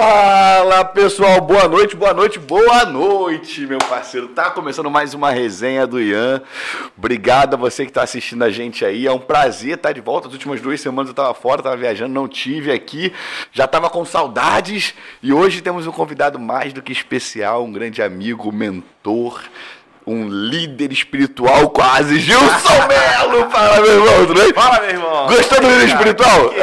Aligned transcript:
Fala 0.00 0.84
pessoal, 0.84 1.40
boa 1.40 1.66
noite, 1.66 1.96
boa 1.96 2.14
noite, 2.14 2.38
boa 2.38 2.84
noite, 2.84 3.66
meu 3.66 3.78
parceiro. 3.78 4.28
Tá 4.28 4.48
começando 4.48 4.88
mais 4.88 5.12
uma 5.12 5.32
resenha 5.32 5.88
do 5.88 6.00
Ian. 6.00 6.40
Obrigado 6.96 7.54
a 7.54 7.56
você 7.56 7.82
que 7.82 7.90
está 7.90 8.04
assistindo 8.04 8.44
a 8.44 8.48
gente 8.48 8.84
aí. 8.84 9.08
É 9.08 9.12
um 9.12 9.18
prazer 9.18 9.74
estar 9.74 9.90
de 9.90 10.00
volta. 10.00 10.28
As 10.28 10.34
últimas 10.34 10.60
duas 10.60 10.80
semanas 10.80 11.08
eu 11.08 11.14
estava 11.14 11.34
fora, 11.34 11.58
estava 11.58 11.76
viajando, 11.76 12.14
não 12.14 12.28
tive 12.28 12.70
aqui. 12.70 13.12
Já 13.50 13.64
estava 13.64 13.90
com 13.90 14.04
saudades 14.04 14.94
e 15.20 15.32
hoje 15.32 15.62
temos 15.62 15.84
um 15.84 15.90
convidado 15.90 16.38
mais 16.38 16.72
do 16.72 16.80
que 16.80 16.92
especial, 16.92 17.64
um 17.64 17.72
grande 17.72 18.00
amigo, 18.00 18.52
mentor 18.52 19.42
um 20.06 20.28
líder 20.28 20.90
espiritual 20.92 21.68
quase, 21.70 22.18
Gilson 22.18 22.86
Melo! 22.88 23.50
Fala, 23.52 23.80
meu 23.80 23.92
irmão, 23.94 24.26
tudo 24.26 24.34
bem? 24.40 24.52
Fala, 24.54 24.80
meu 24.80 24.90
irmão! 24.90 25.26
Gostou 25.26 25.60
do 25.60 25.68
líder 25.68 25.88
espiritual? 25.88 26.52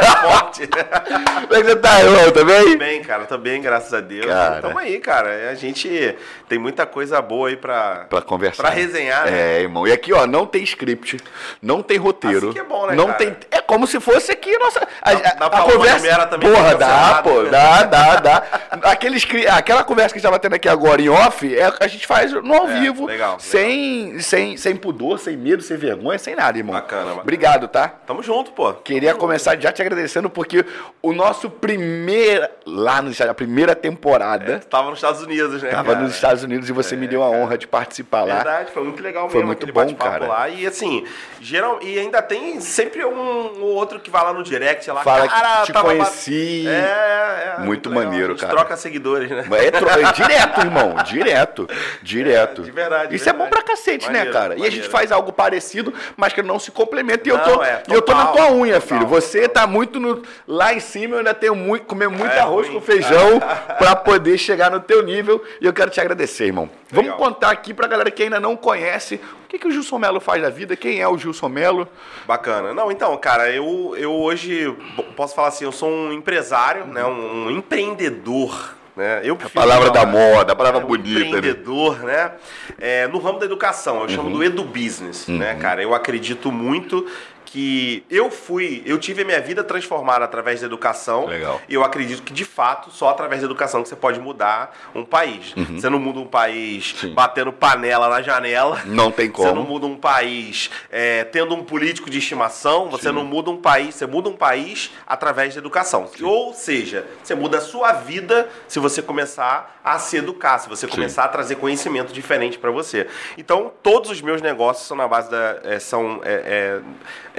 É 0.00 0.16
forte. 0.28 0.66
Como 0.66 1.54
é 1.54 1.62
que 1.62 1.64
você 1.64 1.76
tá, 1.76 2.00
irmão? 2.00 2.30
Tá 2.30 2.44
bem? 2.44 2.72
Tô 2.72 2.78
bem, 2.78 3.02
cara, 3.02 3.24
tô 3.24 3.38
bem, 3.38 3.60
graças 3.60 3.92
a 3.92 4.00
Deus. 4.00 4.26
Cara. 4.26 4.60
Tamo 4.60 4.78
aí, 4.78 4.98
cara. 4.98 5.50
A 5.50 5.54
gente 5.54 6.16
tem 6.48 6.58
muita 6.58 6.86
coisa 6.86 7.20
boa 7.20 7.48
aí 7.48 7.56
pra, 7.56 8.06
Pra 8.08 8.22
conversar. 8.22 8.62
pra 8.62 8.70
resenhar, 8.72 9.24
né? 9.26 9.56
É, 9.58 9.60
irmão. 9.62 9.86
E 9.86 9.92
aqui, 9.92 10.12
ó, 10.12 10.26
não 10.26 10.46
tem 10.46 10.62
script, 10.62 11.18
não 11.62 11.82
tem 11.82 11.96
roteiro. 11.98 12.38
Assim 12.50 12.52
que 12.52 12.58
é 12.60 12.64
bom, 12.64 12.86
né, 12.86 12.94
Não 12.94 13.06
cara? 13.06 13.18
tem. 13.18 13.36
É 13.50 13.60
como 13.60 13.86
se 13.86 13.98
fosse 14.00 14.30
aqui 14.32 14.56
nossa. 14.58 14.86
A, 15.02 15.14
Dá- 15.14 15.20
dá 15.34 15.46
a- 15.46 15.50
pra 15.50 15.58
a 15.60 15.62
conversa. 15.62 16.26
também 16.26 16.50
Porra, 16.52 16.74
dá, 16.76 17.20
pô. 17.22 17.42
né? 17.42 17.50
Dá, 17.50 17.82
dá, 17.84 18.16
dá. 18.16 18.42
Aquele 18.84 19.18
Aquela 19.48 19.82
conversa 19.84 20.10
que 20.12 20.18
a 20.18 20.20
gente 20.20 20.28
tava 20.30 20.38
tendo 20.38 20.54
aqui 20.54 20.68
agora 20.68 21.00
em 21.00 21.08
off, 21.08 21.56
é, 21.56 21.72
a 21.80 21.86
gente 21.86 22.06
faz 22.06 22.32
no 22.50 22.56
ao 22.56 22.68
É, 22.68 22.80
vivo. 22.80 23.06
legal, 23.06 23.38
sem, 23.40 24.18
Sem, 24.20 24.56
sem 24.56 24.76
pudor, 24.76 25.18
sem 25.18 25.36
medo, 25.36 25.62
sem 25.62 25.76
vergonha, 25.76 26.18
sem 26.18 26.34
nada, 26.36 26.58
irmão. 26.58 26.74
Bacana, 26.74 27.02
bacana. 27.04 27.20
Obrigado, 27.22 27.68
tá? 27.68 27.88
Tamo 28.06 28.22
junto, 28.22 28.50
pô. 28.52 28.72
Queria 28.74 29.14
começar 29.14 29.56
já 29.58 29.72
te 29.72 29.80
agradecendo 29.80 30.28
porque 30.28 30.64
o 31.02 31.12
nosso 31.12 31.48
primeiro. 31.48 32.46
Lá 32.66 33.00
Estados 33.02 33.30
a 33.30 33.34
primeira 33.34 33.74
temporada. 33.74 34.60
Tava 34.70 34.90
nos 34.90 34.98
Estados 34.98 35.22
Unidos, 35.22 35.62
né? 35.62 35.70
Tava 35.70 35.92
cara? 35.94 36.04
nos 36.04 36.14
Estados 36.14 36.42
Unidos 36.42 36.68
e 36.68 36.72
você 36.72 36.94
me 36.96 37.06
deu 37.08 37.22
a 37.22 37.28
honra 37.28 37.56
de 37.58 37.66
participar 37.66 38.22
lá. 38.24 38.36
Verdade, 38.36 38.70
foi 38.72 38.84
muito 38.84 39.02
legal 39.02 39.28
Foi 39.28 39.38
mesmo 39.40 39.46
muito 39.48 39.58
aquele 39.58 39.72
bom, 39.72 39.94
cara. 39.94 40.26
lá. 40.26 40.48
E 40.48 40.66
assim, 40.66 41.04
geral, 41.40 41.78
e 41.82 41.98
ainda 41.98 42.20
tem 42.22 42.60
sempre 42.60 43.04
um 43.04 43.60
ou 43.60 43.74
outro 43.74 43.98
que 44.00 44.10
vai 44.10 44.22
lá 44.22 44.32
no 44.32 44.42
direct 44.42 44.88
lá, 44.90 45.02
Fala 45.02 45.28
cara, 45.28 45.60
que 45.60 45.66
te 45.66 45.72
tava 45.72 45.88
conheci. 45.88 46.66
É, 46.68 47.54
é. 47.58 47.60
Muito 47.60 47.88
legal. 47.88 48.04
maneiro, 48.04 48.26
A 48.26 48.30
gente 48.30 48.40
cara. 48.40 48.52
troca 48.54 48.76
seguidores, 48.76 49.30
né? 49.30 49.44
É, 49.52 49.70
tro- 49.70 49.88
é 49.88 50.12
direto, 50.12 50.60
irmão. 50.60 50.94
Direto. 51.04 51.68
Direto. 52.02 52.29
É, 52.32 52.46
de 52.46 52.70
verdade, 52.70 53.10
de 53.10 53.16
Isso 53.16 53.28
é 53.28 53.32
bom 53.32 53.44
verdade. 53.44 53.64
pra 53.64 53.74
cacete, 53.74 54.06
né, 54.06 54.18
Maneiro, 54.18 54.32
cara? 54.32 54.54
E 54.54 54.60
a 54.60 54.64
gente 54.64 54.70
maneiro. 54.72 54.90
faz 54.90 55.12
algo 55.12 55.32
parecido, 55.32 55.92
mas 56.16 56.32
que 56.32 56.42
não 56.42 56.58
se 56.58 56.70
complementa. 56.70 57.28
E 57.28 57.30
eu 57.32 57.36
Não, 57.38 57.44
tô, 57.44 57.62
é, 57.62 57.82
e 57.88 57.92
eu 57.94 58.02
tô 58.02 58.12
na 58.14 58.26
total, 58.26 58.46
tua 58.48 58.56
unha, 58.56 58.80
total, 58.80 58.98
filho. 58.98 59.06
Você 59.08 59.48
tá 59.48 59.66
muito 59.66 59.98
no- 60.00 60.22
lá 60.46 60.72
em 60.74 60.80
cima, 60.80 61.14
eu 61.14 61.18
ainda 61.18 61.34
tenho 61.34 61.54
muito, 61.54 61.86
comer 61.86 62.08
muito 62.08 62.32
É, 62.34 62.40
arroz 62.40 62.66
ruim. 62.68 62.76
com 62.78 62.84
feijão 62.84 63.40
pra 63.78 63.94
poder 63.96 64.36
chegar 64.38 64.70
no 64.70 64.80
teu 64.80 65.02
nível. 65.02 65.42
E 65.60 65.66
eu 65.66 65.72
quero 65.72 65.90
te 65.90 66.00
agradecer, 66.00 66.46
irmão. 66.46 66.68
Vamos 66.90 67.10
Legal. 67.12 67.18
contar 67.18 67.50
aqui 67.50 67.72
pra 67.72 67.86
galera 67.86 68.10
que 68.10 68.22
ainda 68.22 68.40
não 68.40 68.56
conhece 68.56 69.20
o 69.44 69.48
que, 69.48 69.58
que 69.58 69.68
o 69.68 69.70
Gilson 69.70 69.98
Melo 69.98 70.18
faz 70.20 70.42
da 70.42 70.50
vida, 70.50 70.74
quem 70.76 71.00
é 71.00 71.06
o 71.08 71.16
Gilson 71.16 71.48
Melo. 71.48 71.88
Bacana. 72.26 72.74
Não, 72.74 72.90
então, 72.90 73.16
cara, 73.16 73.48
eu, 73.50 73.94
eu 73.96 74.12
hoje 74.12 74.74
posso 75.16 75.34
falar 75.34 75.48
assim, 75.48 75.64
eu 75.64 75.72
sou 75.72 75.88
um 75.88 76.12
empresário, 76.12 76.84
né? 76.86 77.04
Um 77.04 77.50
empreendedor. 77.50 78.74
Né? 79.00 79.22
Eu 79.24 79.32
A 79.32 79.36
prefiro 79.38 79.60
palavra 79.62 79.86
falar- 79.90 80.04
da 80.04 80.10
moda, 80.10 80.52
a 80.52 80.56
palavra 80.56 80.82
É, 80.82 80.84
bonita. 80.84 81.20
né? 81.20 81.26
empreendedor, 81.26 82.00
né? 82.00 82.32
É, 82.78 83.06
no 83.08 83.18
ramo 83.18 83.38
da 83.38 83.46
educação, 83.46 84.02
eu 84.02 84.08
chamo 84.10 84.28
do 84.30 84.44
edu 84.44 84.62
business, 84.62 85.26
né, 85.26 85.54
cara? 85.54 85.82
Eu 85.82 85.94
acredito 85.94 86.52
muito 86.52 87.06
que 87.50 88.04
eu 88.08 88.30
fui, 88.30 88.80
eu 88.86 88.96
tive 88.96 89.22
a 89.22 89.24
minha 89.24 89.40
vida 89.40 89.64
transformada 89.64 90.24
através 90.24 90.60
da 90.60 90.66
educação. 90.66 91.26
Legal. 91.26 91.60
E 91.68 91.74
eu 91.74 91.82
acredito 91.82 92.22
que 92.22 92.32
de 92.32 92.44
fato 92.44 92.90
só 92.92 93.08
através 93.08 93.40
da 93.40 93.46
educação 93.46 93.82
que 93.82 93.88
você 93.88 93.96
pode 93.96 94.20
mudar 94.20 94.76
um 94.94 95.04
país. 95.04 95.52
Você 95.74 95.88
não 95.90 95.98
muda 95.98 96.20
um 96.20 96.26
país 96.26 96.94
Sim. 97.00 97.12
batendo 97.12 97.52
panela 97.52 98.08
na 98.08 98.22
janela. 98.22 98.80
Não 98.84 99.10
tem 99.10 99.28
Você 99.40 99.46
não 99.46 99.56
como. 99.56 99.68
muda 99.68 99.86
um 99.86 99.96
país 99.96 100.70
é, 100.90 101.24
tendo 101.24 101.54
um 101.54 101.64
político 101.64 102.08
de 102.08 102.18
estimação, 102.18 102.88
você 102.88 103.10
não 103.10 103.24
muda 103.24 103.50
um 103.50 103.56
país, 103.56 103.94
você 103.96 104.06
muda 104.06 104.28
um 104.28 104.36
país 104.36 104.92
através 105.06 105.54
da 105.54 105.60
educação. 105.60 106.08
Ou 106.22 106.54
seja, 106.54 107.04
você 107.22 107.34
muda 107.34 107.58
a 107.58 107.60
sua 107.60 107.92
vida 107.92 108.48
se 108.68 108.78
você 108.78 109.02
começar 109.02 109.80
a 109.82 109.98
se 109.98 110.18
educar, 110.18 110.58
se 110.58 110.68
você 110.68 110.86
começar 110.86 111.24
a 111.24 111.28
trazer 111.28 111.56
conhecimento 111.56 112.12
diferente 112.12 112.58
para 112.58 112.70
você. 112.70 113.06
Então, 113.36 113.72
todos 113.82 114.10
os 114.10 114.20
meus 114.20 114.40
negócios 114.42 114.86
são 114.86 114.96
na 114.96 115.08
base 115.08 115.30
da. 115.30 115.58
é, 115.64 115.78
são, 115.78 116.20
é, 116.22 116.80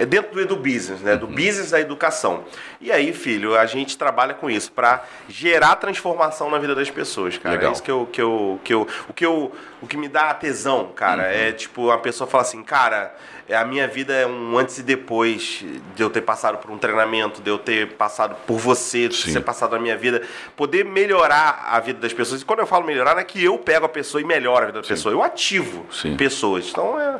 é- 0.01 0.03
é 0.03 0.05
dentro 0.05 0.45
do 0.45 0.55
Business, 0.55 1.01
né? 1.01 1.15
Do 1.15 1.25
Uhum. 1.27 1.33
business 1.35 1.71
da 1.71 1.79
educação. 1.79 2.43
E 2.79 2.91
aí, 2.91 3.13
filho, 3.13 3.55
a 3.57 3.65
gente 3.65 3.97
trabalha 3.97 4.33
com 4.33 4.49
isso, 4.49 4.71
para 4.71 5.03
gerar 5.29 5.75
transformação 5.75 6.49
na 6.49 6.57
vida 6.57 6.73
das 6.75 6.89
pessoas, 6.89 7.37
cara. 7.37 7.55
Legal. 7.55 7.69
É 7.69 7.73
isso 7.73 7.83
que 7.83 7.91
eu, 7.91 8.09
que 8.11 8.21
eu, 8.21 8.59
que 8.63 8.73
eu, 8.73 8.87
o 9.09 9.13
que 9.13 9.25
eu, 9.25 9.51
o 9.81 9.87
que 9.87 9.97
me 9.97 10.07
dá 10.07 10.33
tesão, 10.33 10.91
cara, 10.95 11.23
Uhum. 11.23 11.29
é 11.29 11.51
tipo 11.51 11.91
a 11.91 11.97
pessoa 11.97 12.27
fala 12.27 12.41
assim, 12.43 12.63
cara, 12.63 13.13
é, 13.49 13.55
a 13.55 13.65
minha 13.65 13.87
vida 13.87 14.13
é 14.13 14.25
um 14.25 14.57
antes 14.57 14.77
e 14.77 14.83
depois 14.83 15.63
de 15.95 16.01
eu 16.03 16.09
ter 16.09 16.21
passado 16.21 16.57
por 16.57 16.71
um 16.71 16.77
treinamento, 16.77 17.41
de 17.41 17.49
eu 17.49 17.57
ter 17.57 17.89
passado 17.93 18.35
por 18.47 18.57
você, 18.57 19.07
de 19.09 19.15
Sim. 19.15 19.33
ser 19.33 19.41
passado 19.41 19.73
na 19.73 19.79
minha 19.79 19.97
vida, 19.97 20.21
poder 20.55 20.85
melhorar 20.85 21.67
a 21.69 21.79
vida 21.79 21.99
das 21.99 22.13
pessoas. 22.13 22.41
E 22.41 22.45
quando 22.45 22.59
eu 22.59 22.67
falo 22.67 22.85
melhorar, 22.85 23.13
não 23.13 23.21
é 23.21 23.25
que 23.25 23.43
eu 23.43 23.57
pego 23.57 23.85
a 23.85 23.89
pessoa 23.89 24.21
e 24.21 24.23
melhoro 24.23 24.63
a 24.63 24.65
vida 24.67 24.81
da 24.81 24.87
pessoa, 24.87 25.13
eu 25.13 25.21
ativo 25.21 25.85
Sim. 25.91 26.15
pessoas. 26.15 26.69
Então 26.69 26.99
é, 26.99 27.19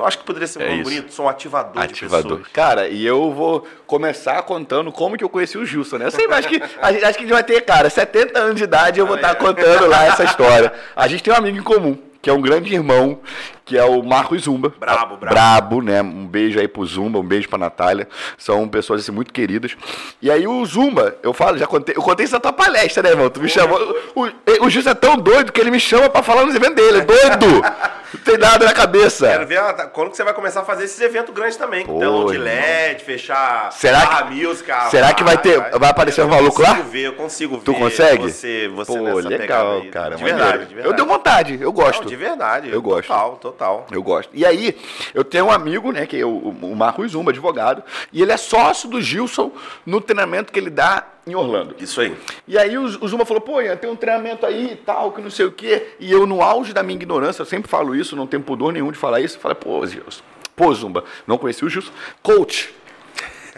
eu 0.00 0.06
acho 0.06 0.18
que 0.18 0.24
poderia 0.24 0.46
ser 0.46 0.58
um 0.60 0.62
É 0.62 0.82
bonito, 0.82 1.12
sou 1.12 1.26
um 1.26 1.28
ativador, 1.28 1.72
de 1.74 1.92
Ativador. 1.92 2.40
Cara, 2.52 2.88
e 2.88 3.04
eu 3.04 3.32
vou 3.32 3.66
começar 3.86 4.42
contando 4.42 4.90
como 4.90 5.16
que 5.16 5.24
eu 5.24 5.28
conheci 5.28 5.58
o 5.58 5.64
Gilson, 5.64 5.98
né? 5.98 6.06
Eu 6.06 6.10
sei, 6.10 6.26
mas 6.26 6.40
acho 6.40 6.48
que 6.48 6.62
a 6.80 6.92
gente, 6.92 7.04
acho 7.04 7.18
que 7.18 7.24
a 7.24 7.26
gente 7.26 7.32
vai 7.32 7.44
ter, 7.44 7.60
cara, 7.62 7.90
70 7.90 8.38
anos 8.38 8.56
de 8.56 8.64
idade 8.64 8.98
eu 8.98 9.06
vou 9.06 9.16
estar 9.16 9.34
contando 9.34 9.86
lá 9.86 10.04
essa 10.08 10.24
história. 10.24 10.72
A 10.96 11.06
gente 11.06 11.22
tem 11.22 11.32
um 11.32 11.36
amigo 11.36 11.58
em 11.58 11.62
comum, 11.62 11.98
que 12.22 12.30
é 12.30 12.32
um 12.32 12.40
grande 12.40 12.72
irmão, 12.72 13.20
que 13.70 13.78
é 13.78 13.84
o 13.84 14.02
Marcos 14.02 14.42
Zumba. 14.42 14.72
Brabo, 14.80 15.16
brabo. 15.16 15.32
Brabo, 15.32 15.80
né? 15.80 16.02
Um 16.02 16.26
beijo 16.26 16.58
aí 16.58 16.66
pro 16.66 16.84
Zumba, 16.84 17.20
um 17.20 17.22
beijo 17.22 17.48
pra 17.48 17.56
Natália. 17.56 18.08
São 18.36 18.66
pessoas 18.68 19.02
assim, 19.02 19.12
muito 19.12 19.32
queridas. 19.32 19.76
E 20.20 20.28
aí 20.28 20.44
o 20.44 20.66
Zumba, 20.66 21.14
eu 21.22 21.32
falo, 21.32 21.56
já 21.56 21.68
contei, 21.68 21.94
eu 21.96 22.02
contei 22.02 22.24
isso 22.24 22.34
na 22.34 22.40
tua 22.40 22.52
palestra, 22.52 23.00
né, 23.04 23.10
irmão? 23.10 23.30
Tu 23.30 23.40
me 23.40 23.48
chamou. 23.48 23.78
O, 24.16 24.64
o 24.66 24.68
Gilson 24.70 24.90
é 24.90 24.94
tão 24.94 25.16
doido 25.16 25.52
que 25.52 25.60
ele 25.60 25.70
me 25.70 25.78
chama 25.78 26.10
pra 26.10 26.20
falar 26.20 26.44
nos 26.44 26.54
eventos 26.56 26.74
dele. 26.74 26.98
É 26.98 27.00
doido! 27.02 27.62
Não 28.12 28.20
tem 28.22 28.36
nada 28.38 28.64
na 28.64 28.72
cabeça. 28.72 29.28
Quero 29.28 29.46
ver 29.46 29.60
a- 29.60 29.72
quando 29.86 30.10
que 30.10 30.16
você 30.16 30.24
vai 30.24 30.34
começar 30.34 30.62
a 30.62 30.64
fazer 30.64 30.82
esses 30.82 31.00
eventos 31.00 31.32
grandes 31.32 31.56
também. 31.56 31.86
Pô, 31.86 32.24
de. 32.32 32.38
LED, 32.38 33.04
fechar 33.04 33.70
Será 33.70 34.00
barra 34.00 34.22
que- 34.24 34.34
music. 34.44 34.68
ah, 34.68 34.88
será 34.90 35.14
que 35.14 35.22
vai 35.22 35.38
ter- 35.38 35.60
vai 35.78 35.90
aparecer 35.90 36.20
eu 36.22 36.26
um 36.26 36.28
maluco 36.30 36.60
lá? 36.60 36.70
Eu 36.70 36.74
consigo 36.74 36.90
ver, 36.90 37.06
eu 37.06 37.12
consigo 37.12 37.56
ver. 37.58 37.62
Tu 37.62 37.72
consegue? 37.74 38.22
Você, 38.32 38.66
você 38.74 38.92
Pô, 38.98 39.14
legal, 39.20 39.82
cara. 39.92 40.16
De 40.16 40.24
verdade, 40.24 40.66
de 40.66 40.74
verdade. 40.74 40.88
Eu 40.88 40.92
tenho 40.96 41.06
vontade, 41.06 41.58
eu 41.62 41.72
gosto. 41.72 42.00
Não, 42.00 42.08
de 42.08 42.16
verdade. 42.16 42.68
Eu 42.72 42.82
gosto. 42.82 43.06
Total, 43.06 43.36
total. 43.36 43.59
Eu 43.90 44.02
gosto. 44.02 44.30
E 44.32 44.44
aí, 44.46 44.76
eu 45.12 45.22
tenho 45.22 45.46
um 45.46 45.50
amigo, 45.50 45.92
né, 45.92 46.06
que 46.06 46.16
é 46.16 46.24
o, 46.24 46.30
o 46.30 46.76
Marcos 46.76 47.12
Zumba, 47.12 47.30
advogado, 47.30 47.82
e 48.12 48.22
ele 48.22 48.32
é 48.32 48.36
sócio 48.36 48.88
do 48.88 49.00
Gilson 49.00 49.52
no 49.84 50.00
treinamento 50.00 50.52
que 50.52 50.58
ele 50.58 50.70
dá 50.70 51.06
em 51.26 51.34
Orlando. 51.34 51.74
Isso 51.78 52.00
aí. 52.00 52.16
E 52.46 52.58
aí 52.58 52.76
o, 52.76 52.84
o 52.84 53.08
Zuma 53.08 53.24
falou, 53.24 53.40
pô, 53.40 53.60
Ian, 53.60 53.76
tem 53.76 53.90
um 53.90 53.96
treinamento 53.96 54.46
aí 54.46 54.72
e 54.72 54.76
tal, 54.76 55.12
que 55.12 55.20
não 55.20 55.30
sei 55.30 55.46
o 55.46 55.52
quê. 55.52 55.94
E 55.98 56.10
eu, 56.10 56.26
no 56.26 56.42
auge 56.42 56.72
da 56.72 56.82
minha 56.82 56.96
ignorância, 56.96 57.42
eu 57.42 57.46
sempre 57.46 57.70
falo 57.70 57.94
isso, 57.94 58.16
não 58.16 58.26
tenho 58.26 58.42
pudor 58.42 58.72
nenhum 58.72 58.90
de 58.90 58.98
falar 58.98 59.20
isso. 59.20 59.36
Eu 59.36 59.40
falei, 59.40 59.56
pô, 59.56 59.86
Gilson, 59.86 60.22
pô, 60.56 60.72
Zumba, 60.72 61.04
não 61.26 61.38
conheci 61.38 61.64
o 61.64 61.68
Gilson. 61.68 61.92
Coach. 62.22 62.74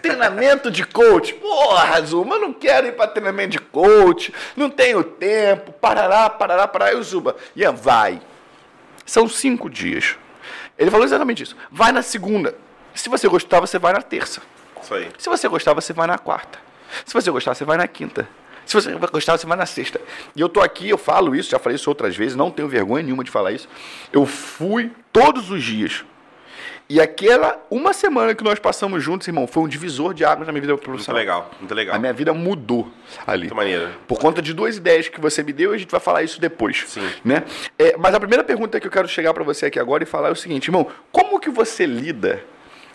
Treinamento 0.02 0.68
de 0.68 0.84
coach. 0.84 1.32
Porra, 1.34 2.02
Zuma, 2.02 2.34
eu 2.34 2.40
não 2.40 2.52
quero 2.52 2.88
ir 2.88 2.92
para 2.92 3.06
treinamento 3.06 3.50
de 3.50 3.60
coach, 3.60 4.34
não 4.56 4.68
tenho 4.68 5.04
tempo, 5.04 5.72
parará, 5.72 6.28
parará, 6.28 6.66
parará. 6.66 6.92
E 6.92 6.96
o 6.96 7.02
Zumba, 7.02 7.36
Ian, 7.54 7.72
vai. 7.72 8.20
São 9.04 9.28
cinco 9.28 9.68
dias. 9.68 10.16
Ele 10.78 10.90
falou 10.90 11.04
exatamente 11.04 11.42
isso. 11.42 11.56
Vai 11.70 11.92
na 11.92 12.02
segunda. 12.02 12.54
Se 12.94 13.08
você 13.08 13.28
gostar, 13.28 13.60
você 13.60 13.78
vai 13.78 13.92
na 13.92 14.02
terça. 14.02 14.42
Isso 14.82 14.94
aí. 14.94 15.10
Se 15.18 15.28
você 15.28 15.48
gostar, 15.48 15.74
você 15.74 15.92
vai 15.92 16.06
na 16.06 16.18
quarta. 16.18 16.58
Se 17.04 17.14
você 17.14 17.30
gostar, 17.30 17.54
você 17.54 17.64
vai 17.64 17.76
na 17.76 17.86
quinta. 17.86 18.28
Se 18.66 18.74
você 18.74 18.94
gostar, 18.94 19.36
você 19.36 19.46
vai 19.46 19.56
na 19.56 19.66
sexta. 19.66 20.00
E 20.36 20.40
eu 20.40 20.48
tô 20.48 20.60
aqui, 20.60 20.88
eu 20.88 20.98
falo 20.98 21.34
isso, 21.34 21.50
já 21.50 21.58
falei 21.58 21.76
isso 21.76 21.88
outras 21.88 22.16
vezes, 22.16 22.36
não 22.36 22.50
tenho 22.50 22.68
vergonha 22.68 23.02
nenhuma 23.02 23.24
de 23.24 23.30
falar 23.30 23.52
isso. 23.52 23.68
Eu 24.12 24.24
fui 24.24 24.90
todos 25.12 25.50
os 25.50 25.62
dias. 25.62 26.04
E 26.92 27.00
aquela 27.00 27.58
uma 27.70 27.94
semana 27.94 28.34
que 28.34 28.44
nós 28.44 28.58
passamos 28.58 29.02
juntos, 29.02 29.26
irmão, 29.26 29.46
foi 29.46 29.62
um 29.62 29.66
divisor 29.66 30.12
de 30.12 30.26
águas 30.26 30.46
na 30.46 30.52
minha 30.52 30.60
vida 30.60 30.74
Muito 30.74 30.84
profissional. 30.84 31.18
legal, 31.18 31.50
muito 31.58 31.74
legal. 31.74 31.96
A 31.96 31.98
minha 31.98 32.12
vida 32.12 32.34
mudou 32.34 32.86
ali. 33.26 33.44
Muito 33.44 33.54
maneiro. 33.54 33.88
Por 34.06 34.18
conta 34.18 34.42
de 34.42 34.52
duas 34.52 34.76
ideias 34.76 35.08
que 35.08 35.18
você 35.18 35.42
me 35.42 35.54
deu, 35.54 35.72
e 35.72 35.76
a 35.76 35.78
gente 35.78 35.90
vai 35.90 36.00
falar 36.00 36.22
isso 36.22 36.38
depois. 36.38 36.84
Sim. 36.86 37.08
Né? 37.24 37.44
É, 37.78 37.96
mas 37.96 38.14
a 38.14 38.20
primeira 38.20 38.44
pergunta 38.44 38.78
que 38.78 38.86
eu 38.86 38.90
quero 38.90 39.08
chegar 39.08 39.32
para 39.32 39.42
você 39.42 39.64
aqui 39.64 39.78
agora 39.78 40.02
e 40.02 40.06
falar 40.06 40.28
é 40.28 40.32
o 40.32 40.36
seguinte, 40.36 40.66
irmão, 40.66 40.86
como 41.10 41.40
que 41.40 41.48
você 41.48 41.86
lida 41.86 42.44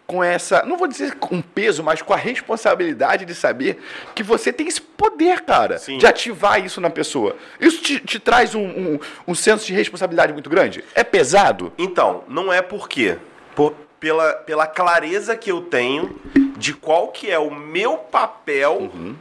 com 0.05 0.23
essa, 0.23 0.63
não 0.63 0.77
vou 0.77 0.87
dizer 0.87 1.15
com 1.15 1.41
peso, 1.41 1.83
mas 1.83 1.99
com 1.99 2.13
a 2.13 2.17
responsabilidade 2.17 3.25
de 3.25 3.33
saber 3.33 3.79
que 4.13 4.21
você 4.21 4.53
tem 4.53 4.67
esse 4.67 4.79
poder, 4.79 5.41
cara, 5.41 5.79
Sim. 5.79 5.97
de 5.97 6.05
ativar 6.05 6.63
isso 6.63 6.79
na 6.79 6.91
pessoa. 6.91 7.35
Isso 7.59 7.81
te, 7.81 7.99
te 7.99 8.19
traz 8.19 8.53
um, 8.53 8.61
um, 8.63 8.99
um 9.29 9.33
senso 9.33 9.65
de 9.65 9.73
responsabilidade 9.73 10.33
muito 10.33 10.51
grande? 10.51 10.83
É 10.93 11.03
pesado? 11.03 11.73
Então, 11.79 12.23
não 12.27 12.53
é 12.53 12.61
por 12.61 12.87
quê? 12.87 13.17
Por, 13.55 13.86
pela, 13.99 14.33
pela 14.33 14.67
clareza 14.67 15.35
que 15.35 15.51
eu 15.51 15.61
tenho 15.61 16.19
de 16.57 16.73
qual 16.73 17.09
que 17.09 17.29
é 17.31 17.37
o 17.39 17.53
meu 17.53 17.97
papel 17.97 18.89
Uhum. 18.93 19.15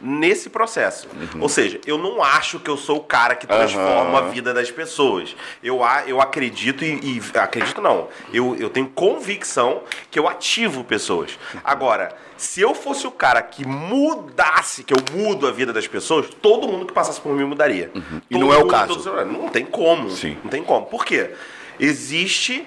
nesse 0.00 0.50
processo. 0.50 1.06
Ou 1.40 1.48
seja, 1.48 1.80
eu 1.86 1.96
não 1.96 2.22
acho 2.22 2.58
que 2.58 2.68
eu 2.68 2.76
sou 2.76 2.96
o 2.96 3.04
cara 3.04 3.36
que 3.36 3.46
transforma 3.46 4.18
a 4.18 4.22
vida 4.22 4.52
das 4.52 4.70
pessoas. 4.70 5.36
Eu, 5.62 5.80
eu 6.06 6.20
acredito 6.20 6.84
e, 6.84 6.94
e- 7.18 7.38
acredito 7.38 7.80
não. 7.80 8.08
Eu, 8.32 8.56
eu 8.58 8.68
tenho 8.68 8.88
convicção 8.88 9.82
que 10.10 10.18
eu 10.18 10.26
ativo 10.28 10.82
pessoas. 10.82 11.38
Agora, 11.62 12.16
se 12.36 12.60
eu 12.60 12.74
fosse 12.74 13.06
o 13.06 13.12
cara 13.12 13.40
que 13.42 13.64
mudasse, 13.64 14.82
que 14.82 14.92
eu 14.92 14.98
mudo 15.12 15.46
a 15.46 15.52
vida 15.52 15.72
das 15.72 15.86
pessoas, 15.86 16.26
todo 16.40 16.66
mundo 16.66 16.86
que 16.86 16.92
passasse 16.92 17.20
por 17.20 17.32
mim 17.32 17.44
mudaria. 17.44 17.90
E 18.28 18.34
Todo 18.34 18.40
não 18.40 18.52
é 18.52 18.56
o 18.56 18.60
mundo, 18.60 18.70
caso. 18.70 18.96
todo- 19.04 19.24
não 19.24 19.48
tem 19.50 19.64
como. 19.64 20.10
Sim. 20.10 20.36
Não 20.42 20.50
tem 20.50 20.64
como. 20.64 20.86
Por 20.86 21.04
quê? 21.04 21.30
Existe 21.78 22.66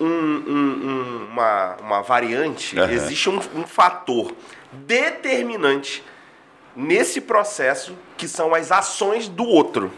um- 0.00 0.06
um- 0.06 0.88
um- 0.88 1.26
uma, 1.30 1.76
uma 1.80 2.00
variante, 2.02 2.78
Aham. 2.78 2.90
existe 2.92 3.28
um, 3.28 3.38
um 3.54 3.66
fator 3.66 4.32
determinante 4.72 6.02
nesse 6.74 7.20
processo 7.20 7.96
que 8.16 8.26
são 8.28 8.54
as 8.54 8.70
ações 8.72 9.28
do 9.28 9.44
outro. 9.44 9.90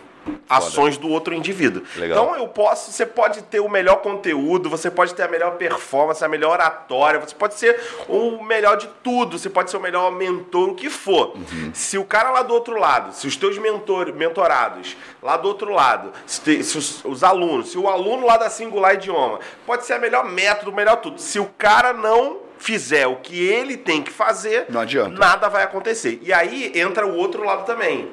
Ações 0.48 0.96
do 0.98 1.08
outro 1.08 1.34
indivíduo. 1.34 1.82
Legal. 1.96 2.24
Então 2.24 2.36
eu 2.36 2.46
posso, 2.48 2.92
você 2.92 3.06
pode 3.06 3.42
ter 3.44 3.60
o 3.60 3.68
melhor 3.68 3.96
conteúdo, 3.96 4.68
você 4.68 4.90
pode 4.90 5.14
ter 5.14 5.22
a 5.22 5.28
melhor 5.28 5.52
performance, 5.56 6.22
a 6.24 6.28
melhor 6.28 6.50
oratória, 6.52 7.18
você 7.18 7.34
pode 7.34 7.54
ser 7.54 7.80
o 8.08 8.42
melhor 8.44 8.76
de 8.76 8.86
tudo, 9.02 9.38
você 9.38 9.48
pode 9.48 9.70
ser 9.70 9.76
o 9.78 9.80
melhor 9.80 10.12
mentor, 10.12 10.68
o 10.70 10.74
que 10.74 10.90
for. 10.90 11.34
Se 11.72 11.96
o 11.98 12.04
cara 12.04 12.30
lá 12.30 12.42
do 12.42 12.52
outro 12.52 12.78
lado, 12.78 13.14
se 13.14 13.26
os 13.26 13.34
teus 13.36 13.56
mentor, 13.58 14.12
mentorados 14.12 14.96
lá 15.22 15.36
do 15.36 15.48
outro 15.48 15.72
lado, 15.72 16.12
se, 16.26 16.40
te- 16.40 16.62
se 16.62 16.76
os, 16.76 17.04
os 17.04 17.24
alunos, 17.24 17.70
se 17.70 17.78
o 17.78 17.88
aluno 17.88 18.26
lá 18.26 18.36
da 18.36 18.50
Singular 18.50 18.94
Idioma, 18.94 19.40
pode 19.66 19.84
ser 19.86 19.94
a 19.94 19.98
melhor 19.98 20.24
método, 20.24 20.70
o 20.70 20.74
melhor 20.74 20.96
tudo. 20.96 21.18
Se 21.20 21.38
o 21.38 21.46
cara 21.56 21.92
não 21.92 22.40
fizer 22.58 23.06
o 23.08 23.16
que 23.16 23.44
ele 23.44 23.76
tem 23.76 24.02
que 24.02 24.10
fazer, 24.12 24.66
Não 24.68 24.80
adianta. 24.82 25.18
nada 25.18 25.48
vai 25.48 25.64
acontecer. 25.64 26.20
E 26.22 26.32
aí 26.32 26.70
entra 26.78 27.04
o 27.06 27.16
outro 27.16 27.42
lado 27.44 27.64
também. 27.66 28.08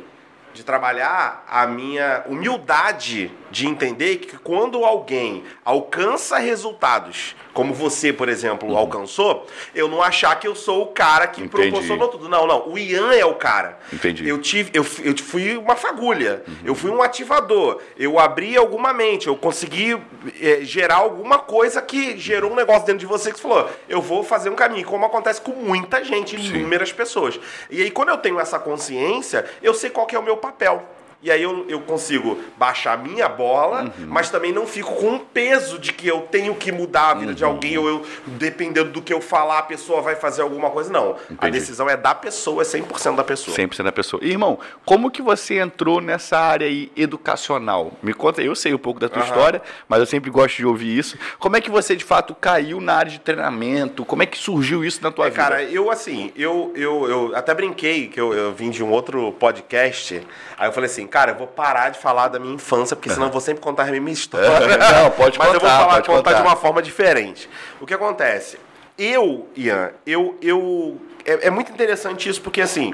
De 0.60 0.66
trabalhar 0.66 1.46
a 1.50 1.66
minha 1.66 2.26
humildade 2.28 3.32
de 3.50 3.66
entender 3.66 4.18
que 4.18 4.38
quando 4.38 4.84
alguém 4.84 5.46
alcança 5.64 6.38
resultados, 6.38 7.34
como 7.60 7.74
você, 7.74 8.14
por 8.14 8.30
exemplo, 8.30 8.78
alcançou, 8.78 9.46
eu 9.76 9.90
não 9.90 10.02
achar 10.02 10.34
que 10.40 10.48
eu 10.48 10.56
sou 10.56 10.84
o 10.84 10.88
cara 10.88 11.28
que 11.28 11.42
Uhum. 11.42 11.48
Entendi. 11.48 11.68
proporcionou 11.72 12.08
tudo. 12.08 12.30
Não, 12.30 12.48
não. 12.48 12.70
O 12.70 12.78
Ian 12.78 13.12
é 13.14 13.26
o 13.26 13.36
cara. 13.36 13.78
Entendi. 13.92 14.26
Eu 14.26 14.40
tive, 14.40 14.72
eu, 14.74 14.86
eu 15.04 15.18
fui 15.18 15.58
uma 15.58 15.76
fagulha, 15.76 16.42
eu 16.64 16.74
fui 16.74 16.90
um 16.90 17.02
ativador, 17.02 17.82
eu 17.98 18.18
abri 18.18 18.56
alguma 18.56 18.94
mente, 18.94 19.28
eu 19.28 19.36
consegui 19.36 20.00
eh, 20.42 20.60
gerar 20.62 20.96
alguma 20.98 21.38
coisa 21.38 21.82
que 21.82 22.18
gerou 22.18 22.50
um 22.54 22.56
negócio 22.56 22.86
dentro 22.86 23.00
de 23.02 23.06
você 23.06 23.30
que 23.30 23.36
você 23.38 23.44
falou, 23.44 23.70
eu 23.90 24.02
vou 24.02 24.24
fazer 24.24 24.50
um 24.50 24.56
caminho, 24.56 24.86
como 24.88 25.06
acontece 25.06 25.42
com 25.42 25.52
muita 25.52 26.02
gente, 26.02 26.38
inúmeras 26.38 26.94
pessoas. 26.94 27.38
E 27.70 27.82
aí, 27.82 27.92
quando 27.92 28.08
eu 28.10 28.18
tenho 28.18 28.40
essa 28.40 28.58
consciência, 28.58 29.44
eu 29.62 29.74
sei 29.74 29.90
qual 29.90 30.08
é 30.10 30.18
o 30.18 30.24
meu 30.24 30.38
papel. 30.38 30.88
E 31.22 31.30
aí 31.30 31.44
eu, 31.44 31.66
eu 31.68 31.82
consigo 31.82 32.38
baixar 32.58 32.94
a 32.94 32.98
minha 32.98 33.28
bola, 33.28 33.82
Uhum. 33.84 34.08
mas 34.08 34.30
também 34.30 34.54
não 34.54 34.66
fico 34.66 34.94
com 34.96 35.16
o 35.16 35.20
peso 35.20 35.78
de 35.78 35.92
que 35.92 36.08
eu 36.08 36.22
tenho 36.22 36.56
que 36.56 36.72
mudar 36.72 37.10
a 37.10 37.14
vida 37.14 37.32
Uhum. 37.32 37.36
de 37.36 37.44
alguém, 37.44 37.78
ou 37.78 37.90
eu, 37.90 38.06
dependendo 38.26 38.90
do 38.92 39.02
que 39.02 39.14
eu 39.14 39.20
falar, 39.20 39.60
a 39.60 39.64
pessoa 39.64 40.02
vai 40.02 40.16
fazer 40.16 40.42
alguma 40.42 40.70
coisa. 40.70 40.90
Não. 40.92 41.18
A 41.30 41.34
Entendi. 41.34 41.60
decisão 41.60 41.90
é 41.90 41.98
da 41.98 42.16
pessoa, 42.16 42.62
é 42.62 42.66
100% 42.66 43.16
da 43.18 43.24
pessoa. 43.26 43.54
100% 43.56 43.84
da 43.84 43.92
pessoa. 43.92 44.22
E, 44.24 44.30
irmão, 44.30 44.60
como 44.86 45.12
que 45.12 45.22
você 45.22 45.60
entrou 45.60 46.00
nessa 46.00 46.38
área 46.40 46.66
aí 46.68 46.90
educacional? 46.96 47.92
Me 48.02 48.14
conta, 48.14 48.42
eu 48.42 48.56
sei 48.56 48.74
um 48.74 48.78
pouco 48.78 49.00
da 49.00 49.10
tua 49.10 49.22
Aham. 49.22 49.28
história, 49.28 49.62
mas 49.90 50.00
eu 50.00 50.06
sempre 50.06 50.30
gosto 50.32 50.56
de 50.56 50.66
ouvir 50.66 50.98
isso. 50.98 51.18
Como 51.38 51.58
é 51.58 51.62
que 51.62 51.70
você, 51.70 51.96
de 51.96 52.04
fato, 52.06 52.34
caiu 52.34 52.80
na 52.80 52.94
área 52.96 53.12
de 53.12 53.20
treinamento? 53.20 54.06
Como 54.06 54.24
é 54.24 54.26
que 54.26 54.38
surgiu 54.38 54.86
isso 54.86 55.02
na 55.04 55.12
tua 55.12 55.28
É, 55.28 55.30
vida? 55.30 55.42
cara, 55.42 55.64
eu 55.64 55.92
assim, 55.92 56.32
eu, 56.36 56.72
eu, 56.76 57.10
eu 57.10 57.36
até 57.36 57.54
brinquei 57.54 58.08
que 58.08 58.20
eu, 58.20 58.34
eu 58.34 58.54
vim 58.54 58.70
de 58.70 58.82
um 58.84 58.90
outro 58.90 59.34
podcast. 59.34 60.26
Aí 60.58 60.68
eu 60.68 60.72
falei 60.74 60.90
assim, 60.90 61.08
cara, 61.10 61.32
eu 61.32 61.36
vou 61.36 61.48
parar 61.48 61.90
de 61.90 62.00
falar 62.00 62.28
da 62.28 62.40
minha 62.40 62.54
infância, 62.54 62.96
porque 62.96 63.10
senão 63.10 63.28
eu 63.28 63.32
vou 63.32 63.42
sempre 63.42 63.62
contar 63.62 63.84
a 63.84 63.92
mesma 63.92 64.10
história. 64.10 64.78
Não, 64.78 65.12
pode 65.12 65.38
Mas 65.38 65.48
eu 65.48 65.60
vou 65.60 65.62
contar, 65.62 65.78
falar, 65.80 66.02
contar 66.02 66.14
contar. 66.14 66.34
de 66.34 66.42
uma 66.42 66.56
forma 66.56 66.82
diferente. 66.82 67.50
O 67.82 67.86
que 67.86 67.94
acontece? 67.94 68.58
Eu, 68.98 69.48
Ian, 69.56 69.92
eu. 70.06 70.38
eu 70.42 71.00
é, 71.26 71.48
é 71.48 71.50
muito 71.50 71.72
interessante 71.72 72.30
isso, 72.30 72.42
porque 72.42 72.62
assim. 72.62 72.94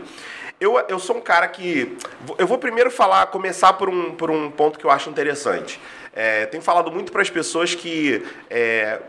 Eu, 0.58 0.80
eu 0.88 0.98
sou 1.00 1.18
um 1.18 1.22
cara 1.22 1.48
que. 1.50 1.98
Eu 2.38 2.48
vou 2.48 2.58
primeiro 2.58 2.90
falar, 2.90 3.26
começar 3.28 3.74
por 3.74 3.90
um, 3.90 4.12
por 4.12 4.32
um 4.32 4.50
ponto 4.50 4.80
que 4.80 4.86
eu 4.86 4.92
acho 4.92 5.10
interessante. 5.10 5.82
É, 6.14 6.46
tenho 6.46 6.64
falado 6.64 6.90
muito 6.92 7.12
para 7.12 7.22
as 7.22 7.30
pessoas 7.30 7.76
que. 7.76 8.26
é, 8.50 9.00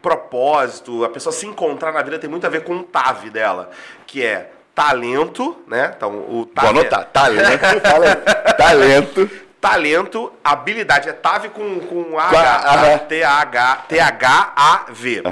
propósito, 0.00 1.04
a 1.04 1.08
pessoa 1.08 1.32
se 1.32 1.46
encontrar 1.46 1.92
na 1.92 2.02
vida 2.02 2.18
tem 2.18 2.30
muito 2.30 2.46
a 2.46 2.50
ver 2.50 2.62
com 2.62 2.76
o 2.76 2.82
TAV 2.82 3.30
dela, 3.30 3.70
que 4.06 4.24
é 4.24 4.50
talento, 4.82 5.56
né? 5.66 5.92
Então, 5.96 6.12
o 6.18 6.32
Vou 6.32 6.46
TAV 6.46 6.66
é- 6.66 6.70
anotar. 6.70 7.04
Talento, 7.06 7.64
aí. 7.64 8.54
Talento. 8.56 9.30
Talento, 9.60 10.32
habilidade. 10.44 11.08
É 11.08 11.12
TAV 11.12 11.48
com, 11.48 11.80
com 11.80 12.16
H. 12.16 12.54
A- 12.56 12.98
tá? 12.98 13.76
T-H-A-V. 13.88 15.22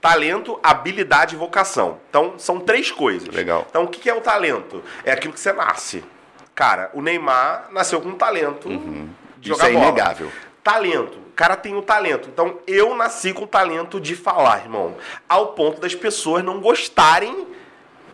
Talento, 0.00 0.58
habilidade 0.60 1.36
e 1.36 1.38
vocação. 1.38 1.98
Então, 2.10 2.34
são 2.36 2.58
três 2.58 2.90
coisas. 2.90 3.32
Legal. 3.32 3.64
Então, 3.70 3.84
o 3.84 3.88
que 3.88 4.10
é 4.10 4.14
o 4.14 4.20
talento? 4.20 4.82
É 5.04 5.12
aquilo 5.12 5.32
que 5.32 5.38
você 5.38 5.52
nasce. 5.52 6.04
Cara, 6.52 6.90
o 6.94 7.00
Neymar 7.00 7.66
nasceu 7.70 8.00
com 8.00 8.10
talento 8.12 8.68
de 8.68 8.74
Uhum. 8.74 9.08
Isso 9.40 9.48
jogar 9.54 9.70
é 9.70 9.72
bola. 9.72 9.84
inegável. 9.86 10.32
Talento. 10.64 11.18
O 11.18 11.32
cara 11.36 11.54
tem 11.54 11.76
o 11.76 11.82
talento. 11.82 12.28
Então, 12.28 12.58
eu 12.66 12.92
nasci 12.96 13.32
com 13.32 13.44
o 13.44 13.46
talento 13.46 14.00
de 14.00 14.16
falar, 14.16 14.62
irmão. 14.64 14.96
Ao 15.28 15.48
ponto 15.48 15.80
das 15.80 15.94
pessoas 15.94 16.42
não 16.42 16.58
gostarem 16.60 17.46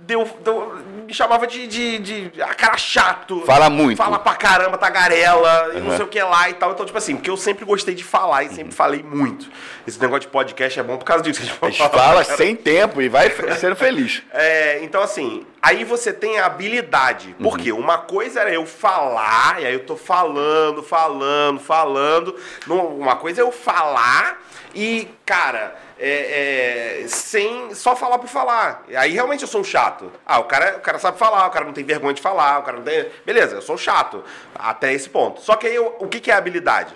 de 0.07 0.15
eu, 0.15 0.25
de 0.25 0.49
eu- 0.51 0.79
me 1.07 1.13
chamava 1.15 1.47
de, 1.47 1.67
de, 1.67 1.99
de 2.31 2.43
ah, 2.43 2.55
cara 2.55 2.77
chato. 2.77 3.43
Fala 3.47 3.69
muito. 3.71 3.97
Fala 3.99 4.19
pra 4.19 4.35
caramba, 4.35 4.79
tagarela, 4.79 5.73
e 5.75 5.81
não 5.81 5.91
Uhum. 5.91 5.97
sei 5.97 6.05
o 6.05 6.09
que 6.09 6.23
lá 6.23 6.49
e 6.51 6.55
tal. 6.55 6.73
Então, 6.73 6.85
tipo 6.87 6.97
assim, 6.99 7.17
porque 7.17 7.31
eu 7.31 7.37
sempre 7.37 7.65
gostei 7.65 7.95
de 7.95 8.03
falar 8.05 8.45
e 8.45 8.49
sempre 8.51 8.73
falei 8.75 9.03
muito. 9.03 9.49
Esse 9.87 10.01
negócio 10.01 10.23
de 10.23 10.29
podcast 10.29 10.79
é 10.79 10.83
bom 10.83 10.97
por 10.97 11.05
causa 11.05 11.23
disso. 11.23 11.41
A 11.63 11.67
gente 11.71 11.89
fala 11.89 12.25
sem 12.25 12.55
tempo 12.57 13.01
e 13.03 13.09
vai 13.09 13.31
sendo 13.59 13.77
feliz. 13.77 14.23
É, 14.33 14.81
então, 14.83 15.03
assim, 15.03 15.45
aí 15.61 15.85
você 15.85 16.13
tem 16.13 16.39
a 16.39 16.47
habilidade. 16.47 17.35
Uhum. 17.39 17.49
Porque 17.51 17.73
uma 17.73 17.99
coisa 17.99 18.41
era 18.41 18.53
eu 18.53 18.65
falar, 18.67 19.61
e 19.63 19.67
aí 19.67 19.73
eu 19.75 19.85
tô 19.85 19.97
falando, 19.97 20.83
falando, 20.83 21.61
falando. 21.61 22.37
Uma 22.69 23.17
coisa 23.17 23.41
é 23.41 23.45
eu 23.45 23.53
falar 23.53 24.41
e, 24.75 25.09
cara, 25.27 25.75
é, 26.05 27.03
é, 27.03 27.07
sem 27.07 27.73
só 27.75 27.95
falar 27.95 28.19
por 28.19 28.29
falar. 28.29 28.85
Aí 28.97 29.13
realmente 29.13 29.43
eu 29.43 29.49
sou 29.49 29.61
um 29.61 29.65
chato. 29.65 30.11
Ah, 30.27 30.41
o 30.41 30.45
cara, 30.45 30.79
o 30.79 30.81
cara 30.81 30.99
sabe 30.99 31.17
falar, 31.17 31.47
o 31.47 31.51
cara 31.51 31.65
não 31.65 31.73
tem 31.73 31.85
vergonha 31.85 32.13
de 32.13 32.21
falar, 32.21 32.59
o 32.59 32.63
cara 32.65 32.79
não 32.79 32.85
tem. 32.85 33.09
Beleza, 33.25 33.55
eu 33.55 33.63
sou 33.63 33.79
chato. 33.79 34.25
Até 34.53 34.93
esse 34.93 35.09
ponto. 35.09 35.41
Só 35.41 35.55
que 35.55 35.69
aí 35.69 35.77
eu- 35.77 35.95
o 36.01 36.09
que, 36.09 36.19
que 36.19 36.31
é 36.31 36.35
habilidade? 36.35 36.93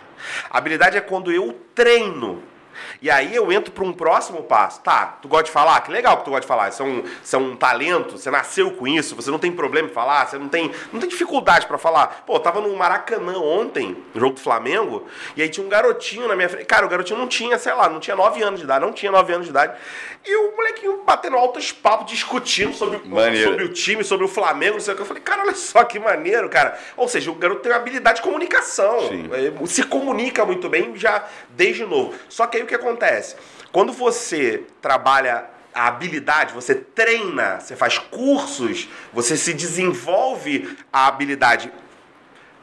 Habilidade 0.51 0.97
é 0.97 1.01
quando 1.01 1.31
eu 1.31 1.53
treino. 1.75 2.43
E 3.01 3.11
aí 3.11 3.35
eu 3.35 3.51
entro 3.53 3.73
para 3.73 3.85
um 3.85 3.93
próximo 3.93 4.43
passo. 4.43 4.81
Tá, 4.81 5.19
tu 5.21 5.29
gosta 5.29 5.45
de 5.45 5.51
falar? 5.51 5.81
Que 5.81 5.91
legal 5.91 6.19
que 6.19 6.25
tu 6.25 6.31
gosta 6.31 6.43
de 6.43 6.47
falar. 6.47 6.69
Isso 6.69 6.83
é 6.83 6.87
um, 6.87 7.05
isso 7.23 7.37
é 7.37 7.39
um 7.39 7.57
talento, 7.57 8.19
você 8.19 8.31
nasceu 8.31 8.71
com 8.73 8.87
isso, 8.87 9.15
você 9.17 9.31
não 9.31 9.39
tem 9.39 9.53
problema 9.53 9.89
em 9.89 9.93
falar, 9.93 10.27
você 10.27 10.39
não 10.39 10.49
tem, 10.49 10.71
não 10.93 11.01
tem 11.01 11.09
dificuldade 11.09 11.67
para 11.67 11.79
falar. 11.79 12.25
Pô, 12.27 12.35
eu 12.35 12.41
tava 12.41 12.61
no 12.61 12.75
Maracanã 12.77 13.39
ontem, 13.39 13.97
no 14.15 14.21
jogo 14.21 14.35
do 14.35 14.41
Flamengo, 14.41 15.07
e 15.37 15.43
aí 15.43 15.49
tinha 15.49 15.65
um 15.65 15.69
garotinho 15.69 16.29
na 16.29 16.37
minha 16.37 16.49
frente. 16.49 16.67
Cara, 16.67 16.87
o 16.87 16.89
garotinho 16.89 17.19
não 17.19 17.29
tinha, 17.29 17.59
sei 17.59 17.75
lá, 17.75 17.89
não 17.89 18.01
tinha 18.01 18.17
9 18.17 18.43
anos 18.43 18.61
de 18.61 18.65
idade, 18.65 18.85
não 18.85 18.93
tinha 18.93 19.13
9 19.13 19.33
anos 19.33 19.47
de 19.47 19.51
idade. 19.51 19.79
E 20.25 20.37
o 20.37 20.57
molequinho 20.57 21.03
batendo 21.05 21.37
altos 21.37 21.73
papos, 21.73 22.11
discutindo 22.11 22.75
sobre, 22.75 23.01
Maneiro. 23.05 23.51
sobre 23.51 23.65
o 23.65 23.69
time, 23.69 24.03
sobre 24.03 24.25
o 24.25 24.29
Flamengo, 24.29 24.75
não 24.75 24.81
sei 24.81 24.93
o 24.95 24.97
que. 24.97 25.03
Eu 25.03 25.07
falei, 25.07 25.23
cara, 25.23 25.43
olha 25.43 25.55
só 25.55 25.85
que 25.85 25.99
maneiro, 25.99 26.49
cara. 26.49 26.79
Ou 26.97 27.09
seja, 27.09 27.31
o 27.31 27.35
garoto 27.35 27.61
tem 27.61 27.71
uma 27.71 27.79
habilidade 27.79 28.17
de 28.17 28.23
comunicação. 28.23 29.09
Sim. 29.09 29.29
É, 29.33 29.67
se 29.67 29.83
comunica 29.85 30.45
muito 30.45 30.69
bem 30.69 30.97
já 30.97 31.25
desde 31.51 31.85
novo. 31.85 32.15
Só 32.29 32.47
que 32.47 32.57
aí 32.57 32.63
o 32.67 32.69
que 32.69 32.75
acontece? 32.75 33.37
Quando 33.73 33.93
você 33.93 34.65
trabalha 34.83 35.47
a 35.75 35.87
habilidade, 35.89 36.55
você 36.55 36.75
treina, 36.75 37.61
você 37.61 37.77
faz 37.77 37.99
cursos, 37.99 38.89
você 39.13 39.37
se 39.37 39.53
desenvolve 39.53 40.77
a 40.93 41.07
habilidade 41.07 41.71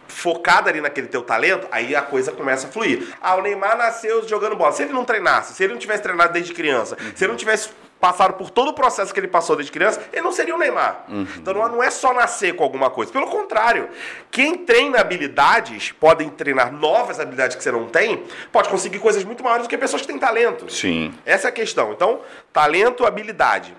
focada 0.07 0.69
ali 0.69 0.81
naquele 0.81 1.07
teu 1.07 1.21
talento, 1.21 1.67
aí 1.71 1.95
a 1.95 2.01
coisa 2.01 2.31
começa 2.31 2.67
a 2.67 2.71
fluir. 2.71 3.15
Ah, 3.21 3.35
o 3.35 3.41
Neymar 3.41 3.77
nasceu 3.77 4.27
jogando 4.27 4.55
bola. 4.55 4.71
Se 4.71 4.83
ele 4.83 4.93
não 4.93 5.05
treinasse, 5.05 5.53
se 5.53 5.63
ele 5.63 5.73
não 5.73 5.79
tivesse 5.79 6.03
treinado 6.03 6.33
desde 6.33 6.53
criança, 6.53 6.97
se 7.15 7.23
ele 7.23 7.31
não 7.31 7.37
tivesse 7.37 7.69
passado 8.03 8.33
por 8.33 8.49
todo 8.49 8.67
o 8.67 8.73
processo 8.73 9.13
que 9.13 9.19
ele 9.21 9.29
passou 9.29 9.55
desde 9.55 9.71
criança, 9.71 10.03
ele 10.11 10.21
não 10.23 10.31
seria 10.33 10.53
o 10.53 10.57
Neymar. 10.57 11.05
Então 11.37 11.53
não- 11.53 11.69
não 11.69 11.81
é 11.81 11.89
só 11.89 12.13
nascer 12.13 12.53
com 12.53 12.61
alguma 12.61 12.89
coisa. 12.89 13.09
Pelo 13.13 13.27
contrário, 13.27 13.87
quem 14.29 14.57
treina 14.57 14.99
habilidades, 14.99 15.93
podem 15.93 16.27
treinar 16.29 16.69
novas 16.73 17.17
habilidades 17.17 17.55
que 17.55 17.63
você 17.63 17.71
não 17.71 17.87
tem, 17.87 18.25
pode 18.51 18.67
conseguir 18.67 18.99
coisas 18.99 19.23
muito 19.23 19.41
maiores 19.41 19.65
do 19.67 19.69
que 19.69 19.77
pessoas 19.77 20.01
que 20.01 20.07
têm 20.09 20.19
talento. 20.19 20.69
Sim. 20.69 21.13
Essa 21.25 21.47
é 21.47 21.49
a 21.49 21.51
questão. 21.53 21.93
Então, 21.93 22.19
talento, 22.51 23.05
habilidade. 23.05 23.73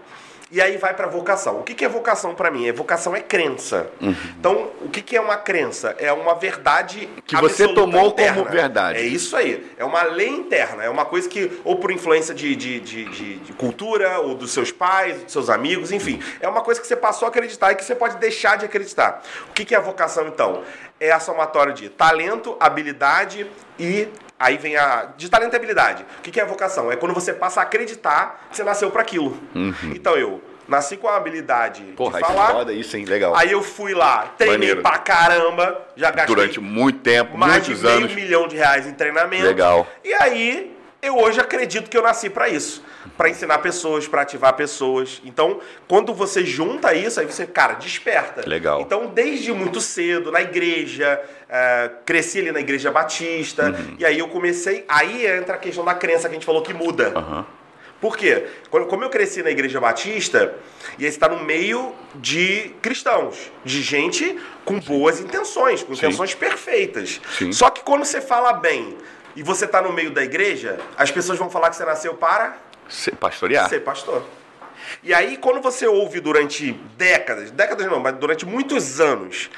E 0.50 0.60
aí 0.60 0.76
vai 0.76 0.94
pra 0.94 1.06
vocação. 1.06 1.58
O 1.58 1.62
que, 1.62 1.74
que 1.74 1.84
é 1.84 1.88
vocação 1.88 2.34
pra 2.34 2.50
mim? 2.50 2.68
É 2.68 2.72
vocação 2.72 3.16
é 3.16 3.20
crença. 3.20 3.88
Uhum. 4.00 4.14
Então, 4.38 4.70
o 4.82 4.88
que, 4.88 5.00
que 5.02 5.16
é 5.16 5.20
uma 5.20 5.36
crença? 5.36 5.96
É 5.98 6.12
uma 6.12 6.34
verdade 6.34 7.08
Que 7.26 7.34
você 7.36 7.66
tomou 7.68 8.08
interna. 8.08 8.38
como 8.38 8.50
verdade. 8.50 8.98
É 8.98 9.02
isso 9.02 9.36
aí. 9.36 9.66
É 9.76 9.84
uma 9.84 10.02
lei 10.04 10.28
interna. 10.28 10.84
É 10.84 10.88
uma 10.90 11.04
coisa 11.04 11.28
que, 11.28 11.60
ou 11.64 11.76
por 11.76 11.90
influência 11.90 12.34
de, 12.34 12.54
de, 12.54 12.78
de, 12.80 13.04
de- 13.06 13.36
de 13.38 13.52
cultura, 13.54 14.20
ou 14.20 14.34
dos 14.34 14.52
seus 14.52 14.70
pais, 14.70 15.22
dos 15.24 15.32
seus 15.32 15.50
amigos, 15.50 15.90
enfim. 15.90 16.22
É 16.40 16.48
uma 16.48 16.60
coisa 16.60 16.80
que 16.80 16.86
você 16.86 16.94
passou 16.96 17.26
a 17.26 17.30
acreditar 17.30 17.72
e 17.72 17.74
que 17.74 17.84
você 17.84 17.94
pode 17.94 18.16
deixar 18.18 18.56
de 18.56 18.64
acreditar. 18.66 19.22
O 19.50 19.52
que, 19.52 19.64
que 19.64 19.74
é 19.74 19.78
a 19.78 19.80
vocação, 19.80 20.28
então? 20.28 20.62
É 21.00 21.10
a 21.10 21.18
somatória 21.18 21.72
de 21.72 21.88
talento, 21.88 22.56
habilidade 22.60 23.46
e. 23.78 24.08
Aí 24.38 24.56
vem 24.58 24.76
a. 24.76 25.08
De 25.16 25.28
talento 25.28 25.52
e 25.52 25.56
habilidade. 25.56 26.04
O 26.18 26.22
que, 26.22 26.38
é 26.38 26.42
a 26.42 26.46
vocação? 26.46 26.90
É 26.90 26.96
quando 26.96 27.14
você 27.14 27.32
passa 27.32 27.60
a 27.60 27.62
acreditar 27.62 28.46
que 28.50 28.56
você 28.56 28.64
nasceu 28.64 28.90
para 28.90 29.00
aquilo. 29.02 29.38
Então 29.94 30.16
eu 30.16 30.42
nasci 30.66 30.96
com 30.96 31.06
a 31.08 31.16
habilidade 31.16 31.82
Uhum. 31.82 31.94
Porra, 31.94 32.20
de 32.20 32.26
falar. 32.26 32.50
foda 32.52 32.72
isso, 32.72 32.96
hein? 32.96 33.04
Legal. 33.04 33.34
Aí 33.36 33.52
eu 33.52 33.62
fui 33.62 33.92
lá, 33.94 34.32
treinei 34.38 34.58
Maneiro. 34.58 34.82
pra 34.82 34.98
caramba, 34.98 35.82
já 35.96 36.10
gastei 36.10 36.34
Durante 36.34 36.58
muito 36.60 37.00
tempo, 37.00 37.36
mais 37.36 37.62
de 37.64 37.70
muitos 37.70 37.82
meio 37.82 37.96
anos. 37.96 38.14
milhão 38.14 38.48
de 38.48 38.56
reais 38.56 38.86
em 38.86 38.94
treinamento. 38.94 39.44
Legal. 39.44 39.86
E 40.02 40.12
aí, 40.14 40.74
eu 41.02 41.16
hoje 41.18 41.38
acredito 41.38 41.88
que 41.90 41.96
eu 41.96 42.02
nasci 42.02 42.30
pra 42.30 42.48
isso. 42.48 42.82
Pra 43.16 43.28
ensinar 43.28 43.58
pessoas, 43.58 44.08
pra 44.08 44.22
ativar 44.22 44.54
pessoas. 44.54 45.20
Então, 45.24 45.60
quando 45.86 46.14
você 46.14 46.44
junta 46.44 46.94
isso, 46.94 47.20
aí 47.20 47.26
você, 47.26 47.46
cara, 47.46 47.74
desperta. 47.74 48.48
Legal. 48.48 48.80
Então, 48.80 49.06
desde 49.06 49.52
muito 49.52 49.80
cedo, 49.80 50.32
na 50.32 50.40
igreja, 50.40 51.20
eh, 51.48 51.90
cresci 52.04 52.40
ali 52.40 52.52
na 52.52 52.60
igreja 52.60 52.90
batista. 52.90 53.70
Uhum. 53.70 53.96
E 53.98 54.04
aí 54.04 54.18
eu 54.18 54.28
comecei. 54.28 54.84
Aí 54.88 55.26
entra 55.26 55.56
a 55.56 55.58
questão 55.58 55.84
da 55.84 55.94
crença 55.94 56.28
que 56.28 56.34
a 56.34 56.38
gente 56.38 56.46
falou 56.46 56.62
que 56.62 56.72
muda. 56.72 57.12
Aham. 57.14 57.46
Por 58.00 58.18
quê? 58.18 58.48
Como 58.70 59.02
eu 59.02 59.08
cresci 59.08 59.42
na 59.42 59.50
igreja 59.50 59.80
batista, 59.80 60.54
e 60.98 61.06
aí 61.06 61.10
você 61.10 61.16
está 61.16 61.26
no 61.26 61.42
meio 61.42 61.94
de 62.16 62.74
cristãos, 62.82 63.50
de 63.64 63.80
gente 63.80 64.38
com 64.62 64.78
boas 64.78 65.20
intenções, 65.20 65.82
com 65.82 65.94
Sim. 65.94 66.04
intenções 66.06 66.34
perfeitas. 66.34 67.18
Sim. 67.38 67.50
Só 67.50 67.70
que 67.70 67.82
quando 67.82 68.04
você 68.04 68.20
fala 68.20 68.52
bem 68.52 68.94
e 69.34 69.42
você 69.42 69.64
está 69.64 69.80
no 69.80 69.90
meio 69.90 70.10
da 70.10 70.22
igreja, 70.22 70.78
as 70.98 71.10
pessoas 71.10 71.38
vão 71.38 71.48
falar 71.48 71.70
que 71.70 71.76
você 71.76 71.84
nasceu 71.86 72.12
para 72.12 72.58
Se- 72.88 73.12
Pastorear. 73.12 73.68
ser 73.68 73.80
pastor. 73.80 74.22
E 75.02 75.12
aí, 75.14 75.36
quando 75.36 75.60
você 75.60 75.86
ouve 75.86 76.20
durante 76.20 76.72
décadas, 76.96 77.50
décadas 77.50 77.86
não, 77.86 78.00
mas 78.00 78.14
durante 78.16 78.44
muitos 78.44 79.00
anos, 79.00 79.50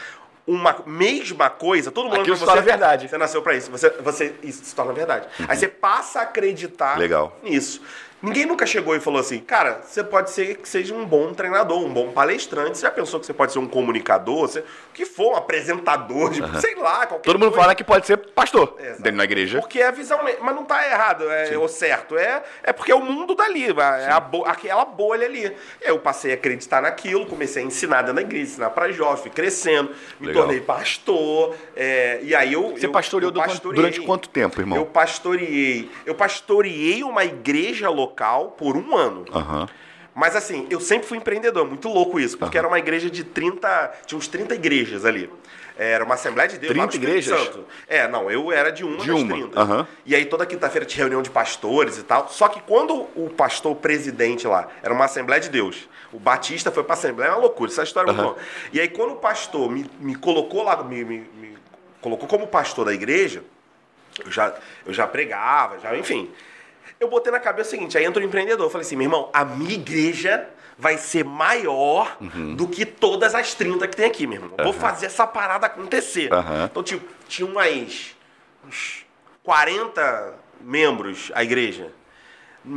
uma 0.47 0.83
mesma 0.87 1.51
coisa, 1.51 1.91
todo 1.91 2.09
mundo 2.09 2.21
Aquilo 2.21 2.39
torna 2.39 2.63
verdade. 2.63 3.09
Você 3.09 3.19
nasceu 3.19 3.43
pra 3.43 3.55
isso, 3.55 3.71
você, 3.71 3.91
você 3.91 4.35
isso 4.43 4.65
se 4.65 4.75
torna 4.75 4.93
verdade. 4.93 5.27
Aí 5.49 5.57
você 5.57 5.67
passa 5.69 6.21
a 6.21 6.23
acreditar 6.23 6.95
Uhum. 6.95 7.01
Legal. 7.01 7.37
nisso. 7.43 7.83
Ninguém 8.23 8.47
nunca 8.47 8.65
chegou 8.67 8.97
e 8.97 9.01
falou 9.01 9.21
assim, 9.21 9.39
cara, 9.39 9.83
você 9.85 10.03
pode 10.03 10.31
ser 10.31 10.57
que 10.57 10.69
seja 10.69 10.95
um 10.95 11.05
bom 11.05 11.35
treinador, 11.35 11.79
um 11.85 11.93
bom 11.93 12.13
palestrante. 12.13 12.79
Você 12.79 12.83
já 12.83 12.91
pensou 12.91 13.21
que 13.21 13.27
você 13.27 13.35
pode 13.35 13.53
ser 13.53 13.59
um 13.59 13.67
comunicador, 13.67 14.49
você, 14.49 14.61
o 14.61 14.65
que 14.95 15.05
for, 15.05 15.35
um 15.35 15.37
apresentador, 15.37 16.31
de, 16.31 16.41
sei 16.61 16.75
lá, 16.77 17.07
qualquer 17.07 17.25
Todo 17.25 17.39
mundo 17.39 17.51
coisa. 17.51 17.61
fala 17.63 17.75
que 17.75 17.85
pode 17.85 18.07
ser 18.07 18.17
pastor 18.17 18.75
Exato. 18.81 19.03
dentro 19.03 19.19
da 19.19 19.25
igreja. 19.25 19.61
Porque 19.61 19.81
é 19.81 19.93
visualmente. 19.93 20.39
Mas 20.41 20.55
não 20.55 20.65
tá 20.65 20.85
errado, 20.91 21.31
é 21.31 21.57
o 21.59 21.69
certo. 21.69 22.17
É, 22.17 22.43
é 22.63 22.73
porque 22.73 22.91
é 22.91 22.95
o 22.95 23.03
mundo 23.03 23.35
dali, 23.35 23.67
é 23.69 24.11
a 24.11 24.19
bo- 24.19 24.47
aquela 24.47 24.87
bolha 24.87 25.27
ali. 25.27 25.55
Eu 25.83 25.99
passei 25.99 26.31
a 26.31 26.35
acreditar 26.35 26.81
naquilo, 26.81 27.27
comecei 27.27 27.63
a 27.63 27.67
ensinar 27.67 27.99
dentro 28.01 28.15
da 28.15 28.23
igreja, 28.23 28.45
ensinar 28.53 28.71
pra 28.71 28.91
jovens, 28.91 29.21
fui 29.21 29.31
crescendo, 29.31 29.91
me 30.19 30.29
Legal. 30.29 30.45
tornei 30.45 30.61
pastor. 30.63 31.55
é, 31.77 32.21
e 32.23 32.35
aí 32.35 32.55
eu. 32.55 32.71
Você 32.71 32.87
eu- 32.87 32.93
pastoreou 32.93 33.31
eu 33.31 33.61
durante 33.75 34.01
quanto 34.01 34.29
tempo, 34.31 34.59
irmão? 34.59 34.79
Eu 34.79 34.87
pastoreei. 34.87 35.91
Eu 36.07 36.15
pastoreei 36.15 37.05
uma 37.05 37.23
igreja 37.23 37.91
local 37.91 38.06
por 38.09 38.77
um 38.77 38.97
ano. 38.97 39.25
Aham. 39.33 39.69
Mas 40.15 40.35
assim, 40.35 40.67
eu 40.71 40.81
sempre 40.81 41.07
fui 41.07 41.19
empreendedor, 41.19 41.67
muito 41.67 41.89
louco 41.89 42.19
isso, 42.19 42.39
porque 42.39 42.57
era 42.57 42.67
uma 42.67 42.79
igreja 42.79 43.11
de 43.11 43.23
30. 43.23 43.93
Tinha 44.07 44.19
uns 44.19 44.27
30 44.27 44.55
igrejas 44.55 45.05
ali. 45.05 45.31
Era 45.79 46.03
uma 46.07 46.15
Assembleia 46.15 46.49
de 46.49 46.57
Deus. 46.57 46.75
lá 46.75 46.85
no 46.85 46.89
30 46.91 47.05
igrejas? 47.05 47.39
Santo. 47.39 47.67
É, 47.87 48.09
não, 48.09 48.31
eu 48.31 48.51
era 48.51 48.73
de 48.73 48.83
uma 48.83 48.97
De 48.97 49.09
das 49.09 49.21
uma, 49.21 49.35
30. 49.35 49.61
aham. 49.61 49.87
E 50.07 50.15
aí 50.15 50.25
toda 50.25 50.47
quinta-feira 50.47 50.87
tinha 50.87 51.05
reunião 51.05 51.21
de 51.21 51.29
pastores 51.29 51.99
e 51.99 52.03
tal. 52.03 52.29
Só 52.31 52.49
que 52.49 52.63
quando 52.63 52.95
o 53.15 53.29
pastor 53.37 53.77
presidente 53.77 54.47
lá, 54.47 54.69
era 54.83 54.95
uma 54.95 55.05
Assembleia 55.05 55.39
de 55.39 55.51
Deus, 55.51 55.87
o 56.11 56.19
Batista 56.19 56.71
foi 56.73 56.83
pra 56.83 56.95
Assembleia, 56.95 57.29
é 57.29 57.33
uma 57.33 57.41
loucura, 57.43 57.71
essa 57.71 57.83
história 57.83 58.09
é 58.11 58.15
muito 58.15 58.27
longa. 58.27 58.41
E 58.73 58.81
aí 58.81 58.89
quando 58.89 59.13
o 59.13 59.17
pastor 59.17 59.71
me, 59.71 59.85
me 60.01 60.15
colocou 60.15 60.63
lá, 60.63 60.83
me, 60.83 61.05
me- 61.05 61.29
me 61.35 61.59
colocou 62.01 62.27
como 62.27 62.47
pastor 62.47 62.87
da 62.87 62.95
igreja, 62.95 63.45
eu 64.25 64.33
já, 64.33 64.55
eu 64.87 64.95
já 64.95 65.07
pregava, 65.07 65.79
já, 65.79 65.95
enfim. 65.95 66.31
Eu 66.99 67.09
botei 67.09 67.31
na 67.33 67.39
cabeça 67.41 67.69
o 67.69 67.71
seguinte, 67.71 67.97
aí 67.99 68.05
entra 68.05 68.23
o 68.23 68.25
empreendedor. 68.27 68.67
Eu 68.67 68.71
falei 68.71 68.87
assim, 68.87 68.97
meu 68.97 69.05
irmão, 69.05 69.29
a 69.33 69.45
minha 69.45 69.75
igreja 69.75 70.49
vai 70.79 70.97
ser 70.99 71.25
maior 71.25 72.17
Uhum. 72.21 72.55
do 72.55 72.67
que 72.69 72.85
todas 72.87 73.35
as 73.35 73.55
30 73.55 73.87
que 73.89 73.97
tem 73.97 74.07
aqui, 74.07 74.27
meu 74.27 74.43
irmão. 74.43 74.57
Vou 74.63 74.73
fazer 74.73 75.07
essa 75.07 75.27
parada 75.27 75.67
acontecer. 75.67 76.33
Aham. 76.33 76.69
Então, 76.71 76.83
tipo, 76.83 77.07
tinha 77.29 77.47
umas, 77.47 78.15
uns 78.67 79.05
40 79.43 80.35
membros 80.61 81.31
a 81.35 81.43
igreja. 81.45 81.93
Em 82.65 82.71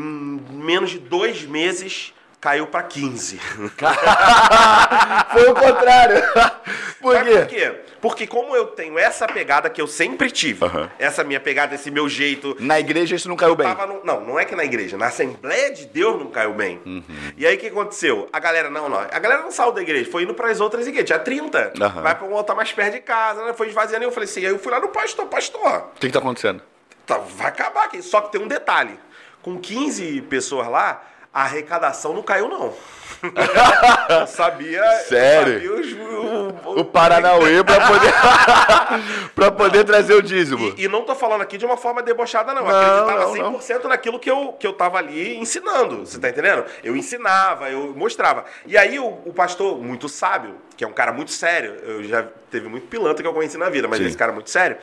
menos 0.51 0.91
de 0.91 0.99
dois 0.99 1.43
meses, 1.43 2.13
caiu 2.39 2.67
pra 2.67 2.83
15. 2.83 3.39
Foi 5.31 5.47
o 5.49 5.53
contrário. 5.55 6.21
Por 6.99 7.23
quê? 7.23 7.31
por 7.31 7.47
quê? 7.47 7.75
Porque 8.01 8.27
como 8.27 8.53
eu 8.57 8.67
tenho 8.67 8.99
essa 8.99 9.25
pegada 9.25 9.69
que 9.69 9.81
eu 9.81 9.87
sempre 9.87 10.29
tive, 10.29 10.65
Aham. 10.65 10.89
essa 10.99 11.23
minha 11.23 11.39
pegada, 11.39 11.73
esse 11.75 11.89
meu 11.89 12.09
jeito, 12.09 12.57
Na 12.59 12.77
igreja 12.77 13.15
isso 13.15 13.29
não 13.29 13.37
caiu 13.37 13.55
bem. 13.55 13.67
No- 13.73 14.03
não, 14.03 14.19
não 14.21 14.39
é 14.39 14.43
que 14.43 14.53
na 14.53 14.65
igreja, 14.65 14.97
na 14.97 15.05
Assembleia 15.07 15.71
de 15.73 15.85
Deus 15.85 16.19
não 16.19 16.29
caiu 16.29 16.53
bem. 16.53 16.81
Uhum. 16.85 17.01
E 17.37 17.47
aí 17.47 17.55
o 17.55 17.57
que 17.57 17.67
aconteceu? 17.67 18.27
A 18.33 18.39
galera, 18.39 18.69
não, 18.69 18.89
não. 18.89 18.99
A 18.99 19.17
galera 19.19 19.41
não 19.41 19.49
saiu 19.51 19.71
da 19.71 19.81
igreja, 19.81 20.11
foi 20.11 20.23
indo 20.23 20.33
para 20.33 20.49
as 20.51 20.59
outras 20.59 20.87
igrejas. 20.87 21.07
Tinha 21.07 21.19
30. 21.19 21.73
Aham. 21.79 22.01
Vai 22.01 22.15
para 22.15 22.27
um 22.27 22.35
altar 22.35 22.53
mais 22.55 22.69
perto 22.73 22.93
de 22.95 22.99
casa, 22.99 23.45
né? 23.45 23.53
Foi 23.53 23.69
esvaziando. 23.69 24.03
E 24.03 24.07
eu 24.07 24.11
falei 24.11 24.27
assim, 24.27 24.41
aí 24.41 24.51
eu 24.51 24.59
fui 24.59 24.71
lá 24.73 24.81
no 24.81 24.89
pastor, 24.89 25.25
pastor, 25.27 25.61
O 25.95 25.99
que, 25.99 26.07
que 26.07 26.11
tá 26.13 26.19
acontecendo? 26.19 26.61
tá, 27.05 27.17
vai 27.17 27.47
acabar 27.47 27.85
aqui. 27.85 28.01
Só 28.01 28.19
que 28.21 28.31
tem 28.33 28.41
um 28.41 28.47
detalhe: 28.47 28.99
com 29.41 29.57
15 29.57 30.21
pessoas 30.23 30.67
lá, 30.67 31.01
a 31.33 31.43
arrecadação 31.43 32.13
não 32.13 32.23
caiu, 32.23 32.47
não. 32.47 32.73
eu 34.21 34.27
sabia. 34.27 34.81
Sério? 35.07 35.53
Eu 35.61 35.83
sabia 35.83 35.93
os- 35.93 36.65
o, 36.65 36.79
O 36.79 36.85
Paranauê 36.85 37.63
pra 37.63 37.85
poder, 37.87 38.13
pra 39.35 39.51
poder 39.51 39.83
trazer 39.83 40.13
o 40.13 40.21
dízimo. 40.21 40.73
E, 40.77 40.85
e 40.85 40.87
não 40.87 41.03
tô 41.03 41.13
falando 41.15 41.41
aqui 41.41 41.57
de 41.57 41.65
uma 41.65 41.75
forma 41.77 42.01
debochada, 42.01 42.53
não. 42.53 42.61
Eu 42.65 42.71
Não, 42.71 42.79
acreditava 43.09 43.37
não, 43.37 43.51
não. 43.51 43.59
100% 43.59 43.83
naquilo 43.85 44.19
que 44.19 44.29
eu, 44.31 44.53
que 44.53 44.65
eu 44.65 44.73
tava 44.73 44.97
ali 44.97 45.37
ensinando. 45.37 46.05
Você 46.05 46.17
tá 46.19 46.29
entendendo? 46.29 46.63
Eu 46.83 46.95
ensinava, 46.95 47.69
eu 47.69 47.93
mostrava. 47.95 48.45
E 48.65 48.77
aí 48.77 48.97
o, 48.99 49.07
o 49.25 49.33
pastor, 49.33 49.77
muito 49.81 50.07
sábio, 50.07 50.55
que 50.77 50.83
é 50.83 50.87
um 50.87 50.93
cara 50.93 51.11
muito 51.11 51.31
sério, 51.31 51.75
eu 51.83 52.03
já 52.05 52.25
teve 52.49 52.69
muito 52.69 52.87
pilantra 52.87 53.21
que 53.21 53.27
eu 53.27 53.33
conheci 53.33 53.57
na 53.57 53.69
vida, 53.69 53.87
mas 53.87 53.99
Sim. 53.99 54.05
esse 54.05 54.17
cara 54.17 54.31
é 54.31 54.35
muito 54.35 54.49
sério, 54.49 54.77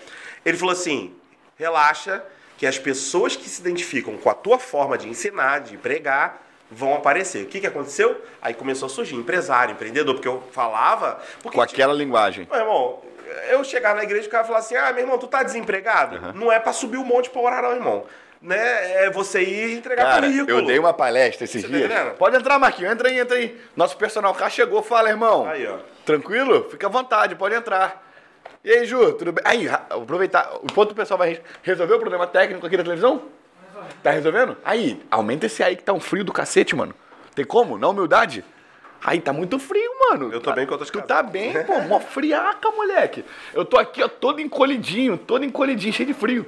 ele 0.45 0.57
falou 0.59 0.73
assim: 0.73 1.15
relaxa, 1.57 2.23
que 2.57 2.67
as 2.67 2.79
pessoas 2.79 3.37
que 3.37 3.49
se 3.49 3.61
identificam 3.61 4.17
com 4.17 4.31
a 4.31 4.35
tua 4.35 4.59
forma 4.59 4.97
de 4.97 5.09
ensinar, 5.09 5.61
de 5.61 5.77
pregar, 5.77 6.43
vão 6.71 6.95
aparecer. 6.95 7.45
O 7.45 7.47
que, 7.47 7.61
que 7.61 7.67
aconteceu? 7.67 8.21
Aí 8.41 8.55
começou 8.55 8.87
a 8.87 8.89
surgir 8.89 9.15
empresário, 9.15 9.73
empreendedor, 9.73 10.15
porque 10.15 10.29
eu 10.29 10.43
falava. 10.53 11.21
Porque 11.43 11.57
Com 11.57 11.63
aquela 11.63 11.93
linguagem. 11.93 12.49
meu 12.51 12.61
irmão, 12.61 13.03
eu 13.51 13.63
chegar 13.63 13.95
na 13.95 14.03
igreja 14.03 14.25
e 14.25 14.29
o 14.29 14.31
cara 14.31 14.45
falar 14.45 14.61
assim: 14.61 14.75
ah, 14.77 14.93
meu 14.93 15.03
irmão, 15.05 15.19
tu 15.19 15.27
tá 15.27 15.43
desempregado? 15.43 16.33
Não 16.35 16.51
é 16.51 16.59
pra 16.59 16.73
subir 16.73 16.97
o 16.97 17.05
monte 17.05 17.31
pra 17.31 17.41
orar, 17.43 17.63
não, 17.63 17.73
irmão. 17.73 18.05
Né? 18.41 19.05
É 19.05 19.11
você 19.11 19.43
ir 19.43 19.79
entregar 19.79 20.05
Cara, 20.05 20.27
currículo. 20.27 20.51
eu 20.59 20.67
dei 20.67 20.79
uma 20.79 20.93
palestra 20.93 21.45
esses 21.45 21.63
Você 21.63 21.69
tá 21.69 21.75
dias. 21.77 21.91
entendendo? 21.91 22.15
Pode 22.17 22.37
entrar, 22.37 22.59
Marquinhos. 22.59 22.93
Entra 22.93 23.09
aí, 23.09 23.19
entra 23.19 23.37
aí. 23.37 23.61
Nosso 23.75 23.97
personal 23.97 24.35
cá 24.35 24.49
chegou. 24.51 24.83
Fala, 24.83 25.09
irmão. 25.09 25.49
Aí, 25.49 25.67
ó. 25.67 25.79
Tranquilo? 26.05 26.69
Fica 26.71 26.87
à 26.87 26.91
vontade, 26.91 27.35
pode 27.35 27.55
entrar. 27.55 28.06
E 28.67 28.73
aí, 28.73 28.85
Ju, 28.85 29.13
tudo 29.13 29.31
bem? 29.31 29.45
Aí, 29.47 29.69
aproveitar. 29.69 30.59
Enquanto 30.65 30.91
o 30.91 30.95
pessoal 30.97 31.17
vai 31.17 31.41
resolver 31.63 31.95
o 31.95 32.01
problema 32.01 32.27
técnico 32.27 32.67
aqui 32.67 32.77
da 32.77 32.83
televisão? 32.83 33.23
Tá 34.03 34.11
resolvendo? 34.11 34.57
Aí, 34.65 35.01
aumenta 35.09 35.47
esse 35.47 35.63
aí 35.63 35.77
que 35.77 35.85
tá 35.85 35.93
um 35.93 36.01
frio 36.01 36.25
do 36.25 36.33
cacete, 36.33 36.75
mano. 36.75 36.93
Tem 37.33 37.45
como? 37.45 37.79
Na 37.79 37.89
humildade? 37.89 38.45
Aí, 39.05 39.21
tá 39.21 39.33
muito 39.33 39.57
frio, 39.61 39.89
mano. 40.11 40.33
Eu 40.33 40.41
tô 40.41 40.53
bem 40.53 40.67
tô 40.67 40.77
de 40.79 40.91
Tu 40.91 41.01
tá 41.03 41.23
bem, 41.23 41.53
pô. 41.63 41.81
Mó 41.83 42.01
friaca, 42.01 42.69
moleque. 42.73 43.25
Eu 43.55 43.65
tô 43.65 43.79
aqui, 43.79 44.03
ó, 44.03 44.09
todo 44.09 44.41
encolhidinho, 44.41 45.17
todo 45.17 45.45
encolhidinho, 45.45 45.93
cheio 45.93 46.09
de 46.09 46.15
frio. 46.15 46.45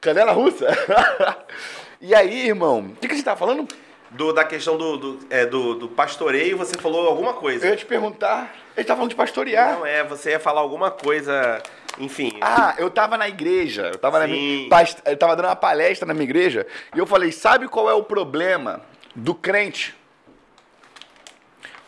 Canela 0.00 0.30
russa. 0.30 0.68
e 2.00 2.14
aí, 2.14 2.46
irmão? 2.46 2.78
O 2.78 2.94
que, 2.94 3.08
que 3.08 3.16
você 3.16 3.24
tá 3.24 3.34
falando? 3.34 3.66
Do, 4.08 4.32
da 4.32 4.44
questão 4.44 4.78
do, 4.78 4.96
do, 4.96 5.18
é, 5.28 5.46
do, 5.46 5.74
do 5.74 5.88
pastoreio, 5.88 6.56
você 6.56 6.78
falou 6.78 7.08
alguma 7.08 7.34
coisa. 7.34 7.66
Eu 7.66 7.70
ia 7.70 7.76
te 7.76 7.86
perguntar. 7.86 8.54
Ele 8.80 8.86
tá 8.86 8.94
falando 8.94 9.10
de 9.10 9.16
pastorear. 9.16 9.74
Não, 9.78 9.84
é, 9.84 10.02
você 10.02 10.30
ia 10.30 10.40
falar 10.40 10.62
alguma 10.62 10.90
coisa, 10.90 11.62
enfim. 11.98 12.38
Ah, 12.40 12.74
eu 12.78 12.88
tava 12.88 13.18
na 13.18 13.28
igreja, 13.28 13.88
eu 13.92 13.98
tava, 13.98 14.18
na 14.18 14.26
minha, 14.26 14.68
past- 14.70 15.02
eu 15.04 15.16
tava 15.18 15.36
dando 15.36 15.46
uma 15.48 15.54
palestra 15.56 16.06
na 16.06 16.14
minha 16.14 16.24
igreja 16.24 16.66
e 16.94 16.98
eu 16.98 17.04
falei: 17.06 17.30
sabe 17.30 17.68
qual 17.68 17.90
é 17.90 17.92
o 17.92 18.02
problema 18.02 18.80
do 19.14 19.34
crente? 19.34 19.94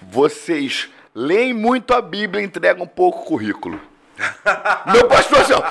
Vocês 0.02 0.90
leem 1.14 1.54
muito 1.54 1.94
a 1.94 2.02
Bíblia 2.02 2.42
e 2.42 2.44
entregam 2.46 2.86
pouco 2.86 3.24
currículo. 3.24 3.80
Meu 4.92 5.06
pastor, 5.08 5.40
assim, 5.40 5.52
ó, 5.54 5.62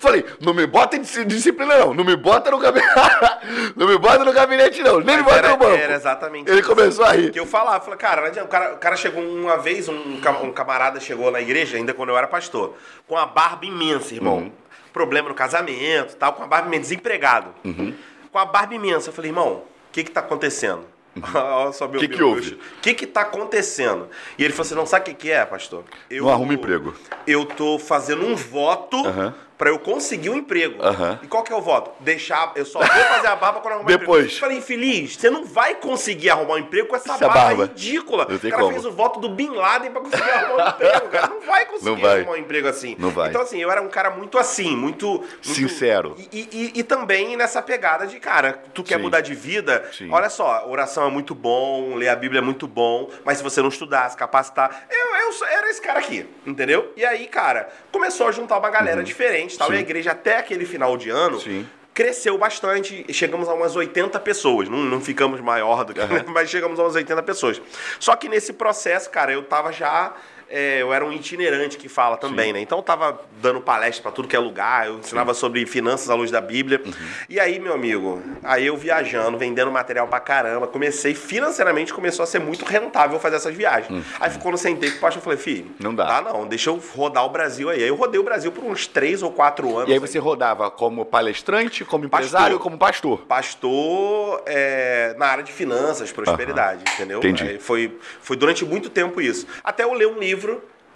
Falei, 0.00 0.24
não 0.40 0.52
me 0.54 0.66
bota 0.66 0.96
em 0.96 1.00
dis- 1.02 1.26
disciplina, 1.26 1.78
não. 1.78 1.94
Não 1.94 2.04
me 2.04 2.16
bota 2.16 2.50
no 2.50 2.58
gabinete. 2.58 2.92
não 3.76 3.86
me 3.86 3.98
bota 3.98 4.24
no 4.24 4.32
gabinete, 4.32 4.82
não. 4.82 4.98
Nem 5.00 5.16
me 5.18 5.22
Mas 5.22 5.24
bota 5.24 5.38
era, 5.38 5.48
no 5.50 5.56
banco. 5.56 5.74
era 5.76 5.94
exatamente 5.94 6.50
Ele 6.50 6.60
isso. 6.60 6.68
começou 6.68 7.04
a 7.04 7.12
rir. 7.12 7.30
Que 7.30 7.40
eu 7.40 7.46
falava, 7.46 7.82
falei, 7.84 7.98
cara, 7.98 8.20
não 8.22 8.28
adianta. 8.28 8.46
o 8.46 8.50
cara, 8.50 8.74
o 8.74 8.78
cara 8.78 8.96
chegou 8.96 9.22
uma 9.22 9.56
vez, 9.56 9.88
um, 9.88 9.94
um 10.42 10.52
camarada 10.52 10.98
chegou 11.00 11.30
na 11.30 11.40
igreja, 11.40 11.76
ainda 11.76 11.94
quando 11.94 12.08
eu 12.10 12.16
era 12.18 12.26
pastor, 12.26 12.76
com 13.06 13.16
a 13.16 13.26
barba 13.26 13.64
imensa, 13.66 14.14
irmão. 14.14 14.38
Uhum. 14.38 14.52
Problema 14.92 15.28
no 15.28 15.34
casamento 15.34 16.14
tal, 16.16 16.32
com 16.34 16.42
a 16.42 16.46
barba 16.46 16.68
imensa, 16.68 16.82
desempregado. 16.82 17.54
Uhum. 17.64 17.94
Com 18.30 18.38
a 18.38 18.44
barba 18.44 18.74
imensa. 18.74 19.10
Eu 19.10 19.12
falei, 19.12 19.30
irmão, 19.30 19.52
o 19.54 19.64
que 19.92 20.04
que 20.04 20.10
tá 20.10 20.20
acontecendo? 20.20 20.84
Olha 21.34 21.72
só 21.72 21.86
meu 21.86 22.00
Uhum. 22.00 22.06
Que 22.06 22.14
que 22.14 22.22
houve? 22.22 22.54
O 22.54 22.80
que 22.82 22.94
que 22.94 23.06
tá 23.06 23.22
acontecendo? 23.22 24.08
E 24.38 24.44
ele 24.44 24.52
falou 24.52 24.66
assim, 24.66 24.74
não 24.74 24.86
sabe 24.86 25.02
o 25.02 25.04
que 25.14 25.14
que 25.14 25.30
é, 25.30 25.44
pastor? 25.44 25.84
Eu, 26.10 26.24
Não 26.24 26.32
arruma 26.32 26.54
emprego. 26.54 26.94
Eu 27.26 27.44
tô 27.44 27.78
fazendo 27.78 28.26
um 28.26 28.34
voto 28.34 29.06
Aham. 29.06 29.34
Pra 29.56 29.70
eu 29.70 29.78
conseguir 29.78 30.30
um 30.30 30.36
emprego. 30.36 30.82
Aham. 30.82 31.20
E 31.22 31.26
qual 31.26 31.42
que 31.42 31.52
é 31.52 31.56
o 31.56 31.60
voto? 31.60 31.90
Deixar, 32.00 32.52
eu 32.56 32.64
só 32.64 32.78
vou 32.80 32.88
fazer 32.88 33.26
a 33.28 33.36
barba 33.36 33.60
quando 33.60 33.74
arrumar 33.74 33.84
um 33.92 33.98
Depois. 33.98 34.24
emprego. 34.24 34.34
Eu 34.36 34.40
falei, 34.40 34.58
infeliz, 34.58 35.16
você 35.16 35.30
não 35.30 35.44
vai 35.44 35.74
conseguir 35.76 36.30
arrumar 36.30 36.54
um 36.54 36.58
emprego 36.58 36.88
com 36.88 36.96
essa, 36.96 37.12
Essa 37.14 37.28
barba, 37.28 37.40
barba. 37.44 37.64
ridícula. 37.66 38.24
O 38.24 38.38
cara 38.40 38.56
como. 38.56 38.72
fez 38.72 38.84
o 38.84 38.90
voto 38.92 39.20
do 39.20 39.28
Bin 39.28 39.50
Laden 39.50 39.90
pra 39.92 40.00
conseguir 40.00 40.30
arrumar 40.30 40.64
um 40.64 40.68
emprego, 40.74 41.08
cara. 41.08 41.26
Não 41.28 41.40
vai 41.42 41.66
conseguir 41.66 41.90
Não 41.90 41.96
vai. 41.96 42.16
arrumar 42.20 42.32
um 42.32 42.36
emprego 42.36 42.68
assim. 42.68 42.96
Não 42.98 43.10
vai. 43.10 43.28
Então, 43.30 43.42
assim, 43.42 43.58
eu 43.60 43.70
era 43.70 43.80
um 43.80 43.88
cara 43.88 44.10
muito 44.10 44.38
assim, 44.38 44.76
muito... 44.76 45.08
muito- 45.08 45.28
Sincero. 45.42 46.16
E, 46.32 46.48
e- 46.52 46.72
e 46.80 46.82
também 46.82 47.36
nessa 47.36 47.62
pegada 47.62 48.06
de, 48.06 48.18
cara, 48.18 48.62
tu 48.74 48.82
quer 48.82 48.96
Sim. 48.96 49.02
mudar 49.02 49.20
de 49.20 49.34
vida, 49.34 49.88
Sim. 49.92 50.10
olha 50.10 50.28
só, 50.28 50.66
oração 50.68 51.06
é 51.06 51.10
muito 51.10 51.34
bom, 51.34 51.94
ler 51.94 52.08
a 52.08 52.16
Bíblia 52.16 52.40
é 52.40 52.42
muito 52.42 52.66
bom, 52.66 53.08
mas 53.24 53.38
se 53.38 53.44
você 53.44 53.62
não 53.62 53.68
estudar, 53.68 54.10
se 54.10 54.16
capacitar... 54.16 54.86
Eu, 54.90 55.14
eu 55.16 55.46
era 55.48 55.70
esse 55.70 55.80
cara 55.80 55.98
aqui, 56.00 56.26
entendeu? 56.46 56.92
E 56.96 57.04
aí, 57.04 57.26
cara, 57.26 57.68
começou 57.92 58.26
a 58.28 58.32
juntar 58.32 58.58
uma 58.58 58.70
galera 58.70 59.02
diferente, 59.02 59.53
tal, 59.58 59.68
Uhum. 59.68 59.74
Sim. 59.74 59.78
e 59.80 59.84
a 59.84 59.86
igreja 59.86 60.10
até 60.12 60.38
aquele 60.38 60.64
final 60.64 60.96
de 60.96 61.10
ano 61.10 61.40
Sim. 61.40 61.66
cresceu 61.92 62.36
bastante, 62.36 63.04
chegamos 63.12 63.48
a 63.48 63.54
umas 63.54 63.76
80 63.76 64.18
pessoas, 64.20 64.68
não, 64.68 64.78
não 64.78 65.00
ficamos 65.00 65.40
maior 65.40 65.84
do 65.84 65.94
que, 65.94 66.00
mas 66.30 66.50
chegamos 66.50 66.78
a 66.78 66.82
umas 66.82 66.94
80 66.94 67.22
pessoas. 67.22 67.60
Só 68.00 68.16
que 68.16 68.28
nesse 68.28 68.52
processo, 68.52 69.08
cara, 69.10 69.32
eu 69.32 69.42
tava 69.44 69.72
já, 69.72 70.12
é, 70.48 70.82
eu 70.82 70.92
era 70.92 71.04
um 71.04 71.12
itinerante 71.12 71.76
que 71.76 71.88
fala 71.88 72.16
também, 72.16 72.52
né? 72.52 72.60
Então 72.60 72.78
eu 72.78 72.82
tava 72.82 73.20
dando 73.42 73.60
palestra 73.60 74.02
pra 74.02 74.12
tudo 74.12 74.28
que 74.28 74.36
é 74.36 74.38
lugar, 74.38 74.86
eu 74.86 74.98
ensinava 74.98 75.34
sobre 75.34 75.64
finanças 75.66 76.10
à 76.10 76.14
luz 76.14 76.30
da 76.30 76.40
Bíblia. 76.40 76.80
Uhum. 76.84 76.92
E 77.28 77.40
aí, 77.40 77.58
meu 77.58 77.74
amigo, 77.74 78.22
aí 78.42 78.66
eu 78.66 78.76
viajando, 78.76 79.36
vendendo 79.36 79.70
material 79.70 80.06
pra 80.06 80.20
caramba, 80.20 80.66
comecei, 80.66 81.14
financeiramente 81.14 81.92
começou 81.92 82.22
a 82.22 82.26
ser 82.26 82.38
muito 82.38 82.64
rentável 82.64 83.18
fazer 83.18 83.36
essas 83.36 83.54
viagens. 83.54 84.04
Aí 84.20 84.30
quando 84.38 84.54
eu 84.54 84.58
sentei 84.58 84.90
com 84.90 84.98
o 84.98 85.00
pastor, 85.00 85.20
eu 85.20 85.24
falei, 85.24 85.38
filho, 85.38 85.64
Uhum. 85.64 85.74
Não 85.80 85.94
dá. 85.94 86.20
Dá 86.20 86.32
não, 86.32 86.46
deixa 86.46 86.70
eu 86.70 86.80
rodar 86.94 87.24
o 87.24 87.28
Brasil 87.28 87.68
aí. 87.68 87.82
Aí 87.82 87.88
eu 87.88 87.94
rodei 87.94 88.20
o 88.20 88.22
Brasil 88.22 88.52
por 88.52 88.64
uns 88.64 88.86
3 88.86 89.22
ou 89.22 89.30
4 89.30 89.76
anos. 89.76 89.90
E 89.90 89.92
aí 89.92 89.98
você 89.98 90.18
rodava 90.18 90.70
como 90.70 91.04
palestrante, 91.04 91.84
como 91.84 92.04
empresário, 92.04 92.58
como 92.58 92.78
pastor. 92.78 93.18
pastor 93.26 94.42
é, 94.46 95.14
na 95.18 95.26
área 95.26 95.44
de 95.44 95.52
finanças, 95.52 96.12
prosperidade, 96.12 96.84
entendeu? 96.94 97.18
Entendi. 97.18 97.44
Aí 97.44 97.58
foi, 97.58 97.98
foi 98.20 98.36
durante 98.36 98.64
muito 98.64 98.90
tempo 98.90 99.20
isso. 99.20 99.46
Até 99.62 99.84
eu 99.84 99.92
ler 99.92 100.08
um 100.08 100.18
livro 100.18 100.33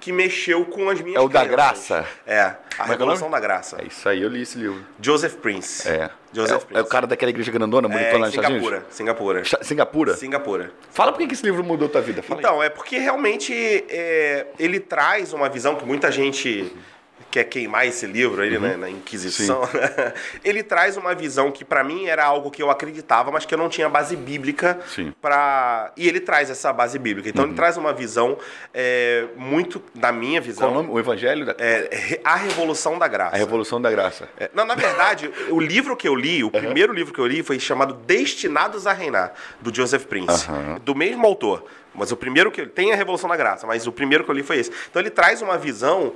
que 0.01 0.13
mexeu 0.13 0.65
com 0.65 0.89
as 0.89 1.01
minhas 1.01 1.21
É 1.21 1.25
o 1.25 1.29
da 1.29 1.41
crenças. 1.41 1.57
Graça? 1.57 2.07
É, 2.25 2.41
A 2.41 2.57
Como 2.77 2.83
é 2.83 2.87
é 2.87 2.91
Revolução 2.93 3.29
nome? 3.29 3.33
da 3.33 3.41
Graça. 3.41 3.79
É 3.83 3.87
isso 3.87 4.09
aí, 4.09 4.23
eu 4.23 4.29
li 4.29 4.43
esse 4.43 4.57
livro. 4.57 4.85
Joseph 5.01 5.35
Prince. 5.37 5.89
É. 5.89 6.09
Joseph 6.33 6.63
é, 6.63 6.67
Prince. 6.67 6.81
é 6.81 6.83
o 6.83 6.87
cara 6.87 7.07
daquela 7.07 7.31
igreja 7.31 7.51
grandona, 7.51 7.89
É, 7.89 7.91
bonitona 7.91 8.27
Unidos? 8.27 8.35
Singapura. 8.35 8.87
Singapura. 8.91 9.43
Singapura? 9.63 10.15
Singapura. 10.17 10.73
Fala 10.93 11.13
por 11.13 11.27
que 11.27 11.35
esse 11.35 11.43
livro 11.45 11.65
mudou 11.65 11.89
tua 11.89 12.01
vida. 12.01 12.23
Fala 12.23 12.39
aí. 12.41 12.45
Então, 12.45 12.63
é 12.63 12.69
porque 12.69 12.97
realmente 12.99 13.53
é, 13.89 14.47
ele 14.59 14.79
traz 14.79 15.33
uma 15.33 15.49
visão 15.49 15.75
que 15.75 15.85
muita 15.85 16.13
gente 16.13 16.73
quer 17.39 17.45
queimar 17.45 17.87
esse 17.87 18.07
livro 18.07 18.43
aí 18.43 18.59
né, 18.59 18.77
na 18.77 18.91
Inquisição. 18.91 19.63
ele 20.45 20.63
traz 20.63 20.97
uma 20.97 21.15
visão 21.15 21.53
que 21.53 21.65
pra 21.65 21.85
mim 21.85 22.07
era 22.07 22.25
algo 22.25 22.51
que 22.51 22.63
eu 22.63 22.71
acreditava, 22.71 23.31
mas 23.31 23.45
que 23.45 23.55
eu 23.55 23.59
não 23.59 23.69
tinha 23.69 23.89
base 23.89 24.17
bíblica 24.17 24.79
para 25.21 25.93
E 25.97 26.09
ele 26.09 26.21
traz 26.21 26.51
essa 26.51 26.73
base 26.73 26.99
bíblica. 26.99 27.29
Então 27.29 27.45
ele 27.45 27.55
traz 27.55 27.77
uma 27.77 27.93
visão 27.93 28.39
é, 28.75 29.27
muito, 29.37 29.83
da 29.95 30.11
minha 30.11 30.41
Qual 30.41 30.43
o 30.43 30.53
visão, 30.53 30.75
nome? 30.75 30.89
O 30.91 30.99
Evangelho 30.99 31.47
da... 31.47 31.55
é, 31.59 32.21
a 32.25 32.37
Revolução 32.37 32.99
da 32.99 33.07
Graça. 33.07 33.37
A 33.37 33.39
Revolução 33.39 33.81
da 33.81 33.91
Graça. 33.91 34.29
É, 34.39 34.51
Não, 34.55 34.65
na 34.65 34.75
verdade, 34.75 35.31
o 35.51 35.61
livro 35.61 35.97
que 35.97 36.09
eu 36.09 36.15
li, 36.15 36.43
o 36.43 36.51
primeiro 36.51 36.93
livro 36.93 37.13
que 37.13 37.21
eu 37.21 37.27
li 37.27 37.43
foi 37.43 37.61
chamado 37.61 37.95
Destinados 37.95 38.87
a 38.87 38.93
Reinar, 38.93 39.33
do 39.61 39.75
Joseph 39.75 40.05
Prince, 40.05 40.47
do 40.85 40.95
mesmo 40.95 41.27
autor. 41.27 41.65
Mas 41.95 42.13
o 42.13 42.17
primeiro 42.17 42.51
que 42.51 42.65
tem 42.65 42.93
a 42.93 42.97
Revolução 42.97 43.29
da 43.29 43.37
Graça, 43.37 43.67
mas 43.67 43.87
o 43.87 43.93
primeiro 43.93 44.23
que 44.23 44.31
eu 44.31 44.35
li 44.35 44.43
foi 44.43 44.59
esse. 44.59 44.71
Então 44.89 45.03
ele 45.03 45.11
traz 45.11 45.43
uma 45.43 45.59
visão 45.59 46.13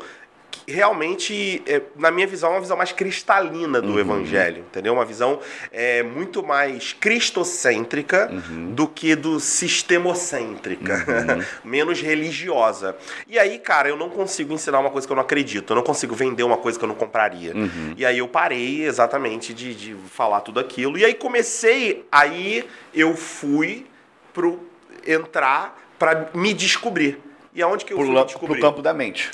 realmente, 0.66 1.62
é, 1.66 1.82
na 1.96 2.10
minha 2.10 2.26
visão, 2.26 2.50
é 2.50 2.54
uma 2.54 2.60
visão 2.60 2.76
mais 2.76 2.92
cristalina 2.92 3.80
do 3.80 3.98
Evangelho, 3.98 4.60
entendeu? 4.60 4.92
Uma 4.92 5.04
visão 5.04 5.40
é, 5.70 6.02
muito 6.02 6.42
mais 6.42 6.92
cristocêntrica 6.92 8.30
do 8.74 8.86
que 8.86 9.14
do 9.14 9.38
sistemocêntrica, 9.40 11.04
menos 11.64 12.00
religiosa. 12.00 12.96
E 13.28 13.38
aí, 13.38 13.58
cara, 13.58 13.88
eu 13.88 13.96
não 13.96 14.08
consigo 14.08 14.52
ensinar 14.52 14.80
uma 14.80 14.90
coisa 14.90 15.06
que 15.06 15.12
eu 15.12 15.16
não 15.16 15.22
acredito, 15.22 15.72
eu 15.72 15.76
não 15.76 15.82
consigo 15.82 16.14
vender 16.14 16.42
uma 16.42 16.56
coisa 16.56 16.78
que 16.78 16.84
eu 16.84 16.88
não 16.88 16.94
compraria. 16.94 17.52
E 17.96 18.04
aí 18.04 18.18
eu 18.18 18.28
parei 18.28 18.84
exatamente 18.84 19.52
de, 19.54 19.74
de 19.74 19.94
falar 20.10 20.40
tudo 20.40 20.60
aquilo. 20.60 20.96
E 20.98 21.04
aí 21.04 21.14
comecei, 21.14 22.04
aí 22.10 22.64
eu 22.94 23.16
fui 23.16 23.86
pro 24.32 24.60
entrar 25.06 25.78
para 25.98 26.30
me 26.34 26.52
descobrir. 26.54 27.18
E 27.54 27.62
aonde 27.62 27.84
que 27.84 27.92
eu 27.92 27.98
Pro, 27.98 28.06
fui 28.06 28.24
descobrir? 28.24 28.60
pro 28.60 28.68
campo 28.70 28.82
da 28.82 28.94
mente. 28.94 29.30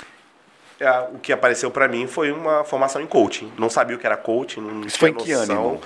É, 0.80 0.90
o 1.12 1.18
que 1.18 1.32
apareceu 1.32 1.70
pra 1.70 1.88
mim 1.88 2.06
foi 2.06 2.30
uma 2.30 2.64
formação 2.64 3.02
em 3.02 3.06
coaching. 3.06 3.52
Não 3.58 3.68
sabia 3.68 3.96
o 3.96 3.98
que 3.98 4.06
era 4.06 4.16
coaching, 4.16 4.60
não 4.60 4.82
Isso 4.82 4.98
foi 4.98 5.10
em 5.10 5.14
que 5.14 5.32
ano, 5.32 5.52
irmão? 5.52 5.80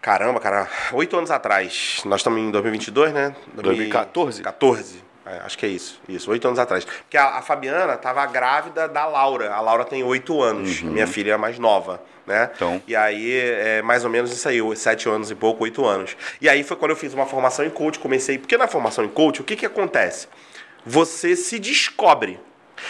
Caramba, 0.00 0.38
cara, 0.38 0.68
oito 0.92 1.16
anos 1.16 1.30
atrás. 1.30 2.02
Nós 2.04 2.20
estamos 2.20 2.38
em 2.38 2.50
2022, 2.50 3.14
né? 3.14 3.34
2014? 3.54 4.42
14. 4.42 5.02
É, 5.26 5.38
acho 5.38 5.56
que 5.56 5.64
é 5.64 5.68
isso. 5.70 5.98
Isso, 6.06 6.30
oito 6.30 6.46
anos 6.46 6.58
atrás. 6.58 6.84
Porque 6.84 7.16
a, 7.16 7.38
a 7.38 7.42
Fabiana 7.42 7.96
tava 7.96 8.26
grávida 8.26 8.86
da 8.86 9.06
Laura. 9.06 9.54
A 9.54 9.60
Laura 9.62 9.84
tem 9.84 10.02
oito 10.04 10.42
anos. 10.42 10.82
Minha 10.82 11.06
filha 11.06 11.32
é 11.32 11.36
mais 11.38 11.58
nova, 11.58 12.02
né? 12.26 12.42
Uhum. 12.42 12.50
Então. 12.54 12.82
E 12.86 12.94
aí, 12.94 13.34
é 13.34 13.80
mais 13.80 14.04
ou 14.04 14.10
menos 14.10 14.30
isso 14.30 14.46
aí, 14.46 14.60
sete 14.76 15.08
anos 15.08 15.30
e 15.30 15.34
pouco, 15.34 15.64
oito 15.64 15.86
anos. 15.86 16.14
E 16.40 16.48
aí 16.48 16.62
foi 16.62 16.76
quando 16.76 16.90
eu 16.90 16.96
fiz 16.96 17.14
uma 17.14 17.24
formação 17.24 17.64
em 17.64 17.70
coach, 17.70 17.98
comecei. 17.98 18.36
Porque 18.36 18.58
na 18.58 18.68
formação 18.68 19.02
em 19.02 19.08
coach, 19.08 19.40
o 19.40 19.44
que 19.44 19.56
que 19.56 19.64
acontece? 19.64 20.28
Você 20.84 21.34
se 21.34 21.58
descobre. 21.58 22.38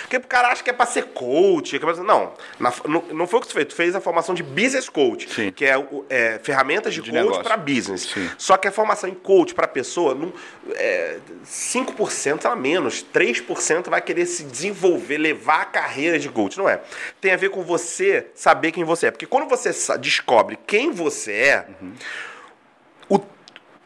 Porque 0.03 0.17
o 0.17 0.21
cara 0.23 0.49
acha 0.49 0.63
que 0.63 0.71
é 0.71 0.73
pra 0.73 0.87
ser 0.87 1.05
coach. 1.07 1.71
que 1.71 1.77
é 1.77 1.79
pra- 1.79 2.03
Não, 2.03 2.33
na- 2.59 2.73
não, 2.87 3.03
não 3.13 3.27
foi 3.27 3.39
o 3.39 3.43
que 3.43 3.49
tu 3.49 3.55
fez. 3.55 3.67
Tu 3.67 3.75
fez 3.75 3.95
a 3.95 4.01
formação 4.01 4.35
de 4.35 4.43
business 4.43 4.89
coach, 4.89 5.29
Sim. 5.33 5.51
que 5.53 5.65
é, 5.65 5.75
é 6.11 6.39
ferramentas 6.43 6.93
de, 6.95 7.01
De 7.01 7.11
coach 7.13 7.43
para 7.43 7.57
business. 7.57 8.03
Sim. 8.03 8.31
Só 8.39 8.57
que 8.57 8.69
a 8.69 8.73
formação 8.73 9.09
em 9.09 9.15
coach 9.15 9.55
para 9.55 9.67
pessoa, 9.69 10.15
não, 10.15 10.33
é, 10.75 11.19
5% 11.45 12.47
a 12.47 12.57
menos, 12.57 13.03
3% 13.13 13.89
vai 13.91 14.01
querer 14.01 14.27
se 14.27 14.45
desenvolver, 14.45 15.19
levar 15.19 15.63
a 15.63 15.65
carreira 15.65 16.19
de 16.19 16.29
coach. 16.29 16.59
Não 16.59 16.69
é. 16.69 16.81
Tem 17.21 17.33
a 17.33 17.37
ver 17.37 17.51
com 17.51 17.63
você 17.63 18.27
saber 18.35 18.73
quem 18.73 18.85
você 18.85 19.07
é. 19.07 19.11
Porque 19.11 19.27
quando 19.27 19.49
você 19.49 19.71
descobre 19.99 20.59
quem 20.67 20.91
você 20.91 21.33
é, 21.33 21.67
o- 21.81 21.87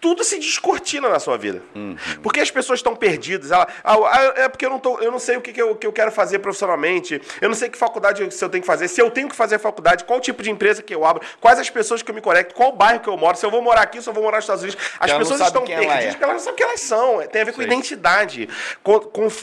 tudo 0.00 0.24
se 0.24 0.38
descortina 0.38 1.08
na 1.08 1.18
sua 1.18 1.36
vida. 1.36 1.62
Porque 2.22 2.40
as 2.40 2.50
pessoas 2.50 2.78
estão 2.78 2.94
perdidas. 2.94 3.50
Ela, 3.50 3.66
ah, 3.84 3.94
ah, 3.94 4.32
é 4.36 4.48
porque 4.48 4.66
eu 4.66 4.70
não, 4.70 4.78
tô, 4.78 4.98
eu 4.98 5.10
não 5.10 5.18
sei 5.18 5.36
o 5.36 5.40
que, 5.40 5.52
que, 5.52 5.60
eu, 5.60 5.74
que 5.76 5.86
eu 5.86 5.92
quero 5.92 6.10
fazer 6.10 6.38
profissionalmente. 6.38 7.20
Eu 7.40 7.48
não 7.48 7.56
sei 7.56 7.68
que 7.68 7.78
faculdade 7.78 8.28
se 8.34 8.44
eu 8.44 8.48
tenho 8.48 8.62
que 8.62 8.66
fazer. 8.66 8.88
Se 8.88 9.00
eu 9.00 9.10
tenho 9.10 9.28
que 9.28 9.36
fazer 9.36 9.58
faculdade, 9.58 10.04
qual 10.04 10.20
tipo 10.20 10.42
de 10.42 10.50
empresa 10.50 10.82
que 10.82 10.94
eu 10.94 11.04
abro, 11.04 11.22
quais 11.40 11.58
as 11.58 11.70
pessoas 11.70 12.02
que 12.02 12.10
eu 12.10 12.14
me 12.14 12.20
conecto, 12.20 12.54
qual 12.54 12.72
bairro 12.72 13.00
que 13.00 13.08
eu 13.08 13.16
moro, 13.16 13.36
se 13.36 13.44
eu 13.44 13.50
vou 13.50 13.62
morar 13.62 13.82
aqui, 13.82 14.00
se 14.02 14.08
eu 14.08 14.12
vou 14.12 14.22
morar 14.22 14.38
nos 14.38 14.44
Estados 14.44 14.62
Unidos. 14.62 14.80
As 14.98 15.10
Ela 15.10 15.18
pessoas 15.18 15.40
estão 15.40 15.62
ela 15.62 15.80
perdidas 15.80 16.04
é. 16.04 16.08
porque 16.10 16.24
elas 16.24 16.36
não 16.36 16.40
sabem 16.40 16.56
quem 16.56 16.66
elas 16.66 16.80
são. 16.80 17.26
Tem 17.26 17.42
a 17.42 17.44
ver 17.44 17.52
com 17.52 17.62
Sei. 17.62 17.66
identidade. 17.66 18.48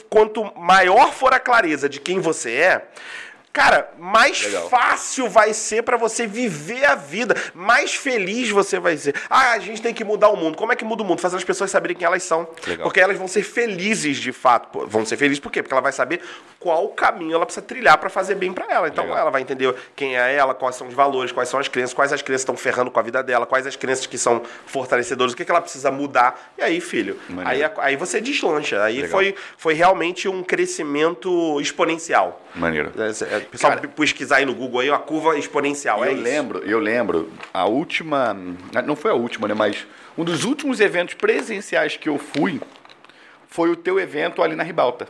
Quanto 0.10 0.52
maior 0.58 1.14
for 1.14 1.34
a 1.34 1.40
clareza 1.40 1.88
de 1.90 2.00
quem 2.00 2.20
você 2.20 2.52
é, 2.52 2.88
cara, 3.56 3.90
mais 3.98 4.44
Legal. 4.44 4.70
fácil 4.70 5.30
vai 5.30 5.54
ser 5.54 5.82
pra 5.82 5.96
você 5.96 6.28
viver 6.28 6.84
a 6.84 6.94
vida, 6.94 7.34
mais 7.54 7.96
feliz 7.96 8.50
você 8.50 8.78
vai 8.82 8.98
ser. 8.98 9.16
Ah, 9.30 9.54
a 9.54 9.60
gente 9.60 9.82
tem 9.82 9.94
que 9.94 10.04
mudar 10.04 10.28
o 10.28 10.36
mundo. 10.36 10.58
Como 10.58 10.74
é 10.74 10.76
que 10.76 10.84
muda 10.84 11.04
o 11.04 11.06
mundo? 11.06 11.22
Fazendo 11.22 11.38
as 11.38 11.46
pessoas 11.46 11.72
saberem 11.72 11.96
quem 11.96 12.06
elas 12.06 12.22
são. 12.22 12.46
Legal. 12.68 12.84
Porque 12.84 13.00
elas 13.00 13.18
vão 13.18 13.30
ser 13.30 13.44
felizes 13.44 14.18
de 14.18 14.34
fato. 14.34 14.86
Vão 14.88 15.06
ser 15.06 15.16
felizes 15.16 15.40
por 15.40 15.50
quê? 15.50 15.64
Porque 15.64 15.74
ela 15.74 15.82
vai 15.82 15.94
saber 15.94 16.20
qual 16.60 16.90
caminho 16.90 17.34
ela 17.34 17.46
precisa 17.46 17.66
trilhar 17.66 17.98
pra 17.98 18.10
fazer 18.10 18.36
bem 18.36 18.52
pra 18.52 18.66
ela. 18.70 18.90
Então 18.90 19.06
Legal. 19.06 19.20
ela 19.20 19.30
vai 19.30 19.42
entender 19.42 19.74
quem 19.96 20.18
é 20.18 20.36
ela, 20.36 20.54
quais 20.54 20.76
são 20.76 20.88
os 20.88 20.94
valores, 20.94 21.32
quais 21.32 21.48
são 21.48 21.58
as 21.58 21.70
crenças, 21.70 21.94
quais 21.94 22.12
as 22.12 22.22
crenças 22.22 22.42
estão 22.42 22.58
ferrando 22.58 22.92
com 22.92 23.00
a 23.00 23.04
vida 23.04 23.24
dela, 23.24 23.46
quais 23.46 23.66
as 23.66 23.78
crenças 23.78 24.06
que 24.06 24.18
são 24.18 24.42
fortalecedoras, 24.66 25.32
o 25.32 25.38
que, 25.38 25.46
que 25.46 25.52
ela 25.52 25.62
precisa 25.62 25.90
mudar. 25.92 26.52
E 26.58 26.62
aí, 26.62 26.82
filho, 26.82 27.18
Maneiro. 27.30 27.72
aí, 27.78 27.92
aí 27.92 27.96
você 27.96 28.20
deslancha. 28.20 28.84
Aí 28.84 29.08
foi, 29.08 29.34
foi 29.58 29.74
realmente 29.74 30.28
um 30.28 30.44
crescimento 30.44 31.62
exponencial. 31.62 32.42
Maneiro. 32.54 32.92
É, 32.98 33.36
é, 33.36 33.45
pessoal, 33.52 33.74
Cara- 33.76 33.88
pesquisar 33.88 34.38
aí 34.38 34.46
no 34.46 34.54
Google 34.56 34.82
aí, 34.82 34.90
a 34.90 34.98
curva 34.98 35.38
exponencial. 35.38 36.04
é 36.04 36.10
eu 36.10 36.14
isso. 36.14 36.24
lembro, 36.24 36.60
eu 36.60 36.80
lembro, 36.80 37.32
a 37.54 37.66
última. 37.66 38.36
Não 38.86 38.96
foi 38.96 39.12
a 39.12 39.16
última, 39.16 39.48
né? 39.48 39.54
Mas 39.54 39.86
um 40.18 40.24
dos 40.24 40.44
últimos 40.44 40.80
eventos 40.80 41.14
presenciais 41.16 41.98
que 41.98 42.10
eu 42.10 42.18
fui 42.18 42.62
foi 43.48 43.70
o 43.70 43.76
teu 43.76 44.00
evento 44.00 44.42
ali 44.44 44.56
na 44.56 44.64
Ribalta. 44.64 45.08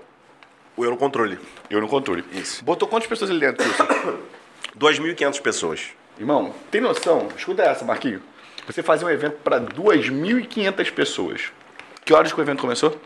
O 0.78 0.84
Eurocontrole. 0.84 1.40
Eu 1.70 1.80
no 1.82 1.88
controle. 1.88 2.24
Isso. 2.34 2.64
Botou 2.64 2.88
quantas 2.88 3.08
pessoas 3.08 3.32
ali 3.32 3.40
dentro, 3.40 3.66
Wilson? 3.66 3.88
2.500 4.78 5.42
pessoas. 5.42 5.88
Irmão, 6.20 6.54
tem 6.70 6.82
noção? 6.82 7.30
Escuta 7.38 7.64
essa, 7.64 7.86
Marquinho. 7.86 8.22
Você 8.68 8.84
fazia 8.84 9.08
um 9.08 9.10
evento 9.10 9.38
para 9.44 9.60
2.500 9.62 10.92
pessoas. 10.92 11.52
Que 12.04 12.14
horas 12.14 12.34
que 12.34 12.40
o 12.40 12.42
evento 12.42 12.60
começou? 12.62 13.00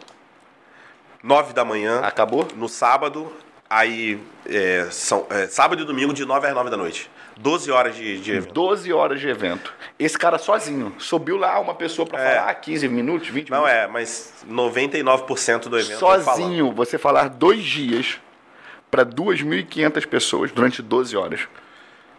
9 1.22 1.54
da 1.54 1.63
manhã. 1.65 2.00
Acabou? 2.02 2.48
No 2.56 2.68
sábado, 2.70 3.32
aí 3.70 4.20
é, 4.48 4.88
são, 4.90 5.26
é, 5.30 5.48
sábado 5.48 5.82
e 5.84 5.86
domingo 5.86 6.14
de 6.14 6.26
9 6.26 6.48
às 6.48 6.54
9 6.54 6.70
da 6.70 6.78
noite. 6.78 7.10
12 7.38 7.72
horas 7.72 7.96
de, 7.96 8.20
de 8.20 8.32
evento. 8.34 8.54
12 8.54 8.92
horas 8.92 9.20
de 9.22 9.28
evento. 9.30 9.74
Esse 9.98 10.18
cara 10.18 10.38
sozinho. 10.38 10.94
Subiu 11.00 11.38
lá 11.38 11.58
uma 11.60 11.74
pessoa 11.74 12.06
para 12.06 12.20
É. 12.22 12.36
falar 12.40 12.54
15 12.56 12.88
minutos, 12.90 13.30
20 13.30 13.50
Não 13.50 13.60
minutos. 13.64 13.78
é, 13.78 13.88
mas 13.88 14.34
99% 14.50 15.70
do 15.70 15.80
evento 15.80 16.00
falo. 16.00 16.22
Sozinho, 16.24 16.72
você 16.74 16.98
falar 16.98 17.30
dois 17.30 17.64
dias 17.64 18.20
para 18.92 19.06
2.500 19.06 20.06
pessoas 20.08 20.52
durante 20.52 20.82
12 20.82 21.16
horas. 21.16 21.48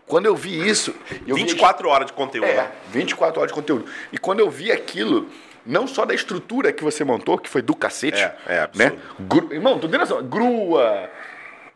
Quando 0.06 0.26
eu 0.26 0.34
vi 0.34 0.66
isso. 0.68 0.94
Eu 1.26 1.36
vi 1.36 1.42
24 1.42 1.88
horas 1.88 2.06
de 2.06 2.12
conteúdo. 2.14 2.46
É, 2.48 2.54
né? 2.56 2.70
24 2.90 3.40
horas 3.40 3.52
de 3.52 3.54
conteúdo. 3.54 3.84
E 4.12 4.18
quando 4.18 4.40
eu 4.40 4.50
vi 4.50 4.72
aquilo, 4.72 5.28
não 5.66 5.86
só 5.86 6.04
da 6.06 6.14
estrutura 6.14 6.72
que 6.72 6.82
você 6.82 7.04
montou, 7.04 7.36
que 7.38 7.48
foi 7.48 7.60
do 7.62 7.74
cacete, 7.76 8.20
É, 8.20 8.34
é 8.46 8.70
né? 8.74 8.92
Gru- 9.20 9.52
Irmão, 9.52 9.78
tu 9.78 9.88
tem 9.88 10.00
noção? 10.00 10.22
Grua. 10.24 11.10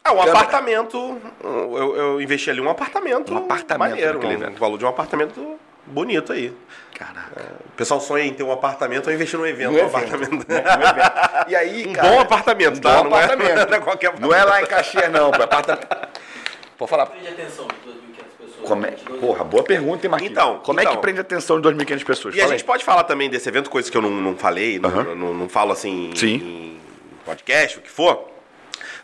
Ah, 0.06 0.12
um 0.12 0.16
Câmera. 0.18 0.32
apartamento. 0.38 1.18
Eu, 1.42 1.96
eu 1.96 2.20
investi 2.20 2.50
ali 2.50 2.60
um 2.60 2.68
apartamento. 2.68 3.32
Um 3.32 3.38
apartamento 3.38 3.90
maneiro. 3.90 4.18
Um, 4.26 4.30
evento. 4.30 4.58
valor 4.60 4.76
de 4.78 4.84
um 4.84 4.88
apartamento 4.88 5.58
bonito 5.86 6.32
aí. 6.32 6.52
Caraca. 6.94 7.40
O 7.66 7.72
pessoal 7.72 8.00
sonha 8.00 8.24
em 8.24 8.32
ter 8.34 8.42
um 8.42 8.52
apartamento, 8.52 9.08
eu 9.08 9.14
investi 9.14 9.36
num 9.36 9.46
evento. 9.46 9.70
No 9.72 9.76
um 9.78 9.80
evento, 9.80 9.96
apartamento. 9.96 10.46
né? 10.48 10.60
No 10.60 10.84
evento. 10.84 11.50
E 11.50 11.56
aí, 11.56 11.86
Um 11.88 11.92
cara, 11.94 12.08
bom 12.08 12.20
apartamento, 12.20 12.76
um 12.76 12.80
tá? 12.80 13.02
bom 13.02 13.08
Não 13.10 13.16
é- 13.18 13.24
apartamento. 13.24 13.66
não 13.70 13.76
é 13.76 13.80
qualquer 13.80 14.20
Não 14.20 14.34
é 14.34 14.44
lá 14.44 14.62
em 14.62 14.66
Caxias, 14.66 15.10
não. 15.10 15.30
pô, 15.30 15.40
é 15.40 15.44
apartamento. 15.44 15.88
Pode 16.76 16.90
falar. 16.90 17.06
Prende 17.06 17.28
atenção 17.28 17.66
de 17.66 17.74
2.500 17.74 17.96
pessoas. 18.38 18.68
Como 18.68 18.84
é... 18.86 18.90
durante 18.90 19.04
12 19.08 19.20
Porra, 19.20 19.44
boa 19.44 19.62
pergunta, 19.64 20.06
hein, 20.06 20.10
Marquinhos? 20.10 20.32
Então, 20.32 20.58
Como 20.58 20.80
é 20.80 20.82
então. 20.82 20.96
que 20.96 21.00
prende 21.00 21.18
a 21.18 21.22
atenção 21.22 21.58
de 21.60 21.68
2.500 21.68 22.04
pessoas? 22.04 22.34
E 22.34 22.38
a 22.38 22.42
Fala 22.42 22.52
gente 22.54 22.60
aí. 22.62 22.66
pode 22.66 22.84
falar 22.84 23.04
também 23.04 23.30
desse 23.30 23.48
evento, 23.48 23.70
coisas 23.70 23.90
que 23.90 23.96
eu 23.96 24.02
não, 24.02 24.10
não 24.10 24.36
falei, 24.36 24.78
não, 24.78 24.90
Aham. 24.90 25.14
não, 25.14 25.32
não 25.34 25.48
falo 25.48 25.72
assim 25.72 26.10
Sim. 26.14 26.34
em 26.34 26.80
podcast, 27.24 27.78
o 27.78 27.80
que 27.80 27.90
for, 27.90 28.28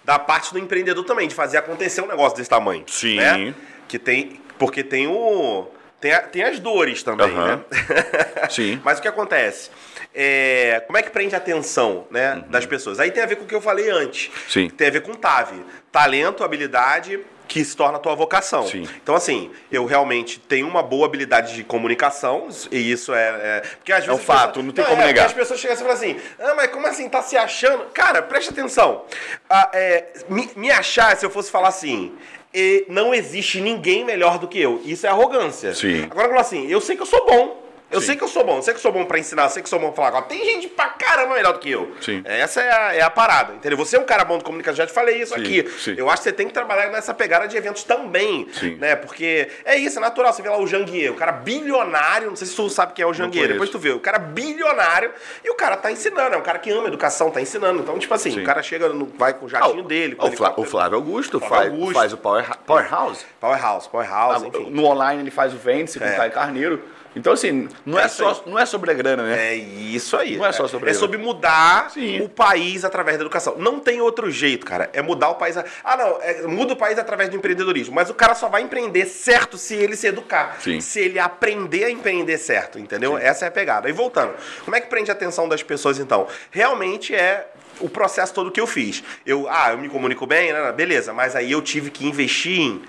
da 0.04 0.18
parte 0.18 0.52
do 0.52 0.58
empreendedor 0.58 1.04
também, 1.04 1.28
de 1.28 1.34
fazer 1.34 1.58
acontecer 1.58 2.00
um 2.00 2.06
negócio 2.06 2.36
desse 2.36 2.50
tamanho. 2.50 2.84
Sim. 2.88 3.16
né? 3.16 3.54
Que 3.88 3.98
tem. 3.98 4.40
Porque 4.58 4.82
tem 4.84 5.06
o. 5.06 5.66
Tem, 6.00 6.12
a- 6.12 6.22
tem 6.22 6.42
as 6.42 6.58
dores 6.58 7.02
também, 7.02 7.26
Aham. 7.30 7.56
né? 7.56 7.64
Sim. 8.48 8.80
Mas 8.84 8.98
o 8.98 9.02
que 9.02 9.08
acontece? 9.08 9.70
É, 10.14 10.82
como 10.86 10.96
é 10.98 11.02
que 11.02 11.10
prende 11.10 11.34
a 11.34 11.38
atenção 11.38 12.06
né, 12.10 12.42
das 12.48 12.64
pessoas? 12.66 12.98
Aí 12.98 13.10
tem 13.10 13.22
a 13.22 13.26
ver 13.26 13.36
com 13.36 13.44
o 13.44 13.46
que 13.46 13.54
eu 13.54 13.60
falei 13.60 13.90
antes. 13.90 14.26
Uhum. 14.28 14.32
Sim. 14.48 14.70
Tem 14.70 14.88
a 14.88 14.90
ver 14.90 15.02
com 15.02 15.12
TAV. 15.14 15.52
Talento, 15.92 16.42
habilidade 16.42 17.20
que 17.50 17.64
se 17.64 17.76
torna 17.76 17.96
a 17.98 18.00
tua 18.00 18.14
vocação. 18.14 18.64
Sim. 18.64 18.86
Então, 19.02 19.12
assim, 19.16 19.50
eu 19.72 19.84
realmente 19.84 20.38
tenho 20.38 20.68
uma 20.68 20.84
boa 20.84 21.04
habilidade 21.04 21.52
de 21.56 21.64
comunicação, 21.64 22.46
e 22.70 22.92
isso 22.92 23.12
é. 23.12 23.28
é- 23.28 23.60
porque 23.76 23.92
às 23.92 24.04
É 24.06 24.12
um 24.12 24.14
vezes. 24.14 24.20
as 24.20 24.24
fato, 24.24 24.46
pessoas- 24.50 24.66
não 24.66 24.72
tem 24.72 24.84
é, 24.84 24.88
como 24.88 25.02
é, 25.02 25.06
negar. 25.06 25.26
As 25.26 25.32
pessoas 25.32 25.58
chegam 25.58 25.74
assim 25.74 25.82
e 25.82 25.86
falam 25.86 25.98
assim: 25.98 26.20
ah, 26.38 26.54
mas 26.54 26.66
como 26.70 26.86
assim? 26.86 27.08
Tá 27.08 27.20
se 27.22 27.36
achando? 27.36 27.86
Cara, 27.92 28.22
preste 28.22 28.50
atenção. 28.50 29.04
Ah, 29.48 29.68
é, 29.74 30.04
me, 30.28 30.48
me 30.54 30.70
achar, 30.70 31.16
se 31.16 31.26
eu 31.26 31.30
fosse 31.30 31.50
falar 31.50 31.68
assim. 31.68 32.12
e 32.54 32.84
não 32.88 33.12
existe 33.12 33.60
ninguém 33.60 34.04
melhor 34.04 34.38
do 34.38 34.46
que 34.48 34.60
eu. 34.60 34.80
Isso 34.84 35.06
é 35.06 35.10
arrogância. 35.10 35.74
Sim. 35.74 36.04
Agora, 36.10 36.26
eu 36.26 36.30
falo 36.30 36.40
assim, 36.40 36.66
eu 36.68 36.80
sei 36.80 36.94
que 36.96 37.02
eu 37.02 37.06
sou 37.06 37.26
bom. 37.26 37.62
Eu 37.90 38.00
Sim. 38.00 38.06
sei 38.06 38.16
que 38.16 38.22
eu 38.24 38.28
sou 38.28 38.44
bom, 38.44 38.56
eu 38.56 38.62
sei 38.62 38.72
que 38.72 38.78
eu 38.78 38.82
sou 38.82 38.92
bom 38.92 39.04
pra 39.04 39.18
ensinar, 39.18 39.44
eu 39.44 39.48
sei 39.50 39.62
que 39.62 39.66
eu 39.66 39.70
sou 39.70 39.78
bom 39.78 39.90
pra 39.90 40.04
falar. 40.10 40.22
Tem 40.22 40.44
gente 40.44 40.68
pra 40.68 40.86
caramba 40.90 41.34
melhor 41.34 41.52
do 41.54 41.58
que 41.58 41.70
eu. 41.70 41.92
Sim. 42.00 42.22
Essa 42.24 42.60
é 42.60 42.70
a, 42.72 42.94
é 42.94 43.00
a 43.02 43.10
parada, 43.10 43.54
entendeu? 43.54 43.76
Você 43.78 43.96
é 43.96 44.00
um 44.00 44.04
cara 44.04 44.24
bom 44.24 44.38
de 44.38 44.44
comunicação, 44.44 44.76
já 44.76 44.86
te 44.86 44.92
falei 44.92 45.20
isso 45.20 45.34
Sim, 45.34 45.40
aqui. 45.40 45.68
sim. 45.78 45.94
Eu 45.96 46.08
acho 46.08 46.18
que 46.18 46.24
você 46.28 46.32
tem 46.32 46.46
que 46.46 46.52
trabalhar 46.54 46.88
nessa 46.90 47.12
pegada 47.12 47.48
de 47.48 47.56
eventos 47.56 47.82
também. 47.84 48.46
Sim. 48.52 48.76
Né? 48.76 48.94
Porque 48.96 49.48
é 49.64 49.76
isso, 49.76 49.98
é 49.98 50.00
natural. 50.00 50.32
Você 50.32 50.40
vê 50.42 50.48
lá 50.48 50.58
o 50.58 50.66
Janguier, 50.66 51.10
o 51.12 51.16
cara 51.16 51.32
bilionário, 51.32 52.28
não 52.28 52.36
sei 52.36 52.46
se 52.46 52.54
tu 52.54 52.68
sabe 52.70 52.92
quem 52.92 53.02
é 53.02 53.06
o 53.06 53.12
Janguier, 53.12 53.48
depois 53.48 53.70
tu 53.70 53.78
vê. 53.78 53.90
O 53.90 54.00
cara 54.00 54.18
bilionário 54.18 55.10
e 55.44 55.50
o 55.50 55.54
cara 55.54 55.76
tá 55.76 55.90
ensinando, 55.90 56.34
é 56.34 56.38
um 56.38 56.42
cara 56.42 56.58
que 56.58 56.70
ama 56.70 56.88
educação, 56.88 57.30
tá 57.30 57.40
ensinando. 57.40 57.80
Então, 57.80 57.98
tipo 57.98 58.12
assim, 58.14 58.30
Sim. 58.30 58.42
o 58.42 58.44
cara 58.44 58.62
chega, 58.62 58.88
no, 58.90 59.06
vai 59.06 59.34
com 59.34 59.46
o 59.46 59.48
Ah, 59.48 59.50
jatinho 59.60 59.82
dele. 59.82 60.14
com 60.14 60.28
o, 60.28 60.32
Flá- 60.32 60.54
o 60.56 60.64
Flávio 60.64 60.96
Augusto, 60.96 61.38
Flávio 61.40 61.56
faz, 61.56 61.72
Augusto. 61.72 61.94
faz 61.94 62.12
o 62.12 62.16
Power, 62.16 62.46
Powerhouse. 62.66 63.24
Powerhouse, 63.40 63.88
Powerhouse, 63.88 64.46
enfim. 64.46 64.70
No 64.70 64.84
online 64.84 65.22
ele 65.22 65.30
faz 65.30 65.52
o 65.52 65.56
Vence 65.56 65.98
com 65.98 66.04
É. 66.04 66.12
o 66.14 66.16
Caio 66.16 66.32
Carneiro. 66.32 66.82
Então, 67.14 67.32
assim, 67.32 67.68
não 67.84 67.98
É 67.98 68.04
é, 68.04 68.08
só, 68.08 68.42
não 68.46 68.58
é 68.58 68.64
sobre 68.64 68.90
a 68.90 68.94
grana, 68.94 69.24
né? 69.24 69.48
É 69.52 69.54
isso 69.56 70.16
aí. 70.16 70.36
Não 70.36 70.46
é 70.46 70.52
só 70.52 70.68
sobre 70.68 70.90
É 70.90 70.94
sobre 70.94 71.18
mudar 71.18 71.90
Sim. 71.90 72.20
o 72.20 72.28
país 72.28 72.84
através 72.84 73.18
da 73.18 73.22
educação. 73.24 73.56
Não 73.58 73.80
tem 73.80 74.00
outro 74.00 74.30
jeito, 74.30 74.64
cara. 74.64 74.88
É 74.92 75.02
mudar 75.02 75.30
o 75.30 75.34
país. 75.34 75.56
a- 75.56 75.64
Ah, 75.82 75.96
não. 75.96 76.18
é- 76.22 76.42
muda 76.42 76.74
o 76.74 76.76
país 76.76 76.98
através 76.98 77.28
do 77.28 77.36
empreendedorismo. 77.36 77.94
Mas 77.94 78.08
o 78.10 78.14
cara 78.14 78.34
só 78.34 78.48
vai 78.48 78.62
empreender 78.62 79.06
certo 79.06 79.58
se 79.58 79.74
ele 79.74 79.96
se 79.96 80.06
educar. 80.06 80.56
Sim. 80.60 80.80
Se 80.80 81.00
ele 81.00 81.18
aprender 81.18 81.84
a 81.84 81.90
empreender 81.90 82.38
certo, 82.38 82.78
entendeu? 82.78 83.18
Essa 83.18 83.46
é 83.46 83.48
a 83.48 83.50
pegada. 83.50 83.88
E 83.88 83.92
voltando. 83.92 84.34
Como 84.64 84.76
é 84.76 84.80
que 84.80 84.86
prende 84.88 85.10
a 85.10 85.14
atenção 85.14 85.48
das 85.48 85.62
pessoas, 85.62 85.98
então? 85.98 86.28
Realmente 86.50 87.14
é 87.14 87.48
o 87.80 87.88
processo 87.88 88.32
todo 88.32 88.50
que 88.52 88.60
eu 88.60 88.66
fiz. 88.66 89.02
Eu, 89.26 89.48
ah, 89.48 89.70
eu 89.72 89.78
me 89.78 89.88
comunico 89.88 90.26
bem, 90.26 90.52
né? 90.52 90.70
beleza. 90.70 91.12
Mas 91.12 91.34
aí 91.34 91.50
eu 91.50 91.60
tive 91.62 91.90
que 91.90 92.06
investir 92.06 92.60
em 92.60 92.82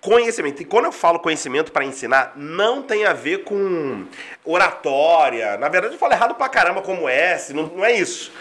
Conhecimento. 0.00 0.62
E 0.62 0.64
quando 0.64 0.84
eu 0.84 0.92
falo 0.92 1.18
conhecimento 1.18 1.72
para 1.72 1.84
ensinar, 1.84 2.32
não 2.36 2.82
tem 2.82 3.04
a 3.04 3.12
ver 3.12 3.44
com 3.44 4.04
oratória. 4.44 5.56
Na 5.56 5.68
verdade, 5.68 5.94
eu 5.94 5.98
falo 5.98 6.12
errado 6.12 6.34
pra 6.36 6.48
caramba 6.48 6.82
como 6.82 7.08
S, 7.08 7.52
não, 7.52 7.66
não 7.66 7.84
é 7.84 7.92
isso. 7.92 8.32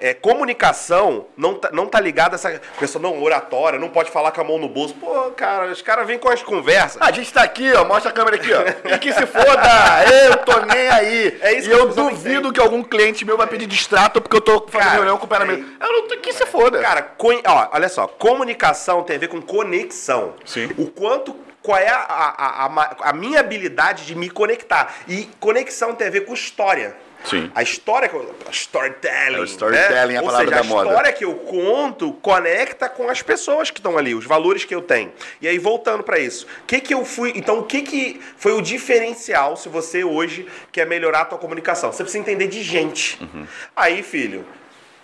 É, 0.00 0.14
comunicação 0.14 1.26
não 1.36 1.54
tá, 1.54 1.70
não 1.72 1.86
tá 1.86 2.00
ligada 2.00 2.34
a 2.34 2.36
essa 2.36 2.60
pessoa, 2.78 3.00
não, 3.02 3.22
oratória, 3.22 3.78
não 3.78 3.88
pode 3.88 4.10
falar 4.10 4.32
com 4.32 4.40
a 4.40 4.44
mão 4.44 4.58
no 4.58 4.68
bolso. 4.68 4.94
Pô, 4.94 5.30
cara, 5.32 5.66
os 5.66 5.82
caras 5.82 6.06
vêm 6.06 6.18
com 6.18 6.28
as 6.28 6.42
conversas. 6.42 7.00
A 7.00 7.10
gente 7.12 7.32
tá 7.32 7.42
aqui, 7.42 7.72
ó, 7.72 7.84
mostra 7.84 8.10
a 8.10 8.14
câmera 8.14 8.36
aqui, 8.36 8.50
ó. 8.52 8.60
E 8.94 8.98
que 8.98 9.12
se 9.12 9.26
foda, 9.26 9.70
eu 10.26 10.36
tô 10.38 10.58
nem 10.66 10.88
aí. 10.88 11.38
É 11.40 11.52
isso 11.54 11.68
e 11.68 11.70
que 11.74 11.76
eu 11.76 11.88
duvido 11.88 12.52
que 12.52 12.60
algum 12.60 12.82
cliente 12.82 13.24
meu 13.24 13.36
vai 13.36 13.46
pedir 13.46 13.66
distrato 13.66 14.20
porque 14.20 14.36
eu 14.36 14.40
tô 14.40 14.66
fazendo 14.68 14.80
Cara, 14.84 14.94
reunião 14.96 15.18
com 15.18 15.26
o 15.26 15.28
pé 15.28 15.38
na 15.38 15.44
mesa. 15.44 15.64
Eu 15.80 15.92
não 15.92 16.08
tô 16.08 16.16
que 16.18 16.32
se 16.32 16.46
foda. 16.46 16.80
Cara, 16.80 17.02
co- 17.02 17.30
ó, 17.46 17.68
olha 17.72 17.88
só, 17.88 18.06
comunicação 18.06 19.02
tem 19.02 19.16
a 19.16 19.18
ver 19.18 19.28
com 19.28 19.40
conexão. 19.40 20.34
Sim. 20.44 20.70
O 20.76 20.86
quanto. 20.90 21.36
Qual 21.62 21.76
é 21.76 21.90
a, 21.90 21.94
a, 21.98 22.64
a, 22.66 23.10
a 23.10 23.12
minha 23.12 23.38
habilidade 23.40 24.06
de 24.06 24.14
me 24.14 24.30
conectar? 24.30 24.94
E 25.06 25.28
conexão 25.38 25.94
tem 25.94 26.06
a 26.06 26.10
ver 26.10 26.22
com 26.24 26.32
história. 26.32 26.96
Sim. 27.24 27.50
A 27.54 27.62
história, 27.62 28.08
que 28.08 28.14
eu- 28.16 28.34
a 28.46 28.50
storytelling. 28.50 29.36
É, 29.36 29.40
o 29.40 29.44
storytelling 29.44 30.14
é 30.14 30.16
a 30.16 30.20
Ou 30.20 30.26
palavra 30.26 30.46
seja, 30.48 30.62
da 30.62 30.66
a 30.66 30.68
moda. 30.68 30.88
história 30.88 31.12
que 31.12 31.24
eu 31.24 31.34
conto 31.34 32.12
conecta 32.14 32.88
com 32.88 33.08
as 33.08 33.20
pessoas 33.22 33.70
que 33.70 33.78
estão 33.78 33.98
ali, 33.98 34.14
os 34.14 34.24
valores 34.24 34.64
que 34.64 34.74
eu 34.74 34.80
tenho. 34.82 35.12
E 35.40 35.46
aí, 35.46 35.58
voltando 35.58 36.02
pra 36.02 36.18
isso, 36.18 36.46
o 36.62 36.66
que 36.66 36.80
que 36.80 36.94
eu 36.94 37.04
fui. 37.04 37.32
Então, 37.36 37.58
o 37.58 37.64
que 37.64 37.82
que 37.82 38.20
foi 38.36 38.52
o 38.52 38.60
diferencial 38.62 39.56
se 39.56 39.68
você 39.68 40.02
hoje 40.02 40.46
quer 40.72 40.86
melhorar 40.86 41.20
a 41.20 41.24
tua 41.26 41.38
comunicação? 41.38 41.92
Você 41.92 42.02
precisa 42.02 42.20
entender 42.22 42.46
de 42.48 42.62
gente. 42.62 43.22
Uhum. 43.22 43.46
Aí, 43.76 44.02
filho. 44.02 44.44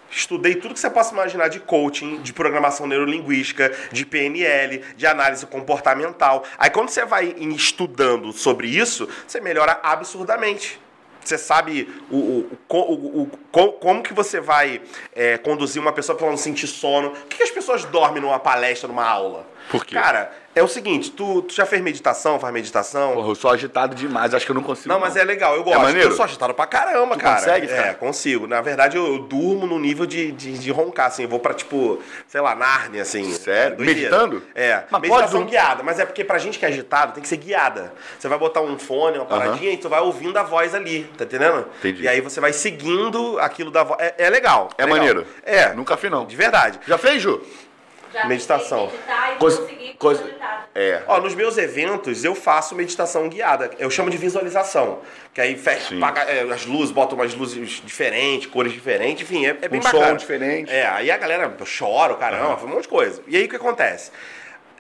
Estudei 0.09 0.55
tudo 0.55 0.73
que 0.73 0.79
você 0.81 0.89
possa 0.89 1.13
imaginar 1.13 1.49
de 1.49 1.59
coaching, 1.59 2.23
de 2.23 2.33
programação 2.33 2.87
neurolinguística, 2.87 3.73
de 3.91 4.07
PNL, 4.07 4.81
de 4.97 5.05
análise 5.05 5.45
comportamental. 5.47 6.45
Aí 6.57 6.71
quando 6.71 6.91
você 6.91 7.05
vai 7.05 7.35
estudando 7.41 8.33
sobre 8.33 8.69
isso, 8.69 9.09
você 9.27 9.41
melhora 9.41 9.79
absurdamente. 9.83 10.81
Você 11.29 11.39
sabe 11.39 11.93
o, 12.11 12.17
o- 12.17 12.51
o 12.69 12.77
o- 12.77 13.23
o- 13.23 13.31
co- 13.51 13.73
como 13.73 14.03
que 14.03 14.15
você 14.15 14.41
vai 14.41 14.81
é, 15.15 15.37
conduzir 15.39 15.83
uma 15.83 15.93
pessoa 15.93 16.17
para 16.17 16.27
ela 16.27 16.33
não 16.37 16.39
sentir 16.43 16.67
sono. 16.69 17.11
Por 17.11 17.25
que, 17.27 17.37
que 17.39 17.43
as 17.43 17.51
pessoas 17.51 17.85
dormem 17.85 18.23
numa 18.23 18.39
palestra, 18.39 18.87
numa 18.87 19.05
aula? 19.05 19.47
Por 19.71 19.85
quê? 19.85 19.95
Cara, 19.97 20.33
é 20.57 20.63
o 20.63 20.69
seguinte, 20.69 21.11
tu, 21.11 21.43
tu 21.43 21.55
já 21.55 21.67
fez 21.67 21.83
meditação, 21.83 22.41
faz 22.41 22.53
meditação? 22.53 23.13
Porra, 23.13 23.29
eu 23.29 23.35
sou 23.35 23.51
agitado 23.51 23.95
demais, 23.95 24.33
acho 24.35 24.45
que 24.47 24.51
eu 24.51 24.55
não 24.55 24.63
consigo. 24.63 24.89
Não, 24.89 24.99
mas 24.99 25.15
é 25.15 25.23
legal, 25.23 25.55
eu 25.55 25.63
gosto. 25.63 25.79
maneiro? 25.81 26.09
Eu 26.11 26.17
sou 26.17 26.25
agitado 26.25 26.55
pra 26.55 26.67
caramba, 26.67 27.15
Tu 27.15 27.21
cara. 27.21 27.37
consegue, 27.37 27.67
É, 27.71 27.77
cara? 27.77 27.95
consigo. 27.95 28.47
Na 28.47 28.61
verdade, 28.63 28.97
eu, 28.97 29.07
eu 29.07 29.19
durmo 29.19 29.67
no 29.67 29.79
nível 29.79 30.07
de, 30.07 30.33
de, 30.33 30.59
de 30.59 30.71
roncar, 30.71 31.09
assim. 31.09 31.25
Eu 31.25 31.29
vou 31.29 31.39
pra, 31.39 31.53
tipo, 31.53 32.01
sei 32.27 32.41
lá, 32.41 32.55
Nárnia, 32.55 33.03
assim. 33.03 33.31
Sério? 33.35 33.77
Doideira. 33.77 34.01
Meditando? 34.11 34.43
É. 34.55 34.77
Mas 34.91 34.91
pode 34.91 35.03
meditação 35.11 35.31
dormir. 35.41 35.51
guiada. 35.51 35.83
Mas 35.83 35.99
é 35.99 36.07
porque 36.07 36.25
pra 36.25 36.39
gente 36.39 36.59
que 36.59 36.65
é 36.65 36.69
agitado, 36.69 37.13
tem 37.13 37.23
que 37.23 37.29
ser 37.29 37.37
guiada. 37.37 37.93
Você 38.19 38.27
vai 38.27 38.39
botar 38.39 38.63
um 38.63 38.79
fone, 38.79 39.19
uma 39.19 39.27
paradinha, 39.27 39.73
e 39.73 39.77
tu 39.77 39.89
vai 39.91 40.01
ouvindo 40.01 40.39
a 40.39 40.43
voz 40.43 40.75
ali, 40.75 41.05
tá 41.19 41.25
entendendo? 41.25 41.67
Entendi. 41.79 42.03
E 42.05 42.09
aí 42.09 42.21
você 42.23 42.41
vai 42.41 42.53
seguindo 42.55 43.39
aquilo 43.41 43.71
da 43.71 43.85
voz. 43.85 44.01
É, 44.01 44.15
é 44.19 44.31
legal. 44.31 44.71
É 44.79 44.85
legal. 44.85 44.97
maneiro? 44.99 45.27
É. 45.45 45.75
Nunca 45.75 45.97
fiz, 45.99 46.11
não. 46.11 46.25
De 46.25 46.35
verdade. 46.35 46.81
Já 46.89 46.97
fez, 46.97 47.21
Ju? 47.23 47.43
Já 48.17 48.27
Meditação. 48.27 48.87
meditar 48.87 49.33
e 49.35 49.37
Coisa- 49.37 49.61
consegui 49.61 49.95
coisa- 49.99 50.25
meditar. 50.25 50.69
É. 50.75 51.03
Ó, 51.07 51.21
nos 51.21 51.35
meus 51.35 51.59
eventos 51.59 52.25
eu 52.25 52.35
faço 52.35 52.75
meditação 52.75 53.29
guiada. 53.29 53.71
Eu 53.79 53.91
chamo 53.91 54.09
de 54.09 54.17
visualização. 54.17 55.01
Que 55.35 55.41
aí 55.43 55.55
fecha, 55.57 55.95
apaga, 55.95 56.23
é, 56.23 56.43
as 56.51 56.65
luzes, 56.65 56.91
botam 56.91 57.19
umas 57.19 57.35
luzes 57.35 57.83
diferentes, 57.85 58.47
cores 58.47 58.73
diferentes, 58.73 59.23
enfim, 59.23 59.45
é, 59.45 59.51
é 59.61 59.69
bem 59.69 59.81
Um 59.81 59.83
bacana. 59.83 60.09
som 60.09 60.17
diferente. 60.17 60.73
É, 60.73 60.87
aí 60.87 61.11
a 61.11 61.17
galera 61.19 61.55
chora, 61.79 62.15
caramba, 62.15 62.59
um 62.65 62.69
monte 62.69 62.83
de 62.83 62.89
coisa. 62.89 63.23
E 63.27 63.37
aí 63.37 63.45
o 63.45 63.49
que 63.51 63.57
acontece? 63.57 64.11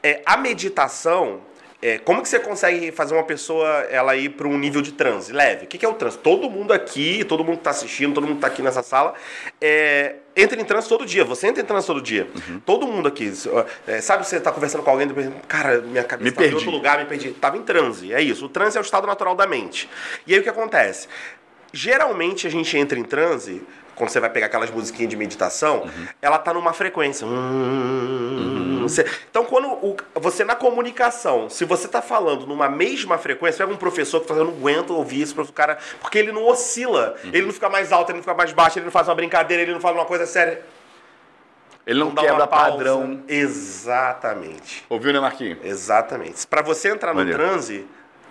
É, 0.02 0.22
a 0.24 0.36
meditação, 0.38 1.40
é, 1.88 1.98
como 1.98 2.20
que 2.20 2.28
você 2.28 2.40
consegue 2.40 2.90
fazer 2.90 3.14
uma 3.14 3.22
pessoa 3.22 3.68
ela 3.90 4.16
ir 4.16 4.30
para 4.30 4.48
um 4.48 4.58
nível 4.58 4.82
de 4.82 4.90
transe 4.90 5.32
leve? 5.32 5.66
O 5.66 5.68
que, 5.68 5.78
que 5.78 5.86
é 5.86 5.88
o 5.88 5.94
transe? 5.94 6.18
Todo 6.18 6.50
mundo 6.50 6.72
aqui, 6.72 7.24
todo 7.24 7.44
mundo 7.44 7.54
que 7.54 7.60
está 7.60 7.70
assistindo, 7.70 8.12
todo 8.12 8.24
mundo 8.24 8.32
que 8.32 8.38
está 8.38 8.48
aqui 8.48 8.60
nessa 8.60 8.82
sala, 8.82 9.14
é, 9.60 10.16
entra 10.34 10.60
em 10.60 10.64
transe 10.64 10.88
todo 10.88 11.06
dia. 11.06 11.24
Você 11.24 11.46
entra 11.46 11.62
em 11.62 11.64
transe 11.64 11.86
todo 11.86 12.02
dia. 12.02 12.26
Uhum. 12.34 12.58
Todo 12.66 12.88
mundo 12.88 13.06
aqui. 13.06 13.32
é, 13.86 14.00
sabe 14.00 14.26
você 14.26 14.38
está 14.38 14.50
conversando 14.50 14.82
com 14.82 14.90
alguém, 14.90 15.06
depois, 15.06 15.30
cara, 15.46 15.80
minha 15.80 16.02
cabeça 16.02 16.28
Me 16.28 16.36
tá 16.36 16.44
em 16.46 16.54
outro 16.54 16.70
lugar, 16.70 16.98
me 16.98 17.04
perdi. 17.04 17.30
Tava 17.30 17.56
em 17.56 17.62
transe. 17.62 18.12
É 18.12 18.20
isso. 18.20 18.46
O 18.46 18.48
transe 18.48 18.76
é 18.76 18.80
o 18.80 18.82
estado 18.82 19.06
natural 19.06 19.36
da 19.36 19.46
mente. 19.46 19.88
E 20.26 20.34
aí 20.34 20.40
o 20.40 20.42
que 20.42 20.48
acontece? 20.48 21.06
Geralmente 21.72 22.46
a 22.46 22.50
gente 22.50 22.76
entra 22.76 22.98
em 22.98 23.04
transe, 23.04 23.62
quando 23.94 24.10
você 24.10 24.18
vai 24.20 24.30
pegar 24.30 24.46
aquelas 24.46 24.70
musiquinhas 24.70 25.10
de 25.10 25.16
meditação, 25.16 25.82
Uhum. 25.82 26.06
ela 26.20 26.38
tá 26.38 26.52
numa 26.52 26.72
frequência. 26.72 27.26
Hum, 27.26 28.55
você- 28.88 29.06
Então, 29.30 29.44
quando 29.44 29.68
o- 29.68 29.96
você 30.14 30.44
na 30.44 30.54
comunicação, 30.54 31.48
se 31.50 31.64
você 31.64 31.86
tá 31.88 32.00
falando 32.02 32.46
numa 32.46 32.68
mesma 32.68 33.18
frequência, 33.18 33.64
pega 33.64 33.74
um 33.74 33.78
professor 33.78 34.20
que 34.20 34.26
fala, 34.28 34.40
eu 34.40 34.44
não 34.46 34.52
aguento 34.54 34.90
ouvir 34.90 35.22
isso, 35.22 35.40
o 35.40 35.52
cara, 35.52 35.78
porque 36.00 36.18
ele 36.18 36.32
não 36.32 36.44
oscila, 36.46 37.14
Uhum. 37.24 37.30
ele 37.32 37.46
não 37.46 37.52
fica 37.52 37.68
mais 37.68 37.92
alto, 37.92 38.10
ele 38.10 38.18
não 38.18 38.22
fica 38.22 38.34
mais 38.34 38.52
baixo, 38.52 38.78
ele 38.78 38.84
não 38.86 38.92
faz 38.92 39.08
uma 39.08 39.14
brincadeira, 39.14 39.62
ele 39.62 39.72
não 39.72 39.80
fala 39.80 39.96
uma 39.98 40.04
coisa 40.06 40.26
séria. 40.26 40.62
Ele 41.86 42.00
não 42.00 42.12
dá 42.12 42.22
quebra 42.22 42.46
padrão. 42.48 43.22
Exatamente. 43.28 44.84
Ouviu, 44.88 45.12
né, 45.12 45.20
Marquinhos? 45.20 45.58
Exatamente. 45.62 46.44
Pra 46.46 46.60
você 46.62 46.88
entrar 46.88 47.12
no 47.12 47.20
Maneiro. 47.20 47.38
transe, 47.38 47.86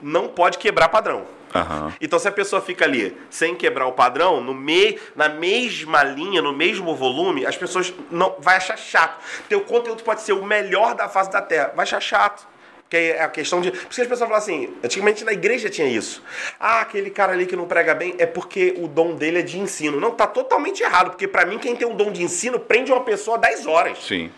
não 0.05 0.27
pode 0.27 0.59
quebrar 0.59 0.87
padrão. 0.89 1.25
Aham. 1.53 1.91
Então, 1.99 2.19
se 2.19 2.27
a 2.27 2.31
pessoa 2.31 2.61
fica 2.61 2.85
ali 2.85 3.17
sem 3.29 3.55
quebrar 3.55 3.87
o 3.87 3.93
padrão, 3.93 4.39
no 4.39 4.53
me, 4.53 4.99
na 5.15 5.27
mesma 5.27 6.03
linha, 6.03 6.41
no 6.41 6.53
mesmo 6.53 6.93
volume, 6.95 7.45
as 7.45 7.57
pessoas 7.57 7.91
não 8.11 8.35
vai 8.37 8.57
achar 8.57 8.77
chato. 8.77 9.19
Teu 9.49 9.61
conteúdo 9.61 10.03
pode 10.03 10.21
ser 10.21 10.33
o 10.33 10.45
melhor 10.45 10.93
da 10.93 11.09
face 11.09 11.31
da 11.31 11.41
Terra, 11.41 11.73
vai 11.75 11.83
achar 11.83 11.99
chato. 11.99 12.47
Que 12.87 12.97
é 12.97 13.23
a 13.23 13.29
questão 13.29 13.61
de. 13.61 13.71
Por 13.71 13.77
isso 13.79 13.95
que 13.95 14.01
as 14.01 14.07
pessoas 14.07 14.29
falam 14.29 14.35
assim, 14.35 14.71
antigamente 14.83 15.23
na 15.23 15.33
igreja 15.33 15.71
tinha 15.71 15.87
isso. 15.87 16.21
Ah, 16.59 16.81
aquele 16.81 17.09
cara 17.09 17.33
ali 17.33 17.47
que 17.47 17.55
não 17.55 17.65
prega 17.65 17.95
bem 17.95 18.13
é 18.19 18.27
porque 18.27 18.75
o 18.77 18.87
dom 18.87 19.15
dele 19.15 19.39
é 19.39 19.41
de 19.41 19.57
ensino. 19.57 19.99
Não, 19.99 20.11
tá 20.11 20.27
totalmente 20.27 20.83
errado, 20.83 21.09
porque 21.09 21.27
pra 21.27 21.47
mim 21.47 21.57
quem 21.57 21.75
tem 21.75 21.87
um 21.87 21.95
dom 21.95 22.11
de 22.11 22.21
ensino 22.21 22.59
prende 22.59 22.91
uma 22.91 23.01
pessoa 23.01 23.39
10 23.39 23.65
horas. 23.65 23.97
Sim. 24.05 24.29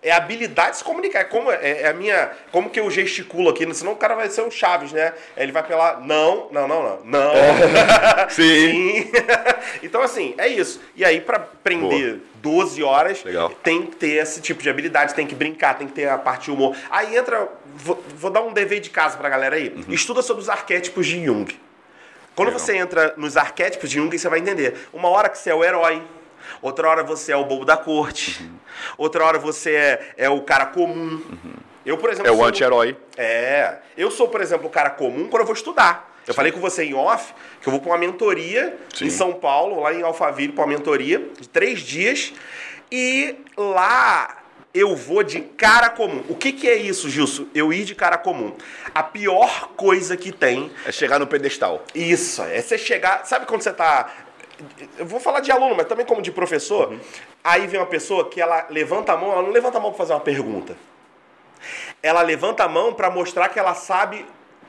É 0.00 0.12
habilidade 0.12 0.72
de 0.72 0.76
se 0.78 0.84
comunicar. 0.84 1.20
É 1.20 1.24
como 1.24 1.50
é, 1.50 1.82
é 1.82 1.88
a 1.88 1.92
minha. 1.92 2.30
Como 2.52 2.70
que 2.70 2.78
eu 2.78 2.88
gesticulo 2.88 3.50
aqui? 3.50 3.72
Senão 3.74 3.92
o 3.92 3.96
cara 3.96 4.14
vai 4.14 4.30
ser 4.30 4.42
o 4.42 4.50
Chaves, 4.50 4.92
né? 4.92 5.12
Ele 5.36 5.50
vai 5.50 5.62
pelar. 5.64 6.00
Não, 6.00 6.48
não, 6.52 6.68
não, 6.68 6.82
não. 6.82 7.00
Não. 7.04 7.32
Sim. 8.30 9.02
Sim. 9.02 9.10
então, 9.82 10.00
assim, 10.00 10.34
é 10.38 10.46
isso. 10.46 10.80
E 10.94 11.04
aí, 11.04 11.20
pra 11.20 11.40
prender 11.40 12.20
12 12.36 12.80
horas, 12.82 13.24
Legal. 13.24 13.50
tem 13.62 13.86
que 13.86 13.96
ter 13.96 14.22
esse 14.22 14.40
tipo 14.40 14.62
de 14.62 14.70
habilidade, 14.70 15.14
tem 15.14 15.26
que 15.26 15.34
brincar, 15.34 15.76
tem 15.76 15.88
que 15.88 15.94
ter 15.94 16.08
a 16.08 16.16
parte 16.16 16.44
de 16.44 16.52
humor. 16.52 16.76
Aí 16.90 17.16
entra. 17.16 17.48
Vou, 17.74 18.02
vou 18.14 18.30
dar 18.30 18.42
um 18.42 18.52
dever 18.52 18.78
de 18.78 18.90
casa 18.90 19.16
pra 19.16 19.28
galera 19.28 19.56
aí. 19.56 19.74
Estuda 19.88 20.22
sobre 20.22 20.42
os 20.42 20.48
arquétipos 20.48 21.06
de 21.06 21.24
Jung. 21.24 21.58
Quando 22.36 22.50
Legal. 22.50 22.60
você 22.60 22.76
entra 22.76 23.14
nos 23.16 23.36
arquétipos 23.36 23.90
de 23.90 23.96
Jung, 23.96 24.16
você 24.16 24.28
vai 24.28 24.38
entender. 24.38 24.74
Uma 24.92 25.08
hora 25.08 25.28
que 25.28 25.36
você 25.36 25.50
é 25.50 25.54
o 25.54 25.64
herói, 25.64 26.00
outra 26.62 26.88
hora 26.88 27.02
você 27.02 27.32
é 27.32 27.36
o 27.36 27.44
bobo 27.44 27.64
da 27.64 27.76
corte, 27.76 28.42
Uhum. 28.42 28.50
outra 28.96 29.24
hora 29.24 29.38
você 29.38 29.74
é, 29.74 30.12
é 30.16 30.30
o 30.30 30.40
cara 30.42 30.66
comum. 30.66 31.22
Eu, 31.86 31.96
por 31.96 32.10
exemplo, 32.10 32.28
É 32.30 32.32
o 32.34 32.44
anti-herói. 32.44 32.96
é. 33.16 33.76
Eu 33.96 34.10
sou, 34.10 34.28
por 34.28 34.40
exemplo, 34.40 34.66
o 34.66 34.70
cara 34.70 34.90
comum 34.90 35.26
quando 35.28 35.40
eu 35.42 35.46
vou 35.46 35.54
estudar. 35.54 36.06
Eu 36.26 36.34
falei 36.34 36.52
com 36.52 36.60
você 36.60 36.84
em 36.84 36.92
off 36.94 37.32
que 37.62 37.66
eu 37.68 37.70
vou 37.70 37.80
para 37.80 37.90
uma 37.92 37.98
mentoria 37.98 38.76
Sim. 38.94 39.06
em 39.06 39.10
São 39.10 39.32
Paulo, 39.32 39.80
lá 39.80 39.94
em 39.94 40.02
Alphaville, 40.02 40.52
para 40.52 40.62
uma 40.64 40.74
mentoria 40.74 41.26
de 41.40 41.48
três 41.48 41.80
dias. 41.80 42.34
E 42.92 43.36
lá 43.56 44.36
eu 44.74 44.94
vou 44.94 45.22
de 45.22 45.40
cara 45.40 45.88
comum. 45.88 46.22
O 46.28 46.34
que, 46.34 46.52
que 46.52 46.68
é 46.68 46.76
isso, 46.76 47.08
Gilson? 47.08 47.46
Eu 47.54 47.72
ir 47.72 47.84
de 47.84 47.94
cara 47.94 48.18
comum. 48.18 48.54
A 48.94 49.02
pior 49.02 49.70
coisa 49.74 50.16
que 50.18 50.30
tem 50.30 50.70
É 50.84 50.92
chegar 50.92 51.18
no 51.18 51.26
pedestal. 51.26 51.82
isso, 51.94 52.42
é 52.42 52.60
você 52.60 52.76
chegar. 52.76 53.24
Sabe 53.24 53.46
quando 53.46 53.62
você 53.62 53.72
tá. 53.72 54.10
Eu 54.98 55.06
vou 55.06 55.20
falar 55.20 55.40
de 55.40 55.50
aluno, 55.50 55.74
mas 55.76 55.86
também 55.86 56.04
como 56.04 56.20
de 56.20 56.32
professor. 56.32 56.94
Aí 57.42 57.66
vem 57.66 57.80
uma 57.80 57.86
pessoa 57.86 58.28
que 58.28 58.40
ela 58.40 58.66
levanta 58.70 59.12
a 59.12 59.16
mão, 59.16 59.32
ela 59.32 59.42
não 59.42 59.50
levanta 59.50 59.78
a 59.78 59.80
mão 59.80 59.90
para 59.90 59.98
fazer 59.98 60.12
uma 60.12 60.20
pergunta. 60.20 60.76
Ela 62.02 62.22
levanta 62.22 62.64
a 62.64 62.68
mão 62.68 62.92
para 62.92 63.10
mostrar 63.10 63.48
que 63.48 63.58
ela 63.58 63.74
sabe 63.74 64.24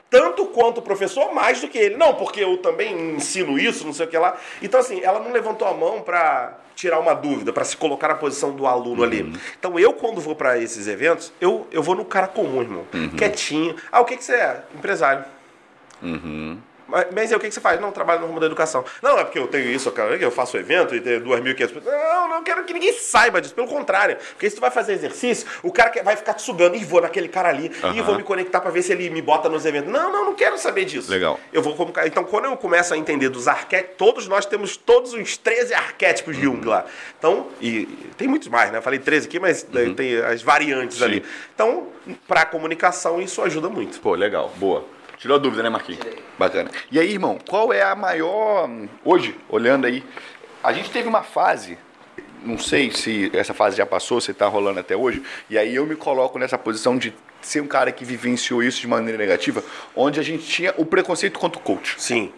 tanto 0.08 0.46
quanto 0.46 0.78
o 0.78 0.82
professor, 0.82 1.32
mais 1.32 1.60
do 1.60 1.68
que 1.68 1.78
ele. 1.78 1.96
Não, 1.96 2.14
porque 2.14 2.40
eu 2.40 2.56
também 2.58 3.14
ensino 3.14 3.56
isso, 3.58 3.86
não 3.86 3.92
sei 3.92 4.06
o 4.06 4.08
que 4.08 4.18
lá. 4.18 4.36
Então, 4.60 4.80
assim, 4.80 5.00
ela 5.02 5.20
não 5.20 5.30
levantou 5.30 5.68
a 5.68 5.72
mão 5.72 6.02
para 6.02 6.58
tirar 6.74 6.98
uma 6.98 7.14
dúvida, 7.14 7.52
para 7.52 7.64
se 7.64 7.76
colocar 7.76 8.08
na 8.08 8.16
posição 8.16 8.50
do 8.52 8.66
aluno 8.66 9.04
ali. 9.04 9.32
Então, 9.58 9.78
eu, 9.78 9.92
quando 9.92 10.20
vou 10.20 10.34
para 10.34 10.58
esses 10.58 10.88
eventos, 10.88 11.32
eu, 11.40 11.66
eu 11.70 11.82
vou 11.82 11.94
no 11.94 12.04
cara 12.04 12.26
comum, 12.26 12.60
irmão. 12.60 12.84
Quietinho. 13.16 13.76
Ah, 13.92 14.00
o 14.00 14.04
que, 14.04 14.16
que 14.16 14.24
você 14.24 14.34
é? 14.34 14.64
Empresário. 14.74 15.24
Mas, 16.90 17.06
mas 17.14 17.30
aí, 17.30 17.36
o 17.36 17.40
que, 17.40 17.48
que 17.48 17.54
você 17.54 17.60
faz? 17.60 17.80
Não, 17.80 17.92
trabalho 17.92 18.20
no 18.20 18.26
ramo 18.26 18.40
da 18.40 18.46
educação. 18.46 18.84
Não, 19.00 19.18
é 19.18 19.24
porque 19.24 19.38
eu 19.38 19.46
tenho 19.46 19.70
isso, 19.70 19.90
cara, 19.92 20.16
eu 20.16 20.30
faço 20.30 20.56
evento 20.56 20.94
e 20.94 21.00
tenho 21.00 21.20
2.500 21.20 21.54
pessoas. 21.54 21.84
Não, 21.84 22.28
não 22.28 22.42
quero 22.42 22.64
que 22.64 22.72
ninguém 22.72 22.92
saiba 22.92 23.40
disso. 23.40 23.54
Pelo 23.54 23.68
contrário. 23.68 24.16
Porque 24.32 24.48
se 24.48 24.56
tu 24.56 24.60
vai 24.60 24.70
fazer 24.70 24.92
exercício, 24.92 25.46
o 25.62 25.72
cara 25.72 25.92
vai 26.02 26.16
ficar 26.16 26.34
te 26.34 26.42
sugando. 26.42 26.76
Ih, 26.76 26.84
vou 26.84 27.00
naquele 27.00 27.28
cara 27.28 27.48
ali. 27.48 27.66
Ih, 27.66 27.86
Aham. 27.86 28.02
vou 28.02 28.16
me 28.16 28.22
conectar 28.22 28.60
pra 28.60 28.70
ver 28.70 28.82
se 28.82 28.92
ele 28.92 29.08
me 29.10 29.22
bota 29.22 29.48
nos 29.48 29.64
eventos. 29.64 29.92
Não, 29.92 30.12
não, 30.12 30.24
não 30.26 30.34
quero 30.34 30.58
saber 30.58 30.84
disso. 30.84 31.10
Legal. 31.10 31.38
Eu 31.52 31.62
vou. 31.62 31.76
Então, 32.04 32.24
quando 32.24 32.46
eu 32.46 32.56
começo 32.56 32.92
a 32.92 32.96
entender 32.96 33.28
dos 33.28 33.48
arquétipos, 33.48 33.96
todos 33.96 34.28
nós 34.28 34.46
temos 34.46 34.76
todos 34.76 35.12
os 35.14 35.36
13 35.36 35.74
arquétipos 35.74 36.36
de 36.36 36.42
Jung 36.42 36.66
lá. 36.66 36.84
Então, 37.18 37.48
e, 37.60 37.68
e 37.82 38.10
tem 38.16 38.26
muitos 38.26 38.48
mais, 38.48 38.70
né? 38.72 38.78
Eu 38.78 38.82
falei 38.82 38.98
13 38.98 39.26
aqui, 39.26 39.38
mas 39.38 39.62
daí 39.62 39.94
tem 39.94 40.16
as 40.16 40.42
variantes 40.42 40.98
Sim. 40.98 41.04
ali. 41.04 41.24
Então, 41.54 41.88
pra 42.26 42.44
comunicação, 42.44 43.20
isso 43.20 43.42
ajuda 43.42 43.68
muito. 43.68 44.00
Pô, 44.00 44.14
legal. 44.14 44.50
Boa. 44.56 44.84
Tirou 45.20 45.36
a 45.36 45.38
dúvida, 45.38 45.62
né, 45.62 45.68
Marquinhos? 45.68 46.00
Tirei. 46.00 46.18
Bacana. 46.38 46.70
E 46.90 46.98
aí, 46.98 47.12
irmão, 47.12 47.38
qual 47.46 47.74
é 47.74 47.82
a 47.82 47.94
maior. 47.94 48.66
Hoje, 49.04 49.36
olhando 49.50 49.86
aí, 49.86 50.02
a 50.64 50.72
gente 50.72 50.90
teve 50.90 51.06
uma 51.06 51.22
fase. 51.22 51.76
Não 52.42 52.56
sei 52.56 52.90
se 52.90 53.30
essa 53.34 53.52
fase 53.52 53.76
já 53.76 53.84
passou, 53.84 54.18
se 54.18 54.32
tá 54.32 54.48
rolando 54.48 54.80
até 54.80 54.96
hoje. 54.96 55.22
E 55.50 55.58
aí 55.58 55.74
eu 55.74 55.84
me 55.84 55.94
coloco 55.94 56.38
nessa 56.38 56.56
posição 56.56 56.96
de 56.96 57.12
ser 57.42 57.60
um 57.60 57.66
cara 57.66 57.92
que 57.92 58.02
vivenciou 58.02 58.62
isso 58.62 58.80
de 58.80 58.88
maneira 58.88 59.18
negativa, 59.18 59.62
onde 59.94 60.18
a 60.18 60.22
gente 60.22 60.46
tinha 60.46 60.72
o 60.78 60.86
preconceito 60.86 61.38
contra 61.38 61.60
o 61.60 61.62
coach. 61.62 61.96
Sim. 61.98 62.32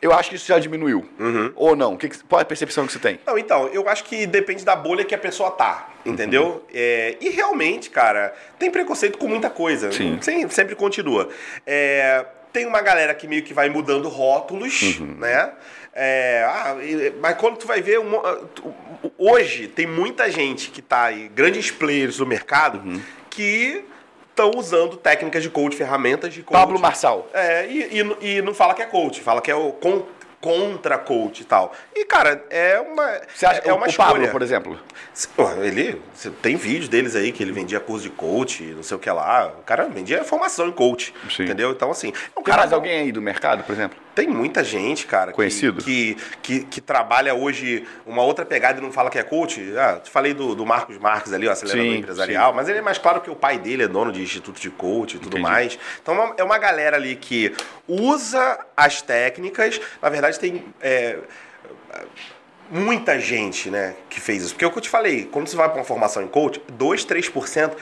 Eu 0.00 0.12
acho 0.12 0.30
que 0.30 0.36
isso 0.36 0.46
já 0.46 0.58
diminuiu. 0.58 1.08
Ou 1.56 1.74
não? 1.74 1.96
Que 1.96 2.08
qual 2.24 2.38
é 2.38 2.42
a 2.42 2.46
percepção 2.46 2.86
que 2.86 2.92
você 2.92 2.98
tem? 2.98 3.18
Não, 3.26 3.36
então, 3.36 3.66
eu 3.68 3.88
acho 3.88 4.04
que 4.04 4.26
depende 4.26 4.64
da 4.64 4.76
bolha 4.76 5.04
que 5.04 5.14
a 5.14 5.18
pessoa 5.18 5.50
tá, 5.50 5.88
entendeu? 6.06 6.44
Uhum. 6.46 6.60
É, 6.72 7.16
e 7.20 7.28
realmente, 7.30 7.90
cara, 7.90 8.32
tem 8.58 8.70
preconceito 8.70 9.18
com 9.18 9.26
muita 9.26 9.50
coisa. 9.50 9.90
Sim. 9.90 10.18
Sem- 10.20 10.48
sempre 10.50 10.76
continua. 10.76 11.28
É, 11.66 12.24
tem 12.52 12.64
uma 12.64 12.80
galera 12.80 13.12
que 13.14 13.26
meio 13.26 13.42
que 13.42 13.52
vai 13.52 13.68
mudando 13.68 14.08
rótulos, 14.08 14.98
Uhum. 15.00 15.16
né? 15.18 15.52
É, 15.92 16.44
ah, 16.46 16.76
mas 17.20 17.36
quando 17.36 17.56
tu 17.56 17.66
vai 17.66 17.82
ver, 17.82 17.98
tu- 18.54 18.72
hoje 19.18 19.66
tem 19.66 19.84
muita 19.86 20.30
gente 20.30 20.70
que 20.70 20.80
tá 20.80 21.04
aí, 21.04 21.28
grandes 21.28 21.72
players 21.72 22.18
do 22.18 22.26
mercado, 22.26 22.78
Uhum. 22.86 23.00
que 23.28 23.84
estão 24.38 24.52
usando 24.58 24.96
técnicas 24.96 25.42
de 25.42 25.50
coach, 25.50 25.76
ferramentas 25.76 26.32
de 26.32 26.42
coach. 26.42 26.52
Pablo 26.58 26.78
Marçal. 26.78 27.28
É, 27.34 27.66
e, 27.66 28.00
e, 28.22 28.36
e 28.36 28.42
não 28.42 28.54
fala 28.54 28.72
que 28.74 28.82
é 28.82 28.86
coach, 28.86 29.20
fala 29.20 29.40
que 29.40 29.50
é 29.50 29.54
o 29.54 29.72
con- 29.72 30.04
contra 30.40 30.96
coach 30.98 31.40
e 31.40 31.44
tal. 31.44 31.72
E, 31.94 32.04
cara, 32.04 32.44
é 32.50 32.78
uma. 32.80 33.20
Você 33.34 33.44
acha 33.46 33.60
é 33.64 33.72
uma 33.72 33.86
o 33.86 33.88
escolha. 33.88 34.08
Pablo, 34.10 34.28
por 34.28 34.42
exemplo? 34.42 34.78
Ele. 35.62 36.00
Tem 36.42 36.56
vídeos 36.56 36.88
deles 36.88 37.16
aí 37.16 37.32
que 37.32 37.42
ele 37.42 37.52
vendia 37.52 37.80
curso 37.80 38.04
de 38.04 38.10
coach, 38.10 38.62
não 38.64 38.82
sei 38.82 38.96
o 38.96 39.00
que 39.00 39.10
lá. 39.10 39.52
O 39.58 39.62
cara 39.62 39.86
vendia 39.88 40.22
formação 40.24 40.68
em 40.68 40.72
coach. 40.72 41.12
Sim. 41.30 41.44
Entendeu? 41.44 41.70
Então, 41.72 41.90
assim. 41.90 42.12
É 42.36 42.40
um 42.40 42.42
Tem 42.42 42.54
mais 42.56 42.72
alguém 42.72 43.00
aí 43.00 43.12
do 43.12 43.20
mercado, 43.22 43.64
por 43.64 43.72
exemplo? 43.72 43.98
Tem 44.14 44.26
muita 44.26 44.64
gente, 44.64 45.06
cara, 45.06 45.30
que- 45.30 45.36
Conhecido? 45.36 45.82
Que, 45.82 46.16
que, 46.42 46.64
que 46.64 46.80
trabalha 46.80 47.34
hoje 47.34 47.86
uma 48.04 48.22
outra 48.22 48.44
pegada 48.44 48.78
e 48.80 48.82
não 48.82 48.90
fala 48.92 49.10
que 49.10 49.18
é 49.18 49.22
coach. 49.22 49.72
Ah, 49.76 50.00
te 50.02 50.10
falei 50.10 50.34
do, 50.34 50.56
do 50.56 50.66
Marcos 50.66 50.98
Marques 50.98 51.32
ali, 51.32 51.46
o 51.46 51.50
acelerador 51.52 51.84
Sim, 51.92 51.98
empresarial, 51.98 52.52
mas 52.52 52.68
ele 52.68 52.78
é 52.78 52.82
mais 52.82 52.98
claro 52.98 53.20
que 53.20 53.30
o 53.30 53.36
pai 53.36 53.58
dele 53.58 53.84
é 53.84 53.88
dono 53.88 54.10
de 54.10 54.20
instituto 54.20 54.60
de 54.60 54.70
coach 54.70 55.14
e 55.14 55.18
tudo 55.18 55.38
Entendi. 55.38 55.42
mais. 55.42 55.78
Então 56.02 56.14
é 56.14 56.18
uma- 56.24 56.34
é 56.38 56.42
uma 56.44 56.58
galera 56.58 56.96
ali 56.96 57.14
que 57.14 57.54
usa 57.86 58.58
as 58.76 59.00
técnicas. 59.00 59.80
Na 60.02 60.08
verdade, 60.08 60.27
tem. 60.36 60.64
é, 60.82 61.18
muita 62.70 63.18
gente, 63.18 63.70
né, 63.70 63.94
que 64.08 64.20
fez 64.20 64.42
isso. 64.42 64.54
Porque 64.54 64.64
é 64.64 64.68
o 64.68 64.70
que 64.70 64.78
eu 64.78 64.82
te 64.82 64.88
falei, 64.88 65.24
quando 65.24 65.48
você 65.48 65.56
vai 65.56 65.68
para 65.68 65.78
uma 65.78 65.84
formação 65.84 66.22
em 66.22 66.28
coach, 66.28 66.60
2, 66.68 67.06
3% 67.06 67.72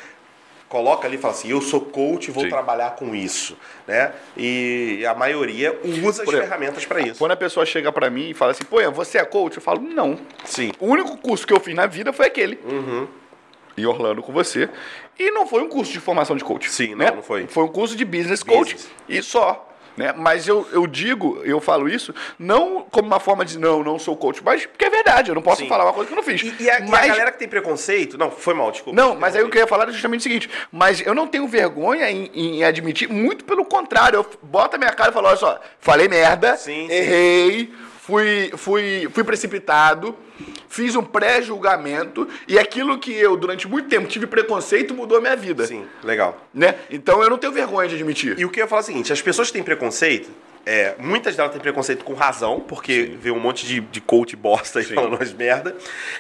coloca 0.69 1.07
ali 1.07 1.17
e 1.17 1.19
fala 1.19 1.33
assim, 1.33 1.49
eu 1.49 1.61
sou 1.61 1.81
coach 1.81 2.29
e 2.29 2.31
vou 2.31 2.43
Sim. 2.43 2.49
trabalhar 2.49 2.91
com 2.97 3.15
isso, 3.15 3.57
né? 3.87 4.13
E 4.37 5.05
a 5.09 5.15
maioria 5.15 5.79
usa 5.85 6.23
as 6.23 6.29
exemplo, 6.29 6.47
ferramentas 6.47 6.85
para 6.85 7.01
isso. 7.01 7.19
Quando 7.19 7.33
a 7.33 7.37
pessoa 7.37 7.65
chega 7.65 7.93
pra 7.93 8.11
mim 8.11 8.31
e 8.31 8.35
fala 8.35 8.51
assim, 8.51 8.65
pô, 8.65 8.79
você 8.91 9.19
é 9.19 9.25
coach? 9.25 9.57
Eu 9.57 9.63
falo, 9.63 9.81
não. 9.81 10.19
Sim. 10.45 10.73
O 10.81 10.87
único 10.87 11.17
curso 11.19 11.47
que 11.47 11.53
eu 11.53 11.61
fiz 11.61 11.75
na 11.75 11.87
vida 11.87 12.13
foi 12.13 12.27
aquele. 12.27 12.59
Uhum. 12.65 13.07
Em 13.79 13.87
Orlando 13.87 14.23
com 14.23 14.33
você. 14.33 14.69
E 15.19 15.31
não 15.31 15.47
foi 15.47 15.63
um 15.63 15.69
curso 15.69 15.93
de 15.93 16.01
formação 16.01 16.35
de 16.35 16.43
coach. 16.43 16.71
Sim, 16.71 16.95
né? 16.95 17.11
não, 17.11 17.17
não 17.17 17.23
foi. 17.23 17.47
Foi 17.47 17.65
um 17.65 17.69
curso 17.69 17.95
de 17.95 18.05
business 18.05 18.43
coach 18.43 18.75
Business. 18.75 18.91
e 19.09 19.23
só. 19.23 19.66
Né? 19.97 20.13
Mas 20.17 20.47
eu, 20.47 20.69
eu 20.73 20.87
digo, 20.87 21.41
eu 21.43 21.61
falo 21.61 21.89
isso, 21.89 22.15
não 22.39 22.87
como 22.91 23.09
uma 23.09 23.19
forma 23.19 23.45
de 23.45 23.59
não, 23.59 23.83
não 23.83 23.99
sou 23.99 24.17
coach, 24.17 24.43
mas 24.45 24.67
porque 24.67 24.85
é 24.85 24.91
verdade, 24.91 25.31
eu 25.31 25.35
não 25.35 25.43
posso 25.43 25.63
Sim. 25.63 25.69
falar 25.69 25.85
uma 25.85 25.93
coisa 25.93 26.09
que 26.09 26.13
eu 26.13 26.17
não 26.17 26.23
fiz. 26.23 26.43
E, 26.43 26.65
e 26.65 26.71
a, 26.71 26.81
e 26.81 26.83
a 26.83 26.87
mas, 26.87 27.07
galera 27.07 27.33
que 27.33 27.39
tem 27.39 27.49
preconceito. 27.49 28.19
Não, 28.19 28.31
foi 28.31 28.53
mal, 28.55 28.71
desculpa. 28.71 29.01
Não, 29.01 29.17
mas 29.17 29.35
aí 29.35 29.43
o 29.43 29.49
que 29.49 29.57
eu 29.57 29.63
ia 29.63 29.67
falar 29.67 29.89
é 29.89 29.93
justamente 29.93 30.21
o 30.21 30.23
seguinte, 30.23 30.51
mas 30.71 31.01
eu 31.01 31.15
não 31.15 31.27
tenho 31.27 31.49
vergonha 31.49 32.11
em, 32.11 32.31
em 32.35 32.65
admitir, 32.65 33.09
muito 33.09 33.45
pelo 33.45 33.65
contrário, 33.65 34.19
eu 34.19 34.27
boto 34.43 34.77
a 34.77 34.79
minha 34.79 34.93
cara 34.93 35.11
e 35.11 35.15
falo, 35.15 35.29
olha 35.29 35.37
só, 35.37 35.61
falei 35.81 36.09
merda, 36.09 36.57
sim. 36.57 36.91
errei, 36.91 37.73
fui, 38.01 38.53
fui, 38.57 39.09
fui 39.13 39.25
precipitado, 39.25 40.15
fiz 40.69 40.97
um 40.97 41.03
pré-julgamento 41.03 42.29
e 42.47 42.59
aquilo 42.59 42.99
que 42.99 43.13
eu, 43.13 43.37
durante 43.37 43.69
muito 43.69 43.89
tempo, 43.89 44.07
tive 44.09 44.27
preconceito, 44.27 44.95
mudou 44.95 45.19
a 45.19 45.21
minha 45.21 45.37
vida. 45.37 45.67
Sim, 45.67 45.85
legal. 46.03 46.41
Né? 46.53 46.75
Então 46.91 47.23
eu 47.23 47.31
não 47.31 47.39
tenho 47.39 47.53
vergonha 47.53 47.89
de 47.89 47.95
admitir. 47.95 48.39
E 48.39 48.45
o 48.45 48.51
que 48.51 48.61
eu 48.61 48.65
ia 48.65 48.69
falar 48.69 48.81
é 48.81 48.85
o 48.85 48.87
seguinte: 48.87 49.13
as 49.13 49.23
pessoas 49.23 49.49
que 49.49 49.55
têm 49.55 49.63
preconceito, 49.63 50.29
é, 50.65 50.97
muitas 50.99 51.37
delas 51.37 51.53
têm 51.53 51.61
preconceito 51.61 52.05
com 52.05 52.13
razão, 52.13 52.59
porque 52.59 53.17
vê 53.21 53.31
um 53.31 53.39
monte 53.39 53.65
de, 53.65 53.81
de 53.81 54.01
coach 54.01 54.35
bosta 54.35 54.81
aí 54.81 54.85
falando 54.85 55.15
umas 55.15 55.33
merda. 55.33 55.77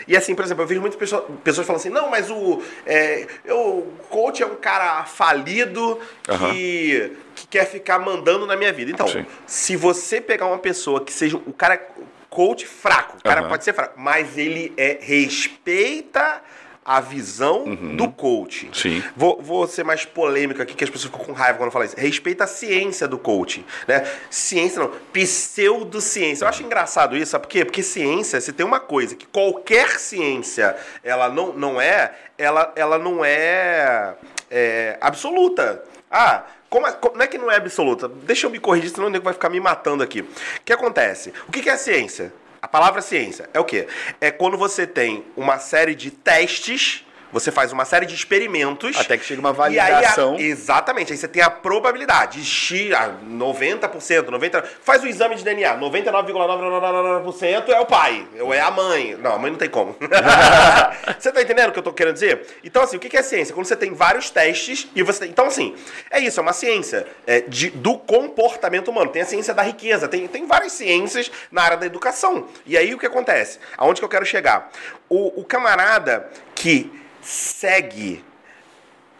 E 0.06 0.16
assim, 0.16 0.36
por 0.36 0.44
exemplo, 0.44 0.62
eu 0.62 0.68
vejo 0.68 0.80
muitas 0.80 0.98
pessoas, 0.98 1.24
pessoas 1.42 1.66
falando 1.66 1.80
assim: 1.80 1.90
não, 1.90 2.08
mas 2.08 2.30
o, 2.30 2.62
é, 2.86 3.26
eu, 3.44 3.92
coach 4.08 4.42
é 4.42 4.46
um 4.46 4.54
cara 4.54 5.04
falido 5.04 5.98
que, 6.22 7.12
que 7.34 7.46
quer 7.48 7.66
ficar 7.66 7.98
mandando 7.98 8.46
na 8.46 8.54
minha 8.56 8.72
vida. 8.72 8.92
Então, 8.92 9.08
Sim. 9.08 9.26
se 9.46 9.74
você 9.74 10.20
pegar 10.20 10.46
uma 10.46 10.58
pessoa 10.58 11.04
que 11.04 11.12
seja 11.12 11.36
o 11.36 11.52
cara 11.52 11.84
coach 12.30 12.66
fraco, 12.66 13.18
o 13.18 13.22
cara 13.22 13.40
Aham. 13.40 13.48
pode 13.48 13.64
ser 13.64 13.72
fraco, 13.72 13.98
mas 13.98 14.36
ele 14.36 14.72
é 14.76 14.98
respeita 15.00 16.42
a 16.86 17.00
visão 17.00 17.64
do 17.96 18.08
coach. 18.08 18.70
Sim. 18.72 19.02
Vou, 19.16 19.42
vou 19.42 19.66
ser 19.66 19.84
mais 19.84 20.04
polêmico 20.04 20.62
aqui, 20.62 20.72
que 20.72 20.84
as 20.84 20.88
pessoas 20.88 21.12
ficam 21.12 21.26
com 21.26 21.32
raiva 21.32 21.58
quando 21.58 21.66
eu 21.66 21.72
falo 21.72 21.84
isso. 21.84 21.96
Respeita 21.98 22.44
a 22.44 22.46
ciência 22.46 23.08
do 23.08 23.18
coaching, 23.18 23.64
né? 23.88 24.08
Ciência 24.30 24.78
não, 24.78 24.92
pseudociência. 25.12 26.44
Eu 26.44 26.48
acho 26.48 26.62
engraçado 26.62 27.16
isso, 27.16 27.32
sabe 27.32 27.46
por 27.46 27.50
quê? 27.50 27.64
Porque 27.64 27.82
ciência, 27.82 28.40
se 28.40 28.52
tem 28.52 28.64
uma 28.64 28.78
coisa 28.78 29.16
que 29.16 29.26
qualquer 29.26 29.98
ciência, 29.98 30.76
ela 31.02 31.28
não, 31.28 31.52
não 31.54 31.80
é, 31.80 32.14
ela, 32.38 32.72
ela 32.76 32.98
não 33.00 33.24
é, 33.24 34.14
é, 34.48 34.96
absoluta. 35.00 35.82
Ah, 36.08 36.44
como 36.76 36.86
é- 36.86 36.92
co- 36.92 37.12
não 37.14 37.22
é 37.22 37.26
que 37.26 37.38
não 37.38 37.50
é 37.50 37.56
absoluta? 37.56 38.06
Deixa 38.06 38.46
eu 38.46 38.50
me 38.50 38.58
corrigir, 38.58 38.90
senão 38.90 39.06
o 39.06 39.10
nego 39.10 39.24
vai 39.24 39.32
ficar 39.32 39.48
me 39.48 39.58
matando 39.58 40.02
aqui. 40.02 40.20
O 40.20 40.28
que 40.62 40.74
acontece? 40.74 41.32
O 41.48 41.52
que 41.52 41.62
que 41.62 41.70
é 41.70 41.76
ciência? 41.78 42.34
A 42.60 42.68
palavra 42.68 43.00
ciência 43.00 43.48
é 43.54 43.58
o 43.58 43.64
quê? 43.64 43.86
É 44.20 44.30
quando 44.30 44.58
você 44.58 44.86
tem 44.86 45.24
uma 45.34 45.58
série 45.58 45.94
de 45.94 46.10
testes, 46.10 47.05
você 47.32 47.50
faz 47.50 47.72
uma 47.72 47.84
série 47.84 48.06
de 48.06 48.14
experimentos. 48.14 48.96
Até 48.96 49.16
que 49.16 49.24
chega 49.24 49.40
uma 49.40 49.50
e 49.68 49.78
aí 49.78 49.78
a- 49.78 49.92
validação. 49.94 50.36
exatamente, 50.38 51.12
aí 51.12 51.18
você 51.18 51.28
tem 51.28 51.42
a 51.42 51.50
probabilidade. 51.50 52.44
X, 52.44 52.92
ah, 52.92 53.14
90%, 53.28 54.30
90%. 54.30 54.64
Faz 54.82 55.02
o 55.02 55.06
exame 55.06 55.34
de 55.36 55.44
DNA, 55.44 55.76
99,999% 55.76 57.68
é 57.72 57.80
o 57.80 57.86
pai, 57.86 58.26
ou 58.40 58.52
é 58.52 58.60
a 58.60 58.70
mãe. 58.70 59.16
Não, 59.16 59.34
a 59.34 59.38
mãe 59.38 59.50
não 59.50 59.58
tem 59.58 59.68
como. 59.68 59.96
você 61.18 61.32
tá 61.32 61.42
entendendo 61.42 61.70
o 61.70 61.72
que 61.72 61.78
eu 61.78 61.82
tô 61.82 61.92
querendo 61.92 62.14
dizer? 62.14 62.46
Então, 62.62 62.82
assim, 62.82 62.96
o 62.96 63.00
que 63.00 63.08
que 63.08 63.16
é 63.16 63.22
ciência? 63.22 63.54
Quando 63.54 63.66
você 63.66 63.76
tem 63.76 63.92
vários 63.92 64.30
testes 64.30 64.88
e 64.94 65.02
você 65.02 65.20
tem. 65.20 65.30
Então, 65.30 65.46
assim, 65.46 65.74
é 66.10 66.20
isso, 66.20 66.40
é 66.40 66.42
uma 66.42 66.52
ciência 66.52 67.06
é, 67.26 67.40
de, 67.42 67.70
do 67.70 67.98
comportamento 67.98 68.88
humano. 68.88 69.10
Tem 69.10 69.22
a 69.22 69.26
ciência 69.26 69.52
da 69.54 69.62
riqueza, 69.62 70.08
tem, 70.08 70.26
tem 70.26 70.46
várias 70.46 70.72
ciências 70.72 71.30
na 71.50 71.62
área 71.62 71.76
da 71.76 71.86
educação. 71.86 72.46
E 72.64 72.76
aí 72.76 72.94
o 72.94 72.98
que 72.98 73.06
acontece? 73.06 73.58
Aonde 73.76 74.00
que 74.00 74.04
eu 74.04 74.08
quero 74.08 74.24
chegar? 74.24 74.70
O, 75.08 75.40
o 75.40 75.44
camarada 75.44 76.28
que 76.54 76.90
segue 77.26 78.24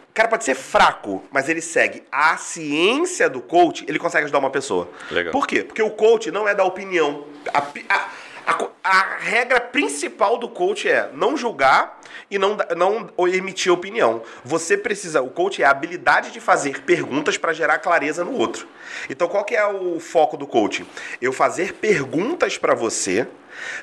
o 0.09 0.13
cara 0.17 0.29
pode 0.29 0.45
ser 0.45 0.55
fraco, 0.55 1.23
mas 1.31 1.47
ele 1.47 1.61
segue 1.61 2.01
a 2.11 2.37
ciência 2.37 3.29
do 3.29 3.39
coach, 3.39 3.85
ele 3.87 3.99
consegue 3.99 4.23
ajudar 4.23 4.39
uma 4.39 4.49
pessoa. 4.49 4.89
Legal. 5.11 5.31
Por 5.31 5.45
quê? 5.45 5.63
Porque 5.63 5.83
o 5.83 5.91
coach 5.91 6.31
não 6.31 6.47
é 6.47 6.55
da 6.55 6.63
opinião. 6.63 7.27
A, 7.53 7.59
a- 7.59 8.09
a 8.47 8.67
a 8.87 9.17
regra 9.19 9.59
principal 9.59 10.37
do 10.37 10.47
coach 10.47 10.87
é 10.87 11.09
não 11.13 11.35
julgar 11.35 11.99
e 12.31 12.39
não, 12.39 12.57
não 12.77 13.27
emitir 13.27 13.69
opinião. 13.69 14.23
Você 14.45 14.77
precisa, 14.77 15.21
o 15.21 15.29
coach 15.29 15.61
é 15.61 15.65
a 15.65 15.71
habilidade 15.71 16.31
de 16.31 16.39
fazer 16.39 16.83
perguntas 16.83 17.37
para 17.37 17.51
gerar 17.51 17.79
clareza 17.79 18.23
no 18.23 18.31
outro. 18.31 18.65
Então 19.09 19.27
qual 19.27 19.43
que 19.43 19.53
é 19.55 19.67
o 19.67 19.99
foco 19.99 20.37
do 20.37 20.47
coach? 20.47 20.85
Eu 21.21 21.33
fazer 21.33 21.73
perguntas 21.73 22.57
para 22.57 22.73
você 22.73 23.27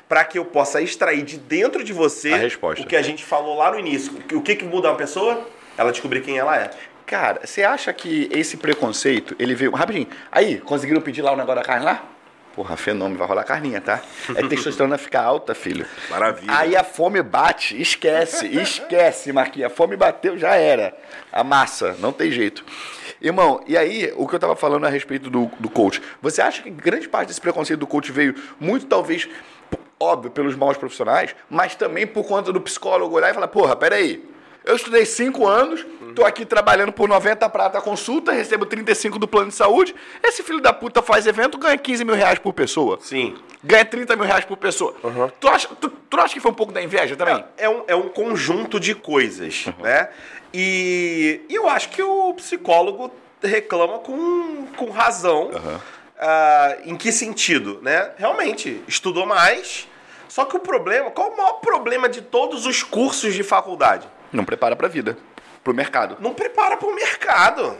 para 0.09 0.25
que 0.25 0.39
eu 0.39 0.45
possa 0.45 0.81
extrair 0.81 1.21
de 1.21 1.37
dentro 1.37 1.83
de 1.83 1.93
você 1.93 2.33
A 2.33 2.37
resposta. 2.37 2.83
o 2.83 2.87
que 2.87 2.95
a 2.95 3.01
gente 3.03 3.23
falou 3.23 3.57
lá 3.57 3.69
no 3.69 3.77
início. 3.77 4.11
O 4.33 4.41
que, 4.41 4.55
que 4.55 4.65
muda 4.65 4.89
uma 4.89 4.97
pessoa? 4.97 5.47
Ela 5.77 5.91
descobrir 5.91 6.21
quem 6.21 6.37
ela 6.37 6.57
é. 6.57 6.71
Cara, 7.05 7.41
você 7.43 7.61
acha 7.61 7.93
que 7.93 8.27
esse 8.31 8.57
preconceito, 8.57 9.35
ele 9.37 9.53
veio. 9.53 9.71
Rapidinho. 9.71 10.07
Aí, 10.31 10.59
conseguiram 10.59 11.01
pedir 11.01 11.21
lá 11.21 11.33
o 11.33 11.35
negócio 11.35 11.61
da 11.61 11.63
carne 11.63 11.85
lá? 11.85 12.14
Porra, 12.55 12.77
fenômeno, 12.77 13.17
vai 13.17 13.27
rolar 13.27 13.43
carninha, 13.43 13.81
tá? 13.81 14.01
É 14.33 14.47
testosterona 14.47 14.97
ficar 14.97 15.23
alta, 15.23 15.53
filho. 15.53 15.85
Maravilha. 16.09 16.57
Aí 16.57 16.73
a 16.73 16.85
fome 16.85 17.21
bate, 17.21 17.79
esquece, 17.81 18.47
esquece, 18.47 19.33
Marquinhos. 19.33 19.69
A 19.69 19.75
fome 19.75 19.97
bateu, 19.97 20.37
já 20.37 20.55
era. 20.55 20.97
A 21.33 21.43
massa, 21.43 21.97
não 21.99 22.13
tem 22.13 22.31
jeito. 22.31 22.63
Irmão, 23.21 23.61
e 23.67 23.77
aí, 23.77 24.13
o 24.15 24.25
que 24.25 24.35
eu 24.35 24.39
tava 24.39 24.55
falando 24.55 24.85
a 24.85 24.89
respeito 24.89 25.29
do, 25.29 25.51
do 25.59 25.69
coach. 25.69 26.01
Você 26.21 26.41
acha 26.41 26.61
que 26.61 26.69
grande 26.69 27.09
parte 27.09 27.27
desse 27.27 27.41
preconceito 27.41 27.79
do 27.81 27.87
coach 27.87 28.09
veio 28.09 28.33
muito, 28.57 28.85
talvez, 28.85 29.27
óbvio, 29.99 30.31
pelos 30.31 30.55
maus 30.55 30.77
profissionais, 30.77 31.35
mas 31.49 31.75
também 31.75 32.07
por 32.07 32.25
conta 32.25 32.53
do 32.53 32.61
psicólogo 32.61 33.15
olhar 33.15 33.31
e 33.31 33.33
falar, 33.33 33.49
porra, 33.49 33.75
peraí. 33.75 34.23
Eu 34.63 34.77
estudei 34.77 35.05
cinco 35.05 35.45
anos, 35.45 35.85
tô 36.15 36.25
aqui 36.25 36.45
trabalhando 36.45 36.91
por 36.93 37.09
90 37.09 37.47
prata 37.49 37.77
a 37.77 37.81
consulta, 37.81 38.31
recebo 38.31 38.65
35 38.65 39.19
do 39.19 39.27
plano 39.27 39.49
de 39.49 39.55
saúde. 39.55 39.93
Esse 40.23 40.41
filho 40.41 40.61
da 40.61 40.71
puta 40.71 41.01
faz 41.01 41.27
evento, 41.27 41.57
ganha 41.57 41.77
15 41.77 42.05
mil 42.05 42.15
reais 42.15 42.39
por 42.39 42.53
pessoa. 42.53 42.97
Sim. 43.01 43.35
Ganha 43.63 43.83
30 43.83 44.15
mil 44.15 44.25
reais 44.25 44.45
por 44.45 44.57
pessoa. 44.57 44.95
Tu, 45.39 45.47
acha, 45.47 45.67
tu, 45.79 45.89
tu 45.89 46.19
acha 46.19 46.33
que 46.33 46.39
foi 46.39 46.51
um 46.51 46.55
pouco 46.55 46.71
da 46.71 46.81
inveja 46.81 47.15
também? 47.15 47.43
É 47.57 47.69
um, 47.69 47.83
é 47.87 47.95
um 47.95 48.07
conjunto 48.09 48.79
de 48.79 48.95
coisas, 48.95 49.65
né? 49.79 50.09
E, 50.53 51.41
e 51.49 51.55
eu 51.55 51.67
acho 51.67 51.89
que 51.89 52.01
o 52.01 52.33
psicólogo 52.35 53.11
reclama 53.43 53.99
com, 53.99 54.67
com 54.77 54.89
razão. 54.89 55.51
Ah, 56.17 56.77
em 56.85 56.95
que 56.95 57.11
sentido, 57.11 57.79
né? 57.81 58.11
Realmente, 58.17 58.81
estudou 58.87 59.25
mais. 59.25 59.87
Só 60.29 60.45
que 60.45 60.55
o 60.55 60.59
problema, 60.59 61.11
qual 61.11 61.31
o 61.31 61.37
maior 61.37 61.53
problema 61.59 62.07
de 62.07 62.21
todos 62.21 62.65
os 62.65 62.83
cursos 62.83 63.33
de 63.33 63.43
faculdade? 63.43 64.07
Não 64.31 64.43
prepara 64.43 64.75
pra 64.75 64.87
vida, 64.87 65.17
pro 65.65 65.73
mercado. 65.73 66.15
Não 66.21 66.33
prepara 66.33 66.77
para 66.77 66.87
o 66.87 66.95
mercado. 66.95 67.75